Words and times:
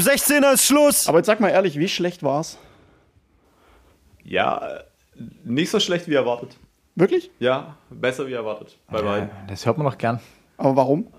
am 0.00 0.06
16er 0.06 0.54
ist 0.54 0.66
Schluss. 0.66 1.08
Aber 1.08 1.18
jetzt 1.18 1.26
sag 1.26 1.40
mal 1.40 1.50
ehrlich, 1.50 1.78
wie 1.78 1.88
schlecht 1.88 2.22
war's? 2.22 2.58
Ja, 4.24 4.82
nicht 5.44 5.70
so 5.70 5.80
schlecht 5.80 6.08
wie 6.08 6.14
erwartet. 6.14 6.56
Wirklich? 6.94 7.30
Ja, 7.38 7.76
besser 7.90 8.26
wie 8.26 8.32
erwartet. 8.32 8.78
Bei 8.90 9.02
beiden. 9.02 9.28
Ja, 9.28 9.44
das 9.48 9.66
hört 9.66 9.76
man 9.76 9.86
noch 9.86 9.98
gern. 9.98 10.20
Aber 10.56 10.76
warum? 10.76 11.12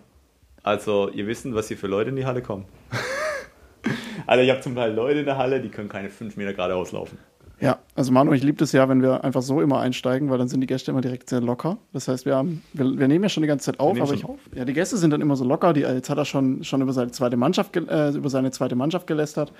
Also, 0.63 1.09
ihr 1.09 1.27
wisst, 1.27 1.51
was 1.53 1.67
hier 1.67 1.77
für 1.77 1.87
Leute 1.87 2.09
in 2.09 2.15
die 2.15 2.25
Halle 2.25 2.41
kommen. 2.41 2.65
also, 4.27 4.43
ich 4.43 4.49
habe 4.49 4.61
zum 4.61 4.75
Teil 4.75 4.93
Leute 4.93 5.19
in 5.19 5.25
der 5.25 5.37
Halle, 5.37 5.61
die 5.61 5.69
können 5.69 5.89
keine 5.89 6.09
fünf 6.09 6.35
Meter 6.35 6.53
geradeaus 6.53 6.91
laufen. 6.91 7.17
Ja, 7.61 7.77
also 7.93 8.11
Manu, 8.11 8.33
ich 8.33 8.41
liebe 8.41 8.63
es 8.63 8.71
ja, 8.71 8.89
wenn 8.89 9.03
wir 9.03 9.23
einfach 9.23 9.43
so 9.43 9.61
immer 9.61 9.79
einsteigen, 9.79 10.31
weil 10.31 10.39
dann 10.39 10.47
sind 10.47 10.61
die 10.61 10.67
Gäste 10.67 10.89
immer 10.89 11.01
direkt 11.01 11.29
sehr 11.29 11.41
locker. 11.41 11.77
Das 11.93 12.07
heißt, 12.07 12.25
wir 12.25 12.35
haben, 12.35 12.63
wir, 12.73 12.97
wir 12.97 13.07
nehmen 13.07 13.23
ja 13.23 13.29
schon 13.29 13.43
die 13.43 13.47
ganze 13.47 13.65
Zeit 13.65 13.79
auf, 13.79 14.01
aber 14.01 14.13
ich, 14.13 14.25
auf? 14.25 14.39
ja, 14.55 14.65
die 14.65 14.73
Gäste 14.73 14.97
sind 14.97 15.11
dann 15.11 15.21
immer 15.21 15.35
so 15.35 15.45
locker. 15.45 15.71
Die, 15.71 15.81
jetzt 15.81 16.09
hat 16.09 16.17
er 16.17 16.25
schon, 16.25 16.63
schon 16.63 16.81
über 16.81 16.91
seine 16.91 17.11
zweite 17.11 17.37
Mannschaft, 17.37 17.77
äh, 17.77 18.09
über 18.09 18.31
seine 18.31 18.49
zweite 18.49 18.75
Mannschaft 18.75 19.05
gelästert. 19.05 19.53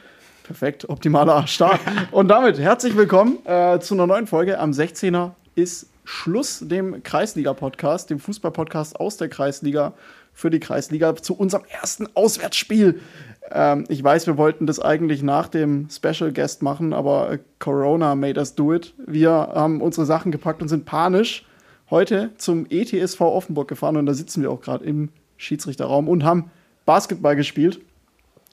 Perfekt, 0.44 0.90
optimaler 0.90 1.46
Start. 1.46 1.80
Und 2.12 2.28
damit 2.30 2.58
herzlich 2.58 2.98
willkommen 2.98 3.38
äh, 3.46 3.80
zu 3.80 3.94
einer 3.94 4.08
neuen 4.08 4.26
Folge. 4.26 4.58
Am 4.58 4.72
16er 4.72 5.32
ist 5.54 5.88
Schluss, 6.04 6.60
dem 6.68 7.04
Kreisliga-Podcast, 7.04 8.10
dem 8.10 8.18
Fußball-Podcast 8.18 9.00
aus 9.00 9.18
der 9.18 9.30
Kreisliga 9.30 9.94
für 10.34 10.50
die 10.50 10.60
Kreisliga 10.60 11.16
zu 11.16 11.36
unserem 11.36 11.66
ersten 11.70 12.08
Auswärtsspiel. 12.16 13.00
Ähm, 13.54 13.86
ich 13.90 14.04
weiß, 14.04 14.28
wir 14.28 14.38
wollten 14.38 14.66
das 14.66 14.80
eigentlich 14.80 15.24
nach 15.24 15.48
dem 15.48 15.88
Special 15.90 16.32
Guest 16.32 16.62
machen, 16.62 16.94
aber 16.94 17.32
äh, 17.32 17.40
Corona 17.60 18.16
made 18.16 18.40
us 18.40 18.56
do 18.56 18.74
it. 18.74 18.94
Wir 19.06 19.32
haben 19.32 19.82
unsere 19.82 20.06
Sachen 20.06 20.32
gepackt 20.32 20.62
und 20.62 20.68
sind 20.68 20.86
panisch 20.86 21.46
heute 21.90 22.32
zum 22.38 22.66
ETSV 22.70 23.22
Offenburg 23.22 23.68
gefahren 23.68 23.98
und 23.98 24.06
da 24.06 24.14
sitzen 24.14 24.42
wir 24.42 24.52
auch 24.52 24.62
gerade 24.62 24.86
im 24.86 25.10
Schiedsrichterraum 25.38 26.08
und 26.08 26.24
haben 26.24 26.52
Basketball 26.86 27.36
gespielt. 27.36 27.80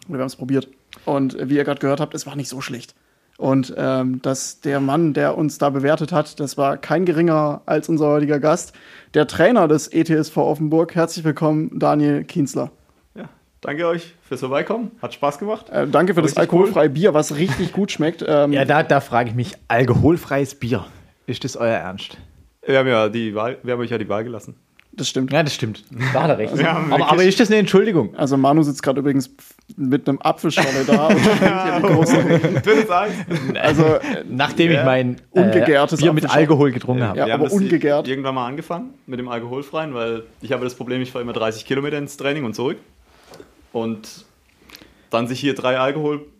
Oder 0.08 0.18
wir 0.18 0.20
haben 0.20 0.26
es 0.26 0.36
probiert. 0.36 0.68
Und 1.04 1.38
äh, 1.38 1.48
wie 1.48 1.56
ihr 1.56 1.64
gerade 1.64 1.80
gehört 1.80 2.00
habt, 2.00 2.14
es 2.14 2.26
war 2.26 2.36
nicht 2.36 2.48
so 2.48 2.60
schlecht. 2.60 2.94
Und 3.38 3.72
ähm, 3.76 4.20
dass 4.20 4.60
der 4.60 4.80
Mann, 4.80 5.14
der 5.14 5.38
uns 5.38 5.58
da 5.58 5.70
bewertet 5.70 6.10
hat, 6.10 6.40
das 6.40 6.58
war 6.58 6.76
kein 6.76 7.04
geringerer 7.04 7.62
als 7.66 7.88
unser 7.88 8.08
heutiger 8.08 8.40
Gast, 8.40 8.72
der 9.14 9.28
Trainer 9.28 9.68
des 9.68 9.86
ETSV 9.86 10.36
Offenburg. 10.38 10.96
Herzlich 10.96 11.24
willkommen, 11.24 11.78
Daniel 11.78 12.24
Kienzler. 12.24 12.72
Ja, 13.64 13.68
danke 13.70 13.86
euch 13.86 14.14
fürs 14.22 14.40
Vorbeikommen. 14.40 14.92
Hat 15.02 15.14
Spaß 15.14 15.38
gemacht. 15.38 15.68
Äh, 15.70 15.86
danke 15.88 16.14
für 16.14 16.22
das 16.22 16.30
Richtig 16.32 16.40
alkoholfreie 16.40 16.90
Bier, 16.90 17.14
was 17.14 17.36
richtig 17.36 17.72
gut 17.72 17.90
schmeckt. 17.92 18.24
Ähm, 18.26 18.52
Ja, 18.52 18.64
da, 18.64 18.82
da 18.82 19.00
frage 19.00 19.30
ich 19.30 19.34
mich, 19.34 19.52
alkoholfreies 19.68 20.54
Bier. 20.54 20.84
Ist 21.26 21.44
das 21.44 21.56
euer 21.56 21.74
Ernst? 21.76 22.16
Wir 22.66 22.78
haben 22.78 22.88
ja 22.88 23.08
die 23.08 23.34
Wahl, 23.34 23.58
wir 23.62 23.72
haben 23.74 23.80
euch 23.80 23.90
ja 23.90 23.98
die 23.98 24.08
Wahl 24.08 24.24
gelassen. 24.24 24.54
Das 24.92 25.08
stimmt. 25.08 25.32
Ja, 25.32 25.42
das 25.44 25.54
stimmt. 25.54 25.84
Da 26.12 26.24
hat 26.24 26.30
er 26.30 26.38
recht. 26.38 26.56
Ja, 26.60 26.82
aber, 26.90 27.12
aber 27.12 27.22
ist 27.22 27.38
das 27.38 27.48
eine 27.50 27.58
Entschuldigung? 27.58 28.14
Also 28.16 28.36
Manu 28.36 28.62
sitzt 28.62 28.82
gerade 28.82 28.98
übrigens 29.00 29.30
mit 29.76 30.08
einem 30.08 30.18
Apfelschorle 30.20 30.84
da 30.86 31.06
und 31.08 31.16
die 31.18 31.82
große, 31.82 32.24
also 33.62 33.84
äh, 33.84 34.00
Nachdem 34.28 34.72
Ja. 34.72 34.80
ich 34.80 34.84
mein 34.84 35.16
Ungegärtes 35.30 36.00
Bier 36.00 36.12
mit. 36.12 36.28
Alkohol 36.28 36.72
getrunken 36.72 37.04
habe. 37.04 37.18
Ja, 37.18 37.26
wir 37.26 37.32
haben 37.34 37.40
aber 37.42 37.48
das 37.50 37.58
ungegärt. 37.58 38.08
irgendwann 38.08 38.34
mal 38.34 38.46
angefangen 38.46 38.94
mit 39.06 39.20
dem 39.20 39.28
Alkoholfreien, 39.28 39.94
weil 39.94 40.24
ich 40.40 40.50
habe 40.52 40.64
das 40.64 40.74
Problem, 40.74 41.00
ich 41.00 41.12
fahre 41.12 41.22
immer 41.22 41.32
30 41.32 41.64
Kilometer 41.64 41.96
ins 41.98 42.16
Training 42.16 42.44
und 42.44 42.54
zurück. 42.54 42.78
Und 43.72 44.24
dann 45.10 45.26
sich 45.28 45.40
hier 45.40 45.54
drei 45.54 45.78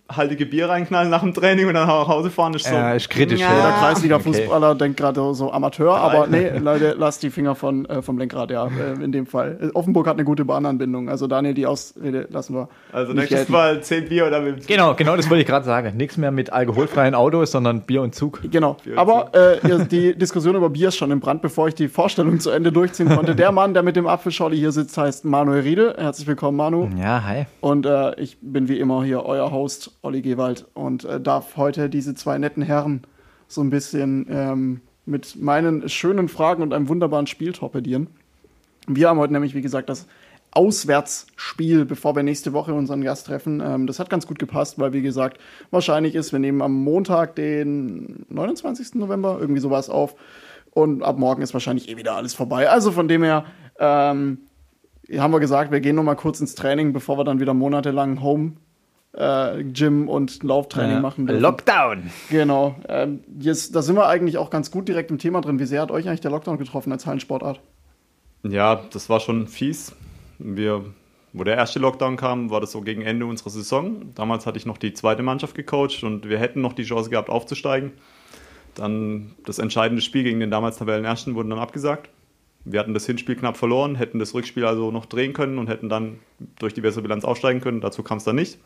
alkoholhaltige 0.09 0.47
Bier 0.47 0.69
reinknallen 0.69 1.11
nach 1.11 1.21
dem 1.21 1.35
Training 1.35 1.69
und 1.69 1.75
dann 1.75 1.87
nach 1.87 2.09
Hause 2.09 2.31
fahren, 2.31 2.55
ist 2.55 2.67
so. 2.67 2.75
Ja, 2.75 2.93
ist 2.95 3.11
kritisch. 3.11 3.41
Ja. 3.41 3.51
Jeder. 3.55 3.71
Kreisliga-Fußballer 3.79 4.75
denkt 4.75 4.97
gerade 4.99 5.35
so 5.35 5.53
Amateur, 5.53 5.97
aber 5.97 6.27
nee, 6.27 6.51
Leute, 6.59 6.95
lasst 6.99 7.23
die 7.23 7.31
Finger 7.31 7.55
von, 7.55 7.85
äh, 7.87 8.03
vom 8.03 8.19
Lenkrad, 8.19 8.51
ja, 8.51 8.67
äh, 8.67 9.03
in 9.03 9.13
dem 9.13 9.27
Fall. 9.27 9.59
Äh, 9.61 9.69
Offenburg 9.75 10.07
hat 10.07 10.15
eine 10.15 10.25
gute 10.25 10.45
Bahnanbindung, 10.45 11.09
also 11.09 11.27
Daniel, 11.27 11.55
die 11.55 11.67
Ausrede 11.67 12.27
lassen 12.31 12.55
wir. 12.55 12.69
Also 12.93 13.13
nächstes 13.13 13.37
gelten. 13.39 13.53
Mal 13.53 13.83
10 13.83 14.09
Bier 14.09 14.27
oder 14.27 14.41
mit. 14.41 14.67
Genau, 14.67 14.95
genau, 14.95 15.17
das 15.17 15.29
wollte 15.29 15.43
ich 15.43 15.47
gerade 15.47 15.65
sagen. 15.67 15.97
Nichts 15.97 16.17
mehr 16.17 16.31
mit 16.31 16.53
alkoholfreien 16.53 17.15
Autos, 17.15 17.51
sondern 17.53 17.83
Bier 17.83 18.03
und 18.03 18.15
Zug. 18.15 18.41
Genau, 18.51 18.77
Bier 18.83 18.99
aber 18.99 19.31
äh, 19.35 19.69
ihr- 19.69 19.79
die 19.85 20.15
Diskussion 20.17 20.57
über 20.57 20.71
Bier 20.71 20.89
ist 20.89 20.97
schon 20.97 21.11
im 21.11 21.21
Brand, 21.21 21.43
bevor 21.43 21.69
ich 21.69 21.75
die 21.75 21.89
Vorstellung 21.89 22.41
zu 22.41 22.51
Ende 22.51 22.73
durchziehen 22.73 23.09
konnte. 23.09 23.35
Der 23.37 23.53
Mann, 23.53 23.75
der 23.75 23.83
mit 23.83 23.97
dem 23.97 24.07
Apfelschorle 24.07 24.57
hier 24.57 24.73
sitzt, 24.73 24.97
heißt 24.99 25.25
Manuel 25.25 25.61
Riedel. 25.61 25.95
Herzlich 25.99 26.27
willkommen, 26.27 26.57
Manu. 26.57 26.89
Ja, 26.99 27.23
hi. 27.25 27.47
Und 27.61 27.87
äh, 27.87 28.15
ich 28.21 28.39
bin 28.41 28.69
wie 28.69 28.79
immer 28.79 29.05
hier 29.05 29.25
euer 29.25 29.51
Host, 29.53 29.98
Olli 30.03 30.23
Gewald, 30.23 30.67
und 30.75 31.05
äh, 31.05 31.21
darf 31.21 31.57
heute 31.57 31.89
diese 31.89 32.15
zwei 32.15 32.39
netten 32.39 32.63
Herren 32.63 33.03
so 33.49 33.63
ein 33.63 33.71
bisschen 33.71 34.27
ähm, 34.31 34.81
mit 35.07 35.37
meinen 35.37 35.89
schönen 35.89 36.29
Fragen 36.29 36.63
und 36.63 36.73
einem 36.73 36.89
wunderbaren 36.89 37.27
Spiel 37.27 37.53
torpedieren. 37.53 38.09
Wir 38.87 39.09
haben 39.09 39.19
heute 39.19 39.33
nämlich, 39.33 39.55
wie 39.55 39.63
gesagt, 39.63 39.89
das 39.89 40.07
Auswärtsspiel, 40.51 41.85
bevor 41.85 42.17
wir 42.17 42.23
nächste 42.23 42.53
Woche 42.53 42.73
unseren 42.75 43.03
Gast 43.03 43.27
treffen. 43.27 43.61
Ähm, 43.65 43.87
das 43.87 43.99
hat 43.99 44.11
ganz 44.11 44.27
gut 44.27 44.39
gepasst, 44.39 44.79
weil, 44.79 44.93
wie 44.93 45.03
gesagt, 45.03 45.39
wahrscheinlich 45.71 46.15
ist, 46.15 46.33
wir 46.33 46.39
nehmen 46.39 46.63
am 46.63 46.75
Montag, 46.75 47.35
den 47.37 48.25
29. 48.29 48.95
November, 48.95 49.39
irgendwie 49.41 49.61
sowas 49.61 49.91
auf. 49.91 50.15
Und 50.71 51.03
ab 51.03 51.19
morgen 51.19 51.43
ist 51.43 51.55
wahrscheinlich 51.55 51.89
eh 51.89 51.97
wieder 51.97 52.15
alles 52.15 52.35
vorbei. 52.35 52.71
Also 52.71 52.93
von 52.93 53.09
dem 53.09 53.23
her, 53.23 53.45
ähm, 53.79 54.39
haben 55.17 55.33
wir 55.33 55.41
gesagt, 55.41 55.73
wir 55.73 55.81
gehen 55.81 55.97
noch 55.97 56.03
mal 56.03 56.15
kurz 56.15 56.41
ins 56.41 56.55
Training, 56.55 56.93
bevor 56.93 57.19
wir 57.19 57.25
dann 57.25 57.41
wieder 57.41 57.55
monatelang 57.55 58.23
Home 58.23 58.53
äh, 59.19 59.65
Gym 59.65 60.09
und 60.09 60.43
Lauftraining 60.43 60.97
Ja. 60.97 61.01
machen 61.01 61.27
dürfen. 61.27 61.43
Lockdown. 61.43 62.11
Genau. 62.31 62.77
Ähm, 62.89 63.21
jetzt, 63.41 63.75
da 63.75 63.83
sind 63.83 63.97
wir 63.97 64.07
eigentlich 64.07 64.39
auch 64.39 64.49
ganz 64.51 64.71
gut 64.71 64.89
direkt 64.89 65.11
im 65.11 65.19
Thema 65.19 65.41
drin. 65.41 65.59
Wie 65.59 65.65
sehr 65.67 65.83
hat 65.83 65.91
euch 65.91 66.07
eigentlich 66.09 66.21
der 66.21 66.31
Lockdown 66.31 66.57
getroffen 66.59 66.93
als 66.93 67.05
Hallensportart? 67.07 67.61
Ja, 68.45 68.83
das 68.93 69.09
war 69.11 69.19
schon 69.19 69.49
fies. 69.49 69.93
Wir, 70.39 70.85
wo 71.33 71.43
der 71.43 71.57
erste 71.57 71.81
Lockdown 71.81 72.17
kam, 72.17 72.51
war 72.51 72.61
das 72.61 72.71
so 72.71 72.81
gegen 72.81 73.03
Ende 73.03 73.27
unserer 73.27 73.51
Saison. 73.51 74.15
Damals 74.15 74.47
hatte 74.47 74.57
ich 74.57 74.67
noch 74.67 74.79
die 74.79 74.93
zweite 74.93 75.25
Mannschaft 75.25 75.57
gecoacht 75.57 76.05
und 76.05 76.29
wir 76.29 76.39
hätten 76.39 76.61
noch 76.61 76.73
die 76.73 76.85
Chance 76.85 77.11
gehabt, 77.11 77.29
aufzusteigen. 77.29 77.93
Dann 78.77 79.33
das 79.45 79.59
entscheidende 79.59 80.01
Spiel 80.03 80.23
gegen 80.23 80.39
den 80.39 80.53
damals 80.53 80.79
Tabellenersten 80.79 81.35
wurde 81.35 81.49
dann 81.49 81.59
abgesagt. 81.59 82.11
Wir 82.65 82.79
hatten 82.79 82.95
das 82.95 83.07
Hinspiel 83.07 83.35
knapp 83.35 83.57
verloren, 83.57 83.97
hätten 83.97 84.19
das 84.21 84.35
Rückspiel 84.35 84.65
also 84.65 84.93
noch 84.93 85.07
drehen 85.07 85.33
können 85.33 85.59
und 85.59 85.69
hätten 85.69 85.89
dann 85.89 86.19
durch 86.61 86.75
die 86.75 86.81
bessere 86.83 87.03
Bilanz 87.03 87.25
aufsteigen 87.25 87.61
können. 87.61 87.81
Dazu 87.81 88.03
kam 88.05 88.19
es 88.19 88.25
dann 88.25 88.37
nicht. 88.37 88.59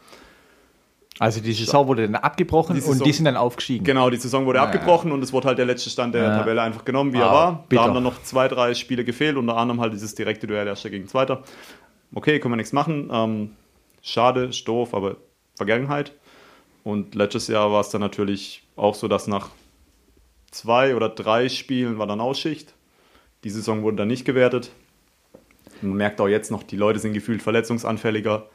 Also 1.22 1.40
die 1.40 1.52
Saison 1.52 1.86
wurde 1.86 2.02
dann 2.02 2.16
abgebrochen 2.16 2.74
Die 2.74 2.80
und 2.82 2.86
Saison- 2.94 3.04
die 3.04 3.12
sind 3.12 3.26
dann 3.26 3.36
aufgestiegen. 3.36 3.84
Genau, 3.84 4.10
die 4.10 4.16
Saison 4.16 4.44
wurde 4.44 4.58
Ja. 4.58 4.64
abgebrochen 4.64 5.12
und 5.12 5.22
es 5.22 5.32
wurde 5.32 5.46
halt 5.46 5.56
der 5.58 5.66
letzte 5.66 5.88
Stand 5.88 6.14
der 6.16 6.24
Ja. 6.24 6.38
Tabelle 6.38 6.60
einfach 6.62 6.84
genommen, 6.84 7.12
wie 7.12 7.18
Ah, 7.18 7.26
er 7.26 7.30
war. 7.32 7.64
bitter. 7.68 7.82
Da 7.82 7.86
haben 7.88 7.94
dann 7.94 8.02
noch 8.02 8.20
zwei, 8.24 8.48
drei 8.48 8.74
Spiele 8.74 9.04
gefehlt, 9.04 9.36
unter 9.36 9.56
anderem 9.56 9.80
halt 9.80 9.92
dieses 9.92 10.16
direkte 10.16 10.48
Duell 10.48 10.66
Erster 10.66 10.90
gegen 10.90 11.06
Zweiter. 11.06 11.44
Okay, 12.12 12.40
können 12.40 12.52
wir 12.52 12.56
nichts 12.56 12.72
machen. 12.72 13.08
Ähm, 13.12 13.50
schade, 14.02 14.46
ist 14.46 14.66
doof, 14.66 14.94
aber 14.94 15.14
Vergangenheit. 15.56 16.10
Und 16.82 17.14
letztes 17.14 17.46
Jahr 17.46 17.70
war 17.70 17.82
es 17.82 17.90
dann 17.90 18.00
natürlich 18.00 18.64
auch 18.74 18.96
so, 18.96 19.06
dass 19.06 19.28
nach 19.28 19.50
zwei 20.50 20.96
oder 20.96 21.08
drei 21.08 21.48
Spielen 21.48 21.98
war 21.98 22.08
dann 22.08 22.20
Ausschicht. 22.20 22.74
Die 23.44 23.50
Saison 23.50 23.84
wurde 23.84 23.98
dann 23.98 24.08
nicht 24.08 24.24
gewertet. 24.24 24.72
Man 25.82 25.94
merkt 25.94 26.20
auch 26.20 26.26
jetzt 26.26 26.50
noch, 26.50 26.64
die 26.64 26.76
Leute 26.76 26.98
sind 26.98 27.12
gefühlt 27.12 27.42
verletzungsanfälliger. 27.42 28.46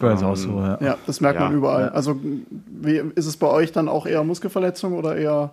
Bei 0.00 0.12
uns 0.12 0.22
Ähm, 0.22 0.28
auch 0.28 0.36
so, 0.36 0.50
ja. 0.58 0.78
Ja, 0.80 0.98
das 1.06 1.20
merkt 1.20 1.38
Ja. 1.40 1.46
man 1.48 1.56
überall. 1.56 1.82
Ja. 1.82 1.88
Also, 1.88 2.18
wie, 2.20 3.02
ist 3.14 3.26
es 3.26 3.36
bei 3.36 3.46
euch 3.48 3.72
dann 3.72 3.88
auch 3.88 4.06
eher 4.06 4.24
Muskelverletzung 4.24 4.92
oder 4.94 5.16
eher, 5.16 5.52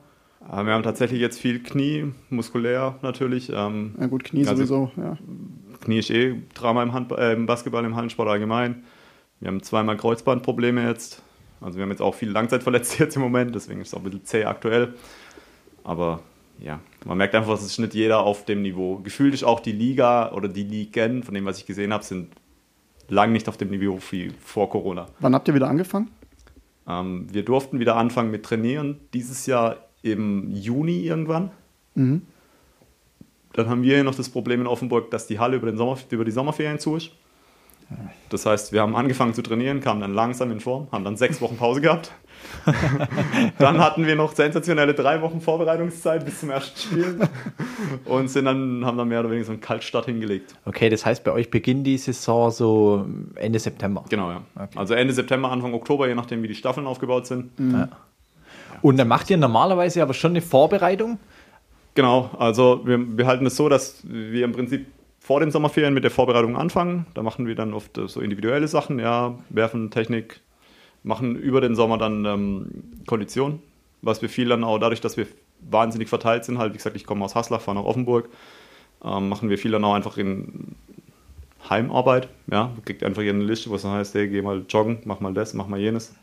Aber 0.50 0.66
wir 0.66 0.74
haben 0.74 0.84
tatsächlich 0.84 1.22
jetzt 1.22 1.40
viel 1.40 1.62
Knie, 1.64 2.12
muskulär 2.30 2.96
natürlich. 3.02 3.50
Ähm, 3.54 3.96
na 3.98 4.08
gut, 4.08 4.24
Knie 4.26 4.42
Also- 4.42 4.56
sowieso, 4.56 4.92
ja. 4.98 5.18
Knie 5.82 6.00
ist 6.00 6.10
eh 6.10 6.36
Trauma 6.54 6.84
im, 6.84 6.94
Handball, 6.94 7.20
äh, 7.20 7.34
im 7.34 7.46
Basketball, 7.46 7.86
im 7.86 7.96
Hallensport 7.96 8.28
allgemein. 8.30 8.84
Wir 9.40 9.48
haben 9.50 9.62
zweimal 9.64 9.96
Kreuzbandprobleme 9.98 10.86
jetzt. 10.88 11.22
Also 11.62 11.78
wir 11.78 11.84
haben 11.84 11.92
jetzt 11.92 12.02
auch 12.02 12.16
viele 12.16 12.32
Langzeitverletzte 12.32 12.98
jetzt 13.04 13.16
im 13.16 13.22
Moment, 13.22 13.54
deswegen 13.56 13.80
ist 13.82 13.88
es 13.90 13.94
auch 13.94 14.00
ein 14.00 14.04
bisschen 14.04 14.26
zäh 14.26 14.46
aktuell. 14.46 14.94
Aber 15.84 16.20
ja, 16.60 16.80
man 17.06 17.18
merkt 17.18 17.36
einfach, 17.36 17.54
es 17.54 17.64
ist 17.66 17.80
nicht 17.80 17.94
jeder 17.94 18.20
auf 18.22 18.46
dem 18.46 18.62
Niveau. 18.62 18.98
Gefühlt 18.98 19.34
ist 19.34 19.44
auch 19.44 19.60
die 19.60 19.72
Liga 19.72 20.32
oder 20.32 20.48
die 20.48 20.64
Ligen, 20.64 21.24
von 21.24 21.34
dem, 21.34 21.46
was 21.46 21.58
ich 21.58 21.66
gesehen 21.66 21.92
habe, 21.94 22.04
sind 22.04 22.30
lang 23.14 23.32
nicht 23.32 23.48
auf 23.48 23.58
dem 23.58 23.70
Niveau 23.70 24.00
wie 24.12 24.32
vor 24.44 24.70
Corona. 24.70 25.08
Wann 25.20 25.34
habt 25.34 25.48
ihr 25.48 25.54
wieder 25.54 25.70
angefangen? 25.70 26.10
Ähm, 26.88 27.28
wir 27.32 27.46
durften 27.46 27.80
wieder 27.80 27.96
anfangen 27.96 28.32
mit 28.32 28.44
Trainieren, 28.44 29.00
dieses 29.14 29.46
Jahr 29.46 29.78
im 30.02 30.52
Juni 30.52 31.02
irgendwann. 31.02 31.52
Mhm. 31.96 32.24
Dann 33.54 33.70
haben 33.70 33.84
wir 33.84 33.96
hier 33.96 34.04
noch 34.04 34.16
das 34.16 34.30
Problem 34.30 34.62
in 34.62 34.68
Offenburg, 34.68 35.12
dass 35.12 35.28
die 35.28 35.40
Halle 35.40 35.58
über, 35.58 35.68
den 35.68 35.78
Sommer, 35.78 35.98
über 36.10 36.26
die 36.26 36.32
Sommerferien 36.32 36.80
zu 36.80 36.96
ist. 36.96 37.12
Das 38.30 38.46
heißt, 38.48 38.74
wir 38.74 38.82
haben 38.82 38.96
angefangen 38.96 39.36
zu 39.36 39.44
trainieren, 39.44 39.80
kamen 39.80 40.02
dann 40.02 40.14
langsam 40.14 40.52
in 40.52 40.60
Form, 40.60 40.88
haben 40.92 41.04
dann 41.04 41.18
sechs 41.18 41.40
Wochen 41.42 41.58
Pause 41.58 41.82
gehabt. 41.82 42.12
dann 43.60 43.80
hatten 43.80 44.06
wir 44.06 44.16
noch 44.16 44.34
sensationelle 44.34 44.94
drei 44.94 45.22
Wochen 45.22 45.42
Vorbereitungszeit 45.42 46.26
bis 46.26 46.40
zum 46.40 46.50
ersten 46.50 46.80
Spiel 46.80 47.20
und 48.06 48.30
sind 48.30 48.46
dann, 48.46 48.86
haben 48.86 48.98
dann 48.98 49.08
mehr 49.08 49.20
oder 49.20 49.30
weniger 49.30 49.46
so 49.46 49.52
einen 49.52 49.62
Kaltstart 49.62 50.06
hingelegt. 50.06 50.56
Okay, 50.66 50.90
das 50.90 51.06
heißt, 51.06 51.24
bei 51.24 51.32
euch 51.32 51.50
beginnt 51.50 51.86
die 51.86 51.98
Saison 51.98 52.52
so 52.52 53.06
Ende 53.36 53.60
September. 53.60 54.06
Genau, 54.10 54.32
ja. 54.32 54.42
Okay. 54.56 54.78
Also 54.78 54.94
Ende 54.94 55.14
September, 55.14 55.52
Anfang 55.52 55.74
Oktober, 55.74 56.08
je 56.08 56.16
nachdem, 56.16 56.44
wie 56.44 56.48
die 56.48 56.56
Staffeln 56.56 56.88
aufgebaut 56.88 57.28
sind. 57.28 57.52
Und 58.82 58.98
dann 58.98 59.08
macht 59.08 59.30
ihr 59.30 59.38
normalerweise 59.38 60.02
aber 60.02 60.14
schon 60.14 60.32
eine 60.32 60.42
Vorbereitung. 60.42 61.20
Genau, 61.96 62.32
also 62.38 62.82
wir, 62.86 63.18
wir 63.18 63.28
halten 63.28 63.46
es 63.46 63.56
so, 63.56 63.70
dass 63.70 64.02
wir 64.04 64.46
im 64.46 64.52
Prinzip 64.52 64.88
vor 65.20 65.40
den 65.40 65.52
Sommerferien 65.52 65.94
mit 65.94 66.04
der 66.04 66.12
Vorbereitung 66.12 66.58
anfangen. 66.58 67.06
Da 67.14 67.24
machen 67.24 67.48
wir 67.48 67.56
dann 67.56 67.74
oft 67.74 68.00
so 68.08 68.20
individuelle 68.20 68.68
Sachen, 68.68 69.00
ja, 69.00 69.36
werfen, 69.50 69.90
Technik, 69.90 70.42
machen 71.04 71.36
über 71.36 71.62
den 71.62 71.76
Sommer 71.76 71.98
dann 71.98 72.26
ähm, 72.26 72.84
Kondition, 73.06 73.62
was 74.02 74.22
wir 74.22 74.30
viel 74.30 74.50
dann 74.50 74.64
auch 74.64 74.80
dadurch, 74.80 75.02
dass 75.02 75.18
wir 75.18 75.28
wahnsinnig 75.60 76.10
verteilt 76.10 76.46
sind, 76.46 76.58
halt, 76.58 76.74
wie 76.74 76.78
gesagt, 76.78 76.96
ich 76.96 77.06
komme 77.06 77.24
aus 77.24 77.36
Haslach, 77.36 77.62
fahre 77.62 77.78
nach 77.78 77.86
Offenburg, 77.86 78.30
ähm, 79.04 79.30
machen 79.30 79.50
wir 79.50 79.58
viel 79.58 79.72
dann 79.72 79.84
auch 79.84 79.94
einfach 79.94 80.18
in 80.18 80.76
Heimarbeit, 81.70 82.28
ja, 82.52 82.72
kriegt 82.86 83.04
einfach 83.04 83.22
hier 83.22 83.34
eine 83.34 83.44
Liste, 83.44 83.70
wo 83.70 83.76
es 83.76 83.84
dann 83.84 83.92
heißt, 83.92 84.14
hey, 84.16 84.28
geh 84.28 84.42
mal 84.42 84.66
joggen, 84.68 85.00
mach 85.06 85.20
mal 85.20 85.34
das, 85.34 85.54
mach 85.54 85.68
mal 85.68 85.80
jenes. 85.80 86.14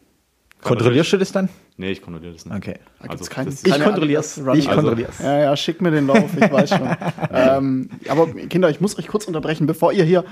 Kontrollierst 0.62 1.12
du 1.12 1.17
das 1.17 1.33
dann? 1.33 1.49
Nee, 1.77 1.93
ich 1.93 2.03
kontrolliere 2.03 2.33
das 2.35 2.45
nicht. 2.45 2.55
Okay. 2.55 2.75
Da 3.01 3.09
gibt's 3.09 3.23
Also, 3.29 3.33
kein, 3.35 3.47
das- 3.47 3.65
Ich. 3.65 3.73
Adidas 3.87 4.39
Running 4.39 4.55
Ich 4.59 4.69
Also- 4.69 4.81
kontrollier's. 4.83 5.19
Ja, 5.19 5.39
ja, 5.39 5.57
schick 5.57 5.81
mir 5.81 5.91
den 5.91 6.07
Lauf, 6.07 6.25
ich 6.37 6.53
weiß 6.53 6.69
schon. 6.71 6.89
ähm, 7.33 7.91
aber 8.09 8.27
Kinder, 8.27 8.69
ich 8.69 8.81
muss 8.81 8.99
euch 8.99 9.09
kurz 9.09 9.25
unterbrechen, 9.27 9.67
bevor 9.67 9.93
ihr 9.93 10.05
hier 10.05 10.25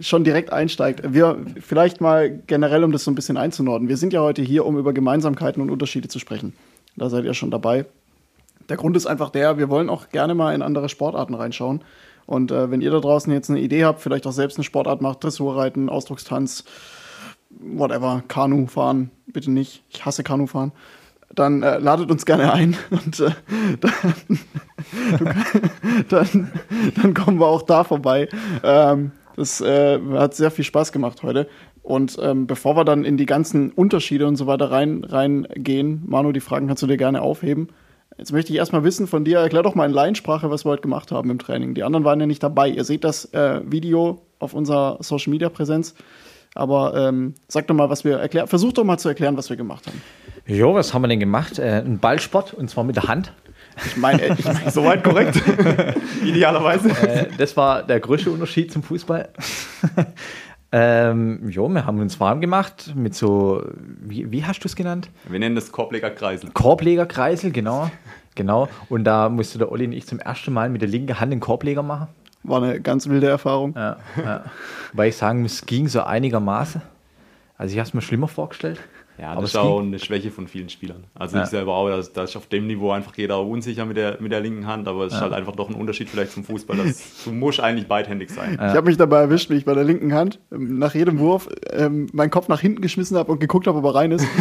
schon 0.00 0.24
direkt 0.24 0.52
einsteigt. 0.52 1.02
Wir 1.14 1.38
vielleicht 1.60 2.00
mal 2.00 2.30
generell, 2.46 2.82
um 2.84 2.92
das 2.92 3.04
so 3.04 3.10
ein 3.10 3.14
bisschen 3.14 3.36
einzunorden. 3.36 3.88
Wir 3.88 3.96
sind 3.96 4.12
ja 4.12 4.20
heute 4.20 4.42
hier, 4.42 4.66
um 4.66 4.76
über 4.78 4.92
Gemeinsamkeiten 4.92 5.62
und 5.62 5.70
Unterschiede 5.70 6.08
zu 6.08 6.18
sprechen. 6.18 6.52
Da 6.96 7.08
seid 7.08 7.24
ihr 7.24 7.34
schon 7.34 7.50
dabei. 7.50 7.86
Der 8.68 8.76
Grund 8.76 8.96
ist 8.96 9.06
einfach 9.06 9.30
der, 9.30 9.58
wir 9.58 9.68
wollen 9.68 9.88
auch 9.88 10.08
gerne 10.10 10.34
mal 10.34 10.54
in 10.54 10.62
andere 10.62 10.88
Sportarten 10.88 11.34
reinschauen. 11.34 11.82
Und 12.26 12.50
äh, 12.50 12.70
wenn 12.72 12.80
ihr 12.80 12.90
da 12.90 12.98
draußen 12.98 13.32
jetzt 13.32 13.48
eine 13.50 13.60
Idee 13.60 13.84
habt, 13.84 14.00
vielleicht 14.02 14.26
auch 14.26 14.32
selbst 14.32 14.58
eine 14.58 14.64
Sportart 14.64 15.00
macht, 15.00 15.22
Dressurreiten, 15.22 15.88
Ausdruckstanz, 15.88 16.64
whatever, 17.60 18.22
Kanu 18.28 18.66
fahren, 18.66 19.10
bitte 19.26 19.50
nicht. 19.50 19.82
Ich 19.90 20.04
hasse 20.04 20.22
Kanu 20.22 20.46
fahren. 20.46 20.72
Dann 21.34 21.62
äh, 21.62 21.78
ladet 21.78 22.10
uns 22.10 22.24
gerne 22.24 22.52
ein 22.52 22.76
und 22.90 23.20
äh, 23.20 23.30
dann, 26.08 26.52
dann 27.02 27.14
kommen 27.14 27.38
wir 27.38 27.46
auch 27.46 27.62
da 27.62 27.84
vorbei. 27.84 28.28
Ähm, 28.62 29.12
das 29.36 29.60
äh, 29.60 30.00
hat 30.12 30.34
sehr 30.34 30.50
viel 30.50 30.64
Spaß 30.64 30.92
gemacht 30.92 31.22
heute. 31.22 31.48
Und 31.82 32.18
ähm, 32.20 32.46
bevor 32.46 32.76
wir 32.76 32.84
dann 32.84 33.04
in 33.04 33.16
die 33.16 33.26
ganzen 33.26 33.70
Unterschiede 33.70 34.26
und 34.26 34.36
so 34.36 34.46
weiter 34.46 34.72
rein, 34.72 35.04
reingehen, 35.04 36.02
Manu, 36.06 36.32
die 36.32 36.40
Fragen 36.40 36.66
kannst 36.66 36.82
du 36.82 36.86
dir 36.86 36.96
gerne 36.96 37.22
aufheben. 37.22 37.68
Jetzt 38.18 38.32
möchte 38.32 38.52
ich 38.52 38.58
erstmal 38.58 38.82
wissen 38.82 39.06
von 39.06 39.24
dir, 39.24 39.38
erklär 39.38 39.62
doch 39.62 39.74
mal 39.74 39.84
in 39.84 39.92
Laiensprache, 39.92 40.50
was 40.50 40.64
wir 40.64 40.70
heute 40.70 40.82
gemacht 40.82 41.12
haben 41.12 41.30
im 41.30 41.38
Training. 41.38 41.74
Die 41.74 41.84
anderen 41.84 42.04
waren 42.04 42.18
ja 42.18 42.26
nicht 42.26 42.42
dabei. 42.42 42.68
Ihr 42.68 42.84
seht 42.84 43.04
das 43.04 43.26
äh, 43.34 43.60
Video 43.64 44.22
auf 44.38 44.54
unserer 44.54 44.96
Social 45.00 45.30
Media 45.30 45.48
Präsenz. 45.48 45.94
Aber 46.56 46.94
ähm, 46.96 47.34
sag 47.48 47.66
doch 47.66 47.74
mal, 47.74 47.90
was 47.90 48.04
wir 48.04 48.18
erklären. 48.18 48.48
Versuch 48.48 48.72
doch 48.72 48.84
mal 48.84 48.98
zu 48.98 49.08
erklären, 49.08 49.36
was 49.36 49.50
wir 49.50 49.56
gemacht 49.56 49.86
haben. 49.86 50.00
Jo, 50.46 50.74
was 50.74 50.94
haben 50.94 51.02
wir 51.02 51.08
denn 51.08 51.20
gemacht? 51.20 51.58
Äh, 51.58 51.82
ein 51.84 51.98
Ballsport 51.98 52.54
und 52.54 52.70
zwar 52.70 52.84
mit 52.84 52.96
der 52.96 53.04
Hand. 53.04 53.32
Ich 53.84 53.96
meine, 53.96 54.26
ich 54.38 54.44
mein, 54.44 54.56
Soweit 54.70 55.04
korrekt. 55.04 55.42
Idealerweise. 56.24 56.90
Äh, 56.90 57.28
das 57.36 57.56
war 57.56 57.82
der 57.82 58.00
größte 58.00 58.30
Unterschied 58.30 58.72
zum 58.72 58.82
Fußball. 58.82 59.28
ähm, 60.72 61.48
jo, 61.48 61.68
wir 61.68 61.84
haben 61.84 62.00
uns 62.00 62.18
warm 62.20 62.40
gemacht 62.40 62.92
mit 62.94 63.14
so, 63.14 63.62
wie, 64.00 64.30
wie 64.30 64.44
hast 64.44 64.60
du 64.60 64.68
es 64.68 64.76
genannt? 64.76 65.10
Wir 65.28 65.38
nennen 65.38 65.54
das 65.56 65.72
Korblegerkreisel. 65.72 66.50
Korblegerkreisel, 66.52 67.50
genau. 67.50 67.90
Genau. 68.34 68.68
Und 68.88 69.04
da 69.04 69.28
musste 69.28 69.58
der 69.58 69.72
Olli 69.72 69.86
und 69.86 69.92
ich 69.92 70.06
zum 70.06 70.20
ersten 70.20 70.52
Mal 70.52 70.68
mit 70.68 70.82
der 70.82 70.88
linken 70.88 71.18
Hand 71.18 71.32
den 71.32 71.40
Korbleger 71.40 71.82
machen. 71.82 72.08
War 72.48 72.62
eine 72.62 72.80
ganz 72.80 73.08
wilde 73.08 73.28
Erfahrung. 73.28 73.74
Ja, 73.74 73.96
ja. 74.16 74.44
Weil 74.92 75.08
ich 75.08 75.16
sagen 75.16 75.42
muss, 75.42 75.54
es 75.54 75.66
ging 75.66 75.88
so 75.88 76.02
einigermaßen. 76.02 76.82
Also 77.58 77.72
ich 77.72 77.78
habe 77.78 77.88
es 77.88 77.94
mir 77.94 78.02
schlimmer 78.02 78.28
vorgestellt. 78.28 78.80
Ja, 79.18 79.32
Aber 79.32 79.40
das 79.42 79.50
es 79.50 79.54
ist 79.54 79.60
auch 79.60 79.80
eine 79.80 79.98
Schwäche 79.98 80.30
von 80.30 80.46
vielen 80.46 80.68
Spielern. 80.68 81.04
Also 81.14 81.36
Ja. 81.38 81.44
ich 81.44 81.48
selber 81.48 81.74
auch, 81.74 81.88
dass, 81.88 82.12
dass 82.12 82.30
ich 82.30 82.36
auf 82.36 82.46
dem 82.46 82.66
Niveau 82.66 82.90
einfach 82.90 83.16
jeder 83.16 83.40
unsicher 83.40 83.84
mit 83.86 83.96
der, 83.96 84.18
mit 84.20 84.30
der 84.32 84.40
linken 84.40 84.66
Hand, 84.66 84.86
aber 84.88 85.06
es 85.06 85.14
ist 85.14 85.20
halt 85.20 85.32
einfach 85.32 85.56
doch 85.56 85.68
ein 85.70 85.74
Unterschied 85.74 86.08
vielleicht 86.10 86.32
zum 86.32 86.44
Fußball. 86.44 86.76
Dass, 86.76 87.02
du 87.24 87.32
musst 87.32 87.60
eigentlich 87.60 87.88
beidhändig 87.88 88.30
sein. 88.30 88.52
Ich 88.54 88.60
habe 88.60 88.82
mich 88.88 88.96
dabei 88.96 89.20
erwischt, 89.20 89.48
wie 89.50 89.54
ich 89.54 89.64
bei 89.64 89.74
der 89.74 89.84
linken 89.84 90.12
Hand 90.14 90.38
ähm, 90.52 90.78
nach 90.78 90.94
jedem 90.94 91.18
Wurf 91.18 91.48
ähm, 91.72 92.08
meinen 92.12 92.30
Kopf 92.30 92.48
nach 92.48 92.60
hinten 92.60 92.80
geschmissen 92.82 93.16
habe 93.16 93.32
und 93.32 93.40
geguckt 93.40 93.66
habe, 93.66 93.78
ob 93.78 93.84
er 93.84 93.94
rein 93.94 94.10
ist. 94.12 94.26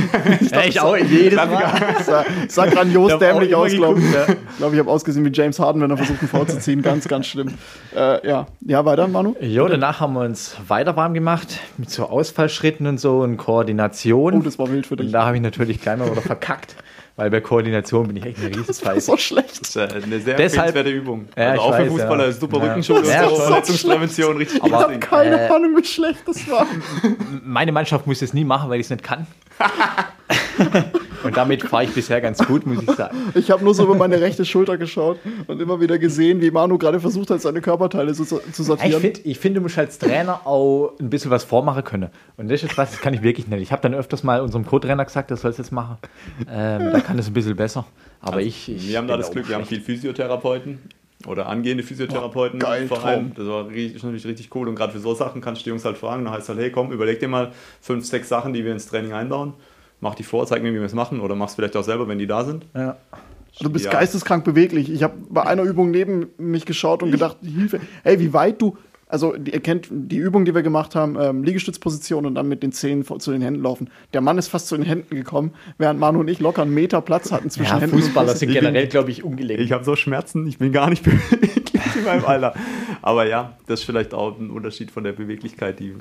Ja, 0.51 0.63
ich 0.65 0.79
auch 0.79 0.95
jedes 0.97 1.35
Mal. 1.37 1.95
sah, 2.03 2.25
sah 2.47 2.65
grandios 2.67 3.13
Ich 3.13 3.19
dämlich 3.19 3.55
aus, 3.55 3.71
glaube 3.71 3.99
ich. 3.99 4.05
geguckt, 4.11 4.37
Ich 4.51 4.57
glaube, 4.57 4.75
ich 4.75 4.79
habe 4.79 4.89
ausgesehen 4.91 5.25
wie 5.25 5.31
James 5.33 5.59
Harden, 5.59 5.81
wenn 5.81 5.89
er 5.91 5.97
versucht, 5.97 6.19
einen 6.19 6.29
V 6.29 6.45
zu 6.45 6.59
ziehen. 6.59 6.81
Ganz, 6.81 7.07
ganz 7.07 7.27
schlimm. 7.27 7.53
Äh, 7.95 8.27
ja. 8.27 8.47
ja, 8.61 8.85
weiter, 8.85 9.07
Manu. 9.07 9.35
Jo, 9.41 9.67
danach 9.67 9.99
haben 9.99 10.13
wir 10.13 10.21
uns 10.21 10.57
weiter 10.67 10.95
warm 10.95 11.13
gemacht 11.13 11.59
mit 11.77 11.89
so 11.89 12.05
Ausfallschritten 12.05 12.87
und 12.87 12.99
so 12.99 13.19
und 13.19 13.37
Koordination. 13.37 14.33
Oh, 14.35 14.39
das 14.39 14.57
war 14.59 14.64
wild 14.71 14.85
für 14.87 14.93
und 14.95 15.01
dich. 15.03 15.11
da 15.11 15.25
habe 15.25 15.35
ich 15.37 15.41
natürlich 15.41 15.81
gleich 15.81 15.97
mal 15.97 16.09
wieder 16.11 16.21
verkackt, 16.21 16.75
weil 17.15 17.29
bei 17.29 17.41
Koordination 17.41 18.07
bin 18.07 18.17
ich 18.17 18.25
echt 18.25 18.39
eine 18.39 18.49
Das 18.49 18.59
Riesenspeiß. 18.59 19.07
war 19.07 19.17
schlecht. 19.17 19.61
Das 19.61 19.69
ist 19.69 19.75
äh, 19.75 19.87
eine 20.03 20.19
sehr 20.19 20.35
Deshalb- 20.35 20.75
Übung. 20.87 21.27
Ja, 21.37 21.51
also 21.51 21.55
ich 21.55 21.59
auch 21.61 21.75
für 21.77 21.85
Fußballer 21.87 22.23
ja. 22.25 22.29
ist 22.29 22.39
super 22.39 22.57
Ja. 22.57 22.63
Rückenschule 22.65 23.07
Ja, 23.07 23.25
und 23.27 23.35
so. 23.37 23.41
Verletzungsprävention 23.43 24.37
richtig 24.37 24.57
Ich 24.57 24.63
gutes 24.63 24.77
habe 24.79 24.99
keine 24.99 25.41
Äh, 25.47 25.49
Ahnung, 25.49 25.75
wie 25.77 25.83
schlecht 25.85 26.19
das 26.27 26.49
war. 26.49 26.65
Meine 27.43 27.71
Mannschaft 27.71 28.05
muss 28.07 28.21
es 28.21 28.33
nie 28.33 28.43
machen, 28.43 28.69
weil 28.69 28.79
ich 28.79 28.85
es 28.87 28.89
nicht 28.89 29.03
kann. 29.03 29.27
und 31.25 31.35
damit 31.35 31.63
fahre 31.63 31.83
ich 31.83 31.91
bisher 31.93 32.21
ganz 32.21 32.37
gut, 32.45 32.65
muss 32.65 32.81
ich 32.81 32.91
sagen. 32.91 33.17
Ich 33.33 33.51
habe 33.51 33.63
nur 33.63 33.73
so 33.73 33.83
über 33.83 33.95
meine 33.95 34.21
rechte 34.21 34.45
Schulter 34.45 34.77
geschaut 34.77 35.19
und 35.47 35.59
immer 35.61 35.81
wieder 35.81 35.97
gesehen, 35.97 36.39
wie 36.39 36.51
Manu 36.51 36.77
gerade 36.77 36.99
versucht 36.99 37.29
hat, 37.31 37.41
seine 37.41 37.59
Körperteile 37.61 38.13
zu, 38.13 38.23
zu 38.23 38.35
Ja, 38.35 38.41
Ich 38.49 38.55
sortieren. 38.65 39.01
finde, 39.01 39.19
ich 39.23 39.39
find, 39.39 39.57
du 39.57 39.61
musst 39.61 39.77
als 39.77 39.99
Trainer 39.99 40.45
auch 40.47 40.93
ein 40.99 41.09
bisschen 41.09 41.31
was 41.31 41.43
vormachen 41.43 41.83
können. 41.83 42.09
Und 42.37 42.49
das 42.49 42.63
ist 42.63 42.77
was, 42.77 42.91
das 42.91 43.01
kann 43.01 43.13
ich 43.13 43.21
wirklich 43.21 43.47
nicht. 43.47 43.61
Ich 43.61 43.71
habe 43.71 43.81
dann 43.81 43.93
öfters 43.93 44.23
mal 44.23 44.39
unserem 44.41 44.65
Co-Trainer 44.65 45.03
gesagt, 45.03 45.31
das 45.31 45.41
soll 45.41 45.51
es 45.51 45.57
jetzt 45.57 45.71
machen. 45.71 45.97
Ähm, 46.49 46.91
da 46.91 46.99
kann 47.01 47.19
es 47.19 47.27
ein 47.27 47.33
bisschen 47.33 47.55
besser. 47.55 47.85
Aber 48.21 48.41
ich, 48.41 48.69
ich. 48.69 48.87
Wir 48.87 48.97
haben 48.97 49.07
da 49.07 49.17
das 49.17 49.31
Glück, 49.31 49.47
wir 49.49 49.55
haben 49.55 49.65
viel 49.65 49.81
Physiotherapeuten 49.81 50.79
oder 51.27 51.47
angehende 51.47 51.83
Physiotherapeuten 51.83 52.59
Oh, 52.61 52.65
geil, 52.65 52.87
vor 52.87 53.03
allem. 53.03 53.33
Das 53.35 53.47
war 53.47 53.67
richtig, 53.67 53.95
ist 53.95 54.03
natürlich 54.03 54.25
richtig 54.27 54.53
cool 54.55 54.67
und 54.67 54.75
gerade 54.75 54.93
für 54.93 54.99
so 54.99 55.15
Sachen 55.15 55.41
kannst 55.41 55.61
du 55.61 55.63
die 55.63 55.69
Jungs 55.71 55.83
halt 55.85 55.97
fragen. 55.97 56.23
Dann 56.25 56.33
heißt 56.33 56.49
halt, 56.49 56.59
hey 56.59 56.71
komm, 56.71 56.91
überleg 56.91 57.19
dir 57.19 57.27
mal 57.27 57.51
fünf, 57.81 58.05
sechs 58.05 58.29
Sachen, 58.29 58.53
die 58.53 58.63
wir 58.63 58.71
ins 58.71 58.85
Training 58.87 59.13
einbauen. 59.13 59.53
Mach 60.01 60.15
die 60.15 60.23
vor, 60.23 60.45
zeig 60.45 60.61
mir, 60.61 60.71
wie 60.73 60.77
wir 60.79 60.83
es 60.85 60.93
machen 60.93 61.19
oder 61.19 61.35
mach's 61.35 61.55
vielleicht 61.55 61.75
auch 61.77 61.83
selber, 61.83 62.07
wenn 62.07 62.19
die 62.19 62.27
da 62.27 62.43
sind. 62.43 62.65
Ja. 62.75 62.97
Du 63.61 63.69
bist 63.69 63.85
Ja. 63.85 63.91
geisteskrank 63.91 64.43
beweglich. 64.43 64.91
Ich 64.91 65.01
habe 65.03 65.13
bei 65.29 65.43
einer 65.43 65.63
Übung 65.63 65.89
neben 65.91 66.27
mich 66.37 66.65
geschaut 66.65 67.01
und 67.01 67.11
gedacht, 67.11 67.37
Hilfe, 67.41 67.79
ey, 68.03 68.19
wie 68.19 68.33
weit 68.33 68.61
du. 68.61 68.77
Also, 69.07 69.35
ihr 69.35 69.59
kennt 69.59 69.87
die 69.91 70.17
Übung, 70.17 70.45
die 70.45 70.55
wir 70.55 70.63
gemacht 70.63 70.95
haben, 70.95 71.15
ähm, 71.21 71.43
Liegestützposition 71.43 72.25
und 72.25 72.33
dann 72.35 72.47
mit 72.47 72.63
den 72.63 72.71
Zähnen 72.71 73.03
vor- 73.03 73.19
zu 73.19 73.31
den 73.31 73.41
Händen 73.41 73.61
laufen. 73.61 73.89
Der 74.13 74.21
Mann 74.21 74.37
ist 74.39 74.47
fast 74.47 74.67
zu 74.67 74.75
den 74.75 74.85
Händen 74.85 75.15
gekommen, 75.15 75.51
während 75.77 75.99
Manu 75.99 76.19
und 76.21 76.27
ich 76.27 76.39
locker 76.39 76.63
einen 76.63 76.73
Meter 76.73 77.01
Platz 77.01 77.31
hatten 77.31 77.49
zwischen 77.51 77.75
Ja, 77.75 77.79
Händen. 77.81 77.97
Fußballer 77.99 78.35
sind 78.35 78.51
generell, 78.51 78.87
glaube 78.87 79.11
ich, 79.11 79.23
ungelenkt. 79.23 79.61
Ich 79.63 79.71
habe 79.71 79.83
so 79.83 79.95
Schmerzen, 79.95 80.47
ich 80.47 80.57
bin 80.57 80.71
gar 80.71 80.89
nicht 80.89 81.03
beweglich 81.03 81.95
in 81.95 82.03
meinem 82.03 82.25
Alter. 82.25 82.55
Aber 83.03 83.27
ja, 83.27 83.55
das 83.67 83.81
ist 83.81 83.85
vielleicht 83.85 84.13
auch 84.15 84.39
ein 84.39 84.49
Unterschied 84.49 84.89
von 84.89 85.03
der 85.03 85.11
Beweglichkeit. 85.13 85.79
Die 85.79 85.93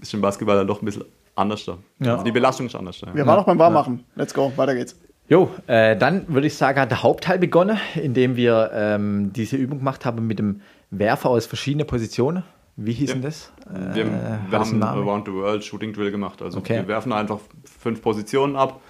ist 0.00 0.12
im 0.12 0.20
Basketball 0.20 0.56
dann 0.56 0.66
doch 0.66 0.82
ein 0.82 0.84
bisschen 0.84 1.04
anders 1.36 1.64
da. 1.64 1.78
Ja. 2.00 2.12
Also 2.14 2.24
die 2.24 2.32
Belastung 2.32 2.66
ist 2.66 2.74
anders 2.74 2.98
da. 3.00 3.14
Wir 3.14 3.24
waren 3.24 3.36
noch 3.36 3.46
beim 3.46 3.58
Warmmachen. 3.60 4.04
Let's 4.16 4.34
go, 4.34 4.52
weiter 4.56 4.74
geht's. 4.74 4.96
Jo, 5.28 5.50
äh, 5.66 5.94
dann 5.96 6.24
würde 6.28 6.46
ich 6.46 6.54
sagen, 6.56 6.80
hat 6.80 6.90
der 6.90 7.02
Hauptteil 7.02 7.38
begonnen, 7.38 7.78
indem 8.02 8.34
wir 8.34 8.70
ähm, 8.74 9.30
diese 9.32 9.56
Übung 9.56 9.78
gemacht 9.78 10.04
haben 10.06 10.26
mit 10.26 10.38
dem 10.38 10.62
Werfer 10.90 11.30
aus 11.30 11.46
verschiedenen 11.46 11.86
Positionen. 11.86 12.44
Wie 12.76 12.92
hieß 12.92 13.08
Ja. 13.10 13.14
denn 13.16 13.22
das? 13.22 13.52
Wir, 13.94 14.04
Äh, 14.04 14.06
wir 14.06 14.38
das 14.50 14.68
haben? 14.72 14.82
Around 14.82 15.26
the 15.26 15.32
World 15.32 15.64
Shooting 15.64 15.92
Drill 15.92 16.10
gemacht. 16.10 16.40
Also 16.42 16.58
Okay. 16.58 16.76
wir 16.76 16.88
werfen 16.88 17.12
einfach 17.12 17.38
fünf 17.80 18.00
Positionen 18.02 18.56
ab. 18.56 18.80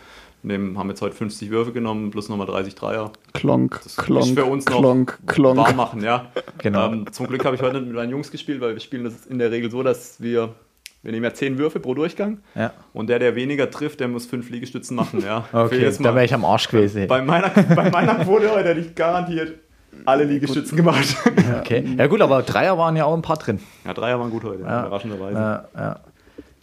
Nehmen, 0.43 0.79
haben 0.79 0.89
jetzt 0.89 1.03
heute 1.03 1.17
50 1.17 1.51
Würfe 1.51 1.73
genommen, 1.73 2.11
plus 2.11 2.29
nochmal 2.29 2.47
30 2.47 2.77
Dreier. 2.77 3.11
Klonk, 3.33 3.81
Das 3.83 3.97
klonk, 3.97 4.35
für 4.39 4.45
uns 4.45 4.67
noch 4.67 4.79
klonk, 4.79 5.19
klonk. 5.27 5.57
warm 5.59 5.75
machen, 5.75 6.01
ja. 6.03 6.27
Genau. 6.59 6.93
Ähm, 6.93 7.07
zum 7.13 7.27
Glück 7.27 7.45
habe 7.45 7.57
ich 7.57 7.63
heute 7.63 7.79
nicht 7.79 7.87
mit 7.89 7.97
meinen 7.97 8.11
Jungs 8.11 8.31
gespielt, 8.31 8.61
weil 8.61 8.75
wir 8.75 8.81
spielen 8.81 9.03
das 9.03 9.27
in 9.27 9.41
der 9.41 9.51
Regel 9.51 9.69
so, 9.69 9.83
dass 9.83 10.21
wir, 10.23 10.55
wir 11.03 11.11
nehmen 11.11 11.25
ja 11.25 11.35
10 11.35 11.59
Würfe 11.59 11.81
pro 11.81 11.93
Durchgang. 11.95 12.39
Ja. 12.55 12.73
Und 12.93 13.09
der, 13.09 13.19
der 13.19 13.35
weniger 13.35 13.69
trifft, 13.69 13.99
der 13.99 14.07
muss 14.07 14.27
fünf 14.27 14.49
Liegestützen 14.51 14.95
machen, 14.95 15.25
ja. 15.25 15.49
Okay, 15.53 15.91
da 15.99 16.15
wäre 16.15 16.25
ich 16.25 16.33
am 16.35 16.45
Arsch 16.45 16.69
gewesen. 16.69 17.09
Bei 17.09 17.21
meiner, 17.21 17.49
bei 17.75 17.91
meiner 17.91 18.15
Quote 18.25 18.49
heute 18.53 18.69
hätte 18.69 18.81
ich 18.81 18.95
garantiert 18.95 19.59
alle 20.07 20.25
Liegestützen 20.25 20.77
gemacht. 20.77 21.17
Okay. 21.61 21.85
Ja 21.99 22.07
gut, 22.07 22.21
aber 22.21 22.43
Dreier 22.43 22.79
waren 22.79 22.97
ja 22.97 23.05
auch 23.05 23.15
ein 23.15 23.23
paar 23.23 23.37
drin. 23.37 23.59
Ja, 23.85 23.93
Dreier 23.95 24.19
waren 24.19 24.31
gut 24.31 24.45
heute, 24.45 24.63
Ja. 24.63 24.81
überraschenderweise. 24.87 25.39
Ja, 25.39 25.65
ja. 25.77 26.01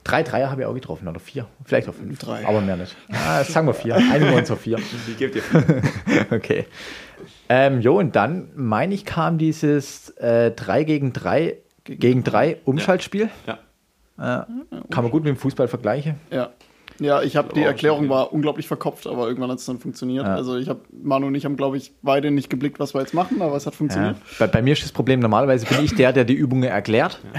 Drei 0.03 0.23
Dreier 0.23 0.49
habe 0.51 0.61
ich 0.61 0.67
auch 0.67 0.73
getroffen, 0.73 1.07
oder 1.07 1.19
vier. 1.19 1.47
Vielleicht 1.63 1.89
auch 1.89 1.93
fünf. 1.93 2.17
Drei. 2.19 2.45
Aber 2.47 2.61
mehr 2.61 2.77
nicht. 2.77 2.95
Ja, 3.11 3.43
sagen 3.43 3.67
wir 3.67 3.73
vier. 3.73 3.95
Einigen 4.13 4.31
wir 4.31 4.37
uns 4.37 4.51
auf 4.51 4.61
vier. 4.61 4.77
Die 5.07 5.13
gebt 5.15 5.35
ihr. 5.35 5.43
Okay. 6.31 6.65
Ähm, 7.49 7.81
jo, 7.81 7.97
und 7.99 8.15
dann, 8.15 8.49
meine 8.55 8.93
ich, 8.93 9.05
kam 9.05 9.37
dieses 9.37 10.09
äh, 10.17 10.51
3 10.51 10.83
gegen 10.83 11.13
3 11.13 11.57
gegen 11.83 12.23
3 12.23 12.57
Umschaltspiel. 12.65 13.29
Ja. 13.45 13.59
Ja. 14.17 14.47
Kann 14.89 15.03
man 15.03 15.11
gut 15.11 15.23
mit 15.23 15.29
dem 15.29 15.37
Fußball 15.37 15.67
vergleichen. 15.67 16.15
Ja. 16.31 16.49
Ja, 16.99 17.21
ich 17.21 17.35
habe 17.35 17.53
die 17.53 17.61
Erklärung 17.61 18.09
war 18.09 18.31
unglaublich 18.33 18.67
verkopft, 18.67 19.07
aber 19.07 19.27
irgendwann 19.27 19.51
hat 19.51 19.59
es 19.59 19.65
dann 19.65 19.79
funktioniert. 19.79 20.25
Ja. 20.25 20.35
Also 20.35 20.57
ich 20.57 20.69
habe 20.69 20.79
Manu 20.91 21.27
und 21.27 21.35
ich 21.35 21.45
haben 21.45 21.57
glaube 21.57 21.77
ich 21.77 21.91
beide 22.01 22.31
nicht 22.31 22.49
geblickt, 22.49 22.79
was 22.79 22.93
wir 22.93 23.01
jetzt 23.01 23.13
machen, 23.13 23.41
aber 23.41 23.55
es 23.55 23.65
hat 23.65 23.73
Ja. 23.73 23.77
funktioniert. 23.77 24.15
Bei, 24.39 24.47
bei 24.47 24.61
mir 24.61 24.73
ist 24.73 24.83
das 24.83 24.91
Problem, 24.91 25.19
normalerweise 25.19 25.65
bin 25.65 25.83
ich 25.83 25.93
der, 25.95 26.13
der 26.13 26.23
die 26.25 26.33
Übungen 26.33 26.63
erklärt. 26.63 27.19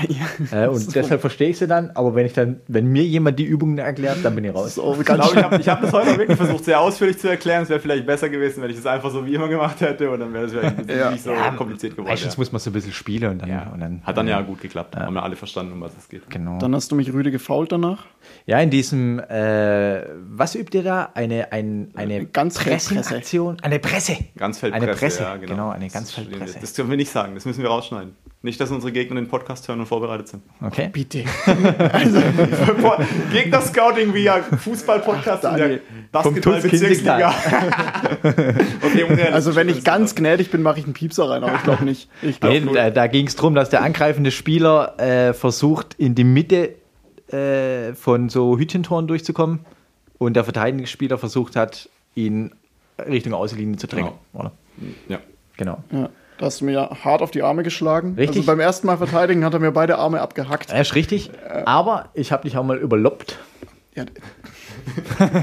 Äh, 0.52 0.68
und 0.68 0.94
deshalb 0.94 1.20
verstehe 1.20 1.48
ich 1.50 1.58
sie 1.58 1.66
dann. 1.66 1.90
Aber 1.92 2.14
wenn 2.14 2.26
ich 2.26 2.32
dann, 2.32 2.60
wenn 2.68 2.86
mir 2.86 3.02
jemand 3.04 3.38
die 3.38 3.44
Übungen 3.44 3.78
erklärt, 3.78 4.18
dann 4.22 4.34
bin 4.34 4.44
ich 4.44 4.54
raus. 4.54 4.74
So, 4.76 4.96
Ich 5.00 5.04
ganz 5.06 5.22
glaube, 5.32 5.36
ich 5.38 5.44
habe 5.44 5.56
ich 5.62 5.68
hab 5.68 5.80
das 5.80 5.92
heute 5.92 6.10
auch 6.12 6.18
wirklich 6.18 6.36
versucht, 6.36 6.64
sehr 6.64 6.80
ausführlich 6.80 7.18
zu 7.18 7.28
erklären. 7.28 7.62
Es 7.62 7.68
wäre 7.68 7.80
vielleicht 7.80 8.06
besser 8.06 8.28
gewesen, 8.28 8.62
wenn 8.62 8.70
ich 8.70 8.76
das 8.76 8.86
einfach 8.86 9.10
so 9.10 9.24
wie 9.26 9.34
immer 9.34 9.48
gemacht 9.48 9.80
hätte 9.80 10.10
und 10.10 10.20
dann 10.20 10.32
wäre 10.32 10.44
das 10.44 10.52
vielleicht 10.52 10.90
Ja. 10.90 11.10
nicht 11.10 11.24
so 11.24 11.30
Ja, 11.32 11.50
kompliziert 11.50 11.92
geworden. 11.96 12.10
Meistens 12.10 12.34
Ja. 12.34 12.38
muss 12.40 12.52
man 12.52 12.60
so 12.60 12.70
ein 12.70 12.72
bisschen 12.74 12.92
spielen 12.92 13.30
und 13.30 13.42
dann. 13.42 13.48
Ja. 13.48 13.70
Und 13.72 13.80
dann 13.80 14.02
Hat 14.04 14.16
dann 14.16 14.28
ja 14.28 14.40
gut 14.42 14.60
geklappt. 14.60 14.96
Haben 14.96 15.14
wir 15.14 15.22
alle 15.22 15.36
verstanden, 15.36 15.72
um 15.72 15.80
was 15.80 15.92
es 15.98 16.08
geht. 16.08 16.28
Genau. 16.30 16.58
Dann 16.58 16.74
hast 16.74 16.90
du 16.92 16.96
mich 16.96 17.12
rüde 17.12 17.30
gefault 17.30 17.72
danach. 17.72 18.04
Ja, 18.46 18.58
in 18.60 18.70
diesem 18.70 19.18
äh, 19.20 19.45
Äh, 19.46 20.06
was 20.30 20.54
übt 20.54 20.76
ihr 20.76 20.82
da? 20.84 21.10
Eine, 21.14 21.52
ein, 21.52 21.90
eine. 21.94 22.26
Pressing-Aktion? 22.26 23.58
Eine 23.62 23.78
Presse. 23.78 24.16
Ganzfeldpresse. 24.36 24.86
Eine 24.86 24.96
Presse, 24.96 25.22
ja, 25.22 25.36
genau, 25.36 25.70
eine 25.70 25.84
Das- 25.84 25.94
Ganzfeldpresse. 25.94 26.58
Das 26.60 26.72
dürfen 26.72 26.90
wir 26.90 26.96
nicht 26.96 27.10
sagen, 27.10 27.34
das 27.34 27.44
müssen 27.44 27.62
wir 27.62 27.68
rausschneiden. 27.68 28.14
Nicht, 28.42 28.60
dass 28.60 28.70
unsere 28.70 28.92
Gegner 28.92 29.16
den 29.20 29.28
Podcast 29.28 29.66
hören 29.66 29.80
und 29.80 29.86
vorbereitet 29.86 30.28
sind. 30.28 30.42
Okay. 30.62 30.88
Bitte. 30.92 31.24
Gegner-Scouting 33.32 34.14
via 34.14 34.40
Fußball-Podcast 34.42 35.44
in 35.44 35.56
der 35.56 35.78
Basketball-Bezirksliga. 36.12 37.34
okay. 38.82 39.28
Also 39.32 39.56
wenn 39.56 39.68
ich 39.68 39.82
ganz 39.84 40.14
gnädig 40.14 40.50
bin, 40.50 40.62
mache 40.62 40.78
ich 40.78 40.84
einen 40.84 40.94
Piepser 40.94 41.28
rein, 41.30 41.42
aber 41.42 41.56
ich 41.56 41.62
glaube 41.64 41.84
nicht. 41.84 42.08
Ich 42.22 42.38
glaub, 42.38 42.52
Nee, 42.52 42.60
da 42.72 42.90
da 42.90 43.06
ging 43.08 43.26
es 43.26 43.36
darum, 43.36 43.54
dass 43.54 43.70
der 43.70 43.82
angreifende 43.82 44.30
Spieler 44.30 44.98
äh, 45.00 45.32
versucht, 45.32 45.94
in 45.98 46.14
die 46.14 46.24
Mitte 46.24 46.74
äh, 47.28 47.94
von 47.94 48.28
so 48.28 48.58
Hütchentoren 48.58 49.06
durchzukommen 49.06 49.60
und 50.18 50.34
der 50.34 50.44
verteidigende 50.44 50.86
Spieler 50.86 51.18
versucht 51.18 51.56
hat, 51.56 51.88
ihn 52.14 52.54
Richtung 52.98 53.34
Außenlinie 53.34 53.76
zu 53.76 53.86
drängen. 53.86 54.12
Oder? 54.32 54.52
ja. 55.08 55.18
Genau. 55.56 55.82
ja, 55.90 56.10
da 56.38 56.46
hast 56.46 56.60
du 56.60 56.66
mir 56.66 56.90
hart 57.02 57.22
auf 57.22 57.30
die 57.30 57.42
Arme 57.42 57.62
geschlagen. 57.62 58.14
Richtig. 58.16 58.36
Also 58.36 58.46
beim 58.46 58.60
ersten 58.60 58.86
Mal 58.86 58.98
verteidigen 58.98 59.44
hat 59.44 59.54
er 59.54 59.60
mir 59.60 59.72
beide 59.72 59.96
Arme 59.96 60.20
abgehackt. 60.20 60.70
Das 60.70 60.88
ist 60.88 60.94
richtig. 60.94 61.30
Aber 61.64 62.10
ich 62.12 62.30
habe 62.30 62.42
dich 62.42 62.58
auch 62.58 62.64
mal 62.64 62.76
überloppt. 62.76 63.38
Ja, 63.94 64.04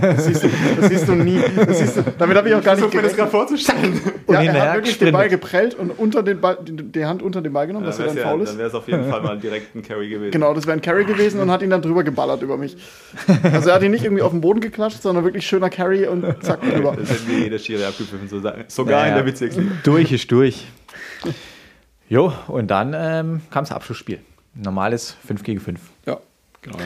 das, 0.01 0.25
siehst 0.25 0.43
du, 0.43 0.49
das 0.79 0.89
siehst 0.89 1.07
du 1.07 1.13
nie. 1.15 1.41
Das 1.65 1.77
siehst 1.79 1.97
du, 1.97 2.03
damit 2.17 2.37
habe 2.37 2.49
ich 2.49 2.55
auch 2.55 2.63
gar 2.63 2.75
nicht 2.75 2.81
Versuch 2.81 2.93
mir 2.95 3.01
das 3.01 3.15
gerechnet. 3.15 3.17
gerade 3.17 3.31
vorzustellen. 3.31 4.01
Und 4.25 4.33
Ja, 4.33 4.41
er 4.41 4.61
hat 4.69 4.75
wirklich 4.75 4.97
den 4.97 5.11
Ball 5.11 5.29
geprellt 5.29 5.75
und 5.75 5.91
unter 5.91 6.23
den 6.23 6.39
Ball, 6.41 6.57
die, 6.61 6.75
die 6.75 7.05
Hand 7.05 7.21
unter 7.21 7.41
den 7.41 7.51
Ball 7.53 7.67
genommen, 7.67 7.85
dass 7.85 7.99
er 7.99 8.05
Dann 8.07 8.15
dann 8.15 8.23
faul 8.25 8.41
ist. 8.41 8.57
wäre 8.57 8.67
es 8.69 8.73
auf 8.73 8.87
jeden 8.87 9.09
Fall 9.09 9.21
mal 9.21 9.37
direkt 9.37 9.75
ein 9.75 9.81
Carry 9.83 10.09
gewesen. 10.09 10.31
Genau, 10.31 10.53
das 10.53 10.65
wäre 10.65 10.77
ein 10.77 10.81
Carry 10.81 11.05
gewesen 11.05 11.39
und 11.41 11.51
hat 11.51 11.61
ihn 11.61 11.69
dann 11.69 11.81
drüber 11.81 12.03
geballert 12.03 12.41
über 12.41 12.57
mich. 12.57 12.77
Also 13.43 13.69
er 13.69 13.75
hat 13.75 13.83
ihn 13.83 13.91
nicht 13.91 14.03
irgendwie 14.05 14.21
auf 14.23 14.31
den 14.31 14.41
Boden 14.41 14.61
geklatscht, 14.61 15.01
sondern 15.01 15.23
wirklich 15.25 15.45
schöner 15.45 15.69
Carry 15.69 16.07
und 16.07 16.25
zack 16.43 16.61
drüber. 16.61 16.95
Das 16.97 17.09
hätten 17.09 17.27
wir 17.29 17.39
jeder 17.39 17.59
Schiri 17.59 17.83
abgepfiffen, 17.83 18.27
so 18.29 18.39
sagen. 18.39 18.63
sogar 18.67 19.01
in 19.03 19.11
Naja. 19.11 19.23
der 19.23 19.31
Bezirksliga. 19.31 19.71
Durch 19.83 20.11
ist 20.11 20.31
durch. 20.31 20.65
Jo, 22.09 22.31
und 22.47 22.69
dann 22.69 22.93
ähm, 22.95 23.41
kam 23.49 23.63
das 23.63 23.71
Abschlussspiel. 23.71 24.19
Normales 24.55 25.15
5 25.25 25.43
gegen 25.43 25.59
5. 25.59 25.79
Ja. 26.05 26.17
Genau, 26.61 26.77
ja. 26.77 26.85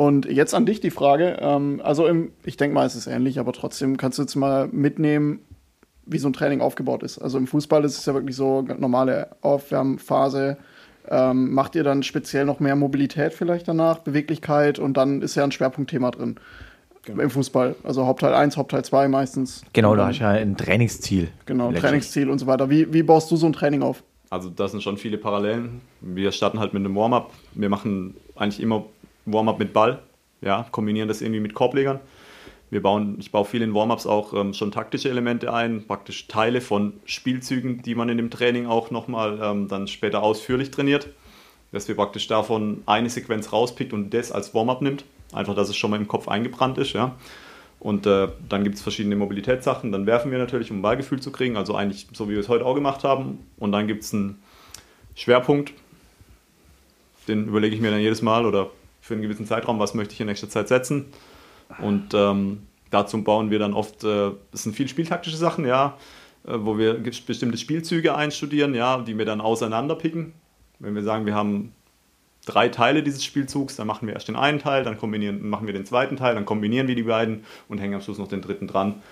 Und 0.00 0.24
jetzt 0.24 0.54
an 0.54 0.64
dich 0.64 0.80
die 0.80 0.88
Frage. 0.88 1.36
Ähm, 1.42 1.82
also 1.84 2.06
im, 2.06 2.32
ich 2.46 2.56
denke 2.56 2.72
mal, 2.72 2.86
es 2.86 2.94
ist 2.94 3.06
ähnlich, 3.06 3.38
aber 3.38 3.52
trotzdem 3.52 3.98
kannst 3.98 4.16
du 4.16 4.22
jetzt 4.22 4.34
mal 4.34 4.66
mitnehmen, 4.68 5.40
wie 6.06 6.16
so 6.16 6.26
ein 6.26 6.32
Training 6.32 6.62
aufgebaut 6.62 7.02
ist. 7.02 7.18
Also 7.18 7.36
im 7.36 7.46
Fußball 7.46 7.84
ist 7.84 7.98
es 7.98 8.06
ja 8.06 8.14
wirklich 8.14 8.34
so 8.34 8.62
normale 8.62 9.28
Aufwärmphase. 9.42 10.56
Ähm, 11.06 11.52
macht 11.52 11.74
ihr 11.74 11.84
dann 11.84 12.02
speziell 12.02 12.46
noch 12.46 12.60
mehr 12.60 12.76
Mobilität 12.76 13.34
vielleicht 13.34 13.68
danach, 13.68 13.98
Beweglichkeit 13.98 14.78
und 14.78 14.96
dann 14.96 15.20
ist 15.20 15.34
ja 15.34 15.44
ein 15.44 15.52
Schwerpunktthema 15.52 16.12
drin. 16.12 16.36
Im 17.06 17.28
Fußball. 17.28 17.76
Also 17.84 18.06
Hauptteil 18.06 18.32
1, 18.32 18.56
Hauptteil 18.56 18.82
2 18.82 19.06
meistens. 19.08 19.60
Genau, 19.74 19.94
da 19.96 20.06
hast 20.06 20.20
du 20.20 20.22
ja 20.22 20.30
ein 20.30 20.56
Trainingsziel. 20.56 21.28
Genau, 21.44 21.66
Letztlich. 21.66 21.82
Trainingsziel 21.82 22.30
und 22.30 22.38
so 22.38 22.46
weiter. 22.46 22.70
Wie, 22.70 22.90
wie 22.90 23.02
baust 23.02 23.30
du 23.30 23.36
so 23.36 23.44
ein 23.44 23.52
Training 23.52 23.82
auf? 23.82 24.02
Also 24.30 24.48
da 24.48 24.66
sind 24.66 24.82
schon 24.82 24.96
viele 24.96 25.18
Parallelen. 25.18 25.82
Wir 26.00 26.32
starten 26.32 26.58
halt 26.58 26.72
mit 26.72 26.86
einem 26.86 26.96
Warm-up. 26.96 27.32
Wir 27.52 27.68
machen 27.68 28.14
eigentlich 28.34 28.62
immer 28.62 28.86
Warm-up 29.26 29.58
mit 29.58 29.72
Ball. 29.72 30.02
Ja, 30.40 30.66
kombinieren 30.70 31.08
das 31.08 31.20
irgendwie 31.20 31.40
mit 31.40 31.54
Korblegern. 31.54 32.00
Wir 32.70 32.82
bauen, 32.82 33.16
ich 33.18 33.32
baue 33.32 33.44
viel 33.44 33.62
in 33.62 33.74
Warm-ups 33.74 34.06
auch 34.06 34.32
ähm, 34.32 34.54
schon 34.54 34.70
taktische 34.70 35.08
Elemente 35.10 35.52
ein, 35.52 35.86
praktisch 35.86 36.28
Teile 36.28 36.60
von 36.60 36.94
Spielzügen, 37.04 37.82
die 37.82 37.96
man 37.96 38.08
in 38.08 38.16
dem 38.16 38.30
Training 38.30 38.66
auch 38.66 38.92
nochmal 38.92 39.40
ähm, 39.42 39.66
dann 39.66 39.88
später 39.88 40.22
ausführlich 40.22 40.70
trainiert. 40.70 41.08
Dass 41.72 41.88
wir 41.88 41.96
praktisch 41.96 42.26
davon 42.26 42.82
eine 42.86 43.10
Sequenz 43.10 43.52
rauspickt 43.52 43.92
und 43.92 44.14
das 44.14 44.32
als 44.32 44.54
Warm-up 44.54 44.82
nimmt. 44.82 45.04
Einfach, 45.32 45.54
dass 45.54 45.68
es 45.68 45.76
schon 45.76 45.90
mal 45.90 45.96
im 45.96 46.08
Kopf 46.08 46.28
eingebrannt 46.28 46.78
ist. 46.78 46.92
Ja. 46.92 47.16
Und 47.80 48.06
äh, 48.06 48.28
dann 48.48 48.64
gibt 48.64 48.76
es 48.76 48.82
verschiedene 48.82 49.16
Mobilitätssachen. 49.16 49.90
Dann 49.90 50.06
werfen 50.06 50.30
wir 50.30 50.38
natürlich, 50.38 50.70
um 50.70 50.78
ein 50.78 50.82
Ballgefühl 50.82 51.20
zu 51.20 51.32
kriegen. 51.32 51.56
Also 51.56 51.74
eigentlich 51.74 52.08
so, 52.12 52.28
wie 52.28 52.32
wir 52.32 52.40
es 52.40 52.48
heute 52.48 52.66
auch 52.66 52.74
gemacht 52.74 53.04
haben. 53.04 53.46
Und 53.58 53.72
dann 53.72 53.86
gibt 53.86 54.02
es 54.02 54.12
einen 54.12 54.40
Schwerpunkt. 55.14 55.72
Den 57.26 57.48
überlege 57.48 57.74
ich 57.74 57.80
mir 57.80 57.90
dann 57.90 58.00
jedes 58.00 58.22
Mal 58.22 58.46
oder 58.46 58.70
für 59.00 59.14
einen 59.14 59.22
gewissen 59.22 59.46
Zeitraum, 59.46 59.78
was 59.78 59.94
möchte 59.94 60.14
ich 60.14 60.20
in 60.20 60.26
nächster 60.26 60.48
Zeit 60.48 60.68
setzen. 60.68 61.06
Und 61.78 62.14
ähm, 62.14 62.62
dazu 62.90 63.22
bauen 63.22 63.50
wir 63.50 63.58
dann 63.58 63.74
oft, 63.74 64.04
äh, 64.04 64.30
sind 64.52 64.74
viel 64.74 64.88
spieltaktische 64.88 65.36
Sachen, 65.36 65.64
ja, 65.66 65.96
äh, 66.46 66.54
wo 66.56 66.78
wir 66.78 66.94
bestimmte 66.94 67.58
Spielzüge 67.58 68.14
einstudieren, 68.14 68.74
ja, 68.74 68.98
die 68.98 69.16
wir 69.16 69.24
dann 69.24 69.40
auseinanderpicken. 69.40 70.32
Wenn 70.78 70.94
wir 70.94 71.02
sagen, 71.02 71.26
wir 71.26 71.34
haben 71.34 71.72
drei 72.46 72.68
Teile 72.68 73.02
dieses 73.02 73.24
Spielzugs, 73.24 73.76
dann 73.76 73.86
machen 73.86 74.06
wir 74.06 74.14
erst 74.14 74.28
den 74.28 74.36
einen 74.36 74.58
Teil, 74.58 74.82
dann 74.82 74.96
kombinieren, 74.98 75.48
machen 75.48 75.66
wir 75.66 75.74
den 75.74 75.84
zweiten 75.84 76.16
Teil, 76.16 76.34
dann 76.34 76.46
kombinieren 76.46 76.88
wir 76.88 76.94
die 76.94 77.02
beiden 77.02 77.44
und 77.68 77.78
hängen 77.78 77.94
am 77.94 78.00
Schluss 78.00 78.18
noch 78.18 78.28
den 78.28 78.42
dritten 78.42 78.66
dran. 78.66 79.02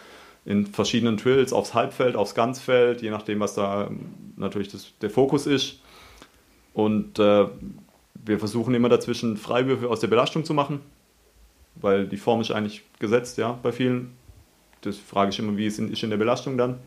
In 0.44 0.66
verschiedenen 0.66 1.18
Drills 1.18 1.52
aufs 1.52 1.74
Halbfeld, 1.74 2.16
aufs 2.16 2.34
Ganzfeld, 2.34 3.02
je 3.02 3.10
nachdem, 3.10 3.40
was 3.40 3.54
da 3.54 3.90
natürlich 4.36 4.68
das, 4.68 4.92
der 5.02 5.10
Fokus 5.10 5.46
ist. 5.46 5.80
Und 6.72 7.18
äh, 7.18 7.46
wir 8.28 8.38
versuchen 8.38 8.74
immer 8.74 8.88
dazwischen 8.88 9.36
Freiwürfe 9.36 9.88
aus 9.88 10.00
der 10.00 10.08
Belastung 10.08 10.44
zu 10.44 10.54
machen, 10.54 10.80
weil 11.76 12.06
die 12.06 12.16
Form 12.16 12.40
ist 12.40 12.50
eigentlich 12.50 12.82
gesetzt, 12.98 13.38
ja, 13.38 13.58
bei 13.62 13.72
vielen. 13.72 14.12
Das 14.82 14.96
frage 14.96 15.30
ich 15.30 15.38
immer, 15.40 15.56
wie 15.56 15.66
in, 15.66 15.92
ist 15.92 16.02
in 16.04 16.10
der 16.10 16.18
Belastung 16.18 16.56
dann 16.56 16.78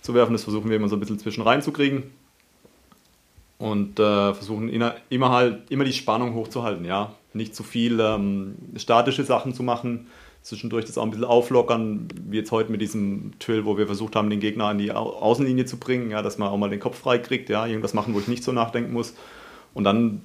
zu 0.00 0.14
werfen. 0.14 0.32
Das 0.32 0.44
versuchen 0.44 0.70
wir 0.70 0.76
immer 0.76 0.88
so 0.88 0.96
ein 0.96 1.00
bisschen 1.00 1.18
zwischen 1.18 1.42
reinzukriegen 1.42 2.04
und 3.58 4.00
äh, 4.00 4.34
versuchen 4.34 4.70
inner, 4.70 4.94
immer 5.10 5.30
halt 5.30 5.70
immer 5.70 5.84
die 5.84 5.92
Spannung 5.92 6.34
hochzuhalten, 6.34 6.84
ja. 6.84 7.14
Nicht 7.34 7.54
zu 7.54 7.62
viel 7.62 8.00
ähm, 8.00 8.56
statische 8.76 9.22
Sachen 9.22 9.54
zu 9.54 9.62
machen, 9.62 10.06
zwischendurch 10.42 10.86
das 10.86 10.98
auch 10.98 11.04
ein 11.04 11.10
bisschen 11.10 11.26
auflockern, 11.26 12.08
wie 12.28 12.38
jetzt 12.38 12.50
heute 12.50 12.72
mit 12.72 12.80
diesem 12.80 13.38
Twill, 13.38 13.66
wo 13.66 13.76
wir 13.76 13.86
versucht 13.86 14.16
haben, 14.16 14.30
den 14.30 14.40
Gegner 14.40 14.64
an 14.64 14.78
die 14.78 14.92
Au 14.92 15.10
Außenlinie 15.10 15.66
zu 15.66 15.76
bringen, 15.76 16.10
ja, 16.10 16.22
dass 16.22 16.38
man 16.38 16.48
auch 16.48 16.56
mal 16.56 16.70
den 16.70 16.80
Kopf 16.80 16.98
frei 16.98 17.18
kriegt, 17.18 17.50
ja, 17.50 17.66
irgendwas 17.66 17.94
machen, 17.94 18.14
wo 18.14 18.18
ich 18.18 18.28
nicht 18.28 18.42
so 18.42 18.50
nachdenken 18.50 18.92
muss. 18.92 19.14
Und 19.74 19.84
dann 19.84 20.22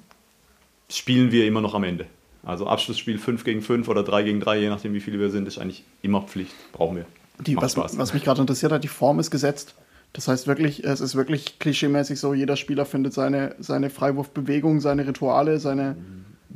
spielen 0.89 1.31
wir 1.31 1.45
immer 1.45 1.61
noch 1.61 1.73
am 1.73 1.83
Ende. 1.83 2.05
Also 2.43 2.67
Abschlussspiel 2.67 3.17
5 3.17 3.43
gegen 3.43 3.61
5 3.61 3.87
oder 3.87 4.03
3 4.03 4.23
gegen 4.23 4.39
3, 4.39 4.59
je 4.59 4.69
nachdem 4.69 4.93
wie 4.93 4.99
viele 4.99 5.19
wir 5.19 5.29
sind, 5.29 5.47
ist 5.47 5.57
eigentlich 5.57 5.83
immer 6.01 6.21
Pflicht. 6.21 6.53
Brauchen 6.73 6.97
wir. 6.97 7.05
Die, 7.39 7.57
was, 7.57 7.75
was 7.75 8.13
mich 8.13 8.23
gerade 8.23 8.41
interessiert 8.41 8.71
hat, 8.71 8.83
die 8.83 8.87
Form 8.87 9.19
ist 9.19 9.31
gesetzt. 9.31 9.75
Das 10.13 10.27
heißt 10.27 10.47
wirklich, 10.47 10.83
es 10.85 11.01
ist 11.01 11.15
wirklich 11.15 11.59
klischeemäßig 11.59 12.19
so, 12.19 12.33
jeder 12.33 12.55
Spieler 12.55 12.85
findet 12.85 13.13
seine, 13.13 13.55
seine 13.59 13.89
Freiwurfbewegung, 13.89 14.79
seine 14.79 15.05
Rituale, 15.05 15.59
seine. 15.59 15.97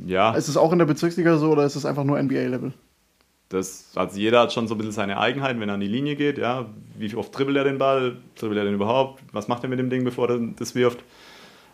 Ja, 0.06 0.32
Ist 0.34 0.48
es 0.48 0.56
auch 0.56 0.72
in 0.72 0.78
der 0.78 0.86
Bezirksliga 0.86 1.36
so 1.36 1.50
oder 1.50 1.64
ist 1.64 1.76
es 1.76 1.84
einfach 1.84 2.04
nur 2.04 2.22
NBA-Level? 2.22 2.72
das, 3.50 3.90
also 3.96 4.18
jeder 4.18 4.40
hat 4.40 4.52
schon 4.52 4.68
so 4.68 4.74
ein 4.74 4.78
bisschen 4.78 4.92
seine 4.92 5.18
Eigenheiten, 5.18 5.60
wenn 5.60 5.68
er 5.68 5.74
an 5.74 5.80
die 5.80 5.88
Linie 5.88 6.14
geht. 6.14 6.38
Ja, 6.38 6.66
wie 6.96 7.14
oft 7.16 7.36
dribbelt 7.36 7.56
er 7.56 7.64
den 7.64 7.78
Ball? 7.78 8.16
Dribbelt 8.38 8.58
er 8.58 8.64
den 8.64 8.74
überhaupt? 8.74 9.22
Was 9.32 9.48
macht 9.48 9.64
er 9.64 9.68
mit 9.68 9.80
dem 9.80 9.90
Ding, 9.90 10.04
bevor 10.04 10.30
er 10.30 10.38
das 10.38 10.76
wirft? 10.76 11.00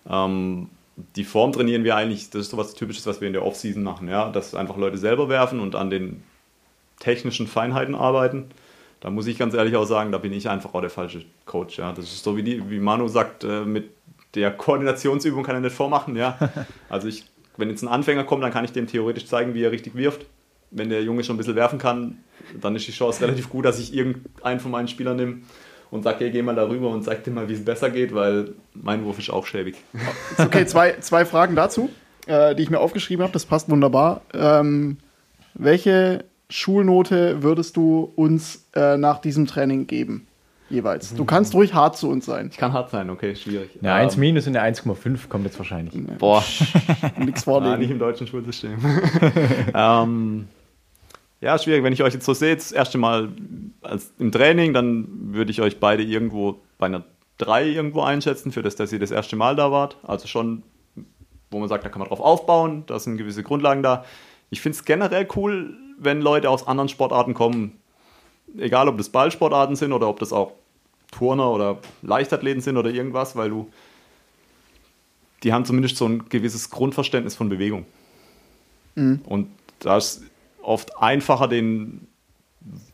Ähm, 0.08 0.70
die 0.96 1.24
Form 1.24 1.52
trainieren 1.52 1.84
wir 1.84 1.96
eigentlich, 1.96 2.30
das 2.30 2.42
ist 2.42 2.50
so 2.50 2.56
was 2.56 2.74
Typisches, 2.74 3.06
was 3.06 3.20
wir 3.20 3.26
in 3.26 3.34
der 3.34 3.44
Offseason 3.44 3.82
machen, 3.82 4.08
ja, 4.08 4.30
dass 4.30 4.54
einfach 4.54 4.76
Leute 4.76 4.98
selber 4.98 5.28
werfen 5.28 5.60
und 5.60 5.74
an 5.74 5.90
den 5.90 6.22
technischen 6.98 7.46
Feinheiten 7.46 7.94
arbeiten. 7.94 8.46
Da 9.00 9.10
muss 9.10 9.26
ich 9.26 9.38
ganz 9.38 9.52
ehrlich 9.54 9.76
auch 9.76 9.84
sagen, 9.84 10.10
da 10.10 10.18
bin 10.18 10.32
ich 10.32 10.48
einfach 10.48 10.72
auch 10.74 10.80
der 10.80 10.90
falsche 10.90 11.24
Coach. 11.44 11.78
Ja. 11.78 11.92
Das 11.92 12.06
ist 12.06 12.24
so 12.24 12.36
wie, 12.36 12.42
die, 12.42 12.70
wie 12.70 12.80
Manu 12.80 13.08
sagt, 13.08 13.44
äh, 13.44 13.64
mit 13.64 13.90
der 14.34 14.50
Koordinationsübung 14.50 15.42
kann 15.42 15.54
er 15.54 15.60
nicht 15.60 15.76
vormachen. 15.76 16.16
Ja. 16.16 16.38
Also 16.88 17.08
ich, 17.08 17.24
wenn 17.58 17.68
jetzt 17.68 17.82
ein 17.82 17.88
Anfänger 17.88 18.24
kommt, 18.24 18.42
dann 18.42 18.52
kann 18.52 18.64
ich 18.64 18.72
dem 18.72 18.86
theoretisch 18.86 19.26
zeigen, 19.26 19.54
wie 19.54 19.62
er 19.62 19.72
richtig 19.72 19.94
wirft. 19.94 20.24
Wenn 20.70 20.88
der 20.88 21.02
Junge 21.02 21.24
schon 21.24 21.34
ein 21.34 21.38
bisschen 21.38 21.56
werfen 21.56 21.78
kann, 21.78 22.18
dann 22.60 22.74
ist 22.74 22.86
die 22.86 22.92
Chance 22.92 23.22
relativ 23.22 23.50
gut, 23.50 23.64
dass 23.64 23.78
ich 23.78 23.94
irgendeinen 23.94 24.60
von 24.60 24.70
meinen 24.70 24.88
Spielern 24.88 25.16
nehme 25.16 25.38
und 25.90 26.02
sage, 26.02 26.19
hey, 26.21 26.31
geh 26.31 26.43
mal 26.43 26.55
darüber 26.55 26.90
und 26.90 27.02
zeig 27.05 27.25
dir 27.25 27.31
mal, 27.31 27.49
wie 27.49 27.52
es 27.55 27.64
besser 27.64 27.90
geht, 27.90 28.14
weil 28.14 28.50
mein 28.75 29.05
Wurf 29.05 29.19
ist 29.19 29.31
auch 29.31 29.47
schäbig. 29.47 29.76
Okay, 30.38 30.66
zwei, 30.66 30.97
zwei 31.00 31.25
Fragen 31.25 31.55
dazu, 31.57 31.90
äh, 32.26 32.55
die 32.55 32.62
ich 32.62 32.71
mir 32.71 32.81
aufgeschrieben 32.81 33.23
habe. 33.23 33.33
Das 33.33 33.47
passt 33.47 33.71
wunderbar. 33.71 34.23
Ähm, 34.35 34.99
welche 35.55 36.25
Schulnote 36.50 37.43
würdest 37.43 37.76
du 37.76 38.12
uns 38.16 38.66
äh, 38.75 38.97
nach 38.97 39.19
diesem 39.21 39.47
Training 39.47 39.87
geben? 39.87 40.26
Jeweils. 40.69 41.14
Du 41.14 41.25
kannst 41.25 41.55
ruhig 41.55 41.75
hart 41.75 41.97
zu 41.97 42.09
uns 42.11 42.26
sein. 42.26 42.49
Ich 42.50 42.57
kann 42.59 42.73
hart 42.73 42.90
sein, 42.90 43.09
okay, 43.11 43.37
schwierig. 43.37 43.71
Eine 43.81 43.93
1 43.93 44.14
Ähm, 44.14 44.21
minus 44.21 44.49
und 44.49 44.57
eine 44.57 44.75
1,5 44.76 45.28
kommt 45.28 45.45
jetzt 45.45 45.57
wahrscheinlich. 45.59 45.95
Boah. 46.19 46.43
Nichts 46.43 46.73
Ah, 47.16 47.21
nicht 47.21 47.38
vorlegen. 47.38 47.93
im 47.93 47.99
deutschen 48.00 48.26
Schulsystem. 48.26 48.76
ähm, 49.75 50.49
ja, 51.40 51.59
schwierig. 51.59 51.83
Wenn 51.83 51.93
ich 51.93 52.02
euch 52.02 52.14
jetzt 52.14 52.25
so 52.25 52.35
sehe, 52.35 52.55
das 52.55 52.73
erste 52.73 52.99
Mal 52.99 53.31
als 53.83 54.12
im 54.19 54.33
Training, 54.33 54.73
dann 54.73 55.35
würde 55.35 55.50
ich 55.50 55.61
euch 55.61 55.78
beide 55.81 56.02
irgendwo 56.02 56.61
bei 56.78 56.87
einer 56.87 57.05
3 57.38 57.66
irgendwo 57.66 58.02
einschätzen, 58.02 58.52
für 58.52 58.62
das, 58.62 58.76
dass 58.76 58.93
ihr 58.93 58.99
das 58.99 59.11
erste 59.11 59.37
Mal 59.37 59.57
da 59.57 59.71
wart. 59.71 59.99
Also 60.02 60.26
schon, 60.26 60.62
wo 61.50 61.59
man 61.59 61.69
sagt, 61.69 61.85
da 61.85 61.88
kann 61.88 62.00
man 62.00 62.09
drauf 62.09 62.21
aufbauen, 62.21 62.85
da 62.87 62.99
sind 62.99 63.19
gewisse 63.19 63.43
Grundlagen 63.43 63.83
da. 63.83 64.05
Ich 64.50 64.61
finde 64.61 64.76
es 64.76 64.85
generell 64.85 65.28
cool, 65.37 65.76
wenn 65.99 66.21
Leute 66.21 66.49
aus 66.50 66.66
anderen 66.66 66.88
Sportarten 66.88 67.35
kommen. 67.35 67.78
Egal, 68.57 68.88
ob 68.88 68.97
das 68.97 69.11
Ballsportarten 69.11 69.76
sind 69.76 69.93
oder 69.93 70.09
ob 70.09 70.19
das 70.21 70.33
auch 70.33 70.52
Turner 71.11 71.50
oder 71.50 71.78
Leichtathleten 72.02 72.62
sind 72.62 72.76
oder 72.76 72.90
irgendwas, 72.90 73.37
weil 73.37 73.50
du 73.50 73.71
die 75.43 75.52
haben 75.52 75.64
zumindest 75.64 75.97
so 75.99 76.07
ein 76.07 76.28
gewisses 76.28 76.71
Grundverständnis 76.71 77.37
von 77.37 77.49
Bewegung. 77.49 77.85
Und 78.95 79.49
das 79.81 80.23
oft 80.66 81.00
einfacher, 81.00 81.49
den, 81.49 82.08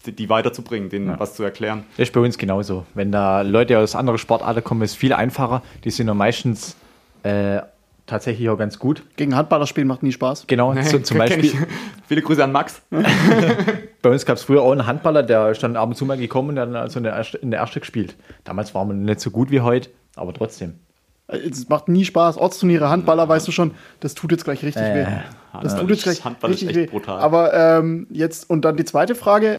die 0.06 0.28
weiterzubringen, 0.28 0.90
denen 0.90 1.18
was 1.18 1.34
zu 1.34 1.42
erklären. 1.42 1.84
Das 1.96 2.08
ist 2.08 2.14
bei 2.14 2.20
uns 2.20 2.38
genauso. 2.38 2.86
Wenn 2.94 3.10
da 3.10 3.42
Leute 3.42 3.78
aus 3.78 3.94
anderen 3.94 4.18
Sportarten 4.18 4.62
kommen, 4.62 4.82
ist 4.82 4.92
es 4.92 4.96
viel 4.96 5.12
einfacher. 5.12 5.62
Die 5.84 5.90
sind 5.90 6.06
ja 6.06 6.14
meistens 6.14 6.76
äh, 7.22 7.62
tatsächlich 8.06 8.48
auch 8.50 8.58
ganz 8.58 8.78
gut. 8.78 9.04
Gegen 9.16 9.34
Handballer 9.34 9.66
spielen 9.66 9.86
macht 9.86 10.02
nie 10.02 10.12
Spaß. 10.12 10.46
Genau, 10.46 10.74
so, 10.82 10.98
zum 10.98 11.18
Beispiel. 11.18 11.46
ich. 11.46 11.56
Viele 12.06 12.22
Grüße 12.22 12.44
an 12.44 12.52
Max. 12.52 12.82
Bei 14.02 14.10
uns 14.10 14.26
gab 14.26 14.36
es 14.36 14.42
früher 14.42 14.62
auch 14.62 14.72
einen 14.72 14.86
Handballer, 14.86 15.22
der 15.22 15.50
ist 15.50 15.62
dann 15.62 15.76
ab 15.76 15.88
und 15.88 15.94
zu 15.94 16.04
mal 16.04 16.18
gekommen 16.18 16.50
und 16.50 16.56
dann 16.56 16.76
also 16.76 16.98
in 16.98 17.04
der, 17.04 17.14
erste, 17.14 17.38
in 17.38 17.50
der 17.50 17.60
erste 17.60 17.80
gespielt. 17.80 18.16
Damals 18.44 18.74
waren 18.74 18.88
wir 18.88 18.94
nicht 18.94 19.20
so 19.20 19.30
gut 19.30 19.50
wie 19.50 19.60
heute, 19.60 19.90
aber 20.16 20.34
trotzdem. 20.34 20.74
Es 21.28 21.68
macht 21.68 21.88
nie 21.88 22.04
Spaß. 22.04 22.36
Ortsturniere, 22.36 22.88
Handballer, 22.90 23.28
weißt 23.28 23.46
du 23.48 23.52
schon, 23.52 23.72
das 24.00 24.14
tut 24.14 24.32
jetzt 24.32 24.44
gleich 24.44 24.62
richtig 24.62 24.82
Äh, 24.82 25.06
weh. 25.06 25.06
Das 25.62 25.76
tut 25.78 25.88
jetzt 25.90 26.02
gleich 26.02 26.24
Handball 26.24 26.50
ist 26.50 26.62
richtig 26.62 26.76
weh. 26.76 26.86
brutal. 26.86 27.20
Aber 27.20 27.52
ähm, 27.54 28.06
jetzt, 28.10 28.48
und 28.50 28.64
dann 28.64 28.76
die 28.76 28.84
zweite 28.84 29.14
Frage. 29.14 29.58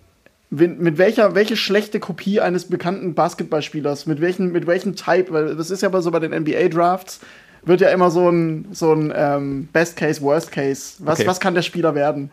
Mit 0.55 0.99
welcher, 0.99 1.33
welche 1.33 1.57
schlechte 1.57 1.99
Kopie 1.99 2.39
eines 2.39 2.65
bekannten 2.65 3.15
Basketballspielers, 3.15 4.05
mit 4.05 4.21
welchem, 4.21 4.51
mit 4.51 4.67
welchem 4.67 4.95
Type, 4.95 5.31
weil 5.33 5.55
das 5.55 5.71
ist 5.71 5.81
ja 5.81 5.89
aber 5.89 6.03
so 6.03 6.11
bei 6.11 6.19
den 6.19 6.31
NBA-Drafts, 6.31 7.21
wird 7.63 7.81
ja 7.81 7.89
immer 7.89 8.11
so 8.11 8.29
ein, 8.29 8.67
so 8.71 8.93
ein 8.93 9.11
ähm, 9.15 9.67
Best 9.73 9.95
Case, 9.95 10.21
Worst 10.21 10.51
Case. 10.51 10.97
Was, 10.99 11.21
Okay. 11.21 11.27
was 11.27 11.39
kann 11.39 11.55
der 11.55 11.63
Spieler 11.63 11.95
werden? 11.95 12.29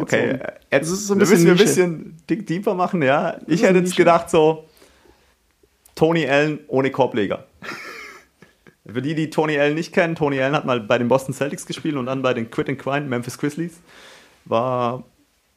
Okay, 0.00 0.32
gezogen? 0.32 0.42
jetzt 0.72 0.90
Das 0.90 0.98
ist 0.98 1.06
so 1.06 1.14
ein 1.14 1.20
da 1.20 1.26
müssen 1.26 1.44
wir 1.44 1.52
ein 1.52 1.58
bisschen 1.58 2.16
dick 2.28 2.44
deeper 2.48 2.74
machen, 2.74 3.02
ja. 3.02 3.36
Ich 3.46 3.62
hätte 3.62 3.78
jetzt 3.78 3.94
gedacht 3.96 4.30
so, 4.30 4.64
Tony 5.94 6.26
Allen 6.28 6.58
ohne 6.66 6.90
Korbleger. 6.90 7.44
Für 8.92 9.02
die, 9.02 9.14
die 9.14 9.30
Tony 9.30 9.58
Allen 9.58 9.74
nicht 9.74 9.92
kennen, 9.92 10.14
Tony 10.14 10.40
Allen 10.40 10.54
hat 10.54 10.64
mal 10.64 10.80
bei 10.80 10.98
den 10.98 11.08
Boston 11.08 11.34
Celtics 11.34 11.66
gespielt 11.66 11.96
und 11.96 12.06
dann 12.06 12.22
bei 12.22 12.34
den 12.34 12.50
Quit 12.50 12.68
and 12.68 12.78
Quine 12.78 13.06
Memphis 13.06 13.38
Grizzlies. 13.38 13.80
War 14.44 15.04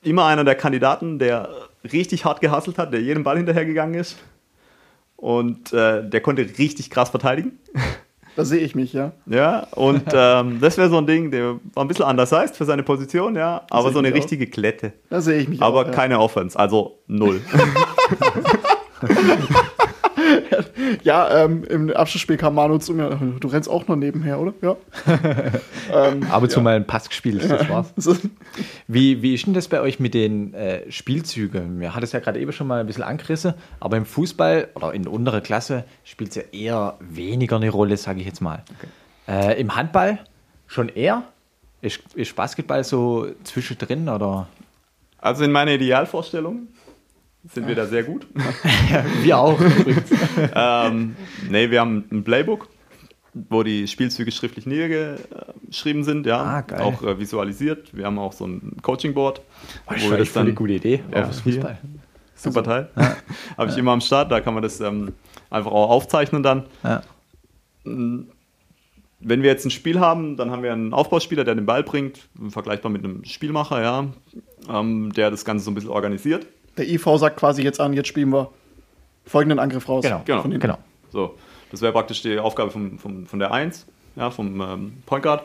immer 0.02 0.26
einer 0.26 0.44
der 0.44 0.56
Kandidaten, 0.56 1.20
der 1.20 1.50
richtig 1.92 2.26
hart 2.26 2.42
gehasselt 2.42 2.78
hat, 2.78 2.94
der 2.94 3.02
jedem 3.02 3.24
Ball 3.24 3.38
hinterhergegangen 3.38 3.96
ist. 4.00 4.18
Und 5.16 5.72
äh, 5.74 6.08
der 6.08 6.22
konnte 6.22 6.46
richtig 6.58 6.90
krass 6.90 7.10
verteidigen. 7.10 7.58
Da 8.36 8.44
sehe 8.46 8.60
ich 8.60 8.76
mich, 8.76 8.94
ja. 8.94 9.12
Ja, 9.26 9.68
und 9.76 10.04
ähm, 10.12 10.60
das 10.60 10.78
wäre 10.78 10.90
so 10.90 10.98
ein 10.98 11.06
Ding, 11.08 11.32
der 11.32 11.60
war 11.74 11.86
ein 11.86 11.88
bisschen 11.88 12.06
anders 12.06 12.32
heißt 12.32 12.58
für 12.58 12.66
seine 12.66 12.84
Position, 12.84 13.36
ja, 13.36 13.66
aber 13.70 13.92
so 13.92 14.00
eine 14.00 14.10
ich 14.10 14.14
auch. 14.14 14.18
richtige 14.18 14.48
Klette. 14.48 14.94
Da 15.10 15.22
sehe 15.22 15.40
ich 15.40 15.48
mich 15.48 15.62
Aber 15.62 15.82
auch, 15.82 15.86
ja. 15.86 15.92
keine 15.92 16.20
Offense, 16.20 16.58
also 16.58 17.00
null. 17.08 17.42
Ja, 21.04 21.44
ähm, 21.44 21.64
im 21.66 21.90
Abschlussspiel 21.92 22.38
kam 22.38 22.56
Manu 22.56 22.78
zu 22.78 22.94
mir, 22.94 23.20
du 23.40 23.48
rennst 23.48 23.70
auch 23.70 23.88
noch 23.88 23.96
nebenher, 23.96 24.40
oder? 24.40 24.54
Ja. 24.62 24.78
ähm, 25.94 26.24
Ab 26.30 26.44
und 26.44 26.52
zu 26.52 26.62
mal 26.62 26.76
einen 26.76 26.86
Pass 26.86 27.10
gespielt, 27.10 27.44
das 27.50 27.70
war's. 27.70 27.94
Wie, 28.88 29.22
wie 29.22 29.34
ist 29.34 29.46
denn 29.46 29.54
das 29.54 29.68
bei 29.68 29.82
euch 29.82 30.00
mit 30.00 30.14
den 30.14 30.54
äh, 30.54 30.92
Spielzügen? 30.92 31.80
Wir 31.80 31.94
hatten 31.94 32.04
es 32.04 32.12
ja 32.12 32.20
gerade 32.20 32.40
eben 32.40 32.52
schon 32.52 32.68
mal 32.68 32.80
ein 32.80 32.88
bisschen 32.88 33.04
angerissen, 33.04 33.54
aber 33.80 33.98
im 33.98 34.06
Fußball 34.06 34.70
oder 34.76 34.94
in 34.94 35.08
unterer 35.08 35.42
Klasse 35.42 35.86
spielt 36.04 36.32
es 36.32 36.36
ja 36.36 36.44
eher 36.52 36.98
weniger 37.00 37.56
eine 37.56 37.70
Rolle, 37.70 37.98
sage 37.98 38.20
ich 38.20 38.26
jetzt 38.26 38.42
mal. 38.42 38.64
Äh, 39.28 39.60
Im 39.60 39.76
Handball 39.76 40.20
schon 40.68 40.90
eher? 40.90 41.24
Ist, 41.82 42.02
ist 42.14 42.36
Basketball 42.36 42.84
so 42.84 43.28
zwischendrin 43.44 44.08
oder? 44.08 44.48
Also 45.18 45.44
in 45.44 45.52
meiner 45.52 45.72
Idealvorstellung 45.72 46.68
sind 47.52 47.68
wir 47.68 47.76
da 47.76 47.86
sehr 47.86 48.04
gut. 48.04 48.26
Wir 49.22 49.38
auch. 49.38 49.60
ähm, 50.56 51.16
nee, 51.50 51.70
wir 51.70 51.82
haben 51.82 52.06
ein 52.12 52.24
Playbook, 52.24 52.70
wo 53.34 53.64
die 53.64 53.88
Spielzüge 53.88 54.32
schriftlich 54.32 54.66
niedergeschrieben 54.66 56.04
sind, 56.04 56.26
ja, 56.26 56.42
Ah, 56.42 56.62
geil. 56.62 56.82
auch 56.82 57.04
äh, 57.04 57.20
visualisiert. 57.20 57.96
Wir 57.96 58.06
haben 58.06 58.18
auch 58.20 58.34
so 58.34 58.46
ein 58.46 58.78
Coaching-Board, 58.82 59.42
Das 59.88 59.98
ist 60.04 60.12
eigentlich 60.12 60.30
voll 60.30 60.42
eine 60.44 60.54
gute 60.54 60.74
Idee. 60.74 61.04
Ja. 61.14 61.26
Fußball. 61.32 61.78
super 62.36 62.64
Teil, 62.64 62.90
habe 63.58 63.72
ich 63.72 63.78
immer 63.78 63.92
am 63.92 64.02
Start. 64.02 64.32
Da 64.32 64.40
kann 64.40 64.54
man 64.54 64.64
das 64.64 64.80
ähm, 64.80 65.14
einfach 65.50 65.72
auch 65.72 65.90
aufzeichnen 65.90 66.44
dann. 66.44 66.64
Ja. 66.84 67.02
Wenn 67.86 68.28
wir 69.42 69.50
jetzt 69.50 69.66
ein 69.66 69.72
Spiel 69.72 70.00
haben, 70.00 70.38
dann 70.38 70.52
haben 70.52 70.64
wir 70.64 70.72
einen 70.74 70.94
Aufbauspieler, 70.94 71.44
der 71.44 71.56
den 71.56 71.66
Ball 71.66 71.84
bringt, 71.84 72.28
vergleichbar 72.50 72.92
mit 72.92 73.04
einem 73.04 73.24
Spielmacher, 73.26 73.82
ja, 73.82 74.08
ähm, 74.70 75.12
der 75.14 75.32
das 75.32 75.44
Ganze 75.46 75.66
so 75.66 75.72
ein 75.72 75.76
bisschen 75.76 75.90
organisiert. 75.90 76.48
Der 76.78 76.88
IV 76.90 77.06
sagt 77.18 77.38
quasi 77.38 77.62
jetzt 77.64 77.80
an, 77.80 77.94
jetzt 77.94 78.08
spielen 78.08 78.30
wir 78.32 78.50
folgenden 79.26 79.60
Angriff 79.60 79.88
raus. 79.88 80.04
Genau, 80.04 80.22
Genau. 80.26 80.44
Genau. 80.44 80.78
So, 81.12 81.36
das 81.72 81.82
wäre 81.82 81.94
praktisch 81.94 82.22
die 82.22 82.40
Aufgabe 82.40 82.72
vom, 82.72 82.98
vom, 83.00 83.26
von 83.26 83.40
der 83.40 83.52
1, 83.52 83.86
ja, 84.16 84.30
vom 84.32 84.60
ähm, 84.62 84.94
Point 85.06 85.24
Guard. 85.24 85.44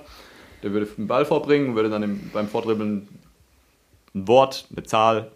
Der 0.62 0.73
würde 0.73 0.87
den 0.87 1.07
Ball 1.07 1.25
vorbringen, 1.25 1.75
würde 1.77 1.91
dann 1.91 2.03
im, 2.03 2.31
beim 2.33 2.49
Vordribbeln 2.49 3.07
ein 4.14 4.27
Wort, 4.27 4.67
eine 4.75 4.83
Zahl, 4.85 5.31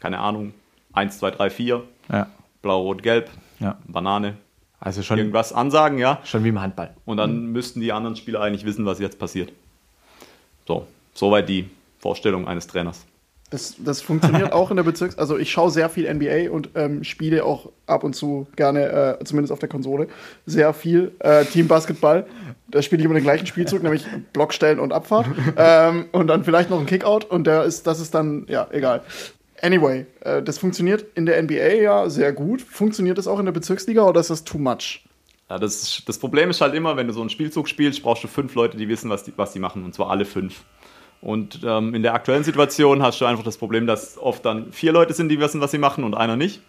keine 0.00 0.18
Ahnung, 0.18 0.52
1, 0.92 1.18
2, 1.18 1.30
3, 1.32 1.50
4, 1.50 1.82
Ja. 2.10 2.26
blau, 2.62 2.80
rot, 2.82 3.02
gelb, 3.02 3.30
Ja. 3.60 3.78
Banane, 3.86 4.36
Also 4.80 5.02
schon, 5.02 5.18
irgendwas 5.18 5.52
ansagen, 5.52 5.98
ja. 5.98 6.20
schon 6.24 6.42
wie 6.44 6.48
im 6.48 6.60
Handball. 6.60 6.94
Und 7.04 7.18
dann 7.18 7.46
müssten 7.52 7.80
die 7.80 7.92
anderen 7.92 8.16
Spieler 8.16 8.40
eigentlich 8.40 8.64
wissen, 8.64 8.84
was 8.86 8.98
jetzt 8.98 9.18
passiert. 9.18 9.52
So, 10.66 10.86
soweit 11.12 11.48
die 11.48 11.68
Vorstellung 11.98 12.48
eines 12.48 12.66
Trainers. 12.66 13.06
Das, 13.50 13.76
das 13.78 14.00
funktioniert 14.00 14.52
auch 14.52 14.70
in 14.70 14.76
der 14.76 14.84
Bezirks-, 14.84 15.16
also 15.18 15.38
ich 15.38 15.50
schaue 15.52 15.70
sehr 15.70 15.88
viel 15.88 16.12
NBA 16.12 16.50
und 16.50 16.70
ähm, 16.74 17.04
spiele 17.04 17.44
auch 17.44 17.70
ab 17.86 18.02
und 18.02 18.14
zu 18.14 18.46
gerne, 18.56 19.18
äh, 19.20 19.24
zumindest 19.24 19.52
auf 19.52 19.58
der 19.58 19.68
Konsole, 19.68 20.08
sehr 20.46 20.72
viel 20.74 21.12
äh, 21.20 21.44
Team 21.44 21.68
Basketball. 21.68 22.26
Da 22.68 22.82
spiele 22.82 23.00
ich 23.00 23.04
immer 23.04 23.14
den 23.14 23.22
gleichen 23.22 23.46
Spielzug, 23.46 23.82
nämlich 23.82 24.06
Blockstellen 24.32 24.80
und 24.80 24.92
Abfahrt. 24.92 25.26
ähm, 25.56 26.06
und 26.12 26.26
dann 26.26 26.44
vielleicht 26.44 26.70
noch 26.70 26.80
ein 26.80 26.86
Kickout 26.86 27.24
und 27.26 27.46
der 27.46 27.64
ist, 27.64 27.86
das 27.86 28.00
ist 28.00 28.14
dann, 28.14 28.46
ja, 28.48 28.66
egal. 28.72 29.02
Anyway, 29.62 30.06
äh, 30.20 30.42
das 30.42 30.58
funktioniert 30.58 31.06
in 31.14 31.26
der 31.26 31.40
NBA 31.42 31.74
ja 31.82 32.08
sehr 32.10 32.32
gut. 32.32 32.60
Funktioniert 32.62 33.18
das 33.18 33.26
auch 33.28 33.38
in 33.38 33.44
der 33.44 33.52
Bezirksliga 33.52 34.02
oder 34.04 34.20
ist 34.20 34.30
das 34.30 34.44
too 34.44 34.58
much? 34.58 35.04
Ja, 35.48 35.58
das, 35.58 35.82
ist- 35.82 36.08
das 36.08 36.18
Problem 36.18 36.50
ist 36.50 36.60
halt 36.60 36.74
immer, 36.74 36.96
wenn 36.96 37.06
du 37.06 37.12
so 37.12 37.20
einen 37.20 37.30
Spielzug 37.30 37.68
spielst, 37.68 38.02
brauchst 38.02 38.24
du 38.24 38.28
fünf 38.28 38.54
Leute, 38.54 38.76
die 38.78 38.88
wissen, 38.88 39.10
was 39.10 39.24
die, 39.24 39.32
was 39.36 39.52
die 39.52 39.58
machen. 39.60 39.84
Und 39.84 39.94
zwar 39.94 40.10
alle 40.10 40.24
fünf. 40.24 40.64
Und 41.24 41.60
ähm, 41.64 41.94
in 41.94 42.02
der 42.02 42.12
aktuellen 42.12 42.44
Situation 42.44 43.02
hast 43.02 43.18
du 43.18 43.24
einfach 43.24 43.44
das 43.44 43.56
Problem, 43.56 43.86
dass 43.86 44.18
oft 44.18 44.44
dann 44.44 44.72
vier 44.72 44.92
Leute 44.92 45.14
sind, 45.14 45.30
die 45.30 45.40
wissen, 45.40 45.58
was 45.62 45.70
sie 45.70 45.78
machen 45.78 46.04
und 46.04 46.14
einer 46.14 46.36
nicht. 46.36 46.60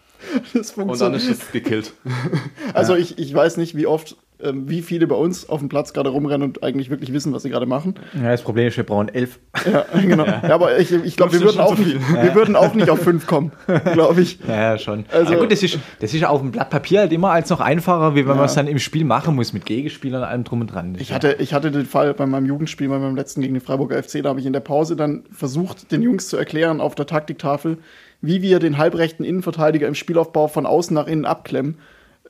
Das 0.53 0.71
Und 0.71 0.77
dann 0.77 0.87
funktioniert. 0.87 1.21
ist 1.23 1.43
es 1.43 1.51
gekillt. 1.51 1.93
Also 2.73 2.95
ich, 2.95 3.19
ich 3.19 3.33
weiß 3.33 3.57
nicht, 3.57 3.75
wie 3.75 3.85
oft, 3.85 4.15
ähm, 4.41 4.69
wie 4.69 4.81
viele 4.81 5.07
bei 5.07 5.15
uns 5.15 5.47
auf 5.49 5.59
dem 5.59 5.69
Platz 5.69 5.93
gerade 5.93 6.09
rumrennen 6.09 6.47
und 6.49 6.63
eigentlich 6.63 6.89
wirklich 6.89 7.13
wissen, 7.13 7.33
was 7.33 7.43
sie 7.43 7.49
gerade 7.49 7.65
machen. 7.65 7.95
Ja, 8.13 8.31
das 8.31 8.41
Problem 8.41 8.67
ist, 8.67 8.77
wir 8.77 8.83
brauchen 8.83 9.09
elf. 9.09 9.39
Ja, 9.71 9.85
genau. 10.01 10.25
Ja, 10.25 10.53
aber 10.53 10.77
ich, 10.77 10.91
ich 10.91 11.15
glaube, 11.17 11.33
wir, 11.33 11.41
würden 11.41 11.59
auch 11.59 11.77
nicht- 11.77 11.97
wir 11.99 12.35
würden 12.35 12.55
auch 12.55 12.73
nicht 12.73 12.89
auf 12.89 12.99
fünf 13.01 13.27
kommen, 13.27 13.51
glaube 13.93 14.21
ich. 14.21 14.39
Ja, 14.47 14.55
ja, 14.73 14.77
schon. 14.77 15.05
Also- 15.11 15.31
Also, 15.31 15.39
gut, 15.41 15.51
das 15.51 15.63
ist, 15.63 15.79
das 15.99 16.13
ist 16.13 16.23
auf 16.25 16.41
dem 16.41 16.51
Blatt 16.51 16.69
Papier 16.69 16.99
halt 17.01 17.13
immer 17.13 17.31
als 17.31 17.49
noch 17.49 17.61
einfacher, 17.61 18.13
wie 18.15 18.27
wenn 18.27 18.35
man 18.37 18.45
es 18.45 18.53
dann 18.55 18.67
im 18.67 18.79
Spiel 18.79 19.05
machen 19.05 19.35
muss 19.35 19.53
mit 19.53 19.65
Gegenspielern 19.65 20.21
und 20.21 20.27
allem 20.27 20.43
drum 20.43 20.61
und 20.61 20.67
dran. 20.67 20.95
Ich 20.99 21.13
hatte, 21.13 21.37
ich 21.39 21.53
hatte 21.53 21.71
den 21.71 21.85
Fall 21.85 22.13
bei 22.13 22.25
meinem 22.25 22.45
Jugendspiel, 22.45 22.89
bei 22.89 22.99
meinem 22.99 23.15
letzten 23.15 23.41
gegen 23.41 23.53
den 23.53 23.61
Freiburger 23.61 24.01
FC, 24.01 24.21
da 24.21 24.29
habe 24.29 24.39
ich 24.39 24.45
in 24.45 24.53
der 24.53 24.59
Pause 24.59 24.95
dann 24.95 25.23
versucht, 25.31 25.91
den 25.91 26.01
Jungs 26.01 26.27
zu 26.27 26.37
erklären 26.37 26.81
auf 26.81 26.95
der 26.95 27.05
Taktiktafel, 27.05 27.77
wie 28.21 28.41
wir 28.41 28.59
den 28.59 28.77
halbrechten 28.77 29.23
Innenverteidiger 29.23 29.87
im 29.87 29.95
Spielaufbau 29.95 30.47
von 30.47 30.65
außen 30.65 30.93
nach 30.93 31.07
innen 31.07 31.25
abklemmen. 31.25 31.77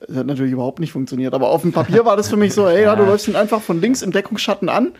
Das 0.08 0.18
hat 0.18 0.28
natürlich 0.28 0.52
überhaupt 0.52 0.80
nicht 0.80 0.92
funktioniert. 0.92 1.34
Aber 1.34 1.50
auf 1.50 1.62
dem 1.62 1.72
Papier 1.72 2.06
war 2.06 2.18
das 2.18 2.30
für 2.30 2.38
mich 2.38 2.54
so, 2.54 2.68
ey, 2.68 2.84
ja, 2.84 2.96
du 2.96 3.04
läufst 3.04 3.28
ihn 3.28 3.36
einfach 3.36 3.62
von 3.62 3.80
links 3.80 4.02
im 4.02 4.12
Deckungsschatten 4.12 4.70
an. 4.70 4.94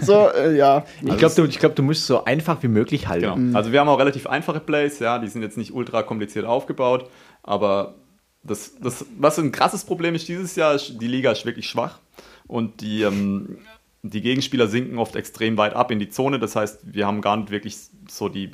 So, 0.00 0.28
äh, 0.28 0.56
ja. 0.56 0.84
Ich 1.02 1.16
glaube, 1.18 1.34
du, 1.34 1.44
ich 1.44 1.58
glaub, 1.58 1.76
du 1.76 1.82
musst 1.82 2.06
so 2.06 2.24
einfach 2.24 2.62
wie 2.62 2.68
möglich 2.68 3.08
halten. 3.08 3.34
Genau. 3.34 3.56
Also 3.56 3.72
wir 3.72 3.80
haben 3.80 3.88
auch 3.88 3.98
relativ 3.98 4.26
einfache 4.26 4.60
Plays, 4.60 4.98
ja, 4.98 5.18
die 5.18 5.28
sind 5.28 5.42
jetzt 5.42 5.56
nicht 5.56 5.72
ultra 5.72 6.02
kompliziert 6.02 6.46
aufgebaut, 6.46 7.08
aber 7.42 7.94
das, 8.42 8.76
das, 8.80 9.06
was 9.18 9.38
ein 9.38 9.52
krasses 9.52 9.84
Problem 9.84 10.14
ist 10.14 10.28
dieses 10.28 10.56
Jahr, 10.56 10.74
ist, 10.74 11.00
die 11.00 11.08
Liga 11.08 11.30
ist 11.30 11.44
wirklich 11.44 11.68
schwach 11.68 11.98
und 12.46 12.80
die, 12.80 13.02
ähm, 13.02 13.58
die 14.02 14.22
Gegenspieler 14.22 14.66
sinken 14.66 14.98
oft 14.98 15.14
extrem 15.14 15.56
weit 15.58 15.74
ab 15.74 15.90
in 15.90 15.98
die 15.98 16.08
Zone. 16.08 16.38
Das 16.38 16.56
heißt, 16.56 16.80
wir 16.84 17.06
haben 17.06 17.20
gar 17.20 17.36
nicht 17.36 17.50
wirklich 17.50 17.76
so 18.08 18.28
die, 18.28 18.50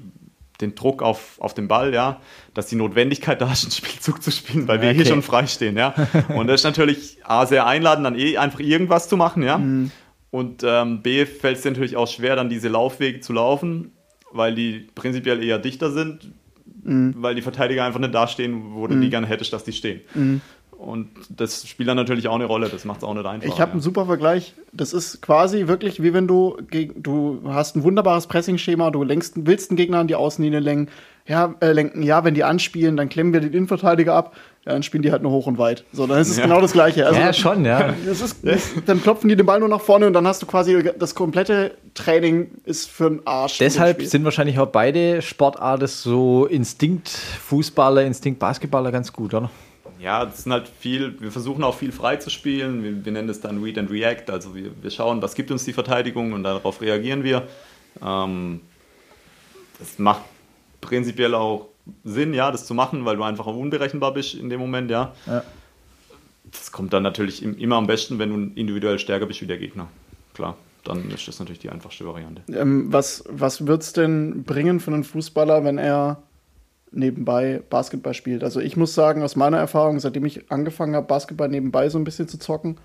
den 0.61 0.75
Druck 0.75 1.03
auf, 1.03 1.39
auf 1.39 1.55
den 1.55 1.69
Ball, 1.69 1.93
ja, 1.93 2.21
dass 2.55 2.67
die 2.67 2.77
Notwendigkeit 2.77 3.41
da 3.41 3.53
ist, 3.53 3.65
einen 3.65 3.73
Spielzug 3.73 4.23
zu 4.23 4.31
spielen, 4.31 4.67
weil 4.69 4.81
wir 4.81 4.91
hier 4.91 5.03
Okay. 5.03 5.11
schon 5.11 5.23
frei 5.23 5.47
stehen, 5.47 5.77
ja. 5.77 5.95
Und 6.35 6.47
das 6.47 6.61
ist 6.61 6.65
natürlich 6.65 7.19
A, 7.25 7.45
sehr 7.47 7.67
einladend, 7.67 8.07
dann 8.07 8.19
eh 8.19 8.39
einfach 8.39 8.61
irgendwas 8.61 9.09
zu 9.09 9.17
machen, 9.17 9.43
ja. 9.43 9.57
Und 10.31 10.65
ähm, 10.65 11.03
B, 11.03 11.25
fällt 11.27 11.57
es 11.57 11.63
dir 11.63 11.71
natürlich 11.71 11.97
auch 11.97 12.09
schwer, 12.09 12.37
dann 12.37 12.49
diese 12.49 12.69
Laufwege 12.69 13.21
zu 13.21 13.33
laufen, 13.33 13.93
weil 14.33 14.55
die 14.55 14.87
prinzipiell 14.95 15.43
eher 15.43 15.59
dichter 15.59 15.91
sind, 15.91 16.31
weil 17.23 17.35
die 17.35 17.43
Verteidiger 17.43 17.85
einfach 17.85 18.01
nicht 18.01 18.15
da 18.15 18.29
stehen, 18.29 18.75
wo 18.75 18.87
du 18.87 18.95
die 19.01 19.11
gerne 19.11 19.27
hättest, 19.27 19.53
dass 19.53 19.65
die 19.65 19.73
stehen. 19.73 20.01
Und 20.79 21.09
das 21.31 21.67
spielt 21.67 21.89
dann 21.89 21.97
natürlich 21.97 22.29
auch 22.29 22.35
eine 22.35 22.45
Rolle, 22.45 22.69
das 22.69 22.85
macht 22.85 22.99
es 22.99 23.05
auch 23.05 23.15
nicht 23.15 23.25
einfach. 23.27 23.49
Ich 23.49 23.61
habe 23.61 23.73
einen 23.73 23.81
super 23.81 24.07
Vergleich. 24.07 24.55
Das 24.73 24.93
ist 24.93 25.23
quasi 25.23 25.69
wirklich 25.69 26.03
wie 26.03 26.13
wenn 26.13 26.29
du 26.29 26.59
gegen, 26.71 27.03
du 27.03 27.41
hast 27.47 27.77
ein 27.77 27.83
wunderbares 27.83 28.27
Pressing-Schema, 28.27 28.91
du 28.91 29.03
lenkst, 29.03 29.47
willst 29.47 29.71
einen 29.71 29.77
Gegner 29.79 29.99
an 29.99 30.07
die 30.07 30.15
Außenlinie 30.17 30.61
lenken, 30.61 30.93
ja, 31.27 31.55
äh, 31.61 31.73
lenken, 31.73 32.03
ja, 32.03 32.25
wenn 32.25 32.35
die 32.35 32.45
anspielen, 32.45 32.97
dann 32.97 33.09
klemmen 33.09 33.33
wir 33.33 33.41
den 33.41 33.53
Innenverteidiger 33.53 34.15
ab. 34.15 34.37
Ja, 34.65 34.73
dann 34.73 34.83
spielen 34.83 35.03
die 35.03 35.13
halt 35.13 35.23
nur 35.23 35.33
hoch 35.33 35.47
und 35.47 35.59
weit. 35.59 35.85
So, 35.93 36.07
dann 36.07 36.21
ist 36.21 36.29
es 36.29 36.37
Ja. 36.37 36.45
genau 36.45 36.61
das 36.61 36.73
Gleiche. 36.73 37.07
Also, 37.07 37.21
ja, 37.21 37.33
schon, 37.33 37.65
ja. 37.65 37.95
das 38.05 38.21
ist, 38.21 38.39
das, 38.47 38.73
dann 38.85 39.01
klopfen 39.03 39.29
die 39.29 39.37
den 39.37 39.47
Ball 39.47 39.61
nur 39.61 39.69
nach 39.69 39.81
vorne 39.81 40.07
und 40.07 40.13
dann 40.13 40.27
hast 40.27 40.43
du 40.43 40.47
quasi 40.47 40.91
das 40.99 41.15
komplette 41.15 41.77
Training 41.95 42.51
ist 42.65 42.91
für 42.91 43.07
einen 43.07 43.21
Arsch. 43.25 43.59
Deshalb 43.59 44.03
sind 44.03 44.25
wahrscheinlich 44.25 44.59
auch 44.59 44.67
beide 44.67 45.23
Sportarten 45.23 45.87
so 45.87 46.47
Instinkt-Fußballer, 46.47 48.05
Instinkt-Basketballer 48.05 48.93
ganz 48.93 49.13
gut, 49.13 49.35
oder? 49.35 49.51
Ja, 50.01 50.25
das 50.27 50.43
sind 50.45 50.53
halt 50.53 50.69
viel, 50.69 51.21
wir 51.21 51.33
versuchen 51.33 51.65
auch 51.65 51.75
viel 51.77 51.93
frei 51.93 52.17
zu 52.17 52.31
spielen. 52.31 52.83
Wir, 52.83 53.05
wir 53.05 53.13
nennen 53.13 53.29
das 53.29 53.41
dann 53.41 53.63
Read 53.63 53.79
and 53.79 53.91
React. 53.91 54.31
Also 54.31 54.55
wir, 54.55 54.71
wir 54.83 54.91
schauen, 54.91 55.23
was 55.23 55.35
gibt 55.35 55.51
uns 55.51 55.65
die 55.65 55.73
Verteidigung 55.73 56.33
und 56.33 56.43
darauf 56.43 56.81
reagieren 56.81 57.25
wir. 57.25 57.47
Ähm, 58.05 58.61
das 59.79 59.99
macht 59.99 60.23
prinzipiell 60.81 61.35
auch 61.35 61.69
Sinn, 62.05 62.35
ja, 62.35 62.51
das 62.51 62.67
zu 62.67 62.75
machen, 62.75 63.05
weil 63.05 63.17
du 63.17 63.23
einfach 63.23 63.47
unberechenbar 63.47 64.13
bist 64.13 64.35
in 64.35 64.51
dem 64.51 64.61
Moment, 64.61 64.91
ja. 64.91 65.15
Ja. 65.27 65.43
Das 66.51 66.73
kommt 66.73 66.93
dann 66.93 67.03
natürlich 67.03 67.43
im- 67.43 67.57
immer 67.59 67.77
am 67.77 67.87
besten, 67.87 68.19
wenn 68.19 68.31
du 68.31 68.61
individuell 68.61 68.99
stärker 68.99 69.27
bist 69.27 69.41
wie 69.41 69.47
der 69.47 69.59
Gegner. 69.59 69.89
Klar, 70.35 70.57
dann 70.85 71.11
ist 71.11 71.27
das 71.29 71.39
natürlich 71.39 71.59
die 71.61 71.71
einfachste 71.71 72.07
Variante. 72.07 72.43
Ähm, 72.53 72.93
was 72.93 73.25
was 73.29 73.67
wird 73.67 73.83
es 73.83 73.93
denn 73.93 74.45
bringen 74.45 74.79
für 74.81 74.93
einen 74.93 75.05
Fußballer, 75.05 75.65
wenn 75.65 75.79
er 75.79 76.23
nebenbei 76.93 77.63
Basketball 77.69 78.15
spielt? 78.15 78.45
Also 78.45 78.61
ich 78.61 78.77
muss 78.77 78.95
sagen, 78.95 79.23
aus 79.23 79.37
meiner 79.37 79.59
Erfahrung, 79.59 80.01
seitdem 80.01 80.25
ich 80.25 80.51
angefangen 80.51 80.95
habe, 80.95 81.07
Basketball 81.07 81.49
nebenbei 81.49 81.89
so 81.89 81.99
ein 81.99 82.05
bisschen 82.05 82.29
zu 82.29 82.39
zocken, 82.39 82.77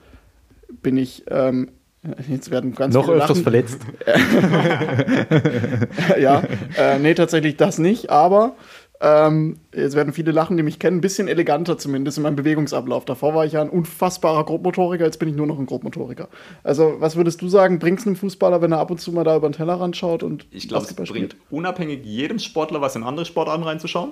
bin 0.82 0.98
ich, 0.98 1.24
ähm, 1.30 1.70
jetzt 2.30 2.52
werden 2.52 2.74
ganz 2.74 2.94
Noch 2.94 3.10
öfters 3.10 3.30
lachen. 3.30 3.44
verletzt. 3.44 3.82
ja, 6.20 6.44
äh, 6.78 7.00
nee, 7.00 7.14
tatsächlich 7.14 7.58
das 7.58 7.78
nicht, 7.78 8.10
aber 8.10 8.56
ähm, 9.04 9.58
jetzt 9.74 9.96
werden 9.96 10.14
viele 10.14 10.32
lachen, 10.32 10.58
die 10.58 10.64
mich 10.64 10.78
kennen, 10.78 10.98
ein 10.98 11.02
bisschen 11.02 11.28
eleganter 11.28 11.80
zumindest 11.80 12.18
in 12.18 12.24
meinem 12.24 12.36
Bewegungsablauf. 12.36 13.04
Davor 13.04 13.34
war 13.34 13.46
ich 13.46 13.54
ja 13.54 13.62
ein 13.62 13.70
unfassbarer 13.70 14.46
Grobmotoriker, 14.46 15.06
jetzt 15.06 15.18
bin 15.18 15.28
ich 15.28 15.36
nur 15.36 15.48
noch 15.48 15.58
ein 15.58 15.66
Grobmotoriker. 15.66 16.30
Also, 16.64 16.98
was 17.00 17.16
würdest 17.16 17.42
du 17.42 17.50
sagen, 17.50 17.80
bringt 17.80 18.00
es 18.00 18.06
einem 18.06 18.16
Fußballer, 18.16 18.62
wenn 18.62 18.72
er 18.72 18.78
ab 18.78 18.92
und 18.92 19.02
zu 19.02 19.12
mal 19.12 19.24
da 19.24 19.36
über 19.36 19.50
den 19.50 19.54
Tellerrand 19.54 19.98
schaut 19.98 20.22
und 20.22 20.46
Ich 20.52 20.70
glaube, 20.70 20.86
es 20.86 20.94
bringt 20.94 21.36
unabhängig 21.50 22.06
jedem 22.06 22.38
Sportler 22.38 22.80
was 22.82 22.96
in 22.96 23.02
andere 23.02 23.26
Sportarten 23.26 23.64
reinzuschauen. 23.64 24.12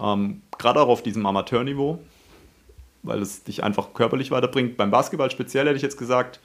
Ähm, 0.00 0.42
Gerade 0.56 0.80
auch 0.80 0.88
auf 0.88 1.02
diesem 1.02 1.26
Amateurniveau, 1.26 1.98
weil 3.02 3.20
es 3.20 3.42
dich 3.42 3.64
einfach 3.64 3.92
körperlich 3.92 4.30
weiterbringt. 4.30 4.76
Beim 4.76 4.92
Basketball 4.92 5.32
speziell 5.32 5.66
hätte 5.66 5.76
ich 5.76 5.82
jetzt 5.82 5.98
gesagt, 5.98 6.38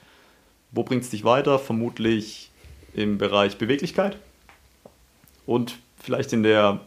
wo 0.72 0.82
bringt 0.82 1.04
es 1.04 1.10
dich 1.10 1.22
weiter? 1.22 1.60
Vermutlich 1.60 2.50
im 2.92 3.18
Bereich 3.18 3.56
Beweglichkeit 3.56 4.16
und 5.46 5.78
vielleicht 5.96 6.32
in 6.32 6.42
der 6.42 6.80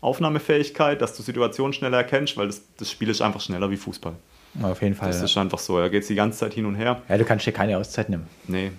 Aufnahmefähigkeit, 0.00 1.00
dass 1.02 1.16
du 1.16 1.22
Situationen 1.22 1.72
schneller 1.72 1.98
erkennst, 1.98 2.36
weil 2.36 2.46
das, 2.46 2.62
das 2.78 2.90
Spiel 2.90 3.08
ist 3.08 3.20
einfach 3.22 3.40
schneller 3.40 3.70
wie 3.70 3.76
Fußball. 3.76 4.14
Auf 4.62 4.82
jeden 4.82 4.94
Fall. 4.94 5.08
Das 5.08 5.18
Ja. 5.18 5.24
ist 5.24 5.36
einfach 5.36 5.58
so. 5.58 5.78
Da 5.78 5.88
geht 5.88 6.02
es 6.02 6.08
die 6.08 6.14
ganze 6.14 6.38
Zeit 6.38 6.54
hin 6.54 6.66
und 6.66 6.74
her. 6.74 7.02
ja, 7.08 7.18
du 7.18 7.24
kannst 7.24 7.46
dir 7.46 7.52
keine 7.52 7.76
Auszeit 7.78 8.08
nehmen. 8.08 8.26
Nee. 8.48 8.72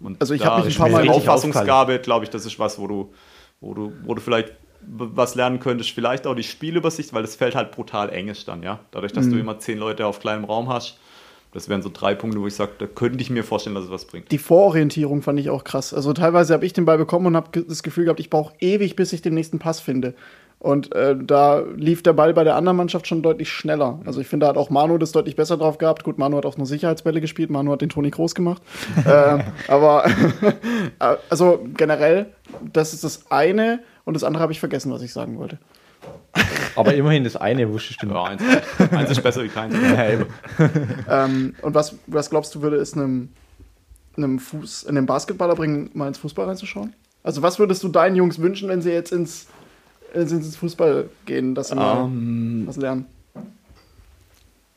Und 0.00 0.20
Also 0.20 0.34
ich 0.34 0.42
da 0.42 0.56
hab 0.58 0.64
mich 0.64 0.74
ein 0.76 0.78
paar 0.80 0.90
Mal 0.90 1.08
Auffassungsgabe, 1.08 1.98
glaube 1.98 2.24
ich, 2.24 2.30
das 2.30 2.46
ist 2.46 2.58
was, 2.58 2.78
wo 2.78 2.86
du, 2.86 3.12
wo 3.60 3.74
du, 3.74 3.92
wo 4.04 4.14
du 4.14 4.20
vielleicht 4.20 4.52
was 4.80 5.34
lernen 5.34 5.58
könntest. 5.58 5.90
Vielleicht 5.90 6.24
auch 6.26 6.36
die 6.36 6.44
Spielübersicht, 6.44 7.12
weil 7.12 7.22
das 7.22 7.34
Feld 7.34 7.56
halt 7.56 7.72
brutal 7.72 8.10
eng 8.10 8.28
ist 8.28 8.46
dann, 8.46 8.62
ja. 8.62 8.78
Dadurch, 8.92 9.12
dass 9.12 9.26
Mhm. 9.26 9.32
du 9.32 9.38
immer 9.40 9.58
zehn 9.58 9.78
Leute 9.78 10.06
auf 10.06 10.20
kleinem 10.20 10.44
Raum 10.44 10.68
hast. 10.68 10.98
Das 11.52 11.68
wären 11.68 11.82
so 11.82 11.90
drei 11.92 12.14
Punkte, 12.14 12.40
wo 12.40 12.46
ich 12.46 12.54
sage, 12.54 12.72
da 12.78 12.86
könnte 12.86 13.20
ich 13.22 13.30
mir 13.30 13.42
vorstellen, 13.42 13.74
dass 13.74 13.86
es 13.86 13.90
was 13.90 14.04
bringt. 14.04 14.30
Die 14.30 14.38
Vororientierung 14.38 15.22
fand 15.22 15.40
ich 15.40 15.48
auch 15.50 15.64
krass. 15.64 15.92
Also 15.94 16.12
teilweise 16.12 16.52
habe 16.54 16.64
ich 16.66 16.74
den 16.74 16.84
Ball 16.84 16.98
bekommen 16.98 17.26
und 17.26 17.36
habe 17.36 17.62
das 17.62 17.82
Gefühl 17.82 18.04
gehabt, 18.04 18.20
ich 18.20 18.28
brauche 18.30 18.52
ewig, 18.60 18.94
bis 18.96 19.12
ich 19.14 19.22
den 19.22 19.34
nächsten 19.34 19.58
Pass 19.58 19.80
finde. 19.80 20.14
Und 20.60 20.92
äh, 20.94 21.14
da 21.16 21.60
lief 21.76 22.02
der 22.02 22.14
Ball 22.14 22.34
bei 22.34 22.42
der 22.42 22.56
anderen 22.56 22.76
Mannschaft 22.76 23.06
schon 23.06 23.22
deutlich 23.22 23.48
schneller. 23.50 24.00
Also 24.04 24.20
ich 24.20 24.26
finde, 24.26 24.44
da 24.44 24.50
hat 24.50 24.56
auch 24.56 24.70
Manu 24.70 24.98
das 24.98 25.12
deutlich 25.12 25.36
besser 25.36 25.56
drauf 25.56 25.78
gehabt. 25.78 26.02
Gut, 26.02 26.18
Manu 26.18 26.36
hat 26.36 26.46
auch 26.46 26.56
nur 26.56 26.66
Sicherheitsbälle 26.66 27.20
gespielt. 27.20 27.50
Manu 27.50 27.70
hat 27.70 27.80
den 27.80 27.90
Toni 27.90 28.10
groß 28.10 28.34
gemacht. 28.34 28.60
ähm, 29.06 29.42
aber 29.68 30.06
äh, 30.06 30.12
also 31.30 31.64
generell, 31.76 32.26
das 32.72 32.92
ist 32.92 33.04
das 33.04 33.30
eine. 33.30 33.80
Und 34.04 34.14
das 34.14 34.24
andere 34.24 34.42
habe 34.42 34.52
ich 34.52 34.58
vergessen, 34.58 34.90
was 34.90 35.02
ich 35.02 35.12
sagen 35.12 35.38
wollte. 35.38 35.58
Aber 36.74 36.94
immerhin 36.94 37.24
das 37.24 37.36
eine 37.36 37.70
wusstest 37.72 38.02
du. 38.02 38.08
Ja, 38.08 38.24
eins, 38.24 38.42
eins 38.90 39.10
ist 39.10 39.22
besser 39.22 39.42
wie 39.42 39.48
keins. 39.48 39.74
Ähm, 41.10 41.54
und 41.62 41.74
was, 41.74 41.96
was 42.06 42.30
glaubst 42.30 42.54
du, 42.54 42.62
würde 42.62 42.76
es 42.76 42.94
einem, 42.94 43.30
einem, 44.16 44.38
Fuß, 44.38 44.86
einem 44.86 45.06
Basketballer 45.06 45.54
bringen, 45.54 45.90
mal 45.94 46.08
ins 46.08 46.18
Fußball 46.18 46.46
reinzuschauen? 46.46 46.94
Also, 47.22 47.42
was 47.42 47.58
würdest 47.58 47.82
du 47.82 47.88
deinen 47.88 48.16
Jungs 48.16 48.38
wünschen, 48.40 48.68
wenn 48.68 48.82
sie 48.82 48.90
jetzt 48.90 49.12
ins, 49.12 49.48
wenn 50.12 50.28
sie 50.28 50.36
ins 50.36 50.56
Fußball 50.56 51.08
gehen, 51.26 51.54
dass 51.54 51.68
sie 51.68 51.74
mal 51.76 52.04
Ähm, 52.04 52.64
was 52.66 52.76
lernen? 52.76 53.06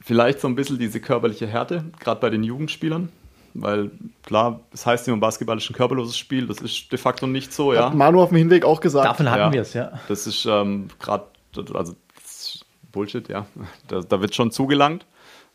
vielleicht 0.04 0.40
so 0.42 0.48
ein 0.48 0.56
bisschen 0.56 0.80
diese 0.80 1.00
körperliche 1.00 1.46
Härte, 1.48 1.84
gerade 2.00 2.20
bei 2.20 2.30
den 2.30 2.44
Jugendspielern. 2.44 3.10
Weil 3.54 3.92
klar, 4.24 4.62
es 4.72 4.86
heißt 4.86 5.08
immer, 5.08 5.18
Basketball 5.18 5.58
ist 5.58 5.70
ein 5.70 5.74
körperloses 5.76 6.18
Spiel. 6.18 6.48
Das 6.48 6.60
ist 6.60 6.92
de 6.92 6.98
facto 6.98 7.28
nicht 7.28 7.52
so, 7.54 7.74
ja. 7.74 7.88
Hat 7.88 7.94
Manu 7.96 8.22
auf 8.22 8.30
dem 8.30 8.38
Hinweg 8.38 8.64
auch 8.64 8.80
gesagt. 8.80 9.06
Davon 9.06 9.30
hatten 9.30 9.42
Ja. 9.42 9.52
wir 9.54 9.62
es, 9.62 9.74
ja. 9.74 9.92
Das 10.08 10.26
ist 10.26 10.46
ähm, 10.46 10.88
gerade, 11.00 11.26
also 11.74 11.96
das 12.16 12.66
Bullshit, 12.94 13.28
ja. 13.28 13.46
Da, 13.90 14.00
da 14.02 14.22
wird 14.22 14.34
schon 14.36 14.52
zugelangt. 14.52 15.06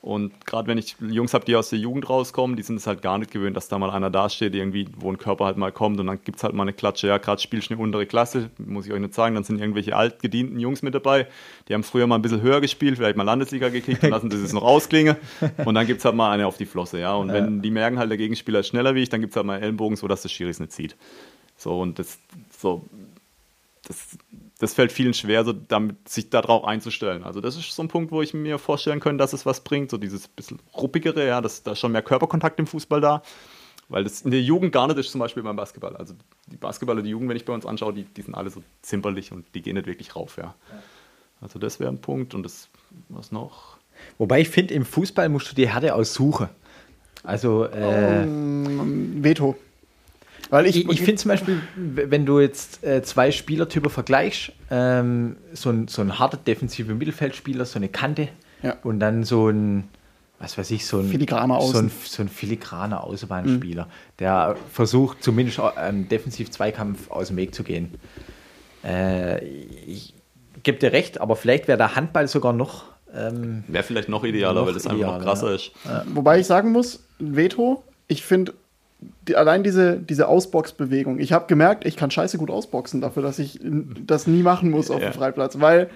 Und 0.07 0.47
gerade 0.47 0.69
wenn 0.69 0.79
ich 0.79 0.95
Jungs 1.01 1.35
habe, 1.35 1.45
die 1.45 1.57
aus 1.57 1.71
der 1.71 1.81
Jugend 1.81 2.09
rauskommen, 2.09 2.57
die 2.57 2.63
sind 2.63 2.77
es 2.77 2.87
halt 2.87 3.03
gar 3.03 3.19
nicht 3.19 3.33
gewöhnt, 3.33 3.57
dass 3.57 3.67
da 3.67 3.77
mal 3.77 3.91
einer 3.91 4.09
dasteht, 4.09 4.55
irgendwie, 4.55 4.87
wo 4.97 5.11
ein 5.11 5.19
Körper 5.19 5.47
halt 5.47 5.57
mal 5.57 5.73
kommt 5.73 5.99
und 5.99 6.07
dann 6.07 6.21
gibt 6.23 6.37
es 6.37 6.45
halt 6.45 6.55
mal 6.55 6.63
eine 6.63 6.73
Klatsche. 6.73 7.09
Ja, 7.09 7.19
gerade 7.19 7.43
spielst 7.43 7.71
du 7.71 7.75
eine 7.75 7.83
untere 7.83 8.07
Klasse, 8.07 8.51
muss 8.57 8.87
ich 8.87 8.93
euch 8.93 9.01
nicht 9.01 9.15
sagen, 9.15 9.35
dann 9.35 9.43
sind 9.43 9.61
irgendwelche 9.61 9.97
altgedienten 9.97 10.61
Jungs 10.61 10.83
mit 10.83 10.95
dabei, 10.95 11.27
die 11.69 11.75
haben 11.75 11.83
früher 11.83 12.07
mal 12.07 12.15
ein 12.15 12.23
bisschen 12.23 12.41
höher 12.41 12.61
gespielt, 12.61 12.99
vielleicht 12.99 13.17
mal 13.17 13.25
Landesliga 13.25 13.69
gekickt, 13.69 14.05
dann 14.05 14.11
lassen 14.13 14.31
sie 14.31 14.37
es 14.37 14.53
noch 14.53 14.63
ausklingen 14.63 15.17
und 15.65 15.75
dann 15.75 15.89
gibt 15.89 15.99
es 15.99 16.05
halt 16.05 16.15
mal 16.15 16.31
eine 16.31 16.47
auf 16.47 16.57
die 16.57 16.67
Flosse, 16.67 17.01
ja. 17.01 17.17
Und 17.17 17.33
wenn 17.33 17.61
die 17.61 17.73
merken 17.73 17.99
halt, 17.99 18.09
der 18.09 18.17
Gegenspieler 18.17 18.61
ist 18.61 18.69
schneller 18.69 18.95
wie 18.95 19.03
ich, 19.03 19.09
dann 19.09 19.21
gibt 19.21 19.33
es 19.33 19.37
halt 19.37 19.47
mal 19.47 19.61
Ellenbogen, 19.61 19.97
so 19.97 20.07
dass 20.07 20.23
der 20.23 20.29
Schiris 20.29 20.61
nicht 20.61 20.71
zieht. 20.71 20.95
So, 21.57 21.81
und 21.81 21.99
das, 21.99 22.21
so, 22.57 22.85
das, 23.83 24.17
das 24.59 24.73
fällt 24.75 24.91
vielen 24.93 25.13
schwer, 25.13 25.45
so 25.45 25.53
damit, 25.53 26.09
sich 26.09 26.31
darauf 26.31 26.65
einzustellen. 26.65 27.25
Also 27.25 27.41
das 27.41 27.57
ist 27.57 27.73
so 27.73 27.83
ein 27.83 27.89
Punkt, 27.89 28.11
wo 28.11 28.23
ich 28.23 28.33
mir 28.33 28.59
vorstellen 28.59 29.01
könnte, 29.01 29.23
dass 29.23 29.33
es 29.33 29.45
was 29.45 29.61
bringt, 29.61 29.91
so 29.91 29.99
dieses 29.99 30.29
bisschen 30.29 30.59
ruppigere, 30.75 31.27
ja, 31.27 31.41
dass 31.41 31.63
da 31.63 31.73
ist 31.73 31.79
schon 31.81 31.93
mehr 31.93 32.03
Körperkontakt 32.03 32.59
im 32.59 32.67
Fußball 32.67 33.01
da, 33.01 33.23
weil 33.89 34.05
das 34.05 34.23
in 34.23 34.31
der 34.31 34.41
Jugend 34.41 34.73
gar 34.73 34.87
nicht 34.87 34.99
ist, 34.99 35.11
zum 35.11 35.19
Beispiel 35.19 35.43
beim 35.43 35.57
Basketball. 35.57 35.95
Also 35.97 36.15
die 36.47 36.57
Basketballer, 36.57 37.03
die 37.03 37.11
Jugend, 37.11 37.29
wenn 37.29 37.37
ich 37.37 37.45
bei 37.45 37.53
uns 37.53 37.67
anschaue, 37.67 37.93
die, 37.93 38.05
die 38.05 38.23
sind 38.23 38.35
alle 38.35 38.51
so 38.51 38.63
zimperlich 38.83 39.31
und 39.31 39.47
die 39.55 39.61
gehen 39.61 39.75
nicht 39.75 39.87
wirklich 39.87 40.17
rauf, 40.17 40.39
ja. 40.39 40.55
Also 41.41 41.59
das 41.59 41.79
wäre 41.79 41.91
ein 41.91 42.01
Punkt 42.01 42.35
und 42.35 42.43
das, 42.43 42.69
was 43.11 43.31
noch? 43.33 43.77
Wobei 44.17 44.41
ich 44.41 44.49
finde, 44.49 44.73
im 44.73 44.87
Fußball 44.87 45.29
musst 45.29 45.51
du 45.51 45.55
die 45.55 45.69
Härte 45.69 45.95
aussuchen. 45.95 46.49
Also, 47.23 47.65
äh, 47.65 48.23
Ähm, 48.23 49.23
Veto. 49.23 49.57
Weil 50.51 50.67
ich, 50.67 50.77
ich, 50.77 50.89
ich 50.89 51.01
finde 51.01 51.17
zum 51.17 51.31
Beispiel, 51.31 51.61
wenn 51.77 52.25
du 52.27 52.41
jetzt 52.41 52.85
äh, 52.85 53.03
zwei 53.03 53.31
Spielertypen 53.31 53.91
vergleichst, 53.91 54.53
ähm, 54.71 55.37
so, 55.53 55.71
ein, 55.71 55.89
so 55.89 56.03
ein 56.03 56.19
harter 56.19 56.37
defensiver 56.37 56.95
Mittelfeldspieler, 56.95 57.65
so 57.65 57.79
eine 57.79 57.89
Kante 57.89 58.29
Ja. 58.63 58.77
und 58.85 59.01
dann 59.01 59.25
so 59.25 59.49
ein, 59.49 59.85
was 60.39 60.57
weiß 60.57 60.71
ich, 60.71 60.87
so 60.87 60.99
ein 60.99 61.09
Filigraner 61.09 61.61
so 61.61 61.79
ein, 61.79 61.87
Außen. 61.87 61.93
so 62.05 62.23
ein 62.23 62.29
filigraner 62.29 63.03
Außenbahnspieler, 63.05 63.89
der 64.19 64.57
versucht 64.73 65.23
zumindest 65.23 65.61
ähm, 65.79 66.09
defensiv 66.09 66.51
Zweikampf 66.51 67.11
aus 67.11 67.29
dem 67.29 67.37
Weg 67.37 67.55
zu 67.55 67.65
gehen. 67.65 67.95
Äh, 68.85 69.45
ich 69.45 70.15
gebe 70.63 70.79
dir 70.79 70.93
recht, 70.93 71.21
aber 71.21 71.37
vielleicht 71.37 71.69
wäre 71.69 71.79
der 71.79 71.97
Handball 71.97 72.29
sogar 72.29 72.53
noch 72.53 72.85
ähm, 73.15 73.65
Wäre 73.69 73.85
vielleicht 73.85 74.09
noch 74.09 74.25
idealer, 74.25 74.61
Noch 74.61 74.67
weil 74.67 74.75
das 74.75 74.87
einfach 74.87 75.07
noch 75.19 75.23
krasser 75.23 75.51
ja. 75.51 75.55
ist. 75.55 75.71
Wobei 76.13 76.41
ich 76.41 76.47
sagen 76.47 76.73
muss, 76.73 77.05
Veto, 77.19 77.83
ich 78.09 78.23
finde 78.25 78.53
die, 79.29 79.37
allein 79.37 79.63
diese, 79.63 79.99
diese 79.99 80.29
Ausboxbewegung, 80.29 81.19
ich 81.19 81.33
habe 81.33 81.47
gemerkt, 81.47 81.85
ich 81.87 81.97
kann 81.97 82.11
scheiße 82.11 82.39
gut 82.39 82.51
ausboxen 82.51 83.01
dafür, 83.01 83.23
dass 83.23 83.39
ich 83.39 83.61
das 83.63 84.27
nie 84.27 84.43
machen 84.43 84.71
muss 84.71 84.91
auf 84.91 85.01
Ja. 85.03 85.11
dem 85.11 85.15
Freiplatz, 85.15 85.61
weil 85.61 85.91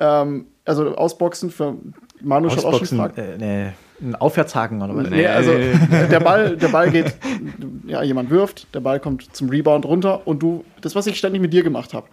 ähm, 0.00 0.46
also 0.64 0.94
Ausboxen 0.96 1.50
für 1.50 1.76
Manu 2.20 2.48
schon 2.50 2.58
auch 2.58 2.62
schon 2.62 2.70
Ausboxen, 2.72 2.98
gefragt. 2.98 3.18
äh, 3.18 3.38
ne, 3.38 3.72
ein 4.02 4.14
Aufwärtshaken 4.14 4.82
oder 4.82 4.94
was? 4.94 5.08
Nee, 5.08 5.26
also 5.26 5.52
der 5.52 6.20
Ball, 6.20 6.56
der 6.56 6.68
Ball 6.68 6.90
geht, 6.90 7.14
ja, 7.86 8.02
jemand 8.02 8.28
wirft, 8.30 8.66
der 8.74 8.80
Ball 8.80 9.00
kommt 9.00 9.34
zum 9.34 9.48
Rebound 9.48 9.86
runter 9.86 10.26
und 10.26 10.42
du, 10.42 10.64
das, 10.82 10.94
was 10.94 11.06
ich 11.06 11.16
ständig 11.16 11.40
mit 11.40 11.52
dir 11.52 11.62
gemacht 11.62 11.94
habe, 11.94 12.06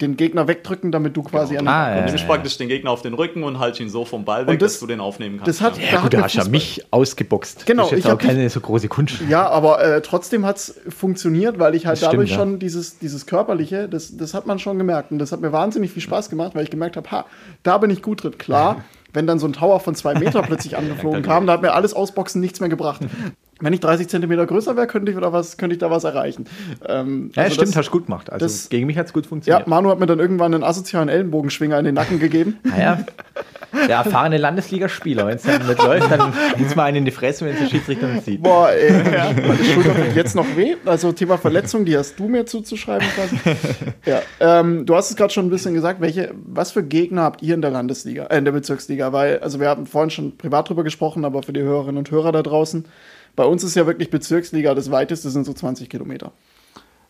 den 0.00 0.16
Gegner 0.16 0.46
wegdrücken, 0.48 0.92
damit 0.92 1.16
du 1.16 1.22
quasi 1.22 1.56
an 1.58 1.64
den 1.64 1.68
Ah, 1.68 2.00
Du 2.00 2.06
nimmst 2.06 2.26
praktisch 2.26 2.56
den 2.56 2.68
Gegner 2.68 2.90
auf 2.90 3.02
den 3.02 3.12
Rücken 3.12 3.42
und 3.42 3.58
haltst 3.58 3.80
ihn 3.80 3.88
so 3.90 4.04
vom 4.04 4.24
Ball 4.24 4.46
weg, 4.46 4.58
das- 4.58 4.72
dass 4.74 4.80
du 4.80 4.86
den 4.86 5.00
aufnehmen 5.00 5.36
kannst. 5.38 5.48
Das 5.48 5.60
hat, 5.60 5.76
ja. 5.76 5.82
da 5.82 5.86
Ja, 5.86 5.92
hat 5.96 6.02
gut, 6.04 6.12
du 6.14 6.22
hast 6.22 6.34
ja 6.34 6.44
mich 6.48 6.84
ausgeboxt. 6.90 7.66
Genau, 7.66 7.82
das 7.82 7.92
ist 7.92 7.98
ich 7.98 8.04
jetzt 8.04 8.06
auch 8.06 8.10
hab 8.12 8.18
dich- 8.20 8.28
keine 8.28 8.48
so 8.48 8.60
große 8.60 8.88
Kunst. 8.88 9.16
Ja, 9.28 9.48
aber 9.48 9.82
äh, 9.84 10.00
trotzdem 10.00 10.46
hat 10.46 10.56
es 10.56 10.80
funktioniert, 10.88 11.58
weil 11.58 11.74
ich 11.74 11.86
halt 11.86 11.94
Das 11.94 12.00
stimmt, 12.00 12.12
dadurch 12.14 12.30
ja. 12.30 12.36
schon 12.36 12.58
dieses, 12.58 12.98
dieses 12.98 13.26
Körperliche, 13.26 13.88
das, 13.88 14.16
das 14.16 14.32
hat 14.32 14.46
man 14.46 14.58
schon 14.58 14.78
gemerkt. 14.78 15.10
Und 15.12 15.18
das 15.18 15.32
hat 15.32 15.40
mir 15.40 15.52
wahnsinnig 15.52 15.90
viel 15.92 16.02
Spaß 16.02 16.30
gemacht, 16.30 16.52
weil 16.54 16.64
ich 16.64 16.70
gemerkt 16.70 16.96
habe, 16.96 17.10
ha, 17.10 17.26
da 17.62 17.76
bin 17.78 17.90
ich 17.90 18.00
gut 18.00 18.22
drin. 18.22 18.38
Klar, 18.38 18.84
wenn 19.12 19.26
dann 19.26 19.38
so 19.40 19.46
ein 19.48 19.52
Tower 19.52 19.80
von 19.80 19.94
zwei 19.96 20.14
Meter 20.14 20.42
plötzlich 20.42 20.76
angeflogen 20.78 21.22
kam, 21.22 21.46
da 21.46 21.54
hat 21.54 21.62
mir 21.62 21.72
alles 21.74 21.94
Ausboxen 21.94 22.40
nichts 22.40 22.60
mehr 22.60 22.68
gebracht. 22.68 23.00
Wenn 23.60 23.72
ich 23.72 23.80
30 23.80 24.08
Zentimeter 24.08 24.46
größer 24.46 24.76
wäre, 24.76 24.86
könnte 24.86 25.12
ich, 25.12 25.18
da 25.18 25.32
was, 25.32 25.56
könnte 25.56 25.74
ich 25.74 25.78
da 25.80 25.90
was 25.90 26.04
erreichen. 26.04 26.46
Ähm, 26.88 27.30
Ja, 27.34 27.42
also 27.44 27.54
stimmt, 27.54 27.68
das- 27.70 27.76
hast 27.76 27.86
du 27.88 27.92
gut 27.92 28.06
gemacht. 28.06 28.30
Also 28.32 28.44
das- 28.46 28.68
gegen 28.68 28.86
mich 28.86 28.96
hat 28.98 29.06
es 29.06 29.12
gut 29.12 29.24
Ja, 29.24 29.28
funktioniert. 29.28 29.66
Manu 29.66 29.90
hat 29.90 30.00
mir 30.00 30.06
dann 30.06 30.18
irgendwann 30.18 30.54
einen 30.54 30.64
asozialen 30.64 31.08
Ellenbogenschwinger 31.08 31.78
in 31.78 31.84
den 31.84 31.94
Nacken 31.94 32.18
gegeben. 32.18 32.58
Naja, 32.64 33.04
der 33.86 33.96
erfahrene 33.98 34.36
Landesligaspieler, 34.38 35.26
wenn 35.26 35.36
es 35.36 35.42
dann 35.42 35.64
nicht 35.66 35.80
läuft, 35.82 36.10
dann 36.10 36.32
gibt's 36.56 36.74
mal 36.74 36.84
einen 36.84 36.98
in 36.98 37.04
die 37.04 37.10
Fresse, 37.12 37.44
wenn 37.44 37.52
es 37.54 37.60
der 37.60 37.68
Schiedsrichter 37.68 38.08
nicht 38.08 38.24
sieht. 38.24 38.42
Boah, 38.42 38.70
ey, 38.70 38.90
meine 39.46 39.64
Schulter 39.64 39.94
tut 39.94 40.16
jetzt 40.16 40.34
noch 40.34 40.56
weh. 40.56 40.74
Also 40.84 41.12
Thema 41.12 41.38
Verletzung, 41.38 41.84
die 41.84 41.96
hast 41.96 42.18
du 42.18 42.26
mir 42.28 42.46
zuzuschreiben 42.46 43.06
quasi. 43.14 43.36
Ja, 44.06 44.22
ähm, 44.40 44.86
du 44.86 44.96
hast 44.96 45.10
es 45.10 45.16
gerade 45.16 45.32
schon 45.32 45.46
ein 45.46 45.50
bisschen 45.50 45.74
gesagt, 45.74 46.00
welche, 46.00 46.34
was 46.46 46.72
für 46.72 46.82
Gegner 46.82 47.22
habt 47.22 47.42
ihr 47.42 47.54
in 47.54 47.62
der 47.62 47.70
Landesliga, 47.70 48.24
äh, 48.26 48.38
in 48.38 48.44
der 48.44 48.52
Bezirksliga? 48.52 49.12
Weil, 49.12 49.38
also 49.38 49.60
wir 49.60 49.68
hatten 49.68 49.86
vorhin 49.86 50.10
schon 50.10 50.36
privat 50.36 50.68
drüber 50.68 50.82
gesprochen, 50.82 51.24
aber 51.24 51.42
für 51.44 51.52
die 51.52 51.60
Hörerinnen 51.62 51.98
und 51.98 52.10
Hörer 52.10 52.32
da 52.32 52.42
draußen, 52.42 52.86
bei 53.36 53.44
uns 53.44 53.64
ist 53.64 53.74
ja 53.74 53.86
wirklich 53.86 54.10
Bezirksliga 54.10 54.74
das 54.74 54.90
weiteste 54.90 55.30
sind 55.30 55.44
so 55.44 55.52
20 55.52 55.88
Kilometer. 55.88 56.32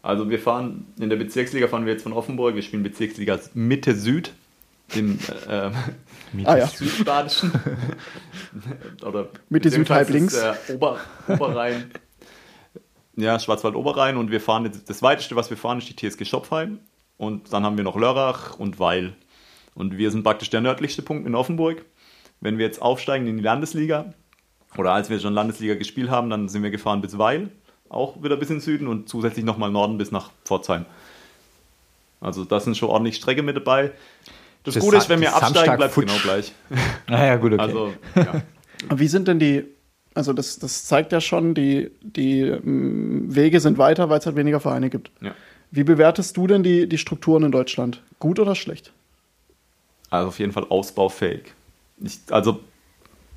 Also 0.03 0.31
wir 0.31 0.39
fahren, 0.39 0.87
in 0.99 1.11
der 1.11 1.17
Bezirksliga 1.17 1.69
fahren 1.69 1.85
wir 1.85 1.93
jetzt 1.93 2.03
von 2.03 2.13
Offenburg, 2.13 2.55
wir 2.55 2.63
spielen 2.63 2.83
Bezirksliga 2.83 3.39
Mitte 3.53 3.95
Süd, 3.95 4.33
im 4.95 5.19
äh, 5.49 5.71
Ah 6.45 6.57
ja, 6.57 6.67
Südbadischen. 6.67 7.53
Oder 9.05 9.29
Mitte 9.49 9.71
Süd, 9.71 9.91
halb 9.91 10.09
links. 10.11 10.35
Äh, 10.35 10.55
Ober, 10.73 10.99
Oberrhein. 11.29 11.91
Ja, 13.17 13.39
Schwarzwald-Oberrhein 13.39 14.17
und 14.17 14.31
wir 14.31 14.41
fahren 14.41 14.65
jetzt, 14.65 14.89
das 14.89 15.03
weiteste, 15.03 15.37
was 15.37 15.51
wir 15.51 15.57
fahren, 15.57 15.79
ist 15.79 15.89
die 15.89 15.97
TSG 15.97 16.25
Schopfheim 16.25 16.79
und 17.19 17.53
dann 17.53 17.65
haben 17.65 17.77
wir 17.77 17.85
noch 17.85 17.97
Lörrach 17.97 18.59
und 18.59 18.79
Weil. 18.79 19.15
Und 19.75 19.99
wir 19.99 20.11
sind 20.11 20.23
praktisch 20.23 20.51
der 20.51 20.61
nördlichste 20.61 21.03
Punkt 21.03 21.27
in 21.27 21.35
Offenburg. 21.35 21.85
Wenn 22.41 22.57
wir 22.57 22.65
jetzt 22.65 22.81
aufsteigen 22.81 23.27
in 23.27 23.37
die 23.37 23.43
Landesliga, 23.43 24.15
oder 24.77 24.93
als 24.93 25.11
wir 25.11 25.19
schon 25.19 25.35
Landesliga 25.35 25.75
gespielt 25.75 26.11
haben, 26.11 26.31
dann 26.31 26.49
sind 26.49 26.63
wir 26.63 26.71
gefahren 26.71 27.01
bis 27.01 27.19
Weil, 27.19 27.51
auch 27.89 28.23
wieder 28.23 28.37
bis 28.37 28.51
in 28.51 28.57
den 28.57 28.61
Süden 28.61 28.87
und 28.87 29.09
zusätzlich 29.09 29.45
nochmal 29.45 29.71
Norden 29.71 29.99
bis 29.99 30.11
nach 30.11 30.31
Pforzheim. 30.45 30.87
Also 32.21 32.45
das 32.45 32.65
sind 32.65 32.77
schon 32.77 32.91
ordentlich 32.91 33.17
Strecke 33.17 33.43
mit 33.43 33.57
dabei. 33.57 33.93
Das, 34.65 34.75
Das 34.75 34.85
Gute 34.85 34.99
ist, 34.99 35.09
wenn 35.09 35.21
wir 35.21 35.35
absteigen, 35.35 35.77
bleibt 35.77 35.95
genau 35.95 36.19
gleich. 36.23 36.53
Naja, 37.09 37.37
gut, 37.37 37.55
okay. 37.55 37.63
Also, 37.63 37.95
ja. 38.15 38.43
Wie 38.95 39.09
sind 39.09 39.27
denn 39.27 39.39
die, 39.39 39.65
also 40.15 40.33
das, 40.33 40.59
das 40.59 40.85
zeigt 40.85 41.13
ja 41.13 41.21
schon, 41.21 41.55
die, 41.55 41.91
die 42.03 42.45
mm, 42.45 43.35
Wege 43.35 43.61
sind 43.61 43.79
weiter, 43.79 44.11
weil 44.11 44.19
es 44.19 44.27
halt 44.27 44.37
weniger 44.37 44.61
Vereine 44.61 44.91
gibt. 44.91 45.11
ja. 45.21 45.35
Wie 45.73 45.85
bewertest 45.85 46.37
du 46.37 46.49
denn 46.49 46.63
die, 46.65 46.89
die 46.89 46.99
Strukturen 46.99 47.45
in 47.45 47.53
Deutschland? 47.53 48.03
Gut 48.19 48.41
oder 48.41 48.57
schlecht? 48.57 48.93
Also 50.11 50.29
auf 50.29 50.39
jeden 50.41 50.53
Fall 50.53 50.67
ausbaufähig. 50.69 51.43
Ich, 52.01 52.19
also, 52.31 52.61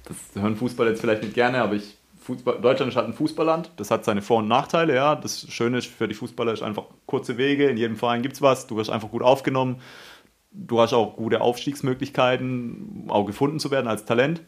das 0.05 0.17
hören 0.41 0.55
Fußball 0.55 0.87
jetzt 0.87 1.01
vielleicht 1.01 1.23
nicht 1.23 1.33
gerne, 1.33 1.61
aber 1.61 1.75
ich, 1.75 1.97
Fußball, 2.21 2.59
Deutschland 2.61 2.91
ist 2.91 2.95
halt 2.95 3.07
ein 3.07 3.13
Fußballland. 3.13 3.71
Das 3.77 3.91
hat 3.91 4.05
seine 4.05 4.21
Vor- 4.21 4.39
und 4.39 4.47
Nachteile, 4.47 4.95
ja. 4.95 5.15
Das 5.15 5.47
Schöne 5.49 5.79
ist 5.79 5.87
für 5.87 6.07
die 6.07 6.13
Fußballer 6.13 6.53
ist 6.53 6.63
einfach 6.63 6.85
kurze 7.05 7.37
Wege. 7.37 7.67
In 7.67 7.77
jedem 7.77 7.97
Verein 7.97 8.21
gibt 8.21 8.35
es 8.35 8.41
was. 8.41 8.67
Du 8.67 8.77
wirst 8.77 8.89
einfach 8.89 9.09
gut 9.09 9.21
aufgenommen. 9.21 9.81
Du 10.51 10.79
hast 10.79 10.93
auch 10.93 11.15
gute 11.15 11.41
Aufstiegsmöglichkeiten, 11.41 13.05
auch 13.07 13.25
gefunden 13.25 13.59
zu 13.59 13.71
werden 13.71 13.87
als 13.87 14.05
Talent. 14.05 14.41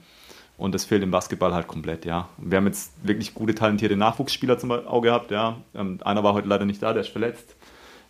Und 0.57 0.73
das 0.73 0.85
fehlt 0.85 1.03
im 1.03 1.11
Basketball 1.11 1.53
halt 1.53 1.67
komplett, 1.67 2.05
ja. 2.05 2.29
Wir 2.37 2.57
haben 2.57 2.67
jetzt 2.67 2.93
wirklich 3.03 3.33
gute, 3.33 3.55
talentierte 3.55 3.97
Nachwuchsspieler 3.97 4.57
zum 4.57 4.69
Beispiel 4.69 4.87
auch 4.87 5.01
gehabt, 5.01 5.31
ja. 5.31 5.57
Ähm, 5.73 5.99
einer 6.03 6.23
war 6.23 6.33
heute 6.33 6.47
leider 6.47 6.65
nicht 6.65 6.81
da, 6.81 6.93
der 6.93 7.01
ist 7.01 7.09
verletzt. 7.09 7.55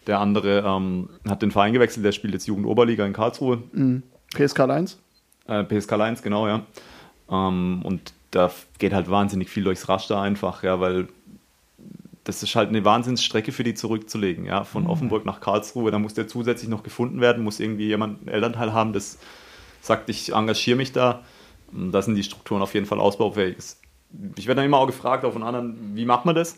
Der 0.05 0.19
andere 0.19 0.59
ähm, 0.59 1.09
hat 1.27 1.41
den 1.41 1.49
Verein 1.49 1.73
gewechselt, 1.73 2.05
der 2.05 2.11
spielt 2.11 2.33
jetzt 2.33 2.45
Jugendoberliga 2.45 3.05
in 3.05 3.13
Karlsruhe. 3.13 3.63
PSK 4.35 4.59
1? 4.59 4.99
Äh, 5.47 5.63
PSK 5.63 5.93
1, 5.93 6.21
genau, 6.21 6.47
ja. 6.47 6.61
Ähm, 7.29 7.81
und 7.83 8.13
da 8.31 8.51
geht 8.79 8.93
halt 8.93 9.09
wahnsinnig 9.09 9.49
viel 9.49 9.63
durchs 9.63 9.87
Raster 9.87 10.19
einfach, 10.19 10.63
ja, 10.63 10.79
weil 10.79 11.07
das 12.25 12.41
ist 12.41 12.55
halt 12.55 12.69
eine 12.69 12.83
Wahnsinnsstrecke 12.83 13.51
für 13.51 13.63
die 13.63 13.75
zurückzulegen, 13.75 14.45
ja, 14.45 14.63
von 14.63 14.87
Offenburg 14.87 15.25
nach 15.25 15.39
Karlsruhe. 15.41 15.91
Da 15.91 15.99
muss 15.99 16.15
der 16.15 16.27
zusätzlich 16.27 16.69
noch 16.69 16.83
gefunden 16.83 17.21
werden, 17.21 17.43
muss 17.43 17.59
irgendwie 17.59 17.87
jemand 17.87 18.19
einen 18.21 18.29
Elternteil 18.29 18.73
haben, 18.73 18.93
das 18.93 19.19
sagt, 19.81 20.09
ich 20.09 20.33
engagiere 20.33 20.75
mich 20.75 20.91
da. 20.91 21.23
Und 21.71 21.91
Da 21.91 22.01
sind 22.01 22.15
die 22.15 22.23
Strukturen 22.23 22.61
auf 22.61 22.73
jeden 22.73 22.85
Fall 22.85 22.99
ausbaufähig. 22.99 23.57
Ich 24.37 24.47
werde 24.47 24.59
dann 24.59 24.65
immer 24.65 24.77
auch 24.77 24.87
gefragt, 24.87 25.23
auch 25.23 25.33
von 25.33 25.43
anderen, 25.43 25.95
wie 25.95 26.05
macht 26.05 26.25
man 26.25 26.35
das? 26.35 26.57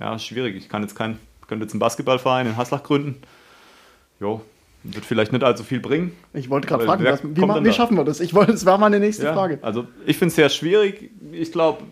Ja, 0.00 0.18
schwierig. 0.18 0.56
Ich 0.56 0.68
kann 0.68 0.82
jetzt 0.82 0.94
kein, 0.94 1.18
könnte 1.46 1.64
jetzt 1.64 1.72
einen 1.72 1.80
Basketballverein 1.80 2.46
in 2.46 2.56
Haslach 2.56 2.82
gründen. 2.82 3.20
Jo, 4.20 4.42
wird 4.84 5.04
vielleicht 5.04 5.32
nicht 5.32 5.44
allzu 5.44 5.64
viel 5.64 5.80
bringen. 5.80 6.12
Ich 6.32 6.50
wollte 6.50 6.68
gerade 6.68 6.84
fragen, 6.84 7.04
was, 7.04 7.22
wie, 7.24 7.36
wie 7.40 7.72
schaffen 7.72 7.96
wir 7.96 8.04
das? 8.04 8.20
Ich 8.20 8.34
wollte, 8.34 8.52
das 8.52 8.64
war 8.64 8.78
meine 8.78 9.00
nächste 9.00 9.24
Ja, 9.24 9.34
Frage. 9.34 9.58
Also 9.62 9.86
ich 10.06 10.16
finde 10.16 10.28
es 10.28 10.36
sehr 10.36 10.48
schwierig. 10.48 11.10
Ich 11.32 11.52
glaube, 11.52 11.82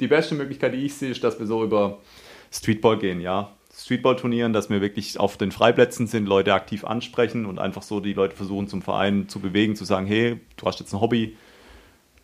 die 0.00 0.08
beste 0.08 0.34
Möglichkeit, 0.34 0.74
die 0.74 0.78
ich 0.78 0.94
sehe, 0.94 1.10
ist, 1.10 1.22
dass 1.22 1.38
wir 1.38 1.46
so 1.46 1.62
über 1.62 1.98
Streetball 2.50 2.98
gehen, 2.98 3.20
ja. 3.20 3.50
Streetball-Turnieren, 3.74 4.52
dass 4.52 4.68
wir 4.68 4.80
wirklich 4.82 5.18
auf 5.18 5.38
den 5.38 5.50
Freiplätzen 5.50 6.06
sind, 6.06 6.26
Leute 6.26 6.52
aktiv 6.52 6.84
ansprechen 6.84 7.46
und 7.46 7.58
einfach 7.58 7.82
so 7.82 8.00
die 8.00 8.12
Leute 8.12 8.36
versuchen 8.36 8.68
zum 8.68 8.82
Verein 8.82 9.28
zu 9.28 9.40
bewegen, 9.40 9.76
zu 9.76 9.84
sagen, 9.84 10.06
hey, 10.06 10.40
du 10.56 10.66
hast 10.66 10.78
jetzt 10.80 10.92
ein 10.92 11.00
Hobby, 11.00 11.36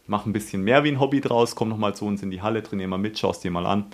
mach 0.06 0.26
ein 0.26 0.32
bisschen 0.32 0.62
mehr 0.62 0.84
wie 0.84 0.88
ein 0.88 1.00
Hobby 1.00 1.20
draus, 1.20 1.56
komm 1.56 1.70
noch 1.70 1.78
mal 1.78 1.94
zu 1.94 2.04
uns 2.04 2.22
in 2.22 2.30
die 2.30 2.42
Halle, 2.42 2.62
trainier 2.62 2.88
mal 2.88 2.98
mit, 2.98 3.18
schau 3.18 3.30
es 3.30 3.40
dir 3.40 3.50
mal 3.50 3.64
an. 3.64 3.86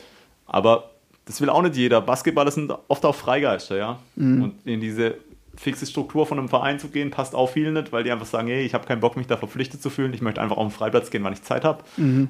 Aber 0.46 0.90
das 1.26 1.40
will 1.40 1.48
auch 1.48 1.62
nicht 1.62 1.76
jeder. 1.76 2.00
Basketballer 2.00 2.50
sind 2.50 2.72
oft 2.88 3.04
auch 3.04 3.14
Freigeister, 3.14 3.76
ja. 3.76 3.98
Und 4.16 4.54
in 4.64 4.80
diese 4.80 5.14
fixe 5.56 5.86
Struktur 5.86 6.26
von 6.26 6.38
einem 6.38 6.48
Verein 6.48 6.78
zu 6.78 6.88
gehen, 6.88 7.10
passt 7.10 7.34
auch 7.34 7.50
vielen 7.50 7.74
nicht, 7.74 7.92
weil 7.92 8.04
die 8.04 8.10
einfach 8.10 8.26
sagen, 8.26 8.48
hey, 8.48 8.64
ich 8.64 8.74
habe 8.74 8.86
keinen 8.86 9.00
Bock, 9.00 9.16
mich 9.16 9.26
da 9.26 9.36
verpflichtet 9.36 9.82
zu 9.82 9.90
fühlen. 9.90 10.12
Ich 10.14 10.22
möchte 10.22 10.40
einfach 10.40 10.56
auf 10.56 10.66
den 10.66 10.76
Freiplatz 10.76 11.10
gehen, 11.10 11.24
wann 11.24 11.32
ich 11.32 11.42
Zeit 11.42 11.64
habe. 11.64 11.84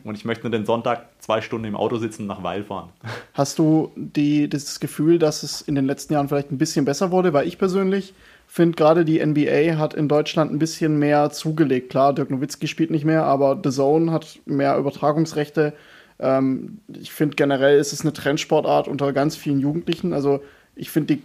Und 0.04 0.14
ich 0.16 0.24
möchte 0.24 0.44
nur 0.44 0.50
den 0.50 0.66
Sonntag 0.66 1.06
zwei 1.18 1.40
Stunden 1.40 1.66
im 1.66 1.76
Auto 1.76 1.96
sitzen 1.96 2.22
und 2.22 2.28
nach 2.28 2.42
Weil 2.42 2.64
fahren. 2.64 2.90
Hast 3.34 3.58
du 3.58 3.92
die, 3.96 4.48
das 4.48 4.80
Gefühl, 4.80 5.18
dass 5.18 5.42
es 5.42 5.60
in 5.60 5.74
den 5.74 5.87
letzten 5.87 6.12
Jahren 6.12 6.28
vielleicht 6.28 6.50
ein 6.50 6.58
bisschen 6.58 6.84
besser 6.84 7.10
wurde? 7.10 7.32
Weil 7.32 7.46
ich 7.46 7.58
persönlich 7.58 8.14
finde, 8.46 8.76
gerade 8.76 9.04
die 9.04 9.24
NBA 9.24 9.78
hat 9.78 9.94
in 9.94 10.08
Deutschland 10.08 10.52
ein 10.52 10.58
bisschen 10.58 10.98
mehr 10.98 11.30
zugelegt. 11.30 11.90
Klar, 11.90 12.14
Dirk 12.14 12.30
Nowitzki 12.30 12.68
spielt 12.68 12.90
nicht 12.90 13.04
mehr, 13.04 13.24
aber 13.24 13.60
The 13.62 13.70
Zone 13.70 14.12
hat 14.12 14.38
mehr 14.46 14.76
Übertragungsrechte. 14.76 15.72
Ähm, 16.18 16.78
ich 16.88 17.12
finde 17.12 17.37
generell 17.37 17.78
ist 17.78 17.92
es 17.92 18.02
eine 18.02 18.12
Trendsportart 18.12 18.88
unter 18.88 19.12
ganz 19.12 19.37
vielen 19.37 19.60
Jugendlichen. 19.60 20.12
Also 20.12 20.40
ich 20.76 20.90
finde, 20.90 21.16
die, 21.16 21.22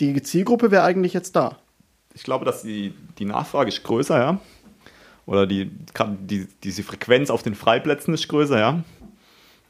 die 0.00 0.22
Zielgruppe 0.22 0.70
wäre 0.70 0.84
eigentlich 0.84 1.12
jetzt 1.12 1.36
da. 1.36 1.58
Ich 2.14 2.22
glaube, 2.22 2.44
dass 2.44 2.62
die, 2.62 2.94
die 3.18 3.24
Nachfrage 3.24 3.68
ist 3.68 3.82
größer, 3.84 4.18
ja. 4.18 4.40
Oder 5.26 5.46
die, 5.46 5.70
die, 6.28 6.48
diese 6.64 6.82
Frequenz 6.82 7.30
auf 7.30 7.42
den 7.42 7.54
Freiplätzen 7.54 8.14
ist 8.14 8.26
größer, 8.28 8.58
ja. 8.58 8.82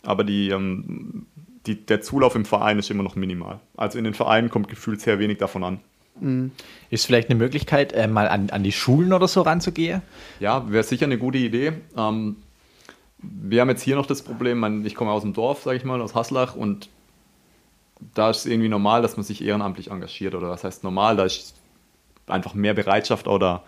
Aber 0.02 0.24
die, 0.24 0.48
ähm, 0.48 1.26
die, 1.66 1.74
der 1.74 2.00
Zulauf 2.00 2.34
im 2.34 2.46
Verein 2.46 2.78
ist 2.78 2.90
immer 2.90 3.02
noch 3.02 3.16
minimal. 3.16 3.60
Also 3.76 3.98
in 3.98 4.04
den 4.04 4.14
Vereinen 4.14 4.48
kommt 4.48 4.68
gefühlt 4.68 5.00
sehr 5.00 5.18
wenig 5.18 5.38
davon 5.38 5.64
an. 5.64 5.80
Ist 6.90 7.06
vielleicht 7.06 7.30
eine 7.30 7.38
Möglichkeit, 7.38 7.92
äh, 7.92 8.06
mal 8.06 8.28
an, 8.28 8.50
an 8.50 8.62
die 8.62 8.72
Schulen 8.72 9.12
oder 9.12 9.28
so 9.28 9.42
ranzugehen? 9.42 10.02
Ja, 10.38 10.70
wäre 10.70 10.84
sicher 10.84 11.06
eine 11.06 11.18
gute 11.18 11.38
Idee. 11.38 11.72
Ähm, 11.96 12.36
wir 13.18 13.60
haben 13.60 13.68
jetzt 13.68 13.82
hier 13.82 13.96
noch 13.96 14.06
das 14.06 14.22
Problem, 14.22 14.84
ich 14.84 14.94
komme 14.94 15.10
aus 15.10 15.22
dem 15.22 15.32
Dorf, 15.32 15.62
sage 15.62 15.76
ich 15.76 15.84
mal, 15.84 16.00
aus 16.00 16.14
Haslach 16.14 16.56
und 16.56 16.88
da 18.14 18.30
ist 18.30 18.38
es 18.38 18.46
irgendwie 18.46 18.68
normal, 18.68 19.02
dass 19.02 19.16
man 19.16 19.24
sich 19.24 19.44
ehrenamtlich 19.44 19.90
engagiert 19.90 20.34
oder 20.34 20.50
was 20.50 20.64
heißt 20.64 20.84
normal, 20.84 21.16
da 21.16 21.24
ist 21.24 21.54
einfach 22.26 22.54
mehr 22.54 22.74
Bereitschaft 22.74 23.26
oder 23.28 23.64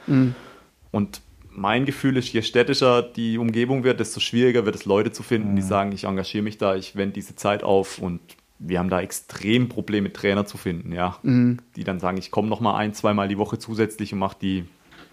und 0.90 1.20
mein 1.50 1.84
Gefühl 1.84 2.16
ist, 2.16 2.32
je 2.32 2.42
städtischer 2.42 3.02
die 3.02 3.36
Umgebung 3.38 3.84
wird, 3.84 4.00
desto 4.00 4.20
schwieriger 4.20 4.64
wird 4.64 4.74
es 4.74 4.84
Leute 4.84 5.12
zu 5.12 5.22
finden, 5.22 5.54
die 5.56 5.62
sagen, 5.62 5.92
ich 5.92 6.04
engagiere 6.04 6.42
mich 6.42 6.58
da, 6.58 6.74
ich 6.76 6.96
wende 6.96 7.14
diese 7.14 7.36
Zeit 7.36 7.62
auf 7.62 7.98
und 7.98 8.20
wir 8.58 8.78
haben 8.78 8.88
da 8.88 9.00
extrem 9.00 9.68
Probleme, 9.68 10.12
Trainer 10.12 10.46
zu 10.46 10.56
finden, 10.56 10.92
ja, 10.92 11.18
die 11.76 11.84
dann 11.84 11.98
sagen, 11.98 12.16
ich 12.16 12.30
komme 12.30 12.48
noch 12.48 12.60
mal 12.60 12.76
ein, 12.76 12.94
zweimal 12.94 13.28
die 13.28 13.38
Woche 13.38 13.58
zusätzlich 13.58 14.12
und 14.12 14.20
mache 14.20 14.36
die 14.40 14.64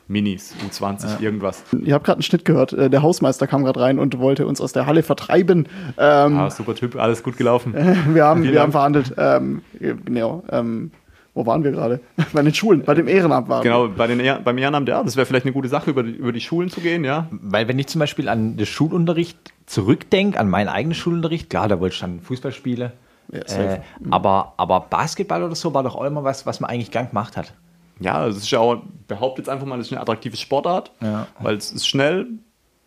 Minis, 0.09 0.55
U20, 0.69 1.21
irgendwas. 1.21 1.63
Ihr 1.83 1.93
habt 1.93 2.03
gerade 2.05 2.17
einen 2.17 2.23
Schnitt 2.23 2.43
gehört. 2.43 2.73
Äh, 2.73 2.89
Der 2.89 3.01
Hausmeister 3.03 3.45
kam 3.47 3.63
gerade 3.63 3.79
rein 3.79 3.99
und 3.99 4.17
wollte 4.19 4.47
uns 4.47 4.59
aus 4.59 4.73
der 4.73 4.85
Halle 4.87 5.03
vertreiben. 5.03 5.67
Ähm, 5.97 6.37
Ah, 6.37 6.49
super 6.49 6.73
Typ, 6.75 6.95
alles 6.97 7.23
gut 7.23 7.37
gelaufen. 7.37 7.73
Wir 8.13 8.25
haben, 8.25 8.41
Vielen 8.41 8.53
wir 8.55 8.61
haben 8.61 8.71
verhandelt. 8.71 9.13
Ähm, 9.17 9.61
genau. 9.79 10.43
Ähm, 10.51 10.91
wo 11.35 11.45
waren 11.45 11.63
wir 11.63 11.71
gerade? 11.71 11.99
Bei 12.33 12.41
den 12.41 12.53
Schulen, 12.53 12.81
bei 12.83 12.95
dem 12.95 13.07
Ehrenamt 13.07 13.47
waren 13.47 13.61
Genau, 13.63 13.87
bei 13.87 14.07
den 14.07 14.19
Ehr 14.19 14.39
beim 14.43 14.57
Ehrenamt, 14.57 14.89
ja, 14.89 15.01
das 15.03 15.15
wäre 15.15 15.25
vielleicht 15.27 15.45
eine 15.45 15.53
gute 15.53 15.69
Sache, 15.69 15.91
über 15.91 16.01
die, 16.03 16.11
über 16.11 16.31
die 16.33 16.41
Schulen 16.41 16.69
zu 16.69 16.81
gehen, 16.81 17.05
ja. 17.05 17.27
Weil 17.31 17.67
wenn 17.67 17.77
ich 17.79 17.87
zum 17.87 17.99
Beispiel 17.99 18.27
an 18.27 18.57
den 18.57 18.65
Schulunterricht 18.65 19.37
zurückdenke, 19.67 20.39
an 20.39 20.49
meinen 20.49 20.67
eigenen 20.67 20.95
Schulunterricht, 20.95 21.49
klar, 21.51 21.67
da 21.67 21.79
wollte 21.79 21.93
ich 21.93 22.01
dann 22.01 22.19
Fußball 22.19 22.51
spielen. 22.51 22.91
Ja, 23.31 23.41
äh, 23.55 23.79
aber, 24.09 24.53
aber 24.57 24.87
Basketball 24.89 25.43
oder 25.43 25.55
so 25.55 25.71
war 25.73 25.83
doch 25.83 25.95
auch 25.95 26.03
immer 26.03 26.23
was, 26.23 26.47
was 26.47 26.59
man 26.61 26.71
eigentlich 26.71 26.89
gern 26.91 27.07
gemacht 27.09 27.37
hat. 27.37 27.53
Ja, 27.99 28.27
es 28.27 28.37
ist 28.37 28.49
ja 28.51 28.59
auch, 28.59 28.81
behauptet 29.07 29.45
jetzt 29.45 29.49
einfach 29.49 29.65
mal, 29.67 29.79
es 29.79 29.87
ist 29.87 29.93
eine 29.93 30.01
attraktive 30.01 30.37
Sportart, 30.37 30.91
Ja. 31.01 31.27
weil 31.39 31.55
es 31.57 31.71
ist 31.71 31.87
schnell, 31.87 32.27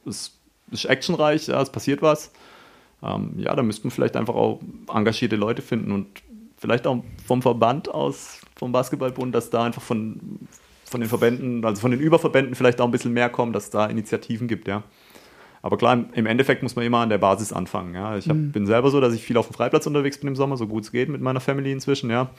es 0.06 0.38
ist 0.70 0.84
actionreich, 0.86 1.46
ja, 1.48 1.60
es 1.60 1.70
passiert 1.70 2.00
was. 2.02 2.32
Ähm, 3.02 3.34
ja, 3.36 3.54
da 3.54 3.62
müssten 3.62 3.84
wir 3.84 3.90
vielleicht 3.90 4.16
einfach 4.16 4.34
auch 4.34 4.60
engagierte 4.92 5.36
Leute 5.36 5.60
finden 5.60 5.92
und 5.92 6.06
vielleicht 6.56 6.86
auch 6.86 7.02
vom 7.26 7.42
Verband 7.42 7.88
aus, 7.92 8.40
vom 8.56 8.72
Basketballbund, 8.72 9.34
dass 9.34 9.50
da 9.50 9.64
einfach 9.64 9.82
von, 9.82 10.38
von 10.84 11.00
den 11.00 11.08
Verbänden, 11.08 11.64
also 11.64 11.80
von 11.80 11.90
den 11.90 12.00
Überverbänden 12.00 12.54
vielleicht 12.54 12.80
auch 12.80 12.84
ein 12.86 12.90
bisschen 12.92 13.12
mehr 13.12 13.28
kommen, 13.28 13.52
dass 13.52 13.64
es 13.64 13.70
da 13.70 13.86
Initiativen 13.86 14.46
gibt, 14.48 14.68
ja. 14.68 14.82
Aber 15.64 15.76
klar, 15.76 16.04
im 16.14 16.26
Endeffekt 16.26 16.62
muss 16.64 16.74
man 16.74 16.84
immer 16.84 16.98
an 16.98 17.08
der 17.08 17.18
Basis 17.18 17.52
anfangen. 17.52 17.94
Ja. 17.94 18.16
Ich 18.16 18.28
hab, 18.28 18.36
Mhm. 18.36 18.50
bin 18.52 18.66
selber 18.66 18.90
so, 18.90 19.00
dass 19.00 19.14
ich 19.14 19.22
viel 19.22 19.36
auf 19.36 19.46
dem 19.48 19.54
Freiplatz 19.54 19.86
unterwegs 19.86 20.18
bin 20.18 20.28
im 20.28 20.36
Sommer, 20.36 20.56
so 20.56 20.66
gut 20.66 20.82
es 20.84 20.90
geht 20.92 21.08
mit 21.08 21.20
meiner 21.20 21.38
Family 21.40 21.70
inzwischen, 21.70 22.10
ja. 22.10 22.30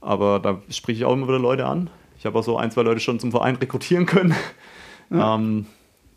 Aber 0.00 0.38
da 0.40 0.60
spreche 0.68 0.98
ich 0.98 1.04
auch 1.04 1.12
immer 1.12 1.26
wieder 1.28 1.38
Leute 1.40 1.66
an. 1.66 1.90
Ich 2.22 2.26
habe 2.26 2.38
auch 2.38 2.44
so 2.44 2.56
ein, 2.56 2.70
zwei 2.70 2.82
Leute 2.82 3.00
schon 3.00 3.18
zum 3.18 3.32
Verein 3.32 3.56
rekrutieren 3.56 4.06
können. 4.06 4.32
Ja, 5.10 5.34
ähm, 5.34 5.66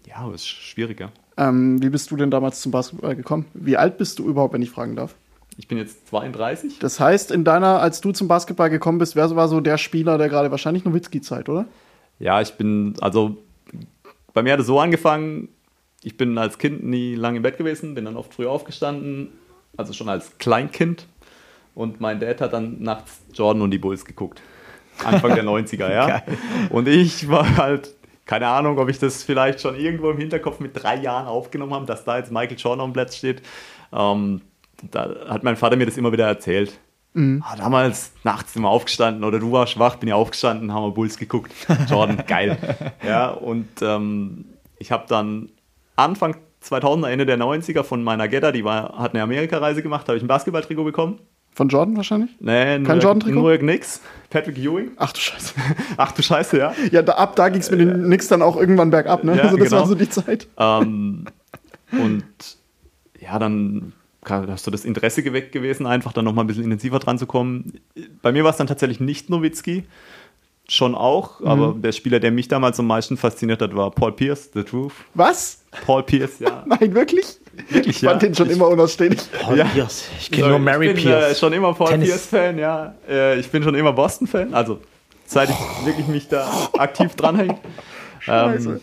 ja 0.05 0.17
aber 0.17 0.35
es 0.35 0.43
ist 0.43 0.49
schwierig, 0.49 0.99
ja. 0.99 1.09
Ähm, 1.35 1.81
wie 1.81 1.89
bist 1.89 2.11
du 2.11 2.15
denn 2.15 2.29
damals 2.29 2.61
zum 2.61 2.71
Basketball 2.71 3.15
gekommen? 3.15 3.47
Wie 3.55 3.75
alt 3.75 3.97
bist 3.97 4.19
du 4.19 4.29
überhaupt, 4.29 4.53
wenn 4.53 4.61
ich 4.61 4.69
fragen 4.69 4.95
darf? 4.95 5.15
Ich 5.57 5.67
bin 5.67 5.79
jetzt 5.79 6.07
32. 6.09 6.77
Das 6.77 6.99
heißt, 6.99 7.31
in 7.31 7.43
deiner, 7.43 7.79
als 7.79 8.01
du 8.01 8.11
zum 8.11 8.27
Basketball 8.27 8.69
gekommen 8.69 8.99
bist, 8.99 9.15
wer 9.15 9.35
war 9.35 9.47
so 9.47 9.61
der 9.61 9.79
Spieler, 9.79 10.19
der 10.19 10.29
gerade 10.29 10.51
wahrscheinlich 10.51 10.85
Nowitzki-Zeit, 10.85 11.49
oder? 11.49 11.65
Ja, 12.19 12.39
ich 12.39 12.53
bin, 12.53 12.93
also 13.01 13.37
bei 14.35 14.43
mir 14.43 14.53
hat 14.53 14.59
es 14.59 14.67
so 14.67 14.79
angefangen, 14.79 15.49
ich 16.03 16.17
bin 16.17 16.37
als 16.37 16.59
Kind 16.59 16.83
nie 16.83 17.15
lange 17.15 17.37
im 17.37 17.41
Bett 17.41 17.57
gewesen, 17.57 17.95
bin 17.95 18.05
dann 18.05 18.15
oft 18.15 18.31
früh 18.31 18.45
aufgestanden, 18.45 19.29
also 19.75 19.91
schon 19.91 20.09
als 20.09 20.37
Kleinkind. 20.37 21.07
Und 21.73 21.99
mein 21.99 22.19
Dad 22.19 22.41
hat 22.41 22.53
dann 22.53 22.79
nachts 22.83 23.21
Jordan 23.33 23.63
und 23.63 23.71
die 23.71 23.79
Bulls 23.79 24.05
geguckt. 24.05 24.39
Anfang 25.03 25.35
der 25.35 25.43
90er, 25.43 25.91
ja. 25.91 26.23
Und 26.69 26.87
ich 26.87 27.29
war 27.29 27.57
halt, 27.57 27.93
keine 28.25 28.47
Ahnung, 28.47 28.77
ob 28.79 28.89
ich 28.89 28.99
das 28.99 29.23
vielleicht 29.23 29.61
schon 29.61 29.75
irgendwo 29.75 30.09
im 30.09 30.17
Hinterkopf 30.17 30.59
mit 30.59 30.71
drei 30.81 30.97
Jahren 30.97 31.27
aufgenommen 31.27 31.73
habe, 31.73 31.85
dass 31.85 32.05
da 32.05 32.17
jetzt 32.17 32.31
Michael 32.31 32.57
Jordan 32.57 32.85
am 32.85 32.93
Platz 32.93 33.15
steht. 33.17 33.41
Ähm, 33.93 34.41
da 34.91 35.09
hat 35.27 35.43
mein 35.43 35.55
Vater 35.55 35.75
mir 35.75 35.85
das 35.85 35.97
immer 35.97 36.11
wieder 36.11 36.27
erzählt. 36.27 36.79
Ah, 37.45 37.55
damals 37.55 38.11
nachts 38.23 38.53
sind 38.53 38.63
wir 38.63 38.69
aufgestanden 38.69 39.23
oder 39.23 39.39
du 39.39 39.51
warst 39.53 39.79
wach, 39.79 39.95
bin 39.95 40.09
ja 40.09 40.15
aufgestanden, 40.15 40.73
haben 40.73 40.83
wir 40.83 40.91
Bulls 40.91 41.17
geguckt. 41.17 41.53
Jordan, 41.89 42.23
geil. 42.27 42.57
Ja, 43.05 43.29
und 43.29 43.69
ähm, 43.81 44.45
ich 44.79 44.91
habe 44.91 45.05
dann 45.07 45.49
Anfang 45.95 46.35
2000er, 46.61 47.07
Ende 47.07 47.25
der 47.25 47.37
90er 47.37 47.83
von 47.83 48.03
meiner 48.03 48.27
Gedda, 48.27 48.51
die 48.51 48.65
war, 48.65 48.97
hat 48.97 49.13
eine 49.13 49.23
Amerikareise 49.23 49.81
gemacht, 49.81 50.07
habe 50.09 50.17
ich 50.17 50.23
ein 50.23 50.27
Basketballtrikot 50.27 50.83
bekommen. 50.83 51.19
Von 51.55 51.69
Jordan 51.69 51.95
wahrscheinlich? 51.95 52.31
Nee, 52.41 52.83
Kein 52.83 52.99
Jordan-Trikot? 52.99 53.49
York 53.49 53.61
Knicks. 53.61 54.01
Patrick 54.29 54.57
Ewing. 54.57 54.91
Ach 54.97 55.13
du 55.13 55.21
Scheiße. 55.21 55.53
Ach 55.97 56.11
du 56.11 56.21
Scheiße, 56.21 56.57
ja. 56.57 56.75
Ja, 56.91 57.01
da, 57.01 57.13
ab 57.13 57.37
da 57.37 57.47
ging 57.47 57.61
es 57.61 57.71
mit 57.71 57.79
den 57.79 58.03
Knicks 58.03 58.27
dann 58.27 58.41
auch 58.41 58.57
irgendwann 58.57 58.89
bergab, 58.89 59.23
ne? 59.23 59.37
Ja, 59.37 59.43
also 59.43 59.55
das 59.55 59.69
genau. 59.69 59.81
war 59.81 59.87
so 59.87 59.95
die 59.95 60.09
Zeit. 60.09 60.47
Ähm, 60.57 61.25
und 61.93 62.25
ja, 63.21 63.39
dann 63.39 63.93
hast 64.25 64.67
du 64.67 64.71
das 64.71 64.83
Interesse 64.83 65.23
geweckt 65.23 65.53
gewesen, 65.53 65.85
einfach 65.85 66.11
dann 66.11 66.25
nochmal 66.25 66.43
ein 66.43 66.47
bisschen 66.47 66.65
intensiver 66.65 66.99
dran 66.99 67.17
zu 67.17 67.25
kommen. 67.25 67.79
Bei 68.21 68.33
mir 68.33 68.43
war 68.43 68.51
es 68.51 68.57
dann 68.57 68.67
tatsächlich 68.67 68.99
nicht 68.99 69.29
Nowitzki, 69.29 69.85
schon 70.67 70.93
auch, 70.93 71.41
aber 71.41 71.75
der 71.77 71.93
Spieler, 71.93 72.19
der 72.19 72.31
mich 72.31 72.49
damals 72.49 72.79
am 72.79 72.87
meisten 72.87 73.15
fasziniert 73.15 73.61
hat, 73.61 73.73
war 73.75 73.91
Paul 73.91 74.11
Pierce, 74.11 74.49
The 74.53 74.63
Truth. 74.63 74.93
Was? 75.13 75.63
Paul 75.85 76.03
Pierce, 76.03 76.39
ja. 76.39 76.63
Nein, 76.67 76.93
wirklich? 76.93 77.39
Wirklich, 77.69 78.03
Ich 78.03 78.07
fand 78.07 78.21
den 78.21 78.35
schon 78.35 78.49
immer 78.49 78.67
unausstehlich. 78.67 79.19
Paul 79.41 79.57
Ja. 79.57 79.65
Pierce. 79.65 80.05
Ich 80.19 80.31
kenne 80.31 80.49
nur 80.49 80.59
Mary 80.59 80.87
ich 80.89 80.93
bin 80.95 81.03
Pierce. 81.03 81.31
Äh, 81.31 81.35
schon 81.35 81.53
immer 81.53 81.73
Paul 81.73 81.89
Tennis. 81.89 82.09
Pierce-Fan, 82.09 82.57
ja. 82.57 82.95
Äh, 83.09 83.39
ich 83.39 83.49
bin 83.49 83.63
schon 83.63 83.75
immer 83.75 83.93
Boston-Fan, 83.93 84.53
also 84.53 84.79
seit 85.25 85.49
ich 85.49 85.85
wirklich 85.85 86.07
mich 86.07 86.27
da 86.27 86.47
aktiv 86.77 87.15
dranhänge. 87.15 87.57
Ähm, 88.27 88.79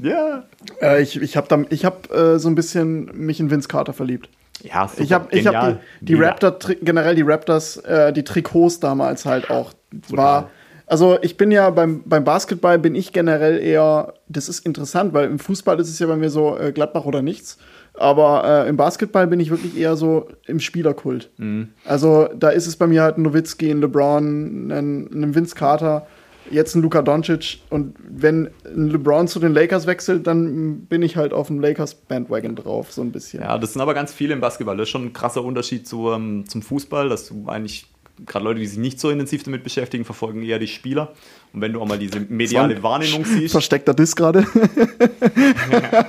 ja. 0.00 0.44
Äh, 0.80 1.02
ich 1.02 1.20
ich 1.20 1.36
habe 1.36 1.66
hab, 1.70 2.10
äh, 2.10 2.38
so 2.38 2.48
ein 2.48 2.54
bisschen 2.54 3.10
mich 3.12 3.38
in 3.38 3.50
Vince 3.50 3.68
Carter 3.68 3.92
verliebt. 3.92 4.30
Ja, 4.62 4.88
super, 4.88 5.02
Ich 5.02 5.12
habe 5.12 5.36
ich 5.36 5.46
hab 5.46 5.78
die, 6.00 6.06
die. 6.06 6.14
Raptor, 6.14 6.56
generell 6.80 7.14
die 7.14 7.22
Raptors, 7.22 7.76
äh, 7.78 8.10
die 8.14 8.24
Trikots 8.24 8.80
damals 8.80 9.26
halt 9.26 9.50
auch. 9.50 9.74
Brutal. 9.90 10.16
War, 10.16 10.50
also 10.86 11.18
ich 11.20 11.36
bin 11.36 11.50
ja 11.50 11.68
beim, 11.70 12.02
beim 12.06 12.24
Basketball 12.24 12.78
bin 12.78 12.94
ich 12.94 13.12
generell 13.12 13.58
eher, 13.58 14.14
das 14.28 14.48
ist 14.48 14.64
interessant, 14.64 15.12
weil 15.12 15.26
im 15.26 15.38
Fußball 15.38 15.78
ist 15.80 15.88
es 15.90 15.98
ja 15.98 16.06
bei 16.06 16.16
mir 16.16 16.30
so 16.30 16.56
äh, 16.58 16.72
Gladbach 16.72 17.04
oder 17.04 17.20
nichts. 17.20 17.58
Aber 17.96 18.64
äh, 18.64 18.68
im 18.68 18.76
Basketball 18.76 19.26
bin 19.28 19.38
ich 19.38 19.50
wirklich 19.50 19.76
eher 19.78 19.96
so 19.96 20.28
im 20.46 20.58
Spielerkult. 20.58 21.30
Mhm. 21.36 21.68
Also 21.84 22.28
da 22.36 22.48
ist 22.48 22.66
es 22.66 22.76
bei 22.76 22.86
mir 22.86 23.02
halt 23.02 23.18
ein 23.18 23.22
Nowitzki, 23.22 23.70
ein 23.70 23.80
LeBron, 23.80 24.70
ein, 24.70 25.10
ein 25.12 25.34
Vince 25.34 25.54
Carter, 25.54 26.06
jetzt 26.50 26.74
ein 26.74 26.82
Luka 26.82 27.02
Doncic. 27.02 27.60
Und 27.70 27.94
wenn 27.98 28.50
ein 28.64 28.90
LeBron 28.90 29.28
zu 29.28 29.38
den 29.38 29.54
Lakers 29.54 29.86
wechselt, 29.86 30.26
dann 30.26 30.80
bin 30.86 31.02
ich 31.02 31.16
halt 31.16 31.32
auf 31.32 31.46
dem 31.46 31.60
Lakers-Bandwagon 31.60 32.56
drauf, 32.56 32.92
so 32.92 33.00
ein 33.00 33.12
bisschen. 33.12 33.42
Ja, 33.42 33.56
das 33.58 33.72
sind 33.72 33.82
aber 33.82 33.94
ganz 33.94 34.12
viele 34.12 34.34
im 34.34 34.40
Basketball. 34.40 34.76
Das 34.76 34.84
ist 34.84 34.90
schon 34.90 35.06
ein 35.06 35.12
krasser 35.12 35.44
Unterschied 35.44 35.86
zu, 35.86 36.10
ähm, 36.10 36.44
zum 36.48 36.62
Fußball, 36.62 37.08
dass 37.08 37.28
du 37.28 37.46
eigentlich, 37.46 37.86
gerade 38.26 38.44
Leute, 38.44 38.60
die 38.60 38.66
sich 38.66 38.78
nicht 38.78 39.00
so 39.00 39.10
intensiv 39.10 39.42
damit 39.42 39.64
beschäftigen, 39.64 40.04
verfolgen 40.04 40.42
eher 40.42 40.58
die 40.58 40.68
Spieler. 40.68 41.12
Und 41.52 41.60
wenn 41.60 41.72
du 41.72 41.80
auch 41.80 41.86
mal 41.86 41.98
diese 41.98 42.20
mediale 42.20 42.82
Wahrnehmung 42.82 43.24
siehst, 43.24 43.52
Versteckter 43.52 43.94
Diss 43.94 44.14
gerade. 44.16 44.46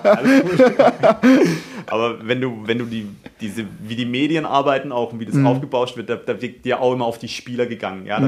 alles 0.03 0.41
gut. 0.49 0.61
aber 1.87 2.27
wenn 2.27 2.41
du, 2.41 2.61
wenn 2.65 2.79
du 2.79 2.85
die, 2.85 3.07
diese, 3.41 3.65
wie 3.81 3.95
die 3.95 4.05
Medien 4.05 4.45
arbeiten 4.45 4.91
auch 4.91 5.13
und 5.13 5.19
wie 5.19 5.25
das 5.25 5.37
aufgebauscht 5.43 5.97
wird, 5.97 6.09
da, 6.09 6.15
da 6.15 6.41
wird 6.41 6.65
ja 6.65 6.79
auch 6.79 6.93
immer 6.93 7.05
auf 7.05 7.19
die 7.19 7.27
Spieler 7.27 7.65
gegangen. 7.65 8.05
Ja, 8.05 8.19
da, 8.19 8.27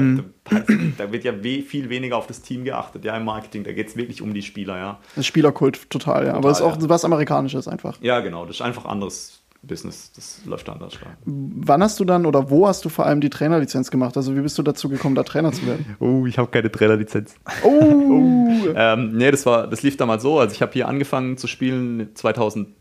da, 0.50 0.64
da 0.96 1.12
wird 1.12 1.24
ja 1.24 1.32
we, 1.42 1.62
viel 1.62 1.88
weniger 1.88 2.16
auf 2.16 2.26
das 2.26 2.42
Team 2.42 2.64
geachtet, 2.64 3.04
ja, 3.04 3.16
im 3.16 3.24
Marketing. 3.24 3.64
Da 3.64 3.72
geht 3.72 3.88
es 3.88 3.96
wirklich 3.96 4.22
um 4.22 4.34
die 4.34 4.42
Spieler, 4.42 4.76
ja. 4.76 4.98
Das 5.16 5.26
Spielerkult 5.26 5.90
total, 5.90 6.26
ja. 6.26 6.34
Aber 6.34 6.50
es 6.50 6.58
ist 6.58 6.64
auch 6.64 6.80
ja. 6.80 6.88
was 6.88 7.04
Amerikanisches 7.04 7.68
einfach. 7.68 7.98
Ja, 8.00 8.20
genau, 8.20 8.44
das 8.46 8.56
ist 8.56 8.62
einfach 8.62 8.84
anderes 8.84 9.40
Business. 9.62 10.12
Das 10.12 10.44
läuft 10.44 10.68
anders. 10.68 10.94
Ja. 10.94 11.08
Wann 11.24 11.82
hast 11.82 11.98
du 11.98 12.04
dann 12.04 12.26
oder 12.26 12.50
wo 12.50 12.68
hast 12.68 12.84
du 12.84 12.88
vor 12.88 13.06
allem 13.06 13.20
die 13.20 13.30
Trainerlizenz 13.30 13.90
gemacht? 13.90 14.16
Also 14.16 14.36
wie 14.36 14.40
bist 14.40 14.56
du 14.58 14.62
dazu 14.62 14.88
gekommen, 14.88 15.14
da 15.14 15.24
Trainer 15.24 15.52
zu 15.52 15.66
werden? 15.66 15.96
Oh, 15.98 16.26
ich 16.28 16.38
habe 16.38 16.50
keine 16.50 16.70
Trainerlizenz. 16.70 17.34
Oh! 17.62 18.24
Ähm, 18.74 19.16
nee, 19.16 19.30
das, 19.30 19.46
war, 19.46 19.66
das 19.66 19.82
lief 19.82 19.96
damals 19.96 20.22
so. 20.22 20.38
Also 20.38 20.54
ich 20.54 20.62
habe 20.62 20.72
hier 20.72 20.88
angefangen 20.88 21.36
zu 21.36 21.46
spielen 21.46 22.10
2010. 22.14 22.76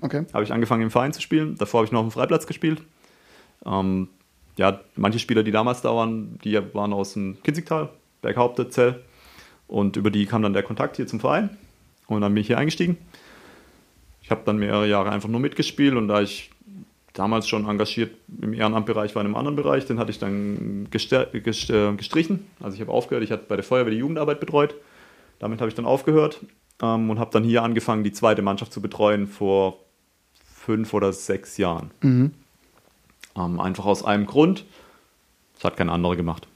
Okay. 0.00 0.26
Habe 0.32 0.44
ich 0.44 0.52
angefangen 0.52 0.82
im 0.82 0.90
Verein 0.90 1.12
zu 1.12 1.20
spielen. 1.20 1.56
Davor 1.56 1.78
habe 1.78 1.86
ich 1.86 1.92
noch 1.92 2.00
auf 2.00 2.06
dem 2.06 2.10
Freiplatz 2.10 2.46
gespielt. 2.46 2.82
Ähm, 3.64 4.08
ja, 4.56 4.80
manche 4.96 5.18
Spieler, 5.18 5.42
die 5.42 5.50
damals 5.50 5.82
da 5.82 5.94
waren, 5.94 6.38
die 6.44 6.58
waren 6.74 6.92
aus 6.92 7.14
dem 7.14 7.42
Kinzigtal, 7.42 7.90
Berghaupte, 8.22 8.68
Zell. 8.68 9.02
Und 9.66 9.96
über 9.96 10.10
die 10.10 10.26
kam 10.26 10.42
dann 10.42 10.52
der 10.52 10.62
Kontakt 10.62 10.96
hier 10.96 11.06
zum 11.06 11.20
Verein. 11.20 11.50
Und 12.06 12.20
dann 12.20 12.34
bin 12.34 12.40
ich 12.40 12.48
hier 12.48 12.58
eingestiegen. 12.58 12.98
Ich 14.24 14.30
habe 14.30 14.40
dann 14.46 14.56
mehrere 14.56 14.88
Jahre 14.88 15.10
einfach 15.10 15.28
nur 15.28 15.38
mitgespielt 15.38 15.94
und 15.94 16.08
da 16.08 16.22
ich 16.22 16.50
damals 17.12 17.46
schon 17.46 17.68
engagiert 17.68 18.16
im 18.40 18.54
Ehrenamtbereich 18.54 19.14
war 19.14 19.20
in 19.20 19.26
einem 19.26 19.36
anderen 19.36 19.54
Bereich, 19.54 19.84
den 19.84 19.98
hatte 19.98 20.10
ich 20.10 20.18
dann 20.18 20.86
äh, 20.90 21.94
gestrichen. 21.96 22.46
Also 22.58 22.74
ich 22.74 22.80
habe 22.80 22.90
aufgehört, 22.90 23.22
ich 23.22 23.30
hatte 23.30 23.44
bei 23.46 23.56
der 23.56 23.64
Feuerwehr 23.64 23.92
die 23.92 23.98
Jugendarbeit 23.98 24.40
betreut. 24.40 24.74
Damit 25.40 25.60
habe 25.60 25.68
ich 25.68 25.74
dann 25.74 25.84
aufgehört 25.84 26.40
ähm, 26.82 27.10
und 27.10 27.18
habe 27.18 27.30
dann 27.32 27.44
hier 27.44 27.62
angefangen, 27.62 28.02
die 28.02 28.12
zweite 28.12 28.40
Mannschaft 28.40 28.72
zu 28.72 28.80
betreuen 28.80 29.26
vor 29.26 29.78
fünf 30.54 30.94
oder 30.94 31.12
sechs 31.12 31.58
Jahren. 31.58 31.90
Ähm, 33.36 33.60
einfach 33.60 33.84
aus 33.84 34.04
einem 34.04 34.24
Grund, 34.24 34.64
das 35.56 35.64
hat 35.64 35.76
kein 35.76 35.90
anderer 35.90 36.16
gemacht. 36.16 36.48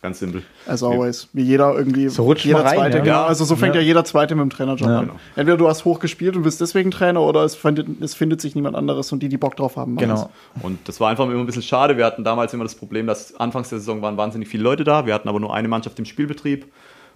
Ganz 0.00 0.20
simpel. 0.20 0.42
As 0.66 0.84
always. 0.84 1.28
Wie 1.32 1.42
jeder 1.42 1.74
irgendwie. 1.76 2.08
So 2.08 2.22
rutscht 2.22 2.44
jeder 2.44 2.64
rein, 2.64 2.76
Zweite, 2.76 2.98
ja. 2.98 3.02
genau. 3.02 3.22
Also 3.24 3.44
so 3.44 3.56
fängt 3.56 3.74
ja. 3.74 3.80
Ja. 3.80 3.86
jeder 3.88 4.04
Zweite 4.04 4.36
mit 4.36 4.42
dem 4.42 4.50
Trainerjob 4.50 4.88
Ja. 4.88 4.98
an. 5.00 5.06
Genau. 5.06 5.18
Entweder 5.34 5.56
du 5.56 5.66
hast 5.68 5.84
hoch 5.84 5.98
gespielt 5.98 6.36
und 6.36 6.42
bist 6.44 6.60
deswegen 6.60 6.92
Trainer 6.92 7.20
oder 7.20 7.42
es 7.42 7.56
findet, 7.56 8.00
es 8.00 8.14
findet 8.14 8.40
sich 8.40 8.54
niemand 8.54 8.76
anderes 8.76 9.10
und 9.10 9.24
die, 9.24 9.28
die 9.28 9.38
Bock 9.38 9.56
drauf 9.56 9.74
haben. 9.76 9.96
Genau. 9.96 10.30
Und 10.62 10.78
das 10.86 11.00
war 11.00 11.10
einfach 11.10 11.24
immer 11.24 11.34
ein 11.40 11.46
bisschen 11.46 11.62
schade. 11.62 11.96
Wir 11.96 12.04
hatten 12.06 12.22
damals 12.22 12.54
immer 12.54 12.62
das 12.62 12.76
Problem, 12.76 13.08
dass 13.08 13.34
anfangs 13.34 13.70
der 13.70 13.78
Saison 13.80 14.00
waren 14.00 14.16
wahnsinnig 14.16 14.46
viele 14.48 14.62
Leute 14.62 14.84
da. 14.84 15.04
Wir 15.04 15.14
hatten 15.14 15.28
aber 15.28 15.40
nur 15.40 15.52
eine 15.52 15.66
Mannschaft 15.66 15.98
im 15.98 16.04
Spielbetrieb 16.04 16.66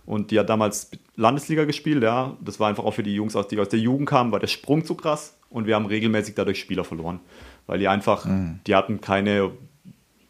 und 0.05 0.33
die 0.33 0.41
hat 0.41 0.49
damals 0.51 0.91
Landesliga 1.15 1.65
gespielt. 1.65 2.03
Ja, 2.03 2.37
das 2.41 2.59
war 2.59 2.69
einfach 2.69 2.83
auch 2.85 2.95
für 2.95 3.05
die 3.05 3.15
Jungs, 3.15 3.37
aus- 3.37 3.47
die 3.47 3.61
aus 3.61 3.69
der 3.69 3.79
Jugend 3.79 4.09
kamen, 4.09 4.33
war 4.33 4.41
der 4.41 4.49
Sprung 4.49 4.85
zu 4.85 4.97
krass 4.97 5.37
und 5.51 5.69
wir 5.69 5.77
haben 5.77 5.87
regelmäßig 5.87 6.35
dadurch 6.35 6.59
Spieler 6.59 6.83
verloren, 6.83 7.21
weil 7.69 7.79
die 7.79 7.87
einfach, 7.87 8.27
die 8.67 8.75
hatten 8.75 9.01
keine 9.01 9.53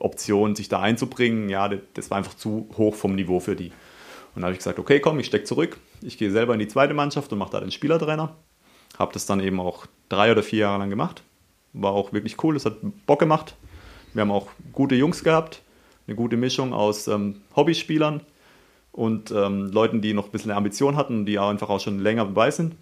Option, 0.03 0.55
sich 0.55 0.69
da 0.69 0.81
einzubringen. 0.81 1.49
Ja, 1.49 1.69
das- 1.95 2.11
war 2.11 2.19
einfach 2.19 2.35
zu 2.35 2.69
hoch 2.77 2.95
vom 2.95 3.15
Niveau 3.15 3.41
für 3.41 3.57
die. 3.57 3.73
Und 4.35 4.43
da 4.43 4.47
habe 4.47 4.53
ich 4.53 4.59
gesagt, 4.59 4.79
okay, 4.79 5.01
komm, 5.01 5.19
ich 5.21 5.27
stecke 5.27 5.45
zurück. 5.45 5.79
Ich 6.03 6.19
gehe 6.19 6.31
selber 6.31 6.55
in 6.55 6.59
die 6.61 6.69
zweite 6.69 6.95
Mannschaft 6.95 7.33
und 7.33 7.39
mache 7.39 7.53
da 7.53 7.61
den 7.61 7.71
Spielertrainer. 7.71 8.35
Habe 8.99 9.13
das 9.13 9.27
dann 9.27 9.41
eben 9.41 9.61
auch 9.61 9.87
drei 10.09 10.33
oder 10.33 10.43
vier 10.43 10.61
Jahre 10.61 10.79
lang 10.79 10.91
gemacht. 10.91 11.23
War 11.73 11.93
auch 11.93 12.13
wirklich 12.13 12.43
cool, 12.45 12.57
es 12.57 12.65
hat 12.67 12.77
Bock 13.07 13.19
gemacht. 13.21 13.57
Wir 14.15 14.21
haben 14.23 14.31
auch 14.31 14.49
gute 14.73 14.95
Jungs 14.95 15.25
gehabt, 15.25 15.63
eine 16.07 16.17
gute 16.17 16.37
Mischung 16.37 16.73
aus 16.75 17.09
ähm, 17.09 17.37
Hobbyspielern 17.57 18.21
und 18.91 19.31
ähm, 19.31 19.71
Leuten, 19.73 20.03
die 20.03 20.13
noch 20.13 20.27
ein 20.27 20.31
bisschen 20.33 20.51
Ambition 20.51 20.97
hatten, 20.97 21.25
die 21.25 21.39
auch 21.39 21.49
einfach 21.49 21.71
auch 21.71 21.81
schon 21.81 21.99
länger 22.01 22.25
dabei 22.27 22.51
sind. 22.51 22.75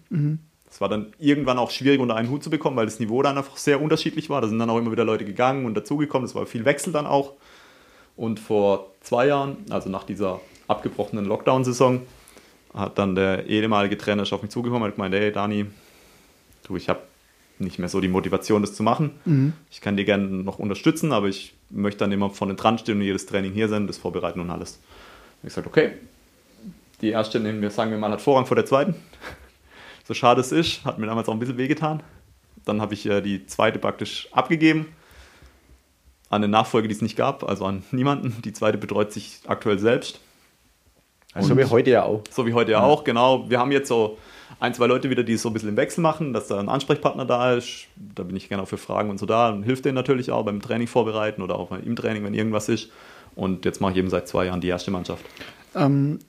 Es 0.71 0.79
war 0.79 0.87
dann 0.87 1.13
irgendwann 1.19 1.59
auch 1.59 1.69
schwierig 1.69 1.99
unter 1.99 2.15
einen 2.15 2.29
Hut 2.29 2.43
zu 2.43 2.49
bekommen, 2.49 2.77
weil 2.77 2.85
das 2.85 2.99
Niveau 2.99 3.21
dann 3.21 3.37
einfach 3.37 3.57
sehr 3.57 3.81
unterschiedlich 3.81 4.29
war. 4.29 4.39
Da 4.39 4.47
sind 4.47 4.57
dann 4.57 4.69
auch 4.69 4.77
immer 4.77 4.91
wieder 4.91 5.03
Leute 5.03 5.25
gegangen 5.25 5.65
und 5.65 5.75
dazugekommen. 5.75 6.25
Es 6.25 6.33
war 6.33 6.45
viel 6.45 6.63
Wechsel 6.63 6.93
dann 6.93 7.05
auch. 7.05 7.33
Und 8.15 8.39
vor 8.39 8.91
zwei 9.01 9.27
Jahren, 9.27 9.57
also 9.69 9.89
nach 9.89 10.05
dieser 10.05 10.39
abgebrochenen 10.67 11.25
Lockdown-Saison, 11.25 12.01
hat 12.73 12.97
dann 12.97 13.15
der 13.15 13.47
ehemalige 13.47 13.97
Trainer 13.97 14.23
ist 14.23 14.31
auf 14.31 14.41
mich 14.41 14.51
zugekommen 14.51 14.83
und 14.83 14.89
hat 14.89 14.95
gemeint, 14.95 15.13
hey 15.13 15.31
Dani, 15.31 15.65
du, 16.67 16.77
ich 16.77 16.87
habe 16.87 17.01
nicht 17.59 17.77
mehr 17.77 17.89
so 17.89 17.99
die 17.99 18.07
Motivation, 18.07 18.61
das 18.61 18.73
zu 18.73 18.81
machen. 18.81 19.11
Ich 19.69 19.81
kann 19.81 19.97
dir 19.97 20.05
gerne 20.05 20.25
noch 20.25 20.57
unterstützen, 20.57 21.11
aber 21.11 21.27
ich 21.27 21.53
möchte 21.69 21.99
dann 21.99 22.11
immer 22.13 22.29
vorne 22.29 22.55
dran 22.55 22.77
stehen 22.77 22.97
und 22.97 23.03
jedes 23.03 23.25
Training 23.25 23.51
hier 23.51 23.67
sein, 23.67 23.87
das 23.87 23.97
vorbereiten 23.97 24.39
und 24.39 24.49
alles. 24.49 24.79
Und 25.41 25.47
ich 25.47 25.53
gesagt, 25.53 25.67
okay, 25.67 25.91
die 27.01 27.09
erste, 27.09 27.39
nehmen 27.41 27.61
wir, 27.61 27.71
sagen 27.71 27.91
wir 27.91 27.97
mal, 27.97 28.11
hat 28.11 28.21
Vorrang 28.21 28.45
vor 28.45 28.55
der 28.55 28.65
zweiten. 28.65 28.95
So 30.05 30.13
schade 30.13 30.41
es 30.41 30.51
ist, 30.51 30.83
hat 30.85 30.99
mir 30.99 31.05
damals 31.05 31.27
auch 31.29 31.33
ein 31.33 31.39
bisschen 31.39 31.57
wehgetan. 31.57 32.03
Dann 32.65 32.81
habe 32.81 32.93
ich 32.93 33.05
äh, 33.05 33.21
die 33.21 33.45
zweite 33.45 33.79
praktisch 33.79 34.27
abgegeben 34.31 34.87
an 36.29 36.43
eine 36.43 36.47
Nachfolge, 36.47 36.87
die 36.87 36.95
es 36.95 37.01
nicht 37.01 37.17
gab, 37.17 37.43
also 37.43 37.65
an 37.65 37.83
niemanden. 37.91 38.41
Die 38.43 38.53
zweite 38.53 38.77
betreut 38.77 39.11
sich 39.11 39.41
aktuell 39.47 39.77
selbst. 39.79 40.21
Also 41.33 41.49
so 41.49 41.57
wie 41.57 41.65
heute 41.65 41.89
ja 41.89 42.03
auch. 42.03 42.23
So 42.29 42.45
wie 42.45 42.53
heute 42.53 42.71
ja 42.71 42.81
auch, 42.81 43.03
genau. 43.03 43.49
Wir 43.49 43.59
haben 43.59 43.71
jetzt 43.71 43.89
so 43.89 44.17
ein, 44.59 44.73
zwei 44.73 44.87
Leute 44.87 45.09
wieder, 45.09 45.23
die 45.23 45.33
es 45.33 45.41
so 45.41 45.49
ein 45.49 45.53
bisschen 45.53 45.69
im 45.69 45.77
Wechsel 45.77 46.01
machen, 46.01 46.33
dass 46.33 46.47
da 46.47 46.59
ein 46.59 46.69
Ansprechpartner 46.69 47.25
da 47.25 47.53
ist. 47.53 47.87
Da 47.95 48.23
bin 48.23 48.35
ich 48.35 48.47
gerne 48.47 48.63
auch 48.63 48.67
für 48.67 48.77
Fragen 48.77 49.09
und 49.09 49.17
so 49.17 49.25
da 49.25 49.49
und 49.49 49.63
hilft 49.63 49.83
denen 49.85 49.95
natürlich 49.95 50.31
auch 50.31 50.43
beim 50.43 50.61
Training 50.61 50.87
vorbereiten 50.87 51.41
oder 51.41 51.57
auch 51.57 51.71
im 51.71 51.95
Training, 51.95 52.23
wenn 52.23 52.33
irgendwas 52.33 52.69
ist. 52.69 52.89
Und 53.35 53.65
jetzt 53.65 53.81
mache 53.81 53.93
ich 53.93 53.97
eben 53.97 54.09
seit 54.09 54.27
zwei 54.27 54.45
Jahren 54.45 54.61
die 54.61 54.67
erste 54.67 54.91
Mannschaft. 54.91 55.25
Ähm, 55.75 56.19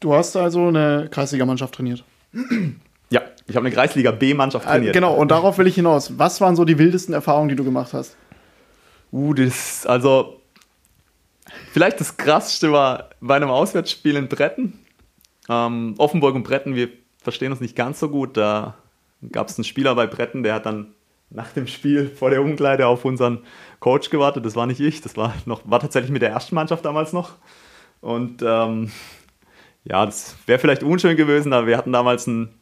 du 0.00 0.14
hast 0.14 0.36
also 0.36 0.68
eine 0.68 1.08
Kreisligamannschaft 1.10 1.74
trainiert. 1.74 2.04
Ich 3.48 3.56
habe 3.56 3.66
eine 3.66 3.74
Kreisliga 3.74 4.10
B-Mannschaft 4.10 4.66
Äh, 4.66 4.70
trainiert. 4.70 4.92
genau, 4.92 5.14
und 5.14 5.30
darauf 5.30 5.58
will 5.58 5.66
ich 5.66 5.74
hinaus. 5.74 6.18
Was 6.18 6.40
waren 6.40 6.54
so 6.54 6.64
die 6.64 6.78
wildesten 6.78 7.14
Erfahrungen, 7.14 7.48
die 7.48 7.56
du 7.56 7.64
gemacht 7.64 7.92
hast? 7.94 8.16
Uh, 9.10 9.32
das, 9.32 9.86
also, 9.86 10.40
vielleicht 11.72 11.98
das 11.98 12.16
krasseste 12.18 12.70
war 12.72 13.08
bei 13.20 13.36
einem 13.36 13.50
Auswärtsspiel 13.50 14.16
in 14.16 14.28
Bretten. 14.28 14.78
Ähm, 15.48 15.94
Offenburg 15.96 16.34
und 16.34 16.42
Bretten, 16.42 16.74
wir 16.74 16.90
verstehen 17.22 17.50
uns 17.50 17.60
nicht 17.62 17.74
ganz 17.74 17.98
so 18.00 18.10
gut. 18.10 18.36
Da 18.36 18.74
gab 19.32 19.48
es 19.48 19.56
einen 19.56 19.64
Spieler 19.64 19.94
bei 19.94 20.06
Bretten, 20.06 20.42
der 20.42 20.54
hat 20.54 20.66
dann 20.66 20.94
nach 21.30 21.50
dem 21.52 21.66
Spiel 21.66 22.08
vor 22.08 22.28
der 22.30 22.42
Umkleide 22.42 22.86
auf 22.86 23.06
unseren 23.06 23.40
Coach 23.80 24.10
gewartet. 24.10 24.44
Das 24.44 24.56
war 24.56 24.66
nicht 24.66 24.80
ich, 24.80 25.00
das 25.00 25.16
war, 25.16 25.34
noch, 25.46 25.62
war 25.64 25.80
tatsächlich 25.80 26.10
mit 26.10 26.20
der 26.22 26.30
ersten 26.30 26.54
Mannschaft 26.54 26.84
damals 26.84 27.14
noch. 27.14 27.32
Und 28.02 28.42
ähm, 28.42 28.90
ja, 29.84 30.04
das 30.04 30.36
wäre 30.46 30.58
vielleicht 30.58 30.82
unschön 30.82 31.16
gewesen, 31.16 31.52
aber 31.54 31.66
wir 31.66 31.78
hatten 31.78 31.92
damals 31.92 32.28
einen 32.28 32.54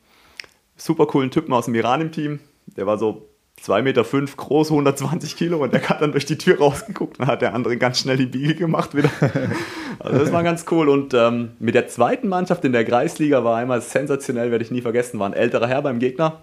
super 0.77 1.07
coolen 1.07 1.31
Typen 1.31 1.53
aus 1.53 1.67
dem 1.67 1.75
Iran 1.75 2.01
im 2.01 2.13
Team. 2.13 2.41
Der 2.77 2.87
war 2.87 2.99
so 2.99 3.29
2,5 3.63 3.83
Meter 3.83 4.05
fünf 4.05 4.37
groß, 4.37 4.71
120 4.71 5.37
Kilo 5.37 5.63
und 5.63 5.73
der 5.73 5.89
hat 5.89 6.03
dann 6.03 6.13
durch 6.13 6.27
die 6.27 6.37
Tür 6.37 6.59
rausgeguckt 6.59 7.19
und 7.19 7.27
hat 7.27 7.43
der 7.43 7.55
andere 7.55 7.77
ganz 7.79 8.01
schnell 8.01 8.17
die 8.17 8.27
Biege 8.27 8.55
gemacht 8.55 8.95
wieder. 8.95 9.11
Also 9.99 10.19
das 10.19 10.31
war 10.31 10.43
ganz 10.43 10.67
cool. 10.71 10.91
Und 10.91 11.15
ähm, 11.15 11.53
mit 11.59 11.75
der 11.75 11.89
zweiten 11.89 12.29
Mannschaft 12.29 12.63
in 12.67 12.73
der 12.73 12.85
Kreisliga 12.85 13.45
war 13.45 13.57
einmal 13.57 13.81
sensationell, 13.81 14.51
werde 14.51 14.63
ich 14.63 14.71
nie 14.71 14.83
vergessen, 14.83 15.19
war 15.19 15.27
ein 15.27 15.33
älterer 15.33 15.67
Herr 15.67 15.81
beim 15.81 15.99
Gegner. 15.99 16.43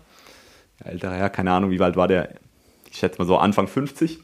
Ja, 0.84 0.92
älterer 0.92 1.14
Herr, 1.14 1.30
keine 1.30 1.52
Ahnung, 1.52 1.70
wie 1.70 1.80
alt 1.80 1.96
war 1.96 2.08
der? 2.08 2.30
Ich 2.90 2.98
schätze 2.98 3.20
mal 3.20 3.26
so 3.26 3.38
Anfang 3.38 3.68
50. 3.68 4.22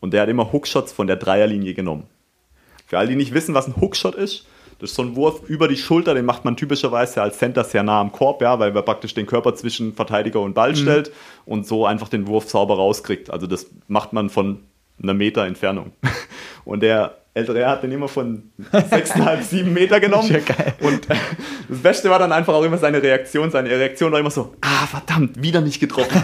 Und 0.00 0.14
der 0.14 0.22
hat 0.22 0.30
immer 0.30 0.52
Hookshots 0.52 0.90
von 0.90 1.06
der 1.06 1.16
Dreierlinie 1.16 1.74
genommen. 1.74 2.04
Für 2.86 2.98
alle, 2.98 3.08
die 3.08 3.16
nicht 3.16 3.34
wissen, 3.34 3.54
was 3.54 3.68
ein 3.68 3.76
Hookshot 3.76 4.14
ist, 4.14 4.46
das 4.80 4.90
ist 4.90 4.96
so 4.96 5.02
ein 5.02 5.14
Wurf 5.14 5.48
über 5.48 5.68
die 5.68 5.76
Schulter, 5.76 6.14
den 6.14 6.24
macht 6.24 6.44
man 6.44 6.56
typischerweise 6.56 7.22
als 7.22 7.38
Center 7.38 7.64
sehr 7.64 7.82
nah 7.82 8.00
am 8.00 8.12
Korb, 8.12 8.40
ja, 8.40 8.58
weil 8.58 8.72
man 8.72 8.84
praktisch 8.84 9.14
den 9.14 9.26
Körper 9.26 9.54
zwischen 9.54 9.92
Verteidiger 9.92 10.40
und 10.40 10.54
Ball 10.54 10.74
stellt 10.74 11.12
und 11.44 11.66
so 11.66 11.84
einfach 11.86 12.08
den 12.08 12.26
Wurf 12.26 12.48
sauber 12.48 12.76
rauskriegt. 12.76 13.30
Also 13.30 13.46
das 13.46 13.66
macht 13.88 14.12
man 14.12 14.30
von 14.30 14.60
einer 15.02 15.14
Meter 15.14 15.46
Entfernung. 15.46 15.92
Und 16.64 16.82
der 16.82 17.14
ältere 17.32 17.66
hat 17.66 17.82
den 17.84 17.92
immer 17.92 18.08
von 18.08 18.50
6,5, 18.72 19.42
7 19.42 19.72
Meter 19.72 20.00
genommen. 20.00 20.28
Ja, 20.30 20.40
geil. 20.40 20.74
Und 20.80 21.08
das 21.08 21.78
Beste 21.80 22.10
war 22.10 22.18
dann 22.18 22.32
einfach 22.32 22.52
auch 22.54 22.64
immer 22.64 22.76
seine 22.78 23.00
Reaktion. 23.02 23.50
Seine 23.50 23.70
Reaktion 23.70 24.10
war 24.10 24.18
immer 24.18 24.30
so, 24.30 24.54
ah, 24.62 24.86
verdammt, 24.86 25.40
wieder 25.40 25.60
nicht 25.60 25.78
getroffen. 25.78 26.20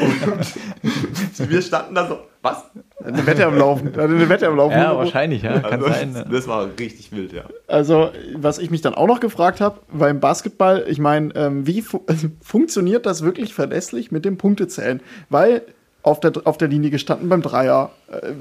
und 0.00 1.50
wir 1.50 1.62
standen 1.62 1.94
da 1.96 2.06
so, 2.08 2.18
was? 2.42 2.64
Eine 3.04 3.26
Wette 3.26 3.44
am 3.46 3.58
Laufen. 3.58 3.98
Eine 3.98 4.28
Wette 4.28 4.46
am 4.46 4.56
Laufen. 4.56 4.78
Ja, 4.78 4.96
wahrscheinlich, 4.96 5.42
ja. 5.42 5.58
Kann 5.58 5.72
Also, 5.72 5.88
sein. 5.88 6.12
ne? 6.12 6.22
das, 6.24 6.32
das 6.32 6.48
war 6.48 6.68
richtig 6.78 7.10
wild, 7.10 7.32
ja. 7.32 7.42
Also, 7.66 8.10
was 8.36 8.58
ich 8.58 8.70
mich 8.70 8.80
dann 8.82 8.94
auch 8.94 9.06
noch 9.08 9.18
gefragt 9.18 9.60
habe, 9.60 9.80
beim 9.92 10.20
Basketball, 10.20 10.84
ich 10.86 10.98
meine, 11.00 11.34
ähm, 11.34 11.66
wie 11.66 11.82
fu 11.82 12.04
funktioniert 12.40 13.04
das 13.06 13.22
wirklich 13.22 13.52
verlässlich 13.54 14.12
mit 14.12 14.24
dem 14.24 14.36
Punktezählen? 14.38 15.00
Weil 15.28 15.62
auf 16.02 16.20
der, 16.20 16.32
auf 16.44 16.56
der 16.58 16.68
Linie 16.68 16.90
gestanden 16.90 17.28
beim 17.28 17.42
Dreier. 17.42 17.90
Äh, 18.10 18.32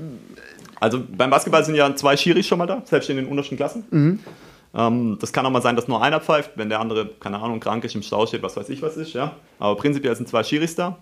Also 0.79 1.01
beim 1.15 1.29
Basketball 1.29 1.63
sind 1.65 1.75
ja 1.75 1.93
zwei 1.95 2.15
Schiris 2.17 2.45
schon 2.47 2.57
mal 2.59 2.67
da, 2.67 2.81
selbst 2.85 3.09
in 3.09 3.17
den 3.17 3.27
untersten 3.27 3.57
Klassen. 3.57 4.19
Ähm, 4.75 5.17
das 5.19 5.33
kann 5.33 5.45
auch 5.45 5.49
mal 5.49 5.61
sein, 5.61 5.75
dass 5.75 5.87
nur 5.87 6.01
einer 6.03 6.19
pfeift, 6.19 6.51
wenn 6.55 6.69
der 6.69 6.79
andere, 6.79 7.07
keine 7.19 7.39
Ahnung, 7.39 7.59
krank 7.59 7.83
ist, 7.83 7.95
im 7.95 8.03
Stau 8.03 8.25
steht, 8.27 8.43
was 8.43 8.55
weiß 8.57 8.69
ich 8.69 8.81
was 8.81 8.97
ist. 8.97 9.13
Ja? 9.13 9.33
Aber 9.59 9.75
prinzipiell 9.75 10.15
sind 10.15 10.27
zwei 10.29 10.43
Schiris 10.43 10.75
da. 10.75 10.97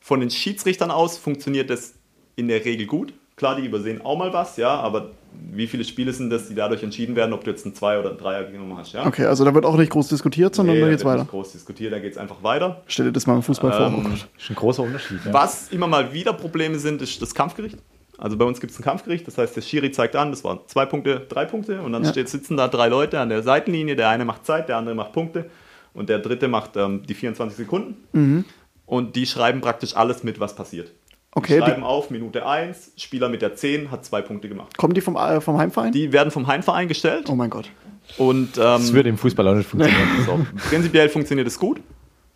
Von 0.00 0.20
den 0.20 0.30
Schiedsrichtern 0.30 0.90
aus 0.90 1.16
funktioniert 1.18 1.70
das 1.70 1.94
in 2.36 2.48
der 2.48 2.64
Regel 2.64 2.86
gut. 2.86 3.12
Klar, 3.36 3.54
die 3.56 3.64
übersehen 3.66 4.00
auch 4.04 4.18
mal 4.18 4.32
was, 4.32 4.56
ja, 4.56 4.68
aber 4.80 5.12
wie 5.52 5.68
viele 5.68 5.84
Spiele 5.84 6.12
sind 6.12 6.30
das, 6.30 6.48
die 6.48 6.56
dadurch 6.56 6.82
entschieden 6.82 7.14
werden, 7.14 7.32
ob 7.32 7.44
du 7.44 7.50
jetzt 7.50 7.64
einen 7.64 7.74
Zwei- 7.74 7.98
oder 8.00 8.08
einen 8.10 8.18
Dreier 8.18 8.44
genommen 8.44 8.76
hast, 8.76 8.92
ja? 8.94 9.06
okay, 9.06 9.26
also 9.26 9.44
da 9.44 9.54
wird 9.54 9.64
auch 9.64 9.76
nicht 9.76 9.92
groß 9.92 10.08
diskutiert, 10.08 10.56
sondern 10.56 10.74
Nee, 10.74 10.80
da 10.80 10.86
da 10.86 10.90
geht's 10.90 11.04
wird 11.04 11.12
weiter. 11.12 11.22
nicht 11.22 11.30
groß 11.30 11.52
diskutiert, 11.52 11.92
da 11.92 12.00
geht 12.00 12.12
es 12.12 12.18
einfach 12.18 12.42
weiter. 12.42 12.82
Stell 12.88 13.06
dir 13.06 13.12
das 13.12 13.28
mal 13.28 13.36
im 13.36 13.42
Fußball 13.42 13.72
vor. 13.72 13.86
Ähm, 13.86 13.94
Oh 13.98 14.08
Gott. 14.08 14.26
ist 14.36 14.50
ein 14.50 14.56
großer 14.56 14.82
Unterschied. 14.82 15.20
Ja. 15.24 15.32
Was 15.32 15.68
immer 15.70 15.86
mal 15.86 16.12
wieder 16.12 16.32
Probleme 16.32 16.78
sind, 16.80 17.00
ist 17.00 17.22
das 17.22 17.32
Kampfgericht. 17.32 17.76
Also 18.18 18.36
bei 18.36 18.44
uns 18.44 18.60
gibt 18.60 18.72
es 18.72 18.78
ein 18.78 18.82
Kampfgericht, 18.82 19.26
das 19.26 19.38
heißt, 19.38 19.54
der 19.56 19.62
Schiri 19.62 19.90
zeigt 19.92 20.16
an, 20.16 20.30
das 20.30 20.42
waren 20.44 20.58
zwei 20.66 20.84
Punkte, 20.86 21.20
drei 21.28 21.44
Punkte 21.44 21.80
und 21.82 21.92
dann 21.92 22.02
Ja. 22.04 22.10
steht, 22.10 22.28
sitzen 22.28 22.56
da 22.56 22.66
drei 22.68 22.88
Leute 22.88 23.20
an 23.20 23.28
der 23.28 23.42
Seitenlinie, 23.44 23.94
der 23.96 24.08
eine 24.08 24.24
macht 24.24 24.44
Zeit, 24.44 24.68
der 24.68 24.76
andere 24.76 24.94
macht 24.96 25.12
Punkte 25.12 25.48
und 25.94 26.08
der 26.08 26.18
dritte 26.18 26.48
macht 26.48 26.76
ähm, 26.76 27.02
die 27.06 27.14
24 27.14 27.56
Sekunden 27.56 28.44
und 28.86 29.14
die 29.16 29.24
schreiben 29.26 29.60
praktisch 29.60 29.94
alles 29.96 30.24
mit, 30.24 30.40
was 30.40 30.54
passiert. 30.56 30.92
Okay, 31.32 31.54
die 31.54 31.60
die- 31.60 31.66
schreiben 31.66 31.84
auf, 31.84 32.10
Minute 32.10 32.44
1, 32.46 32.92
Spieler 32.96 33.28
mit 33.28 33.40
der 33.42 33.54
10 33.54 33.90
hat 33.92 34.04
zwei 34.04 34.20
Punkte 34.22 34.48
gemacht. 34.48 34.76
Kommen 34.76 34.94
die 34.94 35.00
vom, 35.00 35.14
äh, 35.14 35.40
vom 35.40 35.56
Heimverein? 35.58 35.92
Die 35.92 36.12
werden 36.12 36.30
vom 36.32 36.46
Heimverein 36.48 36.88
gestellt 36.88 37.26
oh 37.30 37.34
mein 37.36 37.50
Gott. 37.50 37.70
und 38.16 38.56
Das 38.56 38.88
ähm, 38.88 38.94
würde 38.94 39.10
im 39.10 39.18
Fußball 39.18 39.46
auch 39.46 39.54
nicht 39.54 39.68
funktionieren. 39.68 40.08
so, 40.26 40.44
prinzipiell 40.68 41.08
funktioniert 41.08 41.46
es 41.46 41.58
gut. 41.58 41.80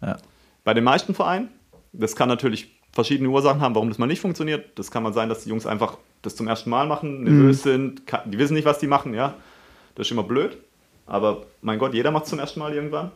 Ja. 0.00 0.18
Bei 0.62 0.74
den 0.74 0.84
meisten 0.84 1.14
Vereinen. 1.14 1.48
Das 1.94 2.14
kann 2.16 2.28
natürlich 2.28 2.80
verschiedene 2.92 3.28
Ursachen 3.30 3.60
haben, 3.60 3.74
warum 3.74 3.88
das 3.88 3.98
mal 3.98 4.06
nicht 4.06 4.20
funktioniert. 4.20 4.66
Das 4.78 4.90
kann 4.90 5.02
mal 5.02 5.12
sein, 5.12 5.28
dass 5.28 5.44
die 5.44 5.48
Jungs 5.50 5.66
einfach 5.66 5.98
das 6.22 6.36
zum 6.36 6.46
ersten 6.48 6.70
Mal 6.70 6.86
machen, 6.86 7.24
nervös 7.24 7.62
sind, 7.62 8.06
ka- 8.06 8.22
die 8.26 8.38
wissen 8.38 8.54
nicht, 8.54 8.64
was 8.66 8.78
die 8.78 8.86
machen, 8.86 9.14
ja. 9.14 9.34
Das 9.94 10.06
ist 10.06 10.10
immer 10.12 10.22
blöd. 10.22 10.56
Aber 11.06 11.42
mein 11.62 11.78
Gott, 11.78 11.94
jeder 11.94 12.10
macht 12.12 12.24
es 12.24 12.30
zum 12.30 12.38
ersten 12.38 12.60
Mal 12.60 12.72
irgendwann. 12.74 13.10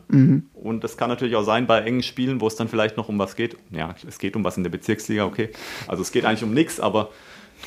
Und 0.53 0.83
das 0.83 0.97
kann 0.97 1.09
natürlich 1.09 1.35
auch 1.35 1.43
sein 1.43 1.67
bei 1.67 1.79
engen 1.81 2.03
Spielen, 2.03 2.41
wo 2.41 2.47
es 2.47 2.55
dann 2.55 2.67
vielleicht 2.67 2.97
noch 2.97 3.07
um 3.07 3.17
was 3.17 3.35
geht. 3.35 3.55
Ja, 3.71 3.95
es 4.07 4.19
geht 4.19 4.35
um 4.35 4.43
was 4.43 4.57
in 4.57 4.63
der 4.63 4.69
Bezirksliga, 4.69 5.25
okay. 5.25 5.49
Also 5.87 6.01
es 6.01 6.11
geht 6.11 6.25
eigentlich 6.25 6.43
um 6.43 6.53
nichts, 6.53 6.79
aber 6.79 7.09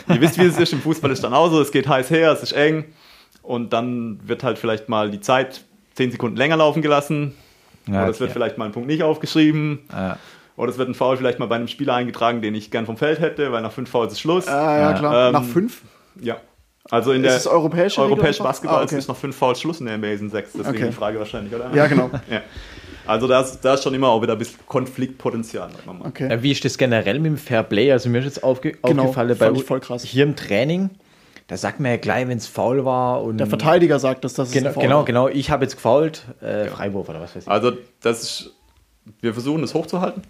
ihr 0.08 0.20
wisst, 0.20 0.38
wie 0.38 0.44
es 0.44 0.58
ist. 0.58 0.72
Im 0.74 0.80
Fußball 0.80 1.10
ist 1.10 1.24
dann 1.24 1.32
auch 1.32 1.50
so, 1.50 1.60
es 1.60 1.72
geht 1.72 1.88
heiß 1.88 2.10
her, 2.10 2.32
es 2.32 2.42
ist 2.42 2.52
eng. 2.52 2.84
Und 3.42 3.72
dann 3.72 4.20
wird 4.28 4.44
halt 4.44 4.58
vielleicht 4.58 4.88
mal 4.90 5.10
die 5.10 5.20
Zeit 5.20 5.62
zehn 5.94 6.10
Sekunden 6.12 6.36
länger 6.36 6.58
laufen 6.58 6.82
gelassen. 6.82 7.34
Ja, 7.86 8.02
Oder 8.02 8.10
es 8.10 8.20
wird 8.20 8.30
vielleicht 8.32 8.58
mal 8.58 8.66
ein 8.66 8.72
Punkt 8.72 8.88
nicht 8.88 9.02
aufgeschrieben. 9.02 9.80
Ja. 9.90 10.18
Oder 10.60 10.70
es 10.70 10.78
wird 10.78 10.88
ein 10.88 10.94
Foul 10.94 11.16
vielleicht 11.16 11.38
mal 11.38 11.46
bei 11.46 11.56
einem 11.56 11.68
Spieler 11.68 11.94
eingetragen, 11.94 12.42
den 12.42 12.54
ich 12.54 12.70
gern 12.70 12.84
vom 12.86 12.96
Feld 12.96 13.18
hätte, 13.20 13.50
weil 13.50 13.62
nach 13.62 13.72
fünf 13.72 13.88
Fouls 13.90 14.12
ist 14.12 14.20
Schluss. 14.20 14.46
Ah, 14.46 14.76
ja, 14.78 14.90
Ja. 14.90 14.98
klar. 14.98 15.26
Ähm, 15.28 15.32
Nach 15.32 15.44
fünf? 15.44 15.82
Ja. 16.20 16.36
Also 16.90 17.12
in 17.12 17.22
Ist 17.24 17.28
der 17.30 17.36
es 17.36 17.46
europäische 17.46 18.02
europäische? 18.02 18.42
Basketball 18.42 18.80
Ah, 18.80 18.84
okay. 18.84 18.98
ist 18.98 19.08
nach 19.08 19.16
fünf 19.16 19.36
Fouls 19.36 19.60
Schluss 19.60 19.80
in 19.80 19.86
der 19.86 19.96
NBA 19.96 20.16
sind 20.16 20.30
sechs. 20.30 20.52
Deswegen 20.52 20.76
Okay. 20.76 20.86
die 20.88 20.92
Frage 20.92 21.18
wahrscheinlich, 21.18 21.54
oder? 21.54 21.70
Ja, 21.74 21.86
genau. 21.86 22.10
Ja. 22.30 22.42
Also 23.06 23.26
da 23.26 23.40
ist, 23.40 23.60
da 23.62 23.74
ist 23.74 23.82
schon 23.84 23.94
immer 23.94 24.08
auch 24.08 24.20
wieder 24.22 24.34
ein 24.34 24.38
bisschen 24.38 24.58
Konfliktpotenzial. 24.66 25.70
sagen 25.70 25.82
wir 25.86 25.92
mal. 25.94 26.08
Okay. 26.08 26.28
Ja, 26.30 26.42
wie 26.42 26.50
ist 26.52 26.64
das 26.64 26.76
generell 26.78 27.18
mit 27.20 27.26
dem 27.32 27.38
Fair 27.38 27.62
Play? 27.62 27.90
Also 27.90 28.08
mir 28.10 28.18
ist 28.18 28.24
jetzt 28.26 28.44
aufge 28.44 28.72
Genau, 28.72 29.04
aufgefallen, 29.04 29.36
bei 29.38 29.54
voll 29.54 29.80
krass. 29.80 30.04
hier 30.04 30.24
im 30.24 30.36
Training, 30.36 30.90
da 31.46 31.56
sagt 31.56 31.80
man 31.80 31.90
ja 31.92 31.96
gleich, 31.96 32.28
wenn 32.28 32.36
es 32.38 32.46
faul 32.46 32.84
war. 32.84 33.22
Und 33.22 33.38
Der 33.38 33.46
Verteidiger 33.46 33.98
sagt, 33.98 34.24
dass 34.24 34.34
das 34.34 34.50
Genau, 34.52 34.68
ein 34.68 34.74
Foul 34.74 34.82
genau, 34.82 35.04
genau. 35.04 35.28
Ich 35.28 35.50
habe 35.50 35.64
jetzt 35.64 35.76
gefault, 35.76 36.24
äh, 36.42 36.66
Freiwurf 36.66 37.08
oder 37.08 37.20
was 37.20 37.34
weiß 37.34 37.44
ich. 37.44 37.48
Also 37.50 37.72
das 38.02 38.22
ist, 38.22 38.54
wir 39.20 39.32
versuchen 39.32 39.62
es 39.64 39.74
hochzuhalten. 39.74 40.22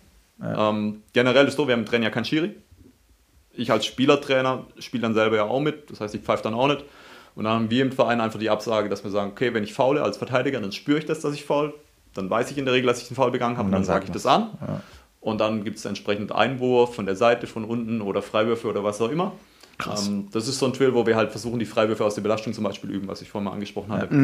Ähm, 0.43 1.03
generell 1.13 1.47
ist 1.47 1.57
so, 1.57 1.67
wir 1.67 1.73
haben 1.73 1.81
im 1.81 1.87
Training 1.87 2.05
ja 2.05 2.11
keinen 2.11 2.25
Schiri. 2.25 2.55
Ich 3.53 3.71
als 3.71 3.85
Spielertrainer 3.85 4.67
spiele 4.79 5.03
dann 5.03 5.15
selber 5.15 5.37
ja 5.37 5.45
auch 5.45 5.61
mit, 5.61 5.91
das 5.91 6.01
heißt, 6.01 6.15
ich 6.15 6.23
pfeife 6.23 6.43
dann 6.43 6.55
auch 6.55 6.69
nicht. 6.69 6.85
Und 7.35 7.45
dann 7.45 7.55
haben 7.55 7.71
wir 7.71 7.83
im 7.83 7.93
Verein 7.93 8.21
einfach 8.21 8.39
die 8.39 8.51
Absage, 8.51 8.89
dass 8.89 9.05
wir 9.05 9.11
sagen, 9.11 9.31
okay, 9.33 9.55
wenn 9.55 9.65
ich 9.65 9.73
faule 9.75 10.03
als 10.03 10.17
Verteidiger, 10.17 10.61
dann 10.61 10.73
spüre 10.73 10.99
ich 10.99 11.05
das, 11.07 11.21
dass 11.21 11.35
ich 11.35 11.45
faul. 11.45 11.75
Dann 12.15 12.29
weiß 12.29 12.51
ich 12.51 12.59
in 12.59 12.65
der 12.65 12.75
Regel, 12.75 12.89
dass 12.89 13.01
ich 13.03 13.09
einen 13.09 13.17
Foul 13.17 13.31
begangen 13.31 13.57
habe 13.57 13.67
und 13.67 13.73
dann, 13.73 13.83
dann 13.83 13.87
sage 13.87 14.07
ich 14.07 14.11
das 14.11 14.27
an. 14.27 14.51
Und 15.21 15.41
dann 15.41 15.65
gibt 15.65 15.77
es 15.79 15.85
entsprechend 15.85 16.33
Einwurf 16.33 16.95
von 16.95 17.07
der 17.07 17.15
Seite, 17.15 17.47
von 17.47 17.65
unten 17.65 18.01
oder 18.01 18.23
Freiwürfe 18.23 18.69
oder 18.69 18.83
was 18.83 19.01
auch 19.01 19.11
immer. 19.11 19.33
Ähm, 20.09 20.29
das 20.33 20.49
ist 20.49 20.59
so 20.59 20.67
ein 20.67 20.73
Drill, 20.73 20.95
wo 20.95 21.07
wir 21.07 21.17
halt 21.17 21.31
versuchen, 21.31 21.59
die 21.59 21.67
Freiwürfe 21.67 22.05
aus 22.05 22.15
der 22.15 22.23
Belastung 22.23 22.53
zum 22.53 22.65
Beispiel 22.65 22.91
üben, 22.91 23.07
was 23.09 23.23
ich 23.23 23.29
vorhin 23.31 23.45
mal 23.47 23.53
angesprochen 23.53 23.93
hatte. 23.93 24.15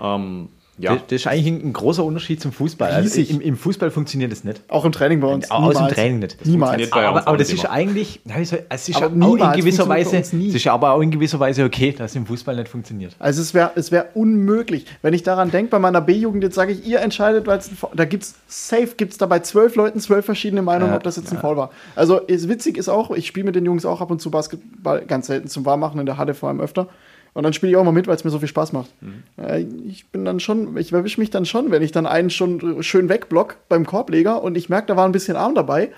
Ähm, 0.00 0.48
ja. 0.80 0.94
Das, 0.94 1.02
das 1.08 1.12
ist 1.20 1.26
eigentlich 1.26 1.46
ein, 1.46 1.68
ein 1.68 1.72
großer 1.72 2.04
Unterschied 2.04 2.40
zum 2.40 2.52
Fußball. 2.52 2.90
Also 2.90 3.20
im, 3.20 3.40
Im 3.40 3.56
Fußball 3.56 3.90
funktioniert 3.90 4.32
das 4.32 4.44
nicht. 4.44 4.62
Auch 4.68 4.84
im 4.84 4.92
Training 4.92 5.20
bei 5.20 5.28
uns. 5.28 5.50
Aus 5.50 5.74
dem 5.74 5.74
Niemals. 5.74 5.94
Training 5.94 6.18
nicht. 6.20 6.46
Niemals. 6.46 6.70
funktioniert 6.70 6.90
bei 6.90 7.06
Aber, 7.06 7.20
aber 7.20 7.28
auch 7.28 7.36
das 7.36 7.52
ist 7.52 7.64
eigentlich, 7.66 8.20
ja, 8.24 8.44
soll- 8.44 8.64
es 8.68 8.88
ist 8.88 8.96
Aber 8.96 9.06
auch 9.06 9.10
niemals 9.10 9.56
in 9.56 9.60
gewisser 9.64 9.88
Weise, 9.88 10.16
es 10.18 10.32
ist 10.32 10.64
ja 10.64 10.72
aber 10.72 10.92
auch 10.92 11.00
in 11.00 11.10
gewisser 11.10 11.38
Weise 11.40 11.64
okay, 11.64 11.92
dass 11.92 12.12
es 12.12 12.16
im 12.16 12.26
Fußball 12.26 12.56
nicht 12.56 12.68
funktioniert. 12.68 13.14
Also 13.18 13.42
es 13.42 13.54
wäre 13.54 13.72
es 13.74 13.92
wär 13.92 14.16
unmöglich. 14.16 14.86
Wenn 15.02 15.14
ich 15.14 15.22
daran 15.22 15.50
denke, 15.50 15.70
bei 15.70 15.78
meiner 15.78 16.00
B-Jugend, 16.00 16.42
jetzt 16.42 16.54
sage 16.54 16.72
ich, 16.72 16.86
ihr 16.86 17.00
entscheidet, 17.00 17.46
weil 17.46 17.58
es 17.58 17.70
da 17.94 18.04
gibt's 18.04 18.34
safe, 18.48 18.88
gibt 18.96 19.12
es 19.12 19.18
da 19.18 19.26
bei 19.26 19.40
zwölf 19.40 19.76
Leuten 19.76 20.00
zwölf 20.00 20.24
verschiedene 20.24 20.62
Meinungen, 20.62 20.90
Ja, 20.92 20.96
ob 20.96 21.02
das 21.02 21.16
jetzt 21.16 21.32
ein 21.32 21.38
Foul 21.38 21.56
war. 21.56 21.70
Also 21.96 22.18
ist, 22.18 22.48
witzig 22.48 22.76
ist 22.78 22.88
auch, 22.88 23.10
ich 23.10 23.26
spiele 23.26 23.46
mit 23.46 23.54
den 23.56 23.64
Jungs 23.64 23.84
auch 23.84 24.00
ab 24.00 24.10
und 24.10 24.20
zu 24.20 24.30
Basketball, 24.30 25.04
ganz 25.06 25.26
selten 25.26 25.48
zum 25.48 25.64
Warmmachen 25.66 26.00
in 26.00 26.06
der 26.06 26.16
Halle 26.16 26.34
vor 26.34 26.48
allem 26.48 26.60
öfter. 26.60 26.88
Und 27.32 27.44
dann 27.44 27.52
spiele 27.52 27.70
ich 27.70 27.76
auch 27.76 27.84
mal 27.84 27.92
mit, 27.92 28.06
weil 28.06 28.16
es 28.16 28.24
mir 28.24 28.30
so 28.30 28.38
viel 28.38 28.48
Spaß 28.48 28.72
macht. 28.72 28.90
Äh, 29.36 29.66
ich 29.86 30.08
bin 30.08 30.24
dann 30.24 30.40
schon, 30.40 30.76
ich 30.76 30.92
erwische 30.92 31.20
mich 31.20 31.30
dann 31.30 31.46
schon, 31.46 31.70
wenn 31.70 31.82
ich 31.82 31.92
dann 31.92 32.06
einen 32.06 32.30
schon 32.30 32.82
schön 32.82 33.08
wegblock 33.08 33.56
beim 33.68 33.86
Korbleger 33.86 34.42
und 34.42 34.56
ich 34.56 34.68
merke, 34.68 34.88
da 34.88 34.96
war 34.96 35.04
ein 35.04 35.12
bisschen 35.12 35.36
Arm 35.36 35.54
dabei, 35.54 35.90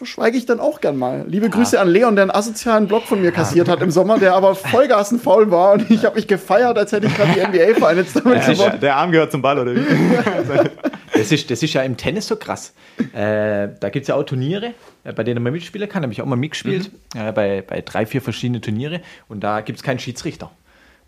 verschweige 0.00 0.38
ich 0.38 0.46
dann 0.46 0.60
auch 0.60 0.80
gern 0.80 0.96
mal. 0.96 1.26
Liebe 1.28 1.50
Grüße 1.50 1.78
an 1.78 1.86
Leon, 1.86 2.16
der 2.16 2.22
einen 2.22 2.30
asozialen 2.30 2.88
Block 2.88 3.02
von 3.02 3.20
mir 3.20 3.32
kassiert 3.32 3.68
hat 3.68 3.82
im 3.82 3.90
Sommer, 3.90 4.18
der 4.18 4.34
aber 4.34 4.54
Vollgas 4.54 5.12
ein 5.12 5.20
Foul 5.20 5.50
war 5.50 5.72
und 5.74 5.90
ich 5.90 6.06
habe 6.06 6.16
mich 6.16 6.26
gefeiert, 6.26 6.78
als 6.78 6.92
hätte 6.92 7.06
ich 7.06 7.14
gerade 7.14 7.32
die 7.34 7.40
NBA 7.46 7.74
Finals 7.74 8.14
damit 8.14 8.38
Der, 8.38 8.54
gewonnen. 8.54 8.80
der 8.80 8.96
Arm 8.96 9.12
gehört 9.12 9.30
zum 9.30 9.42
Ball, 9.42 9.58
oder 9.58 9.76
wie? 9.76 9.84
Das 11.12 11.30
ist, 11.32 11.50
das 11.50 11.62
ist 11.62 11.74
ja 11.74 11.82
im 11.82 11.98
Tennis 11.98 12.28
so 12.28 12.36
krass. 12.36 12.72
Äh, 13.12 13.68
da 13.78 13.90
gibt 13.90 14.04
es 14.04 14.08
ja 14.08 14.14
auch 14.14 14.22
Turniere, 14.22 14.72
äh, 15.04 15.12
bei 15.12 15.22
denen 15.22 15.42
man 15.42 15.52
mitspielen 15.52 15.86
kann. 15.86 16.02
Habe 16.02 16.14
ich 16.14 16.22
auch 16.22 16.26
mal 16.26 16.36
mitgespielt, 16.36 16.90
äh, 17.14 17.30
bei, 17.32 17.62
bei 17.66 17.82
drei, 17.82 18.06
vier 18.06 18.22
verschiedenen 18.22 18.62
Turniere. 18.62 19.02
Und 19.28 19.40
da 19.44 19.60
gibt 19.60 19.78
es 19.80 19.82
keinen 19.82 19.98
Schiedsrichter. 19.98 20.50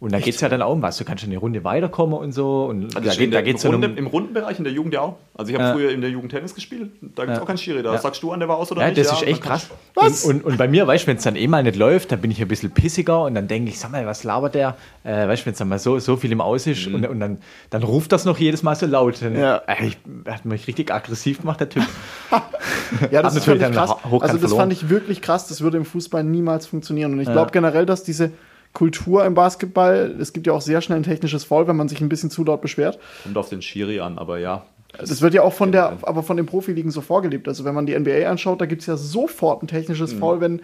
Und 0.02 0.12
da 0.12 0.18
geht 0.18 0.34
es 0.34 0.40
ja 0.40 0.48
dann 0.48 0.62
auch 0.62 0.72
um 0.72 0.82
was. 0.82 0.96
Du 0.96 1.04
kannst 1.04 1.22
eine 1.22 1.36
Runde 1.38 1.62
weiterkommen 1.62 2.18
und 2.18 2.32
so. 2.32 2.64
Und 2.64 2.92
da, 2.92 2.98
Also 2.98 3.10
in 3.12 3.16
geht, 3.18 3.34
da 3.34 3.40
geht's 3.40 3.62
dann 3.62 3.70
Runde, 3.70 3.88
um. 3.88 3.96
Im 3.96 4.06
Rundenbereich, 4.08 4.58
in 4.58 4.64
der 4.64 4.72
Jugend 4.72 4.94
ja 4.94 5.00
auch. 5.02 5.14
Also 5.34 5.50
ich 5.52 5.54
habe 5.56 5.68
Ja. 5.68 5.72
früher 5.74 5.90
in 5.92 6.00
der 6.00 6.10
Jugend 6.10 6.32
Tennis 6.32 6.56
gespielt. 6.56 6.90
Da 7.00 7.22
gibt 7.22 7.30
es 7.34 7.36
Ja. 7.38 7.42
auch 7.42 7.46
keinen 7.46 7.58
Schiri. 7.58 7.84
Da 7.84 7.92
Ja. 7.92 7.98
sagst 8.00 8.20
du 8.20 8.32
an, 8.32 8.40
der 8.40 8.48
war 8.48 8.56
aus 8.56 8.72
oder 8.72 8.80
Ja, 8.82 8.88
nicht. 8.88 8.98
das 8.98 9.12
ist 9.12 9.22
echt 9.22 9.40
krass. 9.42 9.68
kannst- 9.94 10.24
Was? 10.24 10.24
Und, 10.24 10.44
und, 10.44 10.52
und 10.52 10.58
bei 10.58 10.66
mir, 10.66 10.88
weißt 10.88 11.04
du, 11.04 11.06
wenn 11.06 11.18
es 11.18 11.22
dann 11.22 11.36
eh 11.36 11.46
mal 11.46 11.62
nicht 11.62 11.76
läuft, 11.76 12.10
dann 12.10 12.20
bin 12.20 12.32
ich 12.32 12.42
ein 12.42 12.48
bisschen 12.48 12.72
pissiger 12.72 13.22
und 13.22 13.36
dann 13.36 13.46
denke 13.46 13.70
ich, 13.70 13.78
sag 13.78 13.92
mal, 13.92 14.04
was 14.04 14.24
labert 14.24 14.56
der? 14.56 14.76
Äh, 15.04 15.28
weißt 15.28 15.42
du, 15.42 15.46
wenn 15.46 15.52
es 15.52 15.58
dann 15.60 15.68
mal 15.68 15.78
so, 15.78 15.98
so 16.00 16.16
viel 16.16 16.32
im 16.32 16.40
Aus 16.40 16.66
ist 16.66 16.84
und, 16.88 17.06
und 17.06 17.20
dann, 17.20 17.38
dann 17.70 17.82
ruft 17.84 18.10
das 18.10 18.24
noch 18.24 18.38
jedes 18.38 18.64
Mal 18.64 18.74
so 18.74 18.86
laut. 18.86 19.22
Dann, 19.22 19.36
Ja. 19.38 19.62
äh, 19.68 19.86
ich, 19.86 19.98
hat 20.26 20.44
mich 20.44 20.66
richtig 20.66 20.92
aggressiv 20.92 21.42
gemacht, 21.42 21.60
der 21.60 21.68
Typ. 21.68 21.84
Ja, 23.10 23.22
das 23.22 23.36
ist 23.36 23.44
fand 23.44 23.60
natürlich 23.60 23.60
ich 23.60 23.60
dann 23.60 23.72
krass. 23.72 23.90
Also 24.04 24.18
das 24.20 24.40
verloren. 24.40 24.58
fand 24.58 24.72
ich 24.72 24.88
wirklich 24.90 25.22
krass. 25.22 25.46
Das 25.46 25.60
würde 25.60 25.76
im 25.78 25.84
Fußball 25.84 26.24
niemals 26.24 26.66
funktionieren. 26.66 27.12
Und 27.12 27.20
ich 27.20 27.28
Ja. 27.28 27.32
glaube 27.34 27.50
generell, 27.52 27.86
dass 27.86 28.02
diese 28.02 28.32
Kultur 28.72 29.24
im 29.26 29.34
Basketball, 29.34 30.14
es 30.20 30.32
gibt 30.32 30.46
ja 30.46 30.52
auch 30.54 30.60
sehr 30.62 30.80
schnell 30.80 30.98
ein 30.98 31.02
technisches 31.02 31.44
Foul, 31.44 31.66
wenn 31.68 31.76
man 31.76 31.88
sich 31.88 32.00
ein 32.00 32.08
bisschen 32.08 32.30
zu 32.30 32.44
laut 32.44 32.62
beschwert. 32.62 32.98
Kommt 33.22 33.36
auf 33.36 33.48
den 33.48 33.60
Schiri 33.62 34.00
an, 34.00 34.18
aber 34.18 34.38
ja. 34.38 34.64
Das 34.98 35.20
wird 35.22 35.34
ja 35.34 35.42
auch 35.42 35.52
von 35.54 35.72
der, 35.72 35.98
aber 36.02 36.22
von 36.22 36.36
den 36.36 36.46
Profiligen 36.46 36.90
so 36.90 37.00
vorgelebt. 37.00 37.48
Also 37.48 37.64
wenn 37.64 37.74
man 37.74 37.86
die 37.86 37.98
NBA 37.98 38.28
anschaut, 38.30 38.60
da 38.60 38.66
gibt 38.66 38.82
es 38.82 38.86
ja 38.86 38.96
sofort 38.96 39.62
ein 39.62 39.66
Mhm. 39.66 39.68
technisches 39.68 40.12
Foul, 40.12 40.40
wenn 40.40 40.62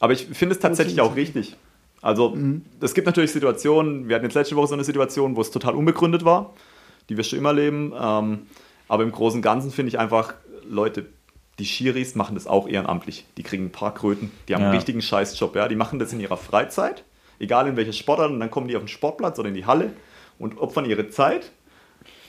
Aber 0.00 0.12
ich 0.12 0.26
finde 0.26 0.54
es 0.54 0.60
tatsächlich 0.60 1.00
auch 1.00 1.16
richtig. 1.16 1.56
Also, 2.02 2.36
es 2.80 2.92
gibt 2.94 3.06
natürlich 3.06 3.32
Situationen, 3.32 4.08
wir 4.08 4.14
hatten 4.16 4.26
jetzt 4.26 4.34
letzte 4.34 4.54
Woche 4.54 4.68
so 4.68 4.74
eine 4.74 4.84
Situation, 4.84 5.34
wo 5.34 5.40
es 5.40 5.50
total 5.50 5.74
unbegründet 5.74 6.24
war, 6.24 6.54
die 7.08 7.16
wirst 7.16 7.32
du 7.32 7.36
immer 7.36 7.52
leben. 7.52 7.92
Ähm, 7.98 8.40
aber 8.88 9.02
im 9.02 9.10
Großen 9.12 9.38
und 9.38 9.42
Ganzen 9.42 9.70
finde 9.72 9.88
ich 9.88 9.98
einfach, 9.98 10.34
Leute, 10.68 11.06
die 11.58 11.64
Schiris 11.64 12.14
machen 12.14 12.34
das 12.34 12.46
auch 12.46 12.68
ehrenamtlich. 12.68 13.24
Die 13.38 13.42
kriegen 13.42 13.64
ein 13.66 13.72
paar 13.72 13.94
Kröten, 13.94 14.30
die 14.48 14.54
haben 14.54 14.60
Ja. 14.62 14.68
einen 14.68 14.76
richtigen 14.76 15.00
Scheißjob. 15.02 15.56
Ja? 15.56 15.68
Die 15.68 15.76
machen 15.76 15.98
das 15.98 16.12
in 16.12 16.20
ihrer 16.20 16.36
Freizeit, 16.36 17.02
egal 17.38 17.68
in 17.68 17.76
welcher 17.76 17.92
Sportart, 17.92 18.30
und 18.30 18.40
dann 18.40 18.50
kommen 18.50 18.68
die 18.68 18.76
auf 18.76 18.82
den 18.82 18.88
Sportplatz 18.88 19.38
oder 19.38 19.48
in 19.48 19.54
die 19.54 19.66
Halle 19.66 19.92
und 20.38 20.58
opfern 20.58 20.84
ihre 20.84 21.08
Zeit. 21.08 21.52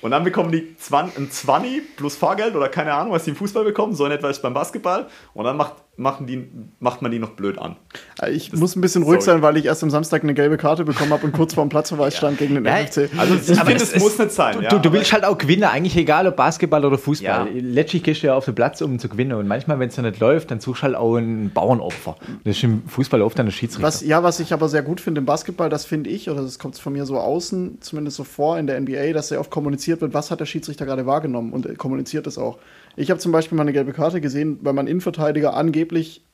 Und 0.01 0.11
dann 0.11 0.23
bekommen 0.23 0.51
die 0.51 0.75
20, 0.77 1.17
ein 1.17 1.31
20 1.31 1.95
plus 1.95 2.15
Fahrgeld 2.15 2.55
oder 2.55 2.69
keine 2.69 2.93
Ahnung, 2.93 3.13
was 3.13 3.23
die 3.23 3.31
im 3.31 3.35
Fußball 3.35 3.63
bekommen. 3.63 3.95
So 3.95 4.05
in 4.05 4.11
etwa 4.11 4.29
ist 4.29 4.41
beim 4.41 4.53
Basketball. 4.53 5.07
Und 5.33 5.45
dann 5.45 5.57
macht, 5.57 5.73
machen 5.97 6.27
die, 6.27 6.47
macht 6.79 7.01
man 7.01 7.11
die 7.11 7.17
noch 7.17 7.31
blöd 7.31 7.57
an. 7.57 7.75
äh, 8.21 8.31
ich 8.31 8.53
muss 8.53 8.75
ein 8.75 8.81
bisschen 8.81 9.01
ruhig 9.01 9.21
sorry. 9.21 9.37
sein, 9.37 9.41
weil 9.41 9.57
ich 9.57 9.65
erst 9.65 9.83
am 9.83 9.89
Samstag 9.89 10.23
eine 10.23 10.35
gelbe 10.35 10.57
Karte 10.57 10.85
bekommen 10.85 11.11
habe 11.11 11.25
und 11.25 11.33
kurz 11.33 11.55
vor 11.55 11.65
dem 11.65 11.69
Platzverweis 11.69 12.15
stand 12.15 12.37
gegen 12.37 12.53
den 12.55 12.65
Ja, 12.65 12.77
FC. 12.77 13.09
Also 13.17 13.33
ich 13.33 13.59
finde, 13.59 13.75
es 13.75 13.93
es 13.93 14.01
muss 14.01 14.17
nicht 14.17 14.31
sein. 14.31 14.57
Du, 14.57 14.63
ja, 14.63 14.77
du, 14.77 14.93
willst 14.93 15.11
halt 15.11 15.25
auch 15.25 15.37
gewinnen, 15.37 15.63
eigentlich 15.63 15.97
egal 15.97 16.27
ob 16.27 16.35
Basketball 16.35 16.85
oder 16.85 16.99
Fußball. 16.99 17.47
Ja. 17.47 17.47
Letztlich 17.51 18.03
gehst 18.03 18.21
du 18.21 18.27
ja 18.27 18.35
auf 18.35 18.45
den 18.45 18.53
Platz, 18.53 18.79
um 18.81 18.99
zu 18.99 19.09
gewinnen. 19.09 19.33
Und 19.33 19.47
manchmal, 19.47 19.79
wenn 19.79 19.89
es 19.89 19.95
dann 19.95 20.05
nicht 20.05 20.19
läuft, 20.19 20.51
dann 20.51 20.59
suchst 20.59 20.81
du 20.81 20.85
halt 20.85 20.95
auch 20.95 21.15
ein 21.17 21.49
Bauernopfer. 21.51 22.15
Das 22.43 22.57
ist 22.57 22.63
im 22.63 22.87
Fußball 22.87 23.23
oft 23.23 23.37
dann 23.39 23.47
der 23.47 23.53
Schiedsrichter. 23.53 23.87
Was, 23.87 24.01
ja, 24.01 24.21
was 24.21 24.39
ich 24.39 24.53
aber 24.53 24.69
sehr 24.69 24.83
gut 24.83 25.01
finde 25.01 25.19
im 25.19 25.25
Basketball, 25.25 25.69
das 25.69 25.85
finde 25.85 26.11
ich, 26.11 26.29
oder 26.29 26.43
das 26.43 26.59
kommt 26.59 26.77
von 26.77 26.93
mir 26.93 27.07
so 27.07 27.17
außen, 27.17 27.79
zumindest 27.81 28.17
so 28.17 28.23
vor 28.23 28.59
in 28.59 28.67
der 28.67 28.79
NBA, 28.79 29.13
dass 29.13 29.29
sehr 29.29 29.39
oft 29.39 29.49
kommuniziert 29.49 30.01
wird, 30.01 30.13
was 30.13 30.29
hat 30.29 30.39
der 30.39 30.45
Schiedsrichter 30.45 30.85
gerade 30.85 31.07
wahrgenommen 31.07 31.53
und 31.53 31.65
er 31.65 31.75
kommuniziert 31.75 32.27
das 32.27 32.37
auch. 32.37 32.59
Ich 32.97 33.11
habe 33.11 33.19
zum 33.19 33.31
Beispiel 33.31 33.55
mal 33.55 33.61
eine 33.61 33.73
gelbe 33.73 33.93
Karte 33.93 34.19
gesehen, 34.19 34.57
weil 34.63 34.73
mein 34.73 34.87
Innenverteidiger 34.87 35.53
angeblich, 35.53 36.25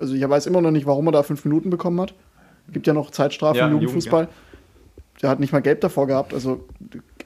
also 0.00 0.12
ich 0.12 0.28
weiß 0.28 0.46
immer 0.46 0.60
noch 0.60 0.72
nicht, 0.72 0.86
warum 0.86 1.06
er 1.06 1.12
da 1.12 1.22
fünf 1.22 1.44
Minuten 1.44 1.70
bekommen 1.70 2.00
hat. 2.00 2.14
Gibt 2.72 2.88
ja 2.88 2.92
noch 2.92 3.12
Zeitstrafen 3.12 3.58
Ja, 3.58 3.66
im 3.66 3.72
Jugend, 3.74 3.90
Jugendfußball. 3.90 4.28
Der 5.22 5.30
hat 5.30 5.38
nicht 5.38 5.52
mal 5.52 5.62
gelb 5.62 5.80
davor 5.80 6.08
gehabt. 6.08 6.34
Also 6.34 6.66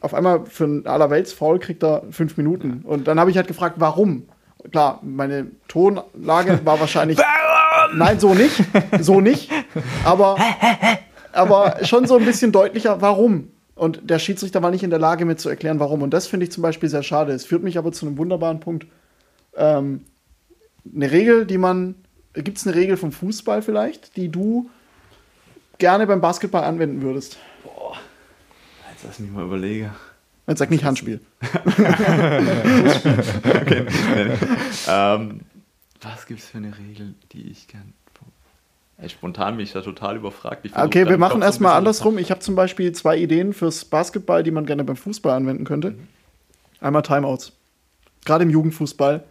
auf 0.03 0.13
einmal 0.13 0.45
für 0.45 0.65
einen 0.65 0.87
Allerwelts-Foul 0.87 1.61
kriegt 1.61 1.83
er 1.83 2.03
fünf 2.11 2.37
Minuten. 2.37 2.83
Und 2.85 3.09
dann 3.09 3.19
habe 3.19 3.31
ich 3.31 3.39
halt 3.39 3.49
gefragt, 3.49 3.77
warum? 3.79 4.29
Klar, 4.71 5.01
meine 5.03 5.47
Tonlage 5.69 6.61
war 6.65 6.79
wahrscheinlich. 6.79 7.19
Nein, 7.95 8.21
so 8.21 8.35
nicht. 8.35 8.63
So 9.01 9.23
nicht. 9.23 9.51
Aber, 10.05 10.37
aber 11.33 11.79
schon 11.85 12.07
so 12.07 12.19
ein 12.19 12.25
bisschen 12.27 12.53
deutlicher, 12.53 13.01
warum. 13.01 13.49
Und 13.75 14.11
der 14.11 14.18
Schiedsrichter 14.18 14.62
war 14.62 14.70
nicht 14.70 14.83
in 14.83 14.91
der 14.91 14.99
Lage, 14.99 15.25
mir 15.25 15.37
zu 15.37 15.49
erklären, 15.49 15.81
warum. 15.81 16.03
Und 16.03 16.11
das 16.11 16.27
finde 16.27 16.45
ich 16.45 16.53
zum 16.53 16.62
Beispiel 16.62 16.89
sehr 16.89 17.03
schade. 17.03 17.33
Es 17.33 17.47
führt 17.47 17.62
mich 17.62 17.79
aber 17.79 17.93
zu 17.93 18.07
einem 18.07 18.18
wunderbaren 18.18 18.61
Punkt. 18.61 18.87
Ähm, 19.57 20.05
eine 20.95 21.11
Regel, 21.11 21.47
die 21.47 21.59
man. 21.59 21.95
Gibt 22.35 22.59
es 22.59 22.66
eine 22.66 22.75
Regel 22.75 22.97
vom 22.97 23.12
Fußball 23.12 23.61
vielleicht, 23.61 24.16
die 24.16 24.31
du 24.31 24.70
gerne 25.77 26.07
beim 26.07 26.23
Basketball 26.23 26.64
anwenden 26.64 27.03
würdest? 27.03 27.37
Jetzt 28.93 29.05
lass 29.05 29.18
mich 29.18 29.31
mal 29.31 29.45
überlegen. 29.45 29.91
Jetzt 30.47 30.59
sag 30.59 30.70
nicht 30.70 30.85
Handspiel. 30.85 31.20
Okay. 33.45 33.87
ähm, 34.89 35.41
was 36.01 36.27
gibt 36.27 36.41
es 36.41 36.47
für 36.47 36.59
eine 36.59 36.77
Regel, 36.77 37.14
die 37.33 37.51
ich 37.51 37.68
gern. 37.68 37.93
Ey, 39.03 39.09
spontan 39.09 39.57
bin 39.57 39.65
ich 39.65 39.73
da 39.73 39.81
total 39.81 40.17
überfragt. 40.17 40.65
Okay, 40.77 41.09
wir 41.09 41.19
machen 41.19 41.43
erstmal 41.43 41.77
andersrum. 41.77 42.19
Ich 42.19 42.31
habe 42.31 42.39
zum 42.39 42.55
Beispiel 42.55 42.93
zwei 42.93 43.19
Ideen 43.19 43.53
fürs 43.53 43.85
Basketball, 43.85 44.45
die 44.45 44.53
man 44.53 44.65
gerne 44.65 44.85
beim 44.85 44.95
Fußball 44.95 45.37
anwenden 45.37 45.65
könnte. 45.65 45.97
Einmal 46.81 47.03
Timeouts. 47.03 47.53
Gerade 48.25 48.45
im 48.45 48.51
Jugendfußball 48.51 49.25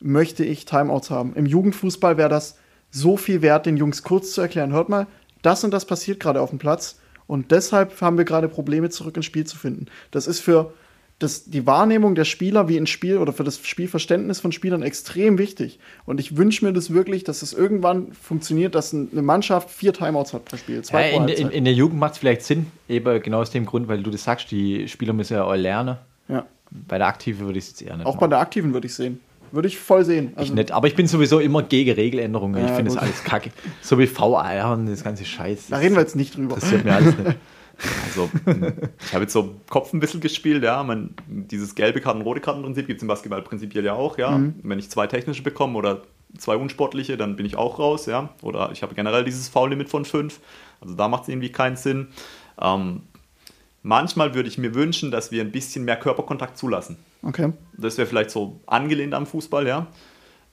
möchte 0.00 0.42
ich 0.42 0.64
Timeouts 0.64 1.10
haben. 1.10 1.34
Im 1.34 1.44
Jugendfußball 1.44 2.16
wäre 2.16 2.30
das 2.30 2.56
so 2.90 3.18
viel 3.18 3.42
wert, 3.42 3.66
den 3.66 3.76
Jungs 3.76 4.02
kurz 4.02 4.32
zu 4.32 4.40
erklären. 4.40 4.72
Hört 4.72 4.88
mal, 4.88 5.06
das 5.42 5.64
und 5.64 5.70
das 5.70 5.84
passiert 5.84 6.18
gerade 6.18 6.40
auf 6.40 6.48
dem 6.48 6.58
Platz 6.58 6.98
und 7.26 7.50
deshalb 7.50 8.00
haben 8.00 8.16
wir 8.16 8.24
gerade 8.24 8.48
Probleme, 8.48 8.88
zurück 8.88 9.16
ins 9.16 9.26
Spiel 9.26 9.44
zu 9.44 9.58
finden. 9.58 9.86
Das 10.10 10.26
ist 10.26 10.40
für 10.40 10.72
das, 11.20 11.44
die 11.44 11.66
Wahrnehmung 11.66 12.14
der 12.16 12.24
Spieler 12.24 12.68
wie 12.68 12.76
ein 12.76 12.86
Spiel 12.88 13.18
oder 13.18 13.32
für 13.32 13.44
das 13.44 13.60
Spielverständnis 13.62 14.40
von 14.40 14.50
Spielern 14.52 14.82
extrem 14.82 15.38
wichtig. 15.38 15.78
Und 16.06 16.18
ich 16.18 16.36
wünsche 16.36 16.64
mir 16.64 16.72
das 16.72 16.92
wirklich, 16.92 17.22
dass 17.24 17.42
es 17.42 17.52
irgendwann 17.52 18.12
funktioniert, 18.12 18.74
dass 18.74 18.92
eine 18.92 19.22
Mannschaft 19.22 19.70
vier 19.70 19.92
Timeouts 19.92 20.32
hat 20.34 20.46
pro 20.46 20.56
Spiel. 20.56 20.82
Ja, 20.90 21.00
in, 21.00 21.28
in, 21.28 21.50
in 21.50 21.64
der 21.64 21.74
Jugend 21.74 22.00
macht 22.00 22.14
es 22.14 22.18
vielleicht 22.18 22.42
Sinn, 22.42 22.66
eben 22.88 23.22
genau 23.22 23.40
aus 23.40 23.50
dem 23.50 23.66
Grund, 23.66 23.86
weil 23.86 24.02
du 24.02 24.10
das 24.10 24.24
sagst, 24.24 24.50
die 24.50 24.88
Spieler 24.88 25.12
müssen 25.12 25.34
ja 25.34 25.44
auch 25.44 25.54
lernen. 25.54 25.96
ja. 26.28 26.46
Bei 26.86 26.98
der 26.98 27.08
Aktive 27.08 27.40
würde 27.40 27.58
ich 27.58 27.64
es 27.64 27.70
jetzt 27.70 27.82
eher 27.82 27.96
nicht 27.96 28.06
Auch 28.06 28.14
bei 28.14 28.20
machen. 28.20 28.30
der 28.30 28.38
Aktiven 28.40 28.72
würde 28.72 28.86
ich 28.86 28.94
sehen. 28.94 29.18
Würde 29.50 29.66
ich 29.66 29.76
voll 29.76 30.04
sehen. 30.04 30.28
Ich 30.34 30.38
Also, 30.38 30.54
nicht, 30.54 30.70
aber 30.70 30.86
ich 30.86 30.94
bin 30.94 31.08
sowieso 31.08 31.40
immer 31.40 31.64
gegen 31.64 31.90
Regeländerungen. 31.90 32.62
ich 32.62 32.70
Ja, 32.70 32.76
finde 32.76 32.92
das 32.92 33.02
alles 33.02 33.24
kacke. 33.24 33.50
So 33.82 33.98
wie 33.98 34.06
VR 34.06 34.72
und 34.72 34.86
das 34.86 35.02
ganze 35.02 35.24
Scheiß. 35.24 35.66
da 35.68 35.78
reden 35.78 35.96
wir 35.96 36.02
jetzt 36.02 36.14
nicht 36.14 36.36
drüber. 36.36 36.54
Das 36.54 36.64
interessiert 36.70 36.84
mir 36.84 36.94
alles 36.94 37.18
nicht. 37.18 37.36
Also, 38.04 38.30
mh, 38.44 38.72
ich 39.04 39.12
habe 39.12 39.22
jetzt 39.22 39.32
so 39.32 39.54
Kopf 39.68 39.92
ein 39.92 40.00
bisschen 40.00 40.20
gespielt, 40.20 40.62
ja. 40.62 40.82
Man, 40.82 41.14
dieses 41.26 41.74
gelbe 41.74 42.00
Karten, 42.00 42.22
rote 42.22 42.40
Karten-Prinzip 42.40 42.86
gibt 42.86 42.98
es 42.98 43.02
im 43.02 43.08
Basketball 43.08 43.42
prinzipiell 43.42 43.84
ja 43.84 43.94
auch, 43.94 44.18
ja. 44.18 44.40
Wenn 44.62 44.78
ich 44.78 44.90
zwei 44.90 45.06
technische 45.06 45.42
bekomme 45.42 45.78
oder 45.78 46.02
zwei 46.38 46.56
unsportliche, 46.56 47.16
dann 47.16 47.36
bin 47.36 47.46
ich 47.46 47.56
auch 47.56 47.78
raus, 47.78 48.06
ja. 48.06 48.30
Oder 48.42 48.70
ich 48.72 48.82
habe 48.82 48.94
generell 48.94 49.24
dieses 49.24 49.48
Foul-Limit 49.48 49.88
von 49.88 50.04
fünf. 50.04 50.40
Also 50.80 50.94
da 50.94 51.08
macht 51.08 51.24
es 51.24 51.28
irgendwie 51.28 51.50
keinen 51.50 51.76
Sinn. 51.76 52.08
Ähm, 52.60 53.02
manchmal 53.82 54.34
würde 54.34 54.48
ich 54.48 54.58
mir 54.58 54.74
wünschen, 54.74 55.10
dass 55.10 55.30
wir 55.32 55.42
ein 55.42 55.52
bisschen 55.52 55.84
mehr 55.84 55.96
Körperkontakt 55.96 56.56
zulassen. 56.56 56.96
Okay. 57.22 57.52
Das 57.76 57.98
wäre 57.98 58.06
vielleicht 58.06 58.30
so 58.30 58.60
angelehnt 58.66 59.14
am 59.14 59.26
Fußball, 59.26 59.66
ja. 59.66 59.86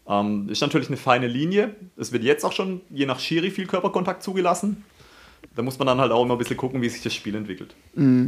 Ähm, 0.07 0.47
ist 0.49 0.61
natürlich 0.61 0.88
eine 0.88 0.97
feine 0.97 1.28
Linie. 1.28 1.75
Es 1.97 2.11
wird 2.11 2.23
jetzt 2.23 2.45
auch 2.45 2.53
schon 2.53 2.82
je 2.89 3.05
nach 3.05 3.19
Schiri 3.19 3.51
viel 3.51 3.67
Körperkontakt 3.67 4.23
zugelassen. 4.23 4.86
Da 5.55 5.61
muss 5.63 5.79
man 5.79 5.88
dann 5.88 5.99
halt 5.99 6.11
auch 6.11 6.23
immer 6.23 6.35
ein 6.35 6.38
bisschen 6.38 6.57
gucken, 6.57 6.81
wie 6.81 6.89
sich 6.89 7.01
das 7.01 7.13
Spiel 7.13 7.35
entwickelt. 7.35 7.73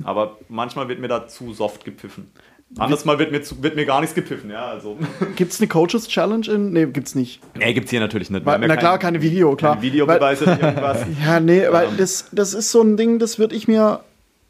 Aber 0.04 0.38
manchmal 0.50 0.88
wird 0.90 1.00
mir 1.00 1.08
da 1.08 1.28
zu 1.28 1.54
soft 1.54 1.86
gepfiffen. 1.86 2.32
Anderes 2.78 3.04
Mal 3.04 3.18
wird 3.18 3.32
mir, 3.32 3.42
zu, 3.42 3.64
wird 3.64 3.76
mir 3.76 3.86
gar 3.88 4.00
nichts 4.00 4.14
gepfiffen, 4.14 4.52
ja. 4.52 4.66
Also. 4.68 4.98
Gibt 5.36 5.52
es 5.54 5.60
eine 5.60 5.68
Coaches 5.68 6.08
Challenge 6.08 6.46
in? 6.48 6.72
Nee, 6.72 6.86
gibt's 6.86 7.16
nicht. 7.16 7.40
nee, 7.56 7.74
gibt 7.74 7.86
es 7.86 7.90
hier 7.92 8.00
natürlich 8.00 8.30
nicht. 8.30 8.46
Weil, 8.46 8.60
na 8.60 8.68
kein- 8.68 8.78
klar, 8.78 9.00
keine 9.00 9.22
Video, 9.24 9.56
klar. 9.56 9.72
Keine 9.74 9.82
Videobeweise 9.84 10.46
irgendwas. 10.46 11.00
Ja, 11.26 11.40
nee, 11.40 11.64
weil 11.72 11.88
Ähm. 11.88 11.98
das, 11.98 12.28
das 12.32 12.54
ist 12.54 12.70
so 12.72 12.82
ein 12.84 12.96
Ding, 12.96 13.18
das 13.18 13.40
würde 13.40 13.56
ich 13.56 13.68
mir 13.68 14.02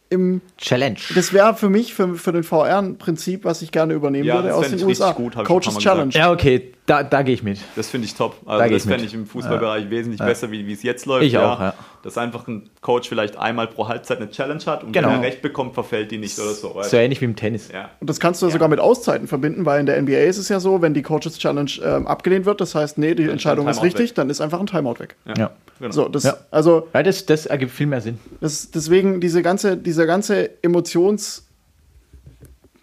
im. 0.09 0.41
Challenge. 0.57 0.99
Das 1.15 1.31
wäre 1.31 1.55
für 1.55 1.69
mich, 1.69 1.93
für, 1.93 2.15
für 2.15 2.33
den 2.33 2.43
VR 2.43 2.79
ein 2.81 2.97
Prinzip, 2.97 3.45
was 3.45 3.61
ich 3.61 3.71
gerne 3.71 3.93
übernehmen 3.93 4.25
Ja, 4.25 4.35
würde 4.35 4.47
das 4.49 4.57
aus 4.57 4.69
den 4.69 4.83
USA. 4.83 5.11
gut, 5.13 5.35
Coaches 5.45 5.77
Challenge. 5.77 6.11
ja, 6.13 6.29
okay, 6.31 6.73
da, 6.89 7.03
da 7.03 7.21
gehe 7.21 7.33
ich 7.35 7.43
mit. 7.43 7.59
Das 7.75 7.89
finde 7.89 8.05
ich 8.07 8.15
top. 8.15 8.35
Da 8.45 8.53
Also 8.53 8.63
geh 8.65 8.73
das 8.73 8.85
fände 8.85 9.05
ich 9.05 9.13
im 9.13 9.25
Fußballbereich 9.27 9.89
wesentlich 9.89 10.19
besser, 10.19 10.49
wie 10.51 10.71
es 10.71 10.81
jetzt 10.81 11.05
läuft. 11.05 11.23
Ich 11.25 11.33
ja. 11.33 11.53
auch, 11.53 11.59
ja. 11.59 11.73
dass 12.03 12.17
einfach 12.17 12.47
ein 12.47 12.69
Coach 12.81 13.07
vielleicht 13.07 13.37
einmal 13.37 13.67
pro 13.67 13.87
Halbzeit 13.87 14.17
eine 14.17 14.31
Challenge 14.31 14.63
hat 14.65 14.83
und 14.83 14.91
Genau. 14.91 15.09
wenn 15.09 15.15
er 15.17 15.21
recht 15.21 15.41
bekommt, 15.41 15.75
verfällt 15.75 16.09
die 16.11 16.17
nicht 16.17 16.39
oder 16.39 16.49
so. 16.51 16.75
So 16.81 16.97
ähnlich 16.97 17.21
wie 17.21 17.25
im 17.25 17.35
Tennis. 17.35 17.69
Ja. 17.71 17.89
Und 17.99 18.09
das 18.09 18.19
kannst 18.19 18.41
du 18.41 18.47
ja 18.47 18.51
sogar 18.51 18.67
mit 18.69 18.79
Auszeiten 18.79 19.27
verbinden, 19.27 19.65
weil 19.65 19.79
in 19.79 19.85
der 19.85 20.01
NBA 20.01 20.17
ist 20.19 20.37
es 20.37 20.49
ja 20.49 20.59
so, 20.59 20.81
wenn 20.81 20.93
die 20.93 21.03
Coaches 21.03 21.37
Challenge 21.37 21.71
ähm, 21.83 22.07
abgelehnt 22.07 22.45
wird, 22.45 22.59
das 22.59 22.73
heißt, 22.73 22.97
nee, 22.97 23.13
die 23.13 23.29
Entscheidung 23.29 23.67
ist 23.67 23.83
richtig, 23.83 24.09
weg. 24.09 24.15
dann 24.15 24.29
ist 24.29 24.41
einfach 24.41 24.59
ein 24.59 24.65
Timeout 24.67 24.99
weg. 24.99 25.15
Ja. 25.37 25.51
Genau. 25.79 25.91
So, 25.91 26.09
das, 26.09 26.23
Ja. 26.23 26.37
also 26.51 26.87
Ja, 26.93 27.03
das, 27.03 27.25
das 27.25 27.45
ergibt 27.45 27.71
viel 27.71 27.87
mehr 27.87 28.01
Sinn. 28.01 28.17
das, 28.41 28.71
deswegen 28.71 29.21
diese 29.21 29.41
ganze, 29.43 29.77
dieser 29.77 30.05
ganze 30.05 30.49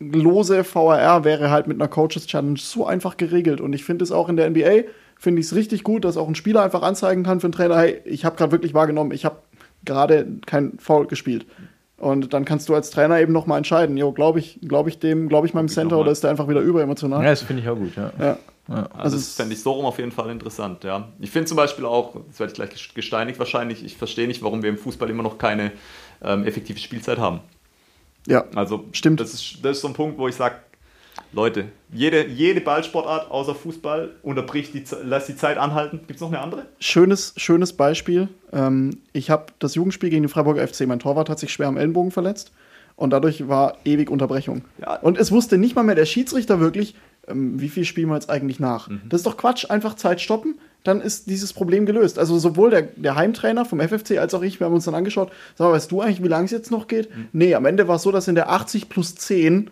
emotionslose 0.00 0.64
VRR 0.64 1.24
wäre 1.24 1.50
halt 1.50 1.66
mit 1.66 1.80
einer 1.80 1.88
Coaches 1.88 2.26
Challenge 2.26 2.58
so 2.58 2.86
einfach 2.86 3.16
geregelt. 3.16 3.60
Und 3.60 3.72
ich 3.72 3.84
finde 3.84 4.04
es 4.04 4.12
auch 4.12 4.28
in 4.28 4.36
der 4.36 4.50
NBA, 4.50 4.88
finde 5.18 5.40
ich 5.40 5.46
es 5.46 5.54
richtig 5.54 5.82
gut, 5.82 6.04
dass 6.04 6.16
auch 6.16 6.28
ein 6.28 6.34
Spieler 6.34 6.62
einfach 6.62 6.82
anzeigen 6.82 7.22
kann 7.22 7.40
für 7.40 7.46
einen 7.46 7.52
Trainer, 7.52 7.78
hey, 7.78 8.00
ich 8.04 8.24
habe 8.24 8.36
gerade 8.36 8.52
wirklich 8.52 8.74
wahrgenommen, 8.74 9.12
ich 9.12 9.24
habe 9.24 9.36
gerade 9.84 10.26
kein 10.46 10.78
Foul 10.78 11.06
gespielt. 11.06 11.46
Und 11.98 12.34
dann 12.34 12.44
kannst 12.44 12.68
du 12.68 12.74
als 12.74 12.90
Trainer 12.90 13.20
eben 13.20 13.32
noch 13.32 13.46
mal 13.46 13.56
entscheiden, 13.56 13.96
jo, 13.96 14.12
glaube 14.12 14.38
ich, 14.38 14.58
glaube 14.60 14.90
ich 14.90 14.98
dem, 14.98 15.30
glaube 15.30 15.46
ich 15.46 15.54
meinem 15.54 15.66
ich 15.66 15.72
Center 15.72 15.98
oder 15.98 16.10
ist 16.10 16.22
der 16.22 16.30
einfach 16.30 16.46
wieder 16.46 16.60
überemotional? 16.60 17.22
Ja, 17.24 17.30
das 17.30 17.42
finde 17.42 17.62
ich 17.62 17.68
auch 17.68 17.76
gut. 17.76 17.96
Ja. 17.96 18.12
Ja. 18.20 18.38
Also, 18.68 18.98
Also 18.98 19.16
das 19.16 19.34
fände 19.34 19.54
ich 19.54 19.62
so 19.62 19.72
rum 19.72 19.86
auf 19.86 19.98
jeden 19.98 20.12
Fall 20.12 20.28
interessant, 20.28 20.84
ja. 20.84 21.08
Ich 21.20 21.30
finde 21.30 21.46
zum 21.46 21.56
Beispiel 21.56 21.86
auch, 21.86 22.16
das 22.28 22.38
werde 22.40 22.52
ich 22.52 22.56
gleich 22.56 22.94
gesteinigt 22.94 23.38
wahrscheinlich, 23.38 23.82
ich 23.82 23.96
verstehe 23.96 24.26
nicht, 24.26 24.42
warum 24.42 24.62
wir 24.62 24.68
im 24.68 24.76
Fußball 24.76 25.08
immer 25.08 25.22
noch 25.22 25.38
keine 25.38 25.72
ähm, 26.22 26.44
effektive 26.44 26.78
Spielzeit 26.78 27.18
haben. 27.18 27.40
Ja. 28.26 28.44
Also 28.54 28.84
Stimmt. 28.92 29.20
Das 29.20 29.32
ist, 29.34 29.58
das 29.62 29.76
ist 29.76 29.82
so 29.82 29.88
ein 29.88 29.94
Punkt, 29.94 30.18
wo 30.18 30.28
ich 30.28 30.34
sage, 30.34 30.56
Leute, 31.32 31.66
jede, 31.92 32.26
jede 32.26 32.60
Ballsportart 32.60 33.30
außer 33.30 33.54
Fußball 33.54 34.10
unterbricht 34.22 34.74
die, 34.74 34.84
lässt 35.02 35.28
die 35.28 35.36
Zeit 35.36 35.58
anhalten. 35.58 35.98
Gibt 36.06 36.16
es 36.16 36.20
noch 36.20 36.28
eine 36.28 36.40
andere? 36.40 36.66
Schönes, 36.78 37.34
schönes 37.36 37.72
Beispiel. 37.72 38.28
Ähm, 38.52 38.98
ich 39.12 39.30
habe 39.30 39.46
das 39.58 39.74
Jugendspiel 39.74 40.10
gegen 40.10 40.22
den 40.22 40.28
Freiburger 40.28 40.66
FC. 40.66 40.86
Mein 40.86 40.98
Torwart 40.98 41.28
hat 41.28 41.38
sich 41.38 41.52
schwer 41.52 41.68
am 41.68 41.76
Ellenbogen 41.76 42.10
verletzt 42.10 42.52
und 42.96 43.10
dadurch 43.10 43.48
war 43.48 43.76
ewig 43.84 44.10
Unterbrechung. 44.10 44.62
Ja. 44.80 44.96
Und 44.96 45.18
es 45.18 45.30
wusste 45.30 45.58
nicht 45.58 45.76
mal 45.76 45.82
mehr 45.82 45.94
der 45.94 46.06
Schiedsrichter 46.06 46.60
wirklich, 46.60 46.94
ähm, 47.28 47.60
wie 47.60 47.68
viel 47.68 47.84
spielen 47.84 48.08
wir 48.08 48.14
jetzt 48.14 48.30
eigentlich 48.30 48.60
nach. 48.60 48.88
Mhm. 48.88 49.02
Das 49.08 49.20
ist 49.20 49.26
doch 49.26 49.36
Quatsch. 49.36 49.70
Einfach 49.70 49.94
Zeit 49.94 50.20
stoppen, 50.20 50.58
dann 50.86 51.00
ist 51.00 51.28
dieses 51.28 51.52
Problem 51.52 51.86
gelöst. 51.86 52.18
Also 52.18 52.38
sowohl 52.38 52.70
der, 52.70 52.82
der 52.82 53.16
Heimtrainer 53.16 53.64
vom 53.64 53.80
FFC 53.80 54.18
als 54.18 54.34
auch 54.34 54.42
ich, 54.42 54.60
wir 54.60 54.66
haben 54.66 54.74
uns 54.74 54.84
dann 54.84 54.94
angeschaut, 54.94 55.30
sag 55.56 55.66
mal, 55.66 55.72
weißt 55.72 55.90
du 55.90 56.00
eigentlich, 56.00 56.22
wie 56.22 56.28
lange 56.28 56.46
es 56.46 56.50
jetzt 56.50 56.70
noch 56.70 56.88
geht? 56.88 57.14
Mhm. 57.14 57.28
Nee, 57.32 57.54
am 57.54 57.64
Ende 57.64 57.88
war 57.88 57.96
es 57.96 58.02
so, 58.02 58.12
dass 58.12 58.28
in 58.28 58.34
der 58.34 58.50
80 58.50 58.88
plus 58.88 59.14
10 59.14 59.70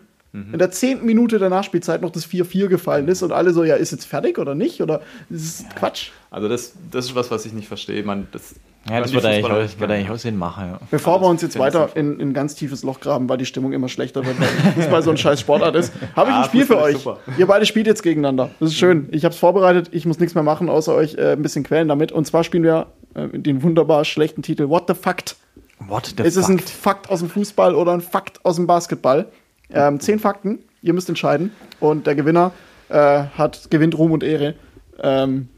in 0.51 0.59
der 0.59 0.69
zehnten 0.69 1.05
Minute 1.05 1.39
der 1.39 1.49
Nachspielzeit 1.49 2.01
noch 2.01 2.09
das 2.09 2.27
4-4 2.27 2.67
gefallen 2.67 3.07
ist 3.07 3.23
und 3.23 3.31
alle 3.31 3.53
so, 3.53 3.63
ja, 3.63 3.75
ist 3.75 3.91
jetzt 3.91 4.03
fertig 4.03 4.37
oder 4.37 4.53
nicht? 4.53 4.81
Oder 4.81 5.01
das 5.29 5.43
ist 5.43 5.75
Quatsch. 5.77 6.09
Also 6.29 6.49
das, 6.49 6.73
das 6.91 7.05
ist 7.05 7.15
was, 7.15 7.31
was 7.31 7.45
ich 7.45 7.53
nicht 7.53 7.69
verstehe. 7.69 8.03
Man, 8.03 8.27
das 8.33 8.55
Ja, 8.89 9.01
das 9.01 9.11
die 9.11 9.17
eigentlich, 9.17 9.45
auch, 9.81 9.89
eigentlich 9.89 10.21
Sinn 10.21 10.37
machen. 10.37 10.65
Ja. 10.71 10.79
Bevor 10.91 11.19
wir 11.21 11.27
uns 11.27 11.41
jetzt 11.41 11.57
weiter 11.57 11.89
in 11.95 12.19
in 12.19 12.29
ein 12.29 12.33
ganz 12.33 12.53
tiefes 12.53 12.83
Loch 12.83 12.99
graben, 12.99 13.27
weil 13.27 13.37
die 13.37 13.45
Stimmung 13.45 13.73
immer 13.73 13.89
schlechter 13.89 14.23
wird, 14.25 14.39
weil 14.39 14.47
Fußball 14.75 15.01
so 15.01 15.09
ein 15.11 15.17
scheiß 15.17 15.39
Sportart 15.39 15.75
ist, 15.75 15.91
habe 16.15 16.29
ich 16.29 16.35
Ah, 16.35 16.41
ein 16.41 16.45
Spiel 16.45 16.65
für 16.65 16.73
Fußball 16.73 16.89
ist 16.91 16.95
euch. 16.97 17.01
super. 17.03 17.19
Ihr 17.37 17.47
beide 17.47 17.65
spielt 17.65 17.87
jetzt 17.87 18.03
gegeneinander. 18.03 18.51
Das 18.59 18.69
ist 18.69 18.77
schön. 18.77 19.07
Ich 19.11 19.25
habe 19.25 19.33
es 19.33 19.39
vorbereitet. 19.39 19.89
Ich 19.91 20.05
muss 20.05 20.19
nichts 20.19 20.35
mehr 20.35 20.43
machen, 20.43 20.69
außer 20.69 20.93
euch 20.93 21.15
äh, 21.15 21.31
ein 21.33 21.41
bisschen 21.41 21.63
quälen 21.63 21.87
damit. 21.87 22.11
Und 22.11 22.25
zwar 22.27 22.43
spielen 22.43 22.63
wir 22.63 22.87
äh, 23.15 23.27
den 23.29 23.63
wunderbar 23.63 24.05
schlechten 24.05 24.43
Titel 24.43 24.69
What 24.69 24.83
the 24.87 24.93
Fact. 24.93 25.35
What 25.79 26.13
the 26.17 26.23
Ist 26.23 26.35
es 26.37 26.47
ein 26.47 26.59
fuck? 26.59 26.69
Fakt 26.69 27.09
aus 27.09 27.19
dem 27.19 27.29
Fußball 27.29 27.73
oder 27.73 27.91
ein 27.93 28.01
Fakt 28.01 28.45
aus 28.45 28.55
dem 28.57 28.67
Basketball? 28.67 29.25
Ähm, 29.71 29.99
zehn 29.99 30.19
Fakten. 30.19 30.59
Ihr 30.83 30.93
müsst 30.93 31.09
entscheiden. 31.09 31.51
Und 31.79 32.05
der 32.05 32.13
Gewinner 32.13 32.51
äh, 32.89 33.23
hat 33.35 33.71
gewinnt 33.71 33.97
Ruhm 33.97 34.11
und 34.11 34.23
Ehre. 34.23 34.53
Ähm, 35.01 35.49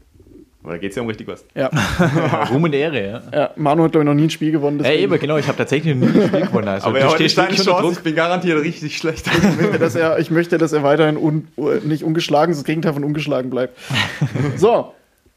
Aber 0.62 0.72
da 0.72 0.78
geht 0.78 0.90
es 0.90 0.96
ja 0.96 1.02
um 1.02 1.08
richtig 1.08 1.28
was. 1.28 1.44
ja. 1.54 1.68
Ruhm 2.50 2.64
und 2.64 2.74
Ehre, 2.74 3.06
ja. 3.06 3.22
ja, 3.32 3.50
Manu 3.56 3.84
hat 3.84 3.92
glaube 3.92 4.02
ich 4.04 4.06
noch 4.06 4.14
nie 4.14 4.24
ein 4.24 4.30
Spiel 4.30 4.50
gewonnen. 4.50 4.78
Ja, 4.78 4.84
deswegen- 4.84 5.02
eben, 5.12 5.20
genau, 5.20 5.36
ich 5.38 5.46
habe 5.46 5.56
tatsächlich 5.56 5.94
noch 5.94 6.08
nie 6.08 6.20
ein 6.20 6.28
Spiel 6.28 6.40
gewonnen. 6.46 6.68
Also, 6.68 6.86
Aber 6.88 6.98
ja, 6.98 7.06
deine 7.06 7.18
wirklich 7.20 7.38
unter 7.38 7.54
Chance. 7.64 7.82
Druck. 7.82 7.92
Ich 7.92 8.00
bin 8.02 8.14
garantiert 8.16 8.60
richtig 8.62 8.96
schlecht. 8.98 9.26
Ich 9.28 9.56
möchte, 9.56 9.78
dass 9.78 9.94
er, 9.94 10.18
ich 10.18 10.30
möchte, 10.30 10.58
dass 10.58 10.72
er 10.72 10.82
weiterhin 10.82 11.16
un, 11.16 11.48
nicht 11.84 12.02
ungeschlagen, 12.02 12.52
das 12.54 12.64
Gegenteil 12.64 12.92
von 12.92 13.04
ungeschlagen 13.04 13.50
bleibt. 13.50 13.78
So, 14.56 14.94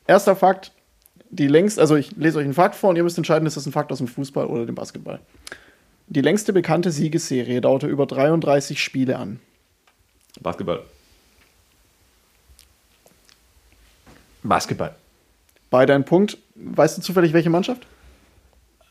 erster 0.07 0.35
Fakt. 0.35 0.71
Die 1.29 1.47
längst, 1.47 1.79
also 1.79 1.95
ich 1.95 2.11
lese 2.17 2.39
euch 2.39 2.43
einen 2.45 2.53
Fakt 2.53 2.75
vor 2.75 2.89
und 2.89 2.95
ihr 2.97 3.03
müsst 3.03 3.17
entscheiden, 3.17 3.45
ist 3.47 3.55
das 3.55 3.65
ein 3.65 3.71
Fakt 3.71 3.91
aus 3.91 3.99
dem 3.99 4.07
Fußball 4.07 4.47
oder 4.47 4.65
dem 4.65 4.75
Basketball. 4.75 5.19
Die 6.07 6.19
längste 6.21 6.51
bekannte 6.51 6.91
Siegesserie 6.91 7.61
dauerte 7.61 7.87
über 7.87 8.05
33 8.05 8.83
Spiele 8.83 9.17
an. 9.17 9.39
Basketball. 10.41 10.81
Basketball. 14.43 14.95
Beide 15.71 15.95
ein 15.95 16.05
Punkt. 16.05 16.37
Weißt 16.55 16.97
du 16.97 17.01
zufällig, 17.01 17.33
welche 17.33 17.49
Mannschaft? 17.49 17.87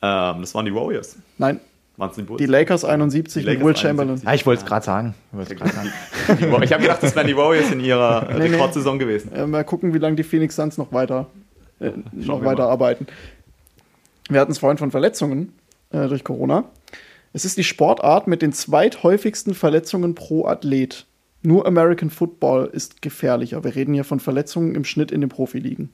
Ähm, 0.02 0.40
das 0.40 0.54
waren 0.54 0.64
die 0.64 0.74
Warriors. 0.74 1.16
Nein, 1.38 1.60
Waren 1.96 2.10
es 2.10 2.16
die 2.16 2.22
Bulls? 2.22 2.38
die 2.38 2.46
Lakers 2.46 2.84
71 2.84 3.42
Die 3.44 3.48
mit 3.48 3.58
Lakers 3.58 3.66
Will 3.66 3.76
Chamberlain. 3.76 4.10
71. 4.14 4.28
Ah, 4.28 4.34
ich 4.34 4.46
wollte 4.46 4.62
es 4.62 4.66
gerade 4.66 4.84
sagen. 4.84 5.14
Ich 5.38 6.40
ich 6.64 6.72
habe 6.72 6.82
gedacht, 6.82 7.02
das 7.02 7.14
wären 7.14 7.26
die 7.26 7.36
Warriors 7.36 7.70
in 7.70 7.80
ihrer 7.80 8.26
Nee, 8.32 8.48
nee. 8.48 8.54
Rekordsaison 8.56 8.98
gewesen. 8.98 9.32
Äh, 9.32 9.46
mal 9.46 9.62
gucken, 9.64 9.92
wie 9.94 9.98
lange 9.98 10.16
die 10.16 10.22
Phoenix 10.24 10.56
Suns 10.56 10.78
noch 10.78 10.92
weiter, 10.92 11.26
äh, 11.78 11.90
noch 12.12 12.40
wir 12.40 12.46
weiter 12.46 12.64
mal. 12.64 12.70
arbeiten. 12.72 13.06
Wir 14.30 14.40
hatten 14.40 14.52
es 14.52 14.58
vorhin 14.58 14.78
von 14.78 14.90
Verletzungen 14.90 15.52
äh, 15.90 16.08
durch 16.08 16.24
Corona. 16.24 16.64
Es 17.32 17.44
ist 17.44 17.58
die 17.58 17.64
Sportart 17.64 18.26
mit 18.26 18.42
den 18.42 18.52
zweithäufigsten 18.52 19.54
Verletzungen 19.54 20.14
pro 20.14 20.46
Athlet. 20.46 21.06
Nur 21.42 21.66
American 21.66 22.10
Football 22.10 22.70
ist 22.72 23.02
gefährlicher. 23.02 23.62
Wir 23.64 23.74
reden 23.74 23.94
hier 23.94 24.04
von 24.04 24.18
Verletzungen 24.20 24.74
im 24.74 24.84
Schnitt 24.84 25.12
in 25.12 25.20
den 25.20 25.28
Profiligen. 25.30 25.90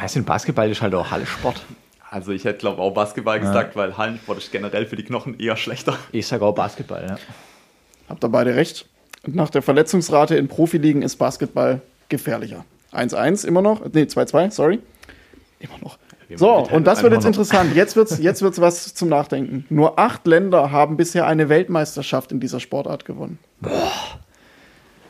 Weißt 0.00 0.16
du, 0.16 0.22
Basketball 0.22 0.70
ist 0.70 0.82
halt 0.82 0.94
auch 0.94 1.10
Hallesport. 1.10 1.62
Also 2.10 2.32
ich 2.32 2.44
hätte 2.44 2.58
glaube 2.58 2.80
auch 2.80 2.92
Basketball 2.92 3.40
gesagt, 3.40 3.76
weil 3.76 3.96
Hallensport 3.96 4.38
ist 4.38 4.52
generell 4.52 4.86
für 4.86 4.96
die 4.96 5.04
Knochen 5.04 5.38
eher 5.38 5.56
schlechter. 5.56 5.98
Ich 6.12 6.26
sage 6.26 6.44
auch 6.44 6.54
Basketball, 6.54 7.04
ja. 7.06 7.16
Habt 8.08 8.24
ihr 8.24 8.28
beide 8.28 8.54
recht. 8.54 8.86
Und 9.26 9.34
nach 9.34 9.50
der 9.50 9.60
Verletzungsrate 9.60 10.36
in 10.36 10.48
Profiligen 10.48 11.02
ist 11.02 11.16
Basketball 11.16 11.82
gefährlicher. 12.08 12.64
1-1 12.92 13.46
immer 13.46 13.60
noch. 13.60 13.80
Nee, 13.92 14.02
2-2, 14.02 14.50
sorry. 14.52 14.78
Immer 15.58 15.78
noch. 15.82 15.98
Wir 16.28 16.38
So, 16.38 16.52
und 16.54 16.86
das 16.86 17.02
wird 17.02 17.12
jetzt 17.12 17.24
interessant. 17.24 17.74
Jetzt 17.74 17.96
wird's, 17.96 18.18
jetzt 18.18 18.42
wird's 18.42 18.60
was 18.60 18.94
zum 18.94 19.08
Nachdenken. 19.08 19.64
Nur 19.68 19.98
acht 19.98 20.26
Länder 20.26 20.70
haben 20.70 20.96
bisher 20.96 21.26
eine 21.26 21.48
Weltmeisterschaft 21.48 22.32
in 22.32 22.40
dieser 22.40 22.60
Sportart 22.60 23.04
gewonnen. 23.04 23.38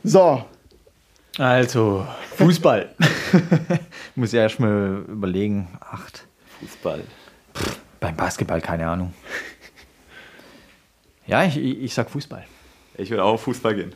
So, 0.03 0.45
Also, 1.39 2.07
Fußball. 2.37 2.95
Muss 4.15 4.33
ja 4.33 4.43
erstmal 4.43 5.05
überlegen. 5.09 5.69
Acht. 5.81 6.27
Fußball. 6.61 7.03
Beim 8.01 8.17
Basketball, 8.17 8.61
keine 8.61 8.89
Ahnung. 8.89 9.13
Ja, 11.27 11.45
ich, 11.45 11.57
ich, 11.57 11.83
ich 11.83 11.95
sag 11.95 12.11
Fußball. 12.11 12.45
Ich 12.97 13.11
würde 13.11 13.25
auch 13.25 13.35
auf 13.35 13.43
Fußball 13.43 13.75
gehen. 13.75 13.95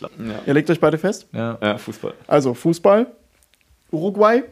Ja. 0.00 0.08
ihr 0.46 0.54
legt 0.54 0.70
euch 0.70 0.80
beide 0.80 0.98
fest. 0.98 1.26
Ja. 1.32 1.58
ja, 1.60 1.78
Fußball. 1.78 2.14
Also 2.26 2.54
Fußball, 2.54 3.06
Uruguay, 3.90 4.44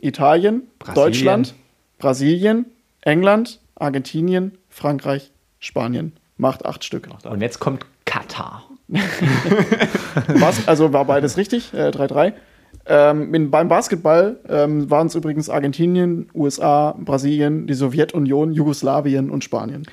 Italien, 0.00 0.68
Brasilien. 0.78 0.94
Deutschland, 0.94 1.54
Brasilien, 1.98 2.66
England, 3.00 3.60
Argentinien, 3.74 4.58
Frankreich, 4.68 5.32
Spanien. 5.58 6.12
Macht 6.36 6.66
acht 6.66 6.84
Stück. 6.84 7.08
Und 7.24 7.40
jetzt 7.40 7.58
kommt 7.60 7.86
Katar. 8.04 8.68
Was, 10.28 10.66
also 10.68 10.92
war 10.92 11.04
beides 11.04 11.36
richtig, 11.36 11.72
äh, 11.74 11.88
3-3. 11.88 12.32
Ähm, 12.86 13.34
in, 13.34 13.50
beim 13.50 13.68
Basketball 13.68 14.36
ähm, 14.48 14.90
waren 14.90 15.06
es 15.06 15.14
übrigens 15.14 15.48
Argentinien, 15.48 16.28
USA, 16.34 16.94
Brasilien, 16.98 17.66
die 17.66 17.74
Sowjetunion, 17.74 18.52
Jugoslawien 18.52 19.30
und 19.30 19.44
Spanien. 19.44 19.84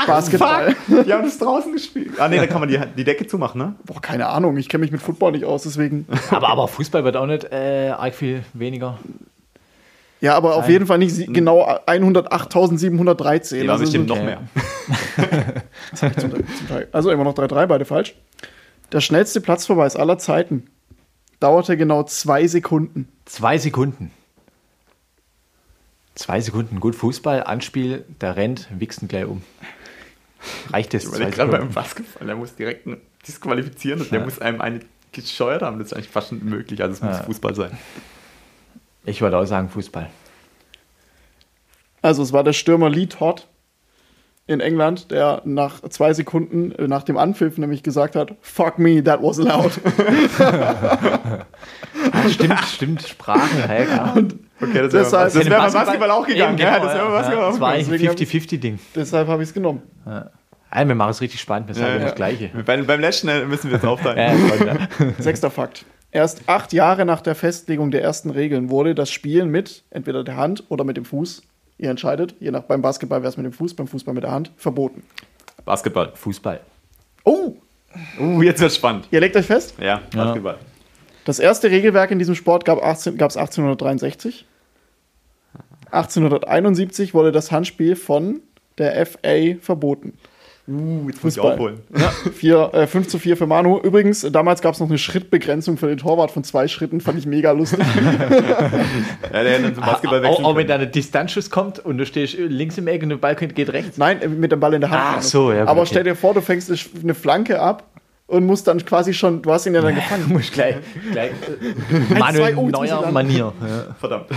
Basketball. 0.08 0.76
Fuck, 0.76 1.06
die 1.06 1.14
haben 1.14 1.24
das 1.24 1.38
draußen 1.40 1.74
gespielt. 1.74 2.12
Ah, 2.20 2.28
nee, 2.28 2.38
da 2.38 2.48
kann 2.48 2.60
man 2.60 2.70
die, 2.70 2.80
die 2.98 3.04
Decke 3.04 3.26
zumachen, 3.28 3.60
ne? 3.60 3.76
Boah, 3.84 4.02
keine 4.02 4.28
Ahnung. 4.28 4.58
Ich 4.58 4.70
kenne 4.70 4.82
mich 4.82 4.92
mit 4.92 5.02
Football 5.02 5.32
nicht 5.32 5.46
aus, 5.46 5.64
deswegen. 5.64 6.06
Aber, 6.30 6.50
aber 6.50 6.68
Fußball 6.68 7.04
wird 7.04 7.16
auch 7.18 7.26
nicht 7.26 7.46
äh, 7.52 7.90
arg 7.98 8.14
viel 8.14 8.44
weniger. 8.54 9.00
Ja, 10.20 10.36
aber 10.36 10.56
auf 10.56 10.62
Nein. 10.66 10.72
jeden 10.74 10.86
Fall 10.86 11.00
nicht 11.00 11.16
sie- 11.16 11.26
genau 11.26 11.68
108.713. 11.88 13.56
Die 13.56 13.60
waren 13.62 13.70
Also 13.72 13.84
bestimmt 13.86 14.08
so- 14.08 14.16
noch 14.16 14.24
mehr. 14.24 14.40
zum, 15.96 16.16
zum 16.18 16.32
Teil. 16.68 16.88
Also 16.92 17.10
immer 17.10 17.24
noch 17.24 17.34
3-3, 17.34 17.66
beide 17.66 17.86
falsch. 17.86 18.14
Der 18.92 19.02
schnellste 19.02 19.42
Platzverweis 19.42 19.96
aller 19.96 20.20
Zeiten 20.20 20.68
dauerte 21.40 21.76
genau 21.76 22.04
zwei 22.04 22.46
Sekunden. 22.48 23.08
Zwei 23.26 23.58
Sekunden. 23.58 24.12
Zwei 26.16 26.42
Sekunden. 26.42 26.80
Gut, 26.80 26.96
Fußball, 26.96 27.44
Anspiel, 27.44 28.06
der 28.20 28.36
rennt, 28.36 28.68
wichsen 28.78 29.08
gleich 29.08 29.26
um. 29.26 29.42
Reicht 30.72 30.94
das? 30.94 31.06
Ich 31.06 31.12
gerade 31.32 31.52
beim. 31.52 31.70
Basketball, 31.72 32.28
der 32.28 32.36
muss 32.36 32.56
direkt 32.56 32.88
disqualifizieren 33.28 34.02
und 34.02 34.12
der 34.12 34.20
Ja. 34.20 34.26
muss 34.26 34.40
einem 34.40 34.60
eine 34.62 34.80
gescheuert 35.12 35.62
haben. 35.62 35.78
Das 35.80 35.88
ist 35.88 35.94
eigentlich 35.94 36.10
fast 36.10 36.32
nicht 36.32 36.44
möglich. 36.44 36.82
Also 36.82 36.94
es 36.96 37.02
muss 37.02 37.18
Ja. 37.18 37.24
Fußball 37.24 37.56
sein. 37.56 37.78
Ich 39.06 39.22
würde 39.22 39.38
auch 39.38 39.46
sagen 39.46 39.70
Fußball. 39.70 40.10
Also 42.02 42.24
es 42.24 42.34
war 42.34 42.44
der 42.44 42.54
Stürmer 42.54 42.90
Lee 42.90 43.06
Todd 43.08 43.48
in 44.48 44.60
England, 44.60 45.12
der 45.12 45.42
nach 45.46 45.82
zwei 45.90 46.14
Sekunden 46.14 46.72
äh, 46.74 46.88
nach 46.88 47.04
dem 47.04 47.18
Anpfiff 47.18 47.58
nämlich 47.58 47.84
gesagt 47.84 48.16
hat, 48.16 48.36
fuck 48.42 48.80
me, 48.80 49.04
that 49.04 49.22
was 49.22 49.38
loud. 49.38 49.72
Ah, 52.12 52.30
stimmt, 52.30 52.60
stimmt, 52.66 53.02
Sprachen, 53.08 53.58
ja, 53.60 53.86
klar. 53.86 54.18
Okay, 54.62 54.74
das 54.82 54.92
Deshalb- 54.92 54.94
wäre 54.94 55.24
das 55.26 55.36
wär 55.36 55.44
beim 55.44 55.50
Basketball- 55.50 55.86
Basketball 55.86 56.12
auch 56.12 56.28
gegangen. 56.28 56.58
Ja, 56.58 56.78
genau, 56.78 56.86
das 56.86 56.96
wäre 56.96 57.06
beim 57.06 57.14
ja. 57.14 57.20
Basketball 57.20 57.46
auch 57.46 57.52
Das 57.52 57.60
war 57.62 57.72
gegangen. 57.74 57.94
ein 57.94 58.00
Deswegen 58.00 58.10
hab- 58.10 58.18
50-50-Ding. 58.18 58.80
Deshalb 58.96 59.28
habe 59.28 59.44
ich 59.44 59.50
es 59.50 59.54
genommen. 59.54 59.82
Ja, 60.06 60.88
wir 60.88 60.96
machen 60.96 61.12
es 61.12 61.22
richtig 61.22 61.40
spannend, 61.42 61.68
wir 61.68 61.76
sagen 61.76 61.88
Ja, 61.88 61.92
immer 61.94 62.02
ja. 62.02 62.08
das 62.10 62.16
Gleiche. 62.16 62.50
Beim, 62.66 62.86
beim 62.86 63.00
letzten 63.00 63.48
müssen 63.50 63.70
wir 63.70 63.76
jetzt 63.78 63.86
aufteilen. 63.86 64.18
Ja, 64.60 64.66
ja. 64.66 64.76
Sechster 65.20 65.52
Fakt. 65.52 65.86
Erst 66.12 66.42
acht 66.48 66.74
Jahre 66.74 67.06
nach 67.06 67.22
der 67.22 67.36
Festlegung 67.36 67.90
der 67.92 68.02
ersten 68.04 68.30
Regeln 68.32 68.70
wurde 68.70 68.94
das 68.96 69.12
Spielen 69.12 69.50
mit 69.50 69.84
entweder 69.92 70.24
der 70.24 70.36
Hand 70.36 70.64
oder 70.70 70.84
mit 70.84 70.98
dem 70.98 71.06
Fuß, 71.06 71.42
ihr 71.82 71.90
entscheidet, 71.90 72.36
je 72.40 72.52
nach 72.52 72.64
beim 72.64 72.82
Basketball 72.82 73.22
wäre 73.22 73.30
es 73.30 73.38
mit 73.38 73.46
dem 73.46 73.54
Fuß, 73.54 73.74
beim 73.74 73.88
Fußball 73.88 74.14
mit 74.14 74.24
der 74.24 74.32
Hand, 74.32 74.52
verboten. 74.56 75.04
Basketball. 75.66 76.12
Fußball. 76.16 76.62
Oh, 77.24 77.56
Uh, 78.20 78.42
jetzt 78.42 78.62
wird 78.62 78.74
spannend. 78.74 79.08
ihr 79.12 79.20
legt 79.20 79.36
euch 79.36 79.46
fest? 79.46 79.76
Ja, 79.78 80.02
Basketball. 80.16 80.58
Das 81.26 81.40
erste 81.40 81.70
Regelwerk 81.70 82.12
in 82.12 82.20
diesem 82.20 82.36
Sport 82.36 82.64
gab 82.66 82.78
es 82.78 82.84
18, 82.84 83.18
gab's 83.18 83.36
1863. 83.36 84.46
1871 85.92 87.14
wurde 87.14 87.32
das 87.32 87.52
Handspiel 87.52 87.96
von 87.96 88.40
der 88.78 89.06
FA 89.06 89.56
verboten. 89.60 90.18
Uh, 90.72 91.10
jetzt 91.10 91.24
muss 91.24 91.36
ich 91.36 91.42
aufholen. 91.42 91.80
Vier, 92.34 92.70
äh, 92.74 92.88
5 92.88 93.08
zu 93.08 93.20
4 93.20 93.36
für 93.36 93.48
Manu. 93.48 93.80
Übrigens, 93.80 94.26
damals 94.32 94.62
gab 94.62 94.74
es 94.74 94.80
noch 94.80 94.88
eine 94.88 94.98
Schrittbegrenzung 94.98 95.78
für 95.78 95.88
den 95.88 95.98
Torwart 95.98 96.32
von 96.32 96.44
zwei 96.44 96.68
Schritten. 96.68 97.02
Fand 97.02 97.20
ich 97.20 97.26
mega 97.26 97.52
lustig. 97.52 97.80
Ja, 99.34 99.44
der 99.44 99.60
dann 99.60 99.76
zum 99.76 99.84
Basketball 99.84 100.20
auch, 100.20 100.24
wechseln 100.24 100.46
auch 100.46 100.56
wenn 100.56 100.68
da 100.68 100.76
ein 100.76 100.92
Distanzschuss 100.92 101.50
kommt 101.50 101.80
und 101.80 101.98
du 101.98 102.06
stehst 102.06 102.38
links 102.38 102.78
im 102.78 102.88
Eck 102.88 103.02
und 103.04 103.10
der 103.10 103.18
Ball 103.18 103.36
geht 103.36 103.72
rechts. 103.72 103.98
Nein, 103.98 104.20
mit 104.40 104.52
dem 104.52 104.60
Ball 104.60 104.74
in 104.74 104.82
der 104.82 104.90
Hand. 104.90 105.02
Ach 105.02 105.12
Manu. 105.12 105.24
so, 105.24 105.52
ja, 105.52 105.62
gut, 105.62 105.70
Aber 105.70 105.82
okay. 105.82 105.90
stell 105.92 106.04
dir 106.04 106.16
vor, 106.16 106.34
du 106.34 106.42
fängst 106.42 106.72
eine 107.02 107.14
Flanke 107.14 107.60
ab 107.62 107.90
und 108.28 108.46
musst 108.46 108.68
dann 108.68 108.84
quasi 108.86 109.14
schon, 109.14 109.42
du 109.42 109.52
hast 109.52 109.66
ihn 109.66 109.74
ja 109.74 109.82
dann 109.82 109.96
Du 109.96 110.02
gefangen. 110.02 110.26
musst 110.28 110.54
gleich, 110.54 110.76
gleich 111.12 111.32
äh, 111.32 112.08
zwei, 112.08 112.20
Manuel 112.20 112.56
oh, 112.58 112.70
neuer. 112.70 113.12
Manier. 113.12 113.54
Ja. 113.62 113.96
Verdammt. 114.00 114.28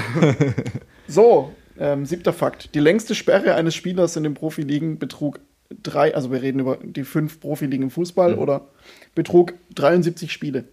So, 1.07 1.53
ähm, 1.78 2.07
siebter 2.07 2.32
Fakt. 2.32 2.74
Die 2.74 2.80
längste 2.80 3.14
Sperre 3.14 3.55
eines 3.55 3.74
Spielers 3.74 4.16
in 4.16 4.22
den 4.22 4.35
Profiligen 4.35 4.99
betrug 4.99 5.41
drei, 5.83 6.14
also 6.14 6.31
wir 6.31 6.43
reden 6.43 6.61
über 6.61 6.79
die 6.83 7.05
fünf 7.05 7.41
Profiligen 7.41 7.85
im 7.85 7.91
Fußball, 7.91 8.35
oder 8.35 8.62
betrug 9.14 9.55
73 9.75 10.33
Spiele. 10.33 10.64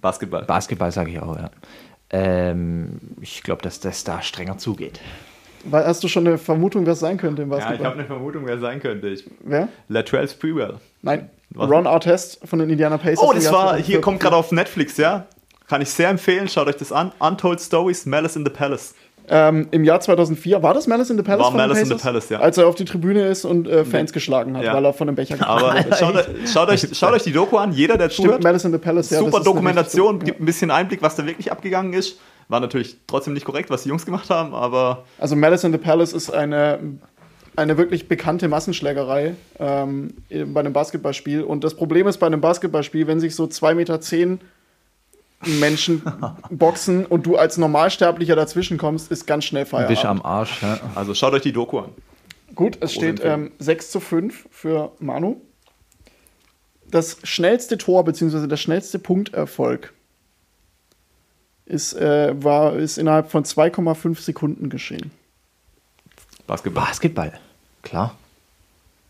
Basketball. 0.00 0.44
Basketball 0.44 0.92
sage 0.92 1.10
ich 1.10 1.20
auch, 1.20 1.36
ja. 1.36 1.50
Ähm, 2.10 3.00
ich 3.20 3.42
glaube, 3.42 3.62
dass 3.62 3.80
das 3.80 4.04
da 4.04 4.22
strenger 4.22 4.58
zugeht. 4.58 5.00
Weil, 5.64 5.84
hast 5.86 6.02
du 6.02 6.08
schon 6.08 6.26
eine 6.26 6.38
Vermutung, 6.38 6.86
wer 6.86 6.94
es 6.94 7.00
sein 7.00 7.18
könnte 7.18 7.42
im 7.42 7.50
Ja, 7.50 7.58
ich 7.58 7.64
Basketball? 7.64 7.86
habe 7.86 7.98
eine 7.98 8.06
Vermutung, 8.06 8.46
wer 8.46 8.54
es 8.54 8.60
sein 8.60 8.80
könnte. 8.80 9.08
Ich, 9.08 9.24
wer? 9.44 9.68
Latrell 9.88 10.28
Sprewell. 10.28 10.76
Nein. 11.02 11.28
Was? 11.50 11.68
Ron 11.68 11.86
Artest 11.86 12.40
von 12.46 12.58
den 12.58 12.70
Indiana 12.70 12.96
Pacers. 12.96 13.18
Oh, 13.20 13.32
das 13.32 13.46
war, 13.46 13.70
2014. 13.70 13.84
hier 13.84 14.00
kommt 14.00 14.20
gerade 14.20 14.36
auf 14.36 14.52
Netflix, 14.52 14.96
ja? 14.96 15.26
Kann 15.68 15.82
ich 15.82 15.90
sehr 15.90 16.08
empfehlen, 16.08 16.48
schaut 16.48 16.66
euch 16.66 16.76
das 16.76 16.92
an. 16.92 17.12
Untold 17.18 17.60
Stories, 17.60 18.06
Malice 18.06 18.36
in 18.36 18.44
the 18.44 18.50
Palace. 18.50 18.94
Ähm, 19.28 19.68
Im 19.70 19.84
Jahr 19.84 20.00
2004, 20.00 20.62
war 20.62 20.74
das 20.74 20.86
Malice 20.88 21.10
in 21.10 21.16
the 21.16 21.22
Palace? 21.22 21.44
War 21.44 21.50
Malice 21.52 21.78
in 21.82 21.86
the? 21.86 21.94
Palace, 21.94 22.28
ja. 22.30 22.40
Als 22.40 22.58
er 22.58 22.66
auf 22.66 22.74
die 22.74 22.84
Tribüne 22.84 23.26
ist 23.28 23.44
und 23.44 23.68
äh, 23.68 23.84
Fans 23.84 24.12
geschlagen 24.12 24.56
hat, 24.56 24.64
Ja. 24.64 24.74
weil 24.74 24.84
er 24.84 24.92
von 24.92 25.08
einem 25.08 25.14
Becher 25.16 25.36
Aber 25.48 25.74
hat. 25.74 25.98
schaut, 25.98 26.16
euch- 26.16 26.26
schaut, 26.52 26.68
euch, 26.68 26.86
schaut 26.98 27.12
euch 27.12 27.22
die 27.22 27.32
Doku 27.32 27.56
an, 27.56 27.72
jeder, 27.72 27.96
der 27.96 28.10
Stimmt, 28.10 28.26
zuhört. 28.28 28.42
Malice 28.42 28.64
in 28.64 28.72
the 28.72 28.78
Palace, 28.78 29.10
ja. 29.10 29.18
Super 29.20 29.40
Dokumentation, 29.40 30.16
richtig- 30.16 30.26
gibt 30.26 30.40
ein 30.40 30.46
bisschen 30.46 30.70
Einblick, 30.70 31.00
was 31.02 31.14
da 31.16 31.24
wirklich 31.26 31.52
abgegangen 31.52 31.92
ist. 31.92 32.18
War 32.48 32.58
natürlich 32.58 32.96
trotzdem 33.06 33.34
nicht 33.34 33.44
korrekt, 33.46 33.70
was 33.70 33.84
die 33.84 33.90
Jungs 33.90 34.04
gemacht 34.04 34.28
haben, 34.30 34.52
aber 34.54 35.04
Also 35.18 35.36
Malice 35.36 35.62
in 35.62 35.70
the 35.72 35.78
Palace 35.78 36.12
ist 36.12 36.34
eine, 36.34 36.80
eine 37.54 37.78
wirklich 37.78 38.08
bekannte 38.08 38.48
Massenschlägerei 38.48 39.36
ähm, 39.60 40.14
bei 40.46 40.58
einem 40.60 40.72
Basketballspiel. 40.72 41.42
Und 41.44 41.62
das 41.62 41.74
Problem 41.74 42.08
ist 42.08 42.18
bei 42.18 42.26
einem 42.26 42.40
Basketballspiel, 42.40 43.06
wenn 43.06 43.20
sich 43.20 43.36
so 43.36 43.44
2,10 43.44 43.74
Meter 43.74 44.00
Menschen 45.42 46.02
boxen 46.50 47.06
und 47.06 47.26
du 47.26 47.36
als 47.36 47.56
Normalsterblicher 47.56 48.36
dazwischen 48.36 48.78
kommst, 48.78 49.10
ist 49.10 49.26
ganz 49.26 49.44
schnell 49.44 49.64
Bist 49.64 49.74
am 49.74 49.88
Feierabend. 49.88 50.24
Arsch. 50.24 50.62
Ja. 50.62 50.80
also 50.94 51.14
schaut 51.14 51.32
euch 51.32 51.42
die 51.42 51.52
Doku 51.52 51.78
an. 51.78 51.90
Gut, 52.54 52.78
es 52.80 52.92
steht 52.92 53.20
ähm, 53.24 53.52
6 53.58 53.90
zu 53.90 54.00
5 54.00 54.48
für 54.50 54.92
Manu. 54.98 55.40
Das 56.90 57.18
schnellste 57.22 57.78
Tor 57.78 58.04
bzw. 58.04 58.48
der 58.48 58.56
schnellste 58.56 58.98
Punkterfolg 58.98 59.94
ist, 61.64 61.94
äh, 61.94 62.34
war, 62.42 62.74
ist 62.74 62.98
innerhalb 62.98 63.30
von 63.30 63.44
2,5 63.44 64.20
Sekunden 64.20 64.68
geschehen. 64.68 65.12
Basketball. 66.46 66.84
Basketball, 66.84 67.32
klar. 67.82 68.16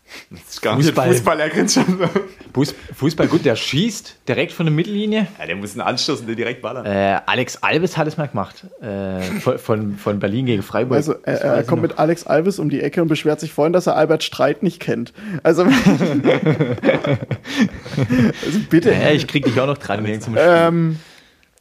Fußball. 0.33 1.07
Fußball, 1.07 1.39
er 1.39 1.49
grinst 1.49 1.75
schon 1.75 1.85
so. 1.99 2.09
Fuß, 2.53 2.75
Fußball, 2.95 3.27
gut, 3.27 3.45
der 3.45 3.55
schießt 3.55 4.17
direkt 4.27 4.51
von 4.51 4.65
der 4.65 4.75
Mittellinie. 4.75 5.27
Ja, 5.39 5.45
der 5.45 5.55
muss 5.55 5.71
einen 5.71 5.81
Anstoß 5.81 6.21
und 6.21 6.27
den 6.27 6.35
direkt 6.35 6.61
ballern. 6.61 6.85
Äh, 6.85 7.19
Alex 7.25 7.57
Alves 7.57 7.97
hat 7.97 8.07
es 8.07 8.17
mal 8.17 8.27
gemacht. 8.27 8.65
Äh, 8.81 9.21
von, 9.57 9.97
von, 9.97 10.19
Berlin 10.19 10.45
gegen 10.45 10.61
Freiburg. 10.61 10.97
Also, 10.97 11.13
er, 11.23 11.33
Das 11.33 11.41
er 11.41 11.63
kommt 11.63 11.81
noch. 11.81 11.89
mit 11.89 11.99
Alex 11.99 12.27
Alves 12.27 12.59
um 12.59 12.69
die 12.69 12.81
Ecke 12.81 13.01
und 13.01 13.07
beschwert 13.07 13.39
sich 13.39 13.53
vorhin, 13.53 13.73
dass 13.73 13.87
er 13.87 13.95
Albert 13.95 14.23
Streit 14.23 14.63
nicht 14.63 14.79
kennt. 14.81 15.13
Also, 15.43 15.63
also 15.63 16.05
bitte. 18.69 18.91
Ja, 18.91 19.11
ich 19.11 19.27
krieg 19.27 19.45
dich 19.45 19.59
auch 19.59 19.67
noch 19.67 19.77
dran. 19.77 20.05
wegen 20.05 20.21
zum 20.21 20.33
Spiel. 20.33 20.45
Ähm, 20.47 20.99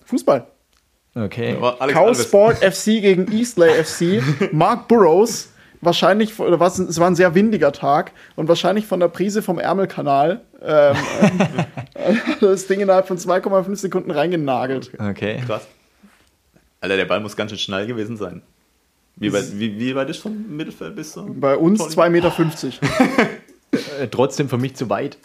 Fußball. 0.07 0.46
okay. 1.14 1.57
Cow. 1.92 2.20
Sport 2.20 2.59
FC 2.64 2.84
gegen 3.01 3.30
Eastley 3.32 3.70
FC. 3.84 4.22
Mark 4.53 4.88
Burrows, 4.88 5.51
wahrscheinlich, 5.81 6.39
oder 6.39 6.61
was, 6.61 6.78
es 6.78 6.99
war 6.99 7.07
ein 7.09 7.14
sehr 7.16 7.35
windiger 7.35 7.72
Tag 7.72 8.12
und 8.37 8.49
wahrscheinlich 8.49 8.87
von 8.87 9.01
der 9.01 9.09
Prise 9.09 9.43
vom 9.43 9.59
Ärmelkanal 9.59 10.41
ähm, 10.62 10.97
das 12.41 12.66
Ding 12.66 12.81
innerhalb 12.81 13.09
von 13.09 13.18
2,5 13.18 13.76
Sekunden 13.76 14.11
reingenagelt. 14.11 14.93
Okay. 14.99 15.43
Krass. 15.47 15.66
Alter, 16.81 16.97
der 16.97 17.05
Ball 17.05 17.20
muss 17.20 17.37
ganz 17.37 17.51
schön 17.51 17.59
schnell 17.59 17.87
gewesen 17.87 18.16
sein. 18.16 18.43
Wie 19.16 19.33
weit, 19.33 19.59
wie, 19.59 19.78
wie 19.78 19.95
weit 19.95 20.09
ist 20.09 20.18
vom 20.18 20.57
Mittelfeld 20.57 20.97
bis 20.97 21.12
so? 21.12 21.26
Bei 21.28 21.57
uns 21.57 21.81
2,50 21.81 22.09
Meter. 22.09 22.33
Äh, 24.01 24.09
trotzdem 24.09 24.49
für 24.49 24.59
mich 24.59 24.74
zu 24.74 24.91
weit. 24.91 25.16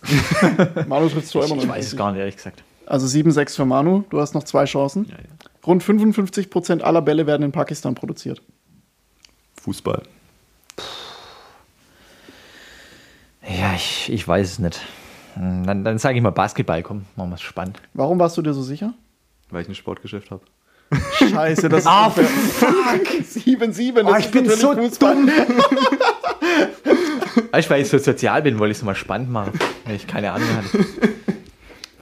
Manu 0.87 1.09
trifft 1.09 1.29
zwar 1.29 1.45
immer 1.45 1.55
Ich 1.55 1.65
noch. 1.65 1.73
weiß 1.73 1.87
es 1.87 1.97
gar 1.97 2.11
nicht, 2.11 2.19
ehrlich 2.19 2.35
gesagt. 2.35 2.63
Also 2.85 3.07
7-6 3.07 3.55
für 3.55 3.65
Manu, 3.65 4.03
du 4.11 4.19
hast 4.21 4.35
noch 4.35 4.43
zwei 4.43 4.65
Chancen. 4.65 5.05
Ja, 5.05 5.15
ja. 5.15 5.23
Rund 5.65 5.83
55% 5.83 6.81
aller 6.81 7.01
Bälle 7.01 7.25
werden 7.25 7.41
in 7.41 7.51
Pakistan 7.51 7.95
produziert. 7.95 8.43
Fußball. 9.63 10.03
Ja, 13.47 13.64
ich, 13.75 14.11
ich 14.11 14.27
weiß 14.27 14.51
es 14.53 14.59
nicht. 14.59 14.79
Hm, 15.35 15.65
Dann, 15.65 15.83
dann 15.83 15.97
sage 15.97 16.17
ich 16.17 16.23
mal 16.23 16.29
Basketball. 16.31 16.81
Komm, 16.83 17.05
machen 17.15 17.29
wir 17.29 17.35
es 17.35 17.41
spannend. 17.41 17.81
Warum 17.93 18.19
warst 18.19 18.37
du 18.37 18.41
dir 18.41 18.53
so 18.53 18.61
sicher? 18.63 18.93
Weil 19.49 19.61
ich 19.63 19.69
ein 19.69 19.75
Sportgeschäft 19.75 20.31
habe. 20.31 20.41
Scheiße, 21.17 21.67
das 21.69 21.79
ist 21.81 21.87
Ah, 21.87 22.07
unfair. 22.07 22.25
Fuck! 22.25 23.07
7-7, 23.23 23.93
das 23.93 24.05
Oh, 24.05 24.15
ist 24.15 24.25
ich 24.25 24.31
bin 24.31 24.49
so 24.49 24.73
Fußball. 24.73 25.17
Weißt 27.51 27.67
du, 27.69 27.73
weil 27.73 27.81
ich 27.81 27.89
so 27.89 27.97
sozial 27.97 28.41
bin, 28.41 28.59
wollte 28.59 28.71
ich 28.71 28.77
es 28.77 28.83
mal 28.83 28.95
spannend 28.95 29.29
machen. 29.31 29.51
Weil 29.85 29.95
ich 29.95 30.07
keine 30.07 30.31
Ahnung 30.31 30.47
hatte. 30.55 30.85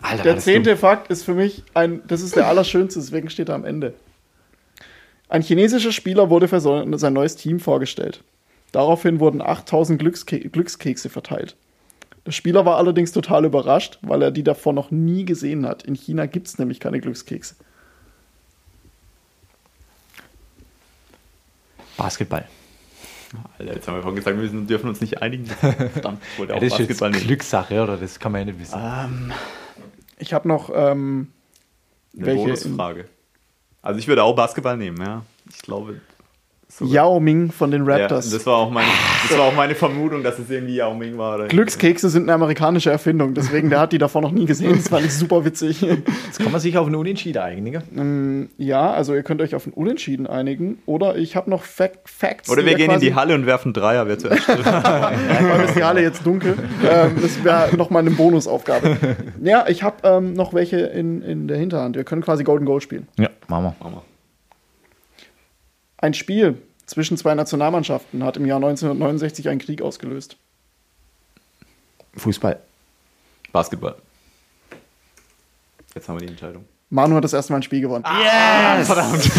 Alter, 0.01 0.24
Der 0.24 0.38
zehnte 0.39 0.76
Fakt 0.78 1.09
ist 1.09 1.24
für 1.24 1.34
mich 1.34 1.63
ein, 1.74 2.01
das 2.07 2.21
ist 2.21 2.36
der 2.36 2.47
allerschönste, 2.47 2.99
deswegen 2.99 3.30
steht 3.30 3.49
er 3.49 3.55
am 3.55 3.63
Ende. 3.65 3.93
Ein 5.30 5.41
chinesischer 5.41 5.91
Spieler 5.91 6.30
wurde 6.30 6.47
für 6.47 6.59
sein 6.59 7.13
neues 7.13 7.36
Team 7.36 7.59
vorgestellt. 7.59 8.24
Daraufhin 8.71 9.19
wurden 9.19 9.41
8000 9.41 9.99
Glückske 9.99 10.39
Glückskekse 10.39 11.09
verteilt. 11.09 11.55
Der 12.26 12.32
Spieler 12.32 12.65
war 12.65 12.78
allerdings 12.78 13.11
total 13.11 13.43
überrascht, 13.45 13.99
weil 14.01 14.21
er 14.21 14.32
die 14.32 14.43
davor 14.43 14.71
noch 14.74 14.91
nie 14.91 15.26
gesehen 15.26 15.65
hat. 15.67 15.84
In 15.84 15.93
China 15.95 16.26
gibt 16.26 16.47
es 16.47 16.57
nämlich 16.57 16.80
keine 16.80 16.99
Glückskekse. 17.01 17.55
Basketball. 21.97 22.45
Alter, 23.57 23.74
jetzt 23.74 23.88
haben 23.88 23.95
wir 23.95 24.01
vorhin 24.03 24.15
gesagt, 24.17 24.38
wir 24.38 24.43
müssen- 24.43 24.67
dürfen 24.67 24.89
uns 24.89 25.01
nicht 25.01 25.21
einigen. 25.21 25.45
Verdammt, 25.93 26.21
ich 26.34 26.39
wollte 26.39 26.53
Ja, 26.53 26.57
auch 26.57 26.61
das 26.61 26.74
ist 26.74 26.80
jetzt 26.80 26.88
Basketball 26.99 27.11
nehmen. 27.11 27.24
Glückssache, 27.28 27.82
oder? 27.84 27.97
Das 27.97 28.19
kann 28.19 28.32
man 28.32 28.41
ja 28.41 28.45
nicht 28.45 28.59
wissen. 28.59 28.80
Ähm, 28.82 29.32
ich 30.17 30.34
habe 30.34 30.47
noch 30.47 30.69
ähm, 30.74 31.32
Eine 32.15 32.26
welche. 32.28 32.43
Bonusfrage. 32.43 33.05
Also 33.82 33.99
ich 33.99 34.07
würde 34.07 34.24
auch 34.24 34.36
Basketball 34.36 34.78
nehmen, 34.78 34.97
ja. 35.01 35.24
Ich 35.49 35.59
glaube. 35.61 35.99
So- 36.78 36.86
Yao 36.86 37.19
Ming 37.19 37.51
von 37.51 37.71
den 37.71 37.86
Ja, 37.86 37.95
Raptors. 37.97 38.30
das, 38.30 38.45
war 38.45 38.55
auch 38.57 38.69
meine, 38.71 38.88
das 39.28 39.38
war 39.38 39.45
auch 39.45 39.55
meine 39.55 39.76
Vermutung, 39.76 40.24
dass 40.24 40.39
es 40.39 40.49
irgendwie 40.49 40.76
Yao 40.76 40.93
Ming 40.93 41.17
war. 41.17 41.36
Oder 41.36 41.47
Glückskekse 41.47 42.09
sind 42.09 42.24
eine 42.24 42.34
amerikanische 42.34 42.89
Erfindung, 42.91 43.34
deswegen 43.34 43.69
der 43.69 43.80
hat 43.80 43.91
die 43.93 43.97
davor 43.97 44.21
noch 44.21 44.32
nie 44.32 44.45
gesehen. 44.45 44.74
Das 44.76 44.89
fand 44.89 45.05
ich 45.05 45.13
super 45.13 45.45
witzig. 45.45 45.82
Jetzt 46.26 46.39
kann 46.39 46.51
man 46.51 46.59
sich 46.61 46.78
auf 46.78 46.86
einen 46.88 46.95
Unentschieden 46.95 47.41
einigen. 47.41 47.84
Ähm, 47.95 48.49
ja, 48.57 48.91
also 48.91 49.13
ihr 49.13 49.24
könnt 49.24 49.41
euch 49.41 49.55
auf 49.55 49.65
ein 49.67 49.74
Unentschieden 49.74 50.28
einigen. 50.28 50.80
Oder 50.86 51.15
ich 51.15 51.36
habe 51.36 51.49
noch 51.49 51.63
Fact 51.63 52.09
Facts. 52.09 52.49
Oder 52.49 52.63
wir 52.65 52.71
ja 52.71 52.78
gehen 52.78 52.91
in 52.91 52.99
die 52.99 53.15
Halle 53.15 53.36
und 53.36 53.45
werfen 53.45 53.74
Dreier, 53.74 54.07
wer 54.07 54.17
zuerst. 54.17 54.47
Weil 54.47 55.65
ist 55.65 55.76
die 55.76 55.84
Halle 55.84 56.01
jetzt 56.01 56.26
dunkel. 56.26 56.55
Ähm, 56.89 57.11
das 57.21 57.43
wäre 57.43 57.76
nochmal 57.78 58.01
eine 58.01 58.11
Bonusaufgabe. 58.11 58.97
Ja, 59.43 59.65
ich 59.67 59.84
habe 59.84 59.97
ähm, 60.03 60.34
noch 60.34 60.53
welche 60.53 60.78
in, 60.78 61.21
in 61.21 61.47
der 61.47 61.57
Hinterhand. 61.57 61.95
Wir 61.95 62.03
können 62.05 62.21
quasi 62.21 62.43
Golden 62.43 62.65
Goal 62.65 62.80
spielen. 62.82 63.07
Ja, 63.19 63.30
machen 63.47 63.63
wir. 63.65 63.76
Machen 63.80 63.95
wir. 63.95 64.12
Ein 66.04 66.14
Spiel 66.14 66.62
zwischen 66.86 67.16
zwei 67.16 67.34
Nationalmannschaften 67.34 68.26
hat 68.26 68.36
im 68.36 68.45
Jahr 68.45 68.58
1969 68.58 69.47
einen 69.47 69.62
Krieg 69.62 69.82
ausgelöst. 69.82 70.36
Fußball. 72.18 72.60
Basketball. 73.54 73.95
Jetzt 75.95 76.10
haben 76.10 76.20
wir 76.20 76.26
die 76.26 76.34
Entscheidung. 76.34 76.66
Manu 76.94 77.16
hat 77.16 77.24
das 77.24 77.34
erste 77.34 77.52
Mal 77.54 77.58
ein 77.58 77.64
Spiel 77.64 77.82
gewonnen. 77.82 78.06
Yes! 78.06 78.86
Verdammt. 78.86 79.32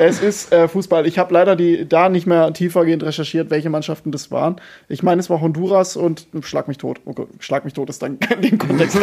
Es 0.00 0.22
ist 0.22 0.52
äh, 0.54 0.68
Fußball. 0.68 1.06
Ich 1.06 1.18
habe 1.18 1.34
leider 1.34 1.54
die, 1.54 1.86
da 1.86 2.08
nicht 2.08 2.26
mehr 2.26 2.54
tiefergehend 2.54 3.02
recherchiert, 3.02 3.50
welche 3.50 3.68
Mannschaften 3.68 4.10
das 4.10 4.30
waren. 4.30 4.56
Ich 4.88 5.02
meine, 5.02 5.20
es 5.20 5.28
war 5.28 5.42
Honduras 5.42 5.96
und 5.96 6.28
Schlag 6.40 6.66
mich 6.66 6.78
tot. 6.78 7.02
Oh 7.04 7.12
Gott, 7.12 7.28
Schlag 7.40 7.66
mich 7.66 7.74
tot 7.74 7.90
ist 7.90 8.02
dann 8.02 8.16
in 8.34 8.40
dem 8.40 8.58
Kontext. 8.58 8.98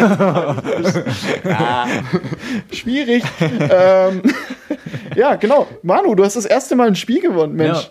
Schwierig. 2.72 3.24
ähm, 3.40 4.24
ja, 5.16 5.36
genau. 5.36 5.68
Manu, 5.84 6.16
du 6.16 6.24
hast 6.24 6.38
das 6.38 6.46
erste 6.46 6.76
Mal 6.76 6.88
ein 6.88 6.96
Spiel 6.96 7.22
gewonnen, 7.22 7.56
Mensch. 7.56 7.84
Ja. 7.84 7.90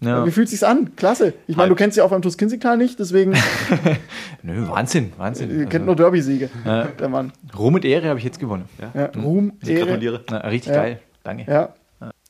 Wie 0.00 0.30
fühlt 0.30 0.48
sich's 0.48 0.62
an? 0.62 0.94
Klasse. 0.94 1.34
Ich 1.48 1.56
meine, 1.56 1.70
du 1.70 1.74
kennst 1.74 1.96
ja 1.96 2.04
auch 2.04 2.10
beim 2.10 2.22
Tuskinsital 2.22 2.76
nicht, 2.76 2.98
deswegen 3.00 3.32
Nö, 4.42 4.68
Wahnsinn, 4.68 5.12
Wahnsinn. 5.16 5.50
ihr 5.50 5.56
kennt 5.66 5.74
Also, 5.74 5.86
nur 5.86 5.96
Derby-Siege, 5.96 6.48
der 6.64 7.08
Mann. 7.08 7.32
Ruhm 7.58 7.74
und 7.74 7.84
Ehre 7.84 8.08
habe 8.08 8.18
ich 8.18 8.24
jetzt 8.24 8.38
gewonnen. 8.38 8.64
Ja, 8.94 9.06
Ruhm, 9.20 9.52
Ehre. 9.66 9.86
Gratuliere. 9.86 10.24
Na, 10.30 10.38
richtig 10.38 10.72
Ja. 10.72 10.82
geil. 10.82 11.00
Danke. 11.24 11.50
Ja. 11.50 11.74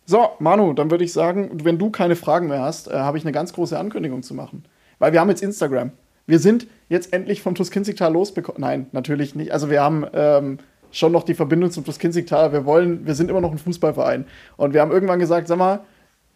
So, 0.06 0.28
Manu, 0.38 0.72
dann 0.72 0.90
würde 0.90 1.04
ich 1.04 1.12
sagen, 1.12 1.50
wenn 1.64 1.78
du 1.78 1.90
keine 1.90 2.16
Fragen 2.16 2.48
mehr 2.48 2.62
hast, 2.62 2.88
äh, 2.88 2.94
habe 2.94 3.18
ich 3.18 3.24
eine 3.24 3.32
ganz 3.32 3.52
große 3.52 3.78
Ankündigung 3.78 4.22
zu 4.22 4.32
machen. 4.34 4.64
Weil 4.98 5.12
wir 5.12 5.20
haben 5.20 5.28
jetzt 5.28 5.42
Instagram. 5.42 5.90
Wir 6.26 6.38
sind 6.38 6.66
jetzt 6.88 7.12
endlich 7.12 7.42
vom 7.42 7.54
Tuskinzigtal 7.54 8.10
losbekommen. 8.12 8.60
Nein, 8.62 8.86
natürlich 8.92 9.34
nicht. 9.34 9.52
Also 9.52 9.68
wir 9.68 9.82
haben 9.82 10.06
ähm, 10.14 10.58
schon 10.90 11.12
noch 11.12 11.24
die 11.24 11.34
Verbindung 11.34 11.70
zum 11.70 11.84
Tuskinzigtal. 11.84 12.52
Wir 12.54 12.64
wollen, 12.64 13.06
wir 13.06 13.14
sind 13.14 13.28
immer 13.30 13.42
noch 13.42 13.52
ein 13.52 13.58
Fußballverein. 13.58 14.24
Und 14.56 14.72
wir 14.72 14.80
haben 14.80 14.90
irgendwann 14.90 15.18
gesagt, 15.18 15.46
sag 15.46 15.58
mal, 15.58 15.80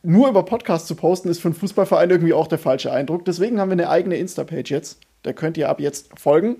nur 0.02 0.28
über 0.28 0.44
Podcasts 0.44 0.88
zu 0.88 0.94
posten, 0.94 1.28
ist 1.28 1.40
für 1.40 1.48
einen 1.48 1.54
Fußballverein 1.54 2.10
irgendwie 2.10 2.32
auch 2.32 2.46
der 2.48 2.58
falsche 2.58 2.92
Eindruck. 2.92 3.24
Deswegen 3.24 3.60
haben 3.60 3.68
wir 3.68 3.74
eine 3.74 3.88
eigene 3.88 4.16
Insta-Page 4.16 4.70
jetzt. 4.70 4.98
Da 5.22 5.32
könnt 5.32 5.56
ihr 5.56 5.68
ab 5.68 5.80
jetzt 5.80 6.08
folgen. 6.18 6.56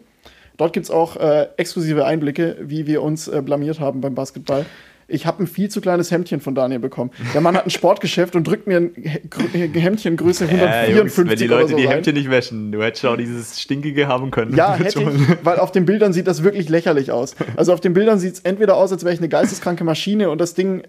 Dort 0.57 0.73
gibt 0.73 0.85
es 0.85 0.91
auch 0.91 1.17
äh, 1.17 1.49
exklusive 1.57 2.05
Einblicke, 2.05 2.57
wie 2.61 2.87
wir 2.87 3.03
uns 3.03 3.27
äh, 3.27 3.43
blamiert 3.43 3.81
haben 3.81 4.01
beim 4.01 4.15
Basketball. 4.15 4.67
Ich 5.09 5.27
habe 5.27 5.43
ein 5.43 5.47
viel 5.47 5.69
zu 5.69 5.81
kleines 5.81 6.11
Hemdchen 6.11 6.41
von 6.41 6.55
Daniel 6.55 6.79
bekommen. 6.79 7.11
Der 7.35 7.41
Mann 7.41 7.57
hat 7.57 7.67
ein 7.67 7.71
Sportgeschäft 7.71 8.37
und 8.37 8.47
drückt 8.47 8.67
mir 8.67 8.77
ein 8.79 8.93
He- 8.95 9.21
Gr- 9.29 9.49
Hemdchen 9.81 10.17
Größe 10.17 10.45
Ja, 10.47 10.51
154 10.53 10.97
Jungs, 10.97 11.19
wenn 11.31 11.39
die 11.39 11.47
Leute 11.49 11.69
so 11.71 11.77
die 11.77 11.85
rein. 11.85 11.95
Hemdchen 11.95 12.15
nicht 12.15 12.31
wäschen, 12.31 12.71
du 12.73 12.83
hättest 12.83 13.05
auch 13.05 13.17
dieses 13.17 13.61
Stinkige 13.61 14.07
haben 14.09 14.31
können. 14.31 14.55
Ja, 14.57 14.75
hätte 14.77 15.03
ich, 15.03 15.09
weil 15.45 15.59
auf 15.59 15.73
den 15.73 15.85
Bildern 15.85 16.13
sieht 16.13 16.29
das 16.29 16.45
wirklich 16.45 16.69
lächerlich 16.69 17.11
aus. 17.13 17.35
Also 17.57 17.73
auf 17.75 17.81
den 17.81 17.93
Bildern 17.93 18.21
sieht 18.21 18.35
es 18.35 18.41
entweder 18.41 18.77
aus, 18.77 18.93
als 18.93 19.03
wäre 19.05 19.13
ich 19.13 19.21
eine 19.21 19.29
geisteskranke 19.29 19.85
Maschine 19.85 20.31
und 20.31 20.41
das 20.41 20.55
Ding, 20.55 20.81
äh, 20.81 20.85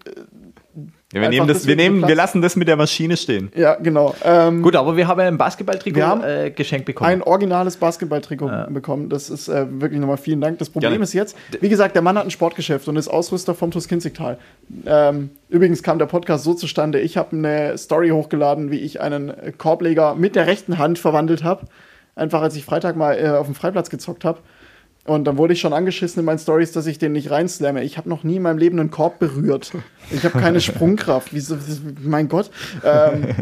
Ja, 1.13 1.21
wir, 1.21 1.29
nehmen 1.29 1.47
das, 1.47 1.67
wir, 1.67 1.75
nehmen, 1.75 1.99
Platz. 1.99 2.09
wir 2.09 2.15
lassen 2.15 2.41
das 2.41 2.55
mit 2.55 2.67
der 2.67 2.75
Maschine 2.75 3.15
stehen. 3.17 3.51
ja, 3.55 3.75
genau. 3.75 4.15
Ähm, 4.23 4.63
Gut, 4.63 4.75
aber 4.75 4.97
wir 4.97 5.07
haben 5.07 5.19
ein 5.19 5.37
Basketballtrikot 5.37 5.95
Wir 5.95 6.07
haben 6.07 6.23
äh, 6.23 6.49
geschenkt 6.49 6.87
bekommen. 6.87 7.09
ein 7.09 7.21
originales 7.21 7.77
Basketballtrikot 7.77 8.49
bekommen. 8.69 9.09
Das 9.09 9.29
ist 9.29 9.47
äh, 9.47 9.65
wirklich 9.69 9.99
nochmal 9.99 10.17
vielen 10.17 10.41
Dank. 10.41 10.57
Das 10.57 10.69
Problem 10.71 10.91
Gerne. 10.91 11.03
ist 11.03 11.13
jetzt, 11.13 11.37
wie 11.61 11.69
gesagt, 11.69 11.93
der 11.95 12.01
Mann 12.01 12.17
hat 12.17 12.25
ein 12.25 12.31
Sportgeschäft 12.31 12.87
und 12.87 12.97
ist 12.97 13.07
Ausrüster 13.07 13.53
vom 13.53 13.69
Tuskinzigtal. 13.69 14.39
Ähm, 14.85 15.29
übrigens 15.49 15.83
kam 15.83 15.99
der 15.99 16.07
Podcast 16.07 16.43
so 16.43 16.55
zustande, 16.55 16.99
ich 16.99 17.15
habe 17.15 17.35
eine 17.35 17.77
Story 17.77 18.09
hochgeladen, 18.09 18.71
wie 18.71 18.79
ich 18.79 18.99
einen 18.99 19.33
Korbleger 19.59 20.15
mit 20.15 20.35
der 20.35 20.47
rechten 20.47 20.79
Hand 20.79 20.97
verwandelt 20.97 21.43
habe. 21.43 21.67
Einfach 22.15 22.41
als 22.41 22.55
ich 22.55 22.65
Freitag 22.65 22.95
mal 22.95 23.13
äh, 23.13 23.29
auf 23.29 23.45
dem 23.45 23.55
Freiplatz 23.55 23.89
gezockt 23.89 24.25
habe. 24.25 24.39
Und 25.05 25.25
dann 25.25 25.37
wurde 25.37 25.53
ich 25.53 25.59
schon 25.59 25.73
angeschissen 25.73 26.21
in 26.21 26.25
meinen 26.25 26.39
Stories, 26.39 26.71
dass 26.71 26.85
ich 26.85 26.97
den 26.97 27.11
nicht 27.11 27.29
reinslamme. 27.29 27.83
Ich 27.83 27.97
habe 27.97 28.07
noch 28.07 28.23
nie 28.23 28.37
in 28.37 28.41
meinem 28.41 28.57
Leben 28.57 28.79
einen 28.79 28.89
Korb 28.89 29.19
berührt. 29.19 29.73
Ich 30.11 30.23
habe 30.23 30.39
keine 30.39 30.61
Sprungkraft. 30.61 31.33
Wieso, 31.33 31.57
mein 32.01 32.29
Gott. 32.29 32.49
Ähm, 32.85 33.35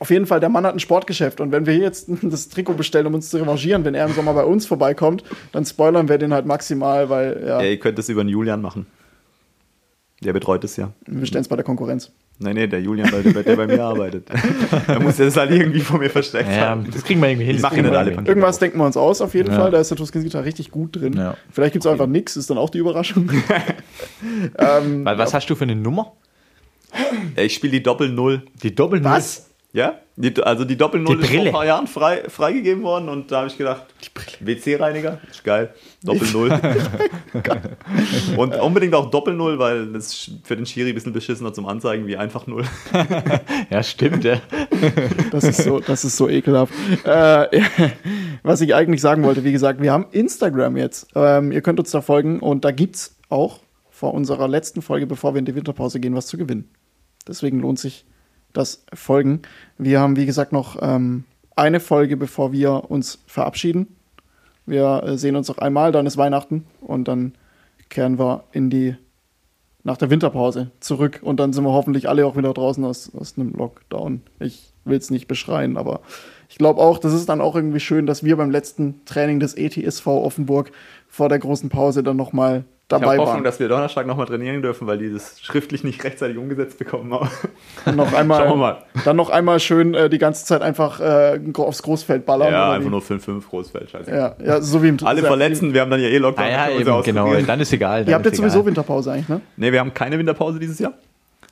auf 0.00 0.10
jeden 0.10 0.26
Fall, 0.26 0.40
der 0.40 0.48
Mann 0.48 0.66
hat 0.66 0.74
ein 0.74 0.80
Sportgeschäft. 0.80 1.40
Und 1.40 1.52
wenn 1.52 1.66
wir 1.66 1.74
hier 1.74 1.84
jetzt 1.84 2.08
das 2.22 2.48
Trikot 2.48 2.74
bestellen, 2.74 3.06
um 3.06 3.14
uns 3.14 3.30
zu 3.30 3.36
revanchieren, 3.36 3.84
wenn 3.84 3.94
er 3.94 4.06
im 4.06 4.12
Sommer 4.14 4.34
bei 4.34 4.44
uns 4.44 4.66
vorbeikommt, 4.66 5.22
dann 5.52 5.64
spoilern 5.64 6.08
wir 6.08 6.18
den 6.18 6.34
halt 6.34 6.46
maximal, 6.46 7.08
weil 7.08 7.44
ja, 7.46 7.60
Ja, 7.60 7.68
ihr 7.68 7.78
könnt 7.78 7.98
das 7.98 8.08
über 8.08 8.24
den 8.24 8.28
Julian 8.30 8.60
machen. 8.60 8.86
Der 10.22 10.34
betreut 10.34 10.62
es 10.64 10.76
ja. 10.76 10.92
wir 11.06 11.20
bestellen 11.20 11.40
es 11.42 11.48
bei 11.48 11.56
der 11.56 11.64
Konkurrenz. 11.64 12.12
Nein, 12.38 12.54
nee, 12.54 12.66
der 12.66 12.80
Julian, 12.80 13.10
der, 13.10 13.42
der 13.42 13.56
bei 13.56 13.66
mir 13.66 13.82
arbeitet. 13.82 14.28
Der 14.88 15.00
muss 15.02 15.16
das 15.16 15.36
halt 15.36 15.50
irgendwie 15.50 15.80
von 15.80 15.98
mir 15.98 16.10
versteckt 16.10 16.50
ja, 16.50 16.68
haben. 16.68 16.90
das 16.90 17.04
kriegen 17.04 17.20
wir 17.20 17.28
irgendwie 17.28 17.46
hin. 17.46 17.60
Machen 17.60 17.74
kriegen 17.74 17.82
nicht 17.84 17.92
wir 17.92 17.98
alle 17.98 18.12
Irgendwas 18.12 18.58
denken 18.58 18.78
wir 18.78 18.86
uns 18.86 18.96
aus, 18.96 19.20
auf 19.20 19.34
jeden 19.34 19.50
Ja. 19.50 19.58
Fall. 19.58 19.70
Da 19.70 19.80
ist 19.80 19.90
der 19.90 19.96
Tuskin-Gitarre 19.98 20.44
richtig 20.44 20.70
gut 20.70 20.96
drin. 20.96 21.14
Ja. 21.14 21.36
Vielleicht 21.50 21.72
gibt 21.72 21.84
es 21.84 21.90
einfach 21.90 22.06
nichts, 22.06 22.36
ist 22.36 22.48
dann 22.50 22.58
auch 22.58 22.70
die 22.70 22.78
Überraschung. 22.78 23.30
hin. 23.30 23.42
Weil, 25.04 25.18
was 25.18 25.34
hast 25.34 25.48
du 25.50 25.54
für 25.54 25.64
eine 25.64 25.76
Nummer? 25.76 26.12
Ja, 27.36 27.42
ich 27.42 27.54
spiele 27.54 27.72
die 27.72 27.82
Doppel-Null. 27.82 28.42
Die 28.62 28.74
Doppel 28.74 29.02
Was? 29.04 29.49
Ja? 29.72 30.00
Die, 30.16 30.34
also 30.42 30.64
die 30.64 30.76
Doppel-Null 30.76 31.18
Die 31.18 31.22
ist 31.22 31.32
vor 31.32 31.44
ein 31.46 31.52
paar 31.52 31.64
Jahren 31.64 31.86
frei, 31.86 32.28
freigegeben 32.28 32.82
worden 32.82 33.08
und 33.08 33.30
da 33.30 33.38
habe 33.38 33.46
ich 33.46 33.56
gedacht, 33.56 33.84
WC-Reiniger, 34.40 35.20
ist 35.30 35.44
geil. 35.44 35.72
Doppel-Null. 36.02 36.50
und 38.36 38.54
unbedingt 38.56 38.94
auch 38.94 39.10
Doppel-Null, 39.10 39.58
weil 39.58 39.92
das 39.92 40.06
ist 40.08 40.30
für 40.44 40.56
den 40.56 40.66
Schiri 40.66 40.90
ein 40.90 40.94
bisschen 40.94 41.12
beschissener 41.12 41.52
zum 41.52 41.66
Anzeigen 41.66 42.06
wie 42.06 42.16
einfach 42.16 42.46
Null. 42.46 42.64
Ja, 43.70 43.82
stimmt, 43.82 44.24
ja. 44.24 44.40
Das 45.30 45.44
ist 45.44 45.62
so, 45.62 45.80
das 45.80 46.04
ist 46.04 46.16
so 46.16 46.28
ekelhaft. 46.28 46.72
Äh, 47.04 47.62
was 48.42 48.60
ich 48.60 48.74
eigentlich 48.74 49.00
sagen 49.00 49.22
wollte, 49.22 49.44
wie 49.44 49.52
gesagt, 49.52 49.80
wir 49.80 49.92
haben 49.92 50.06
Instagram 50.10 50.76
jetzt. 50.76 51.08
Ähm, 51.14 51.52
ihr 51.52 51.60
könnt 51.60 51.78
uns 51.78 51.90
da 51.90 52.00
folgen 52.00 52.40
und 52.40 52.64
da 52.64 52.72
gibt's 52.72 53.16
auch 53.28 53.60
vor 53.90 54.14
unserer 54.14 54.48
letzten 54.48 54.82
Folge, 54.82 55.06
bevor 55.06 55.34
wir 55.34 55.38
in 55.38 55.44
die 55.44 55.54
Winterpause 55.54 56.00
gehen, 56.00 56.14
was 56.14 56.26
zu 56.26 56.36
gewinnen. 56.36 56.68
Deswegen 57.28 57.60
lohnt 57.60 57.78
sich 57.78 58.04
das 58.52 58.84
Folgen. 58.92 59.42
Wir 59.78 60.00
haben, 60.00 60.16
wie 60.16 60.26
gesagt, 60.26 60.52
noch 60.52 60.78
ähm, 60.80 61.24
eine 61.56 61.80
Folge, 61.80 62.16
bevor 62.16 62.52
wir 62.52 62.90
uns 62.90 63.18
verabschieden. 63.26 63.96
Wir 64.66 65.02
äh, 65.04 65.18
sehen 65.18 65.36
uns 65.36 65.48
noch 65.48 65.58
einmal, 65.58 65.92
dann 65.92 66.06
ist 66.06 66.16
Weihnachten 66.16 66.66
und 66.80 67.08
dann 67.08 67.34
kehren 67.88 68.18
wir 68.18 68.44
in 68.52 68.70
die 68.70 68.96
nach 69.82 69.96
der 69.96 70.10
Winterpause 70.10 70.70
zurück 70.80 71.20
und 71.22 71.40
dann 71.40 71.52
sind 71.52 71.64
wir 71.64 71.72
hoffentlich 71.72 72.08
alle 72.08 72.26
auch 72.26 72.36
wieder 72.36 72.52
draußen 72.52 72.84
aus, 72.84 73.10
aus 73.14 73.36
einem 73.36 73.52
Lockdown. 73.52 74.20
Ich 74.38 74.72
will 74.84 74.98
es 74.98 75.10
nicht 75.10 75.26
beschreien, 75.26 75.76
aber 75.76 76.00
ich 76.48 76.58
glaube 76.58 76.80
auch, 76.80 76.98
das 76.98 77.14
ist 77.14 77.28
dann 77.28 77.40
auch 77.40 77.56
irgendwie 77.56 77.80
schön, 77.80 78.06
dass 78.06 78.24
wir 78.24 78.36
beim 78.36 78.50
letzten 78.50 79.04
Training 79.06 79.40
des 79.40 79.54
ETSV 79.54 80.06
Offenburg 80.06 80.72
vor 81.08 81.28
der 81.28 81.38
großen 81.38 81.70
Pause 81.70 82.02
dann 82.02 82.16
nochmal 82.16 82.64
dabei 82.90 83.06
habe 83.06 83.18
Hoffnung, 83.18 83.34
waren. 83.36 83.44
dass 83.44 83.60
wir 83.60 83.68
Donnerstag 83.68 84.06
nochmal 84.06 84.26
trainieren 84.26 84.62
dürfen, 84.62 84.86
weil 84.86 84.98
die 84.98 85.12
das 85.12 85.40
schriftlich 85.40 85.84
nicht 85.84 86.02
rechtzeitig 86.04 86.36
umgesetzt 86.36 86.78
bekommen 86.78 87.12
haben. 87.14 87.30
Und 87.86 87.96
noch 87.96 88.12
einmal, 88.12 88.40
Schauen 88.40 88.50
wir 88.50 88.56
mal. 88.56 88.82
Dann 89.04 89.16
noch 89.16 89.30
einmal 89.30 89.60
schön 89.60 89.94
äh, 89.94 90.10
die 90.10 90.18
ganze 90.18 90.44
Zeit 90.44 90.62
einfach 90.62 91.00
äh, 91.00 91.40
aufs 91.56 91.82
Großfeld 91.82 92.26
ballern. 92.26 92.52
Ja, 92.52 92.72
einfach 92.72 92.86
wie? 92.86 92.90
nur 92.90 93.00
5-5 93.00 93.48
Großfeld, 93.48 93.90
scheiße. 93.90 94.10
Ja, 94.10 94.34
ja, 94.44 94.60
so 94.60 94.82
wie 94.82 94.88
im 94.88 94.98
Alle 95.04 95.22
ja, 95.22 95.26
Verletzten, 95.26 95.72
wir 95.72 95.80
haben 95.80 95.90
dann 95.90 96.00
ja 96.00 96.08
eh 96.08 96.18
Lockdown. 96.18 96.44
Ah, 96.44 96.50
ja, 96.50 96.70
eben, 96.70 97.02
genau. 97.02 97.34
Dann 97.34 97.60
ist 97.60 97.72
egal. 97.72 98.00
Ihr 98.00 98.04
dann 98.06 98.14
habt 98.14 98.26
ist 98.26 98.32
jetzt 98.32 98.38
sowieso 98.38 98.58
egal. 98.58 98.66
Winterpause 98.66 99.12
eigentlich, 99.12 99.28
ne? 99.28 99.40
Nee, 99.56 99.72
wir 99.72 99.80
haben 99.80 99.94
keine 99.94 100.18
Winterpause 100.18 100.58
dieses 100.58 100.78
Jahr. 100.78 100.94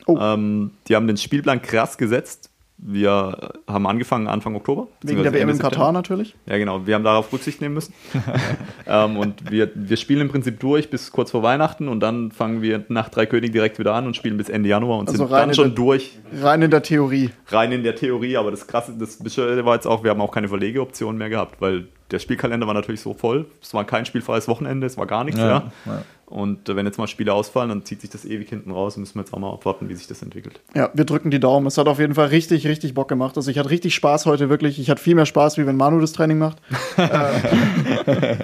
Oh. 0.07 0.19
Ähm, 0.19 0.73
die 0.89 0.97
haben 0.97 1.07
den 1.07 1.17
Spielplan 1.17 1.63
krass 1.63 1.99
gesetzt. 1.99 2.48
Wir 2.81 3.51
haben 3.67 3.87
angefangen 3.89 4.29
Anfang 4.29 4.55
Oktober. 4.55 4.87
Wegen 5.03 5.23
der 5.25 5.33
WM 5.33 5.49
in 5.49 5.59
Katar 5.59 5.91
natürlich. 5.91 6.37
Ja, 6.47 6.59
genau. 6.59 6.87
Wir 6.87 6.95
haben 6.95 7.03
darauf 7.03 7.33
Rücksicht 7.33 7.61
nehmen 7.61 7.75
müssen. 7.75 7.93
ähm, 8.87 9.17
und 9.17 9.51
wir, 9.51 9.71
wir 9.75 9.97
spielen 9.97 10.21
im 10.21 10.29
Prinzip 10.29 10.61
durch 10.61 10.89
bis 10.89 11.11
kurz 11.11 11.33
vor 11.33 11.43
Weihnachten 11.43 11.89
und 11.89 11.99
dann 12.01 12.31
fangen 12.31 12.63
wir 12.63 12.85
nach 12.89 13.09
Drei 13.09 13.27
König 13.27 13.51
direkt 13.53 13.81
wieder 13.81 13.95
an 13.95 14.07
und 14.07 14.15
spielen 14.15 14.37
bis 14.37 14.49
Ende 14.49 14.69
Januar 14.69 14.99
und 15.01 15.09
Also 15.09 15.27
sind 15.27 15.33
dann 15.33 15.55
schon 15.55 15.65
der- 15.71 15.75
durch, 15.75 16.19
Rein 16.41 16.63
in 16.63 16.71
der 16.71 16.83
Theorie. 16.85 17.31
rein 17.49 17.73
in 17.73 17.83
der 17.83 17.97
Theorie. 17.97 18.37
Aber 18.37 18.53
das 18.53 18.67
Krasse, 18.69 18.95
das 18.97 19.17
Bescheuerte 19.19 19.65
war 19.65 19.75
jetzt 19.75 19.87
auch, 19.87 20.05
wir 20.05 20.11
haben 20.11 20.21
auch 20.21 20.31
keine 20.33 20.49
Verlegeoptionen 20.49 21.19
mehr 21.19 21.31
gehabt, 21.31 21.61
weil 21.61 21.89
der 22.13 22.21
Spielkalender 22.21 22.67
war 22.69 22.75
natürlich 22.75 23.01
so 23.01 23.13
voll. 23.13 23.47
Es 23.61 23.75
war 23.75 23.85
kein 23.85 24.07
spielfreies 24.07 24.47
Wochenende, 24.49 24.87
es 24.87 24.97
war 24.97 25.07
gar 25.07 25.25
nichts, 25.25 25.41
ja. 25.41 25.47
Ja, 25.49 25.73
ja. 25.87 26.03
Und 26.29 26.69
äh, 26.69 26.77
wenn 26.77 26.85
jetzt 26.85 26.99
mal 26.99 27.07
Spiele 27.07 27.33
ausfallen, 27.33 27.71
dann 27.71 27.85
zieht 27.85 28.03
sich 28.03 28.11
das 28.11 28.27
ewig 28.27 28.51
hinten 28.51 28.71
raus. 28.71 28.99
Müssen 28.99 29.15
wir 29.15 29.23
jetzt 29.23 29.33
auch 29.33 29.39
mal 29.39 29.51
abwarten, 29.51 29.89
wie 29.89 29.95
sich 29.95 30.07
das 30.07 30.21
entwickelt. 30.21 30.61
Ja, 30.75 30.91
wir 30.93 31.07
drücken 31.07 31.31
die 31.31 31.41
Daumen. 31.41 31.67
Es 31.67 31.79
hat 31.79 31.89
auf 31.89 31.99
jeden 31.99 32.15
Fall 32.15 32.27
richtig, 32.27 32.67
richtig 32.67 32.93
Bock 32.93 33.09
gemacht. 33.09 33.37
Also 33.37 33.51
ich 33.51 33.59
hatte 33.59 33.71
richtig 33.71 33.95
Spaß 33.95 34.27
heute, 34.27 34.51
wirklich. 34.51 34.79
Ich 34.79 34.91
hatte 34.91 35.03
viel 35.03 35.15
mehr 35.15 35.25
Spaß, 35.25 35.57
wie 35.57 35.67
wenn 35.67 35.77
Manu 35.77 36.01
das 36.01 36.13
Training 36.13 36.39
macht. 36.39 36.59
Äh, 36.99 37.09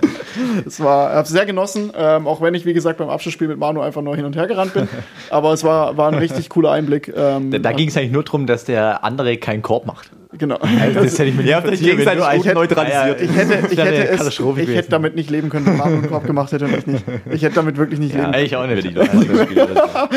es 0.66 0.80
war, 0.80 1.11
ich 1.11 1.16
habe 1.16 1.28
sehr 1.28 1.45
genossen, 1.45 1.93
ähm, 1.95 2.26
auch 2.26 2.41
wenn 2.41 2.55
ich, 2.55 2.64
wie 2.64 2.72
gesagt, 2.72 2.99
beim 2.99 3.11
Abschlussspiel 3.11 3.49
mit 3.49 3.59
Manu 3.59 3.82
einfach 3.82 4.01
nur 4.03 4.16
hin 4.16 4.24
und 4.24 4.35
her 4.35 4.47
gerannt 4.47 4.72
bin. 4.72 4.89
Aber 5.30 5.53
es 5.53 5.62
war, 5.62 5.97
war 5.97 6.09
ein 6.11 6.18
richtig 6.18 6.49
cooler 6.49 6.70
Einblick. 6.72 7.12
Ähm, 7.14 7.51
Da, 7.51 7.59
da 7.59 7.72
ging 7.72 7.89
es 7.89 7.97
eigentlich 7.97 8.12
nur 8.12 8.24
darum, 8.24 8.47
dass 8.47 8.64
der 8.64 9.05
andere 9.05 9.37
keinen 9.37 9.62
Korb 9.62 9.87
macht. 9.87 10.11
Genau. 10.39 10.57
Also 10.57 11.01
das 11.01 11.18
hätte 11.18 11.30
ich 11.30 11.35
mir 11.37 11.45
wenn 11.64 11.74
gegenseitig 11.78 12.22
gut 12.37 12.47
ein- 12.49 12.55
neutralisiert. 12.55 13.20
Ich 13.20 13.30
hätte, 13.37 13.72
ich 13.72 13.78
hätte, 13.78 14.09
es, 14.09 14.41
ich 14.41 14.68
hätte 14.74 14.91
damit 14.91 15.14
nicht 15.14 15.30
leben 15.30 15.49
können, 15.49 15.66
wenn 15.66 15.76
Manu 15.76 15.95
einen 15.97 16.09
Korb 16.09 16.26
gemacht 16.26 16.51
hätte 16.53 16.64
und 16.64 16.76
ich 16.76 16.87
nicht. 16.87 17.05
Ich 17.30 17.43
hätte 17.43 17.55
damit 17.57 17.76
wirklich 17.76 18.01
nicht 18.01 18.12
leben 18.14 18.24
Ja, 18.26 18.32
können. 18.32 18.45
ich 18.47 18.57
auch 18.57 18.66
nicht. 18.66 18.85
Wenn 18.85 18.95
Das 18.95 19.09
ich 19.14 19.28
das 19.28 19.55
wäre 19.55 20.09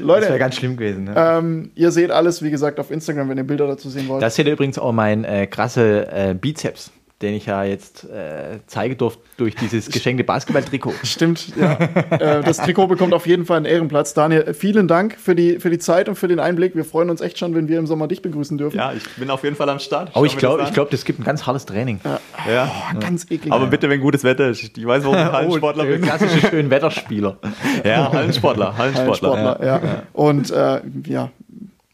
Leute, 0.00 0.38
ganz 0.38 0.56
schlimm 0.56 0.76
gewesen. 0.76 1.04
Ne? 1.04 1.14
ähm, 1.16 1.70
ihr 1.74 1.90
seht 1.90 2.10
alles, 2.10 2.42
wie 2.42 2.50
gesagt, 2.50 2.80
auf 2.80 2.90
Instagram, 2.90 3.28
wenn 3.28 3.38
ihr 3.38 3.44
Bilder 3.44 3.66
dazu 3.66 3.88
sehen 3.90 4.08
wollt. 4.08 4.22
Das 4.22 4.36
hätte 4.38 4.50
übrigens 4.50 4.78
auch 4.78 4.92
mein 4.92 5.24
äh, 5.24 5.46
krasse 5.46 6.06
äh, 6.10 6.34
Bizeps, 6.34 6.90
den 7.24 7.34
ich 7.34 7.46
ja 7.46 7.64
jetzt 7.64 8.04
äh, 8.04 8.58
zeigen 8.66 8.96
durfte 8.98 9.22
durch 9.38 9.56
dieses 9.56 9.90
geschenkte 9.90 10.24
Basketball-Trikot. 10.24 10.92
Stimmt, 11.02 11.56
ja. 11.56 11.72
äh, 12.10 12.42
das 12.42 12.58
Trikot 12.58 12.86
bekommt 12.86 13.14
auf 13.14 13.26
jeden 13.26 13.46
Fall 13.46 13.56
einen 13.56 13.66
Ehrenplatz. 13.66 14.14
Daniel, 14.14 14.52
vielen 14.54 14.86
Dank 14.86 15.18
für 15.18 15.34
die, 15.34 15.58
für 15.58 15.70
die 15.70 15.78
Zeit 15.78 16.08
und 16.08 16.16
für 16.16 16.28
den 16.28 16.38
Einblick. 16.38 16.76
Wir 16.76 16.84
freuen 16.84 17.10
uns 17.10 17.20
echt 17.20 17.38
schon, 17.38 17.54
wenn 17.54 17.66
wir 17.66 17.78
im 17.78 17.86
Sommer 17.86 18.06
dich 18.06 18.22
begrüßen 18.22 18.58
dürfen. 18.58 18.76
Ja, 18.76 18.92
ich 18.92 19.08
bin 19.16 19.30
auf 19.30 19.42
jeden 19.42 19.56
Fall 19.56 19.68
am 19.70 19.78
Start. 19.78 20.12
Oh, 20.14 20.24
ich 20.24 20.34
mir 20.34 20.40
glaube, 20.40 20.58
das 20.58 20.68
ich 20.68 20.74
glaub, 20.74 20.90
das 20.90 21.04
gibt 21.04 21.18
ein 21.18 21.24
ganz 21.24 21.46
hartes 21.46 21.64
Training. 21.64 22.00
Ja. 22.48 22.70
Oh, 22.94 23.00
ganz 23.00 23.24
eklig. 23.30 23.52
Aber 23.52 23.66
bitte, 23.66 23.88
wenn 23.88 24.00
gutes 24.00 24.22
Wetter 24.22 24.50
ist. 24.50 24.76
Ich 24.76 24.86
weiß, 24.86 25.04
warum 25.04 25.16
ich 25.18 25.32
Hallensportler 25.32 25.84
oh, 25.84 25.88
bin. 25.88 26.02
klassische 26.02 26.46
Schönwetterspieler. 26.46 27.38
Ja, 27.84 28.12
Hallensportler. 28.12 28.76
Hallensportler. 28.76 29.14
Sportler, 29.16 29.66
ja. 29.66 30.02
Und 30.12 30.50
äh, 30.50 30.80
ja, 31.06 31.30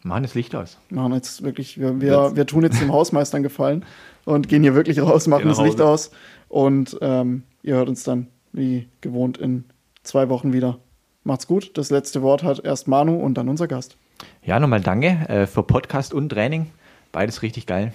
Machen 0.02 0.22
das 0.22 0.34
Licht 0.34 0.54
aus. 0.54 0.78
machen 0.88 1.12
jetzt 1.12 1.42
wirklich, 1.42 1.78
wir, 1.78 2.00
wir, 2.00 2.34
wir 2.34 2.46
tun 2.46 2.62
jetzt 2.62 2.80
dem 2.80 2.90
Hausmeister 2.90 3.36
einen 3.36 3.42
Gefallen 3.42 3.84
und 4.30 4.48
gehen 4.48 4.62
hier 4.62 4.74
wirklich 4.74 5.00
raus, 5.00 5.26
machen 5.26 5.48
das 5.48 5.60
Licht 5.60 5.80
aus 5.80 6.10
und 6.48 6.96
ähm, 7.00 7.42
ihr 7.62 7.74
hört 7.74 7.88
uns 7.88 8.04
dann 8.04 8.28
wie 8.52 8.88
gewohnt 9.00 9.38
in 9.38 9.64
zwei 10.02 10.28
Wochen 10.28 10.52
wieder. 10.52 10.78
Macht's 11.24 11.46
gut. 11.46 11.76
Das 11.76 11.90
letzte 11.90 12.22
Wort 12.22 12.42
hat 12.42 12.64
erst 12.64 12.88
Manu 12.88 13.16
und 13.16 13.34
dann 13.34 13.48
unser 13.48 13.68
Gast. 13.68 13.96
Ja, 14.42 14.58
nochmal 14.58 14.80
danke 14.80 15.08
äh, 15.28 15.46
für 15.46 15.62
Podcast 15.62 16.14
und 16.14 16.30
Training. 16.30 16.70
Beides 17.12 17.42
richtig 17.42 17.66
geil. 17.66 17.92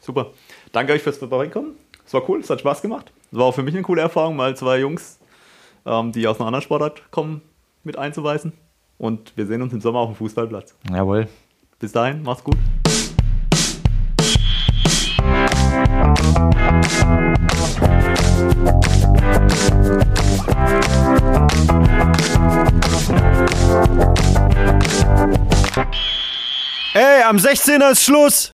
Super. 0.00 0.32
Danke 0.72 0.92
euch 0.92 1.02
fürs 1.02 1.18
Vorbeikommen. 1.18 1.72
Es 2.06 2.14
war 2.14 2.28
cool, 2.28 2.40
es 2.40 2.50
hat 2.50 2.60
Spaß 2.60 2.82
gemacht. 2.82 3.12
Es 3.32 3.38
war 3.38 3.46
auch 3.46 3.54
für 3.54 3.62
mich 3.62 3.74
eine 3.74 3.82
coole 3.82 4.00
Erfahrung, 4.00 4.36
mal 4.36 4.56
zwei 4.56 4.78
Jungs, 4.78 5.18
ähm, 5.84 6.12
die 6.12 6.26
aus 6.26 6.38
einer 6.38 6.46
anderen 6.46 6.62
Sportart 6.62 7.10
kommen, 7.10 7.42
mit 7.84 7.98
einzuweisen. 7.98 8.52
Und 8.96 9.36
wir 9.36 9.46
sehen 9.46 9.62
uns 9.62 9.72
im 9.72 9.80
Sommer 9.80 10.00
auf 10.00 10.10
dem 10.10 10.16
Fußballplatz. 10.16 10.74
Jawohl. 10.90 11.28
Bis 11.78 11.92
dahin, 11.92 12.22
macht's 12.22 12.42
gut. 12.44 12.56
Ey, 26.94 27.22
am 27.22 27.36
16er 27.36 27.92
ist 27.92 28.02
Schluss. 28.02 28.50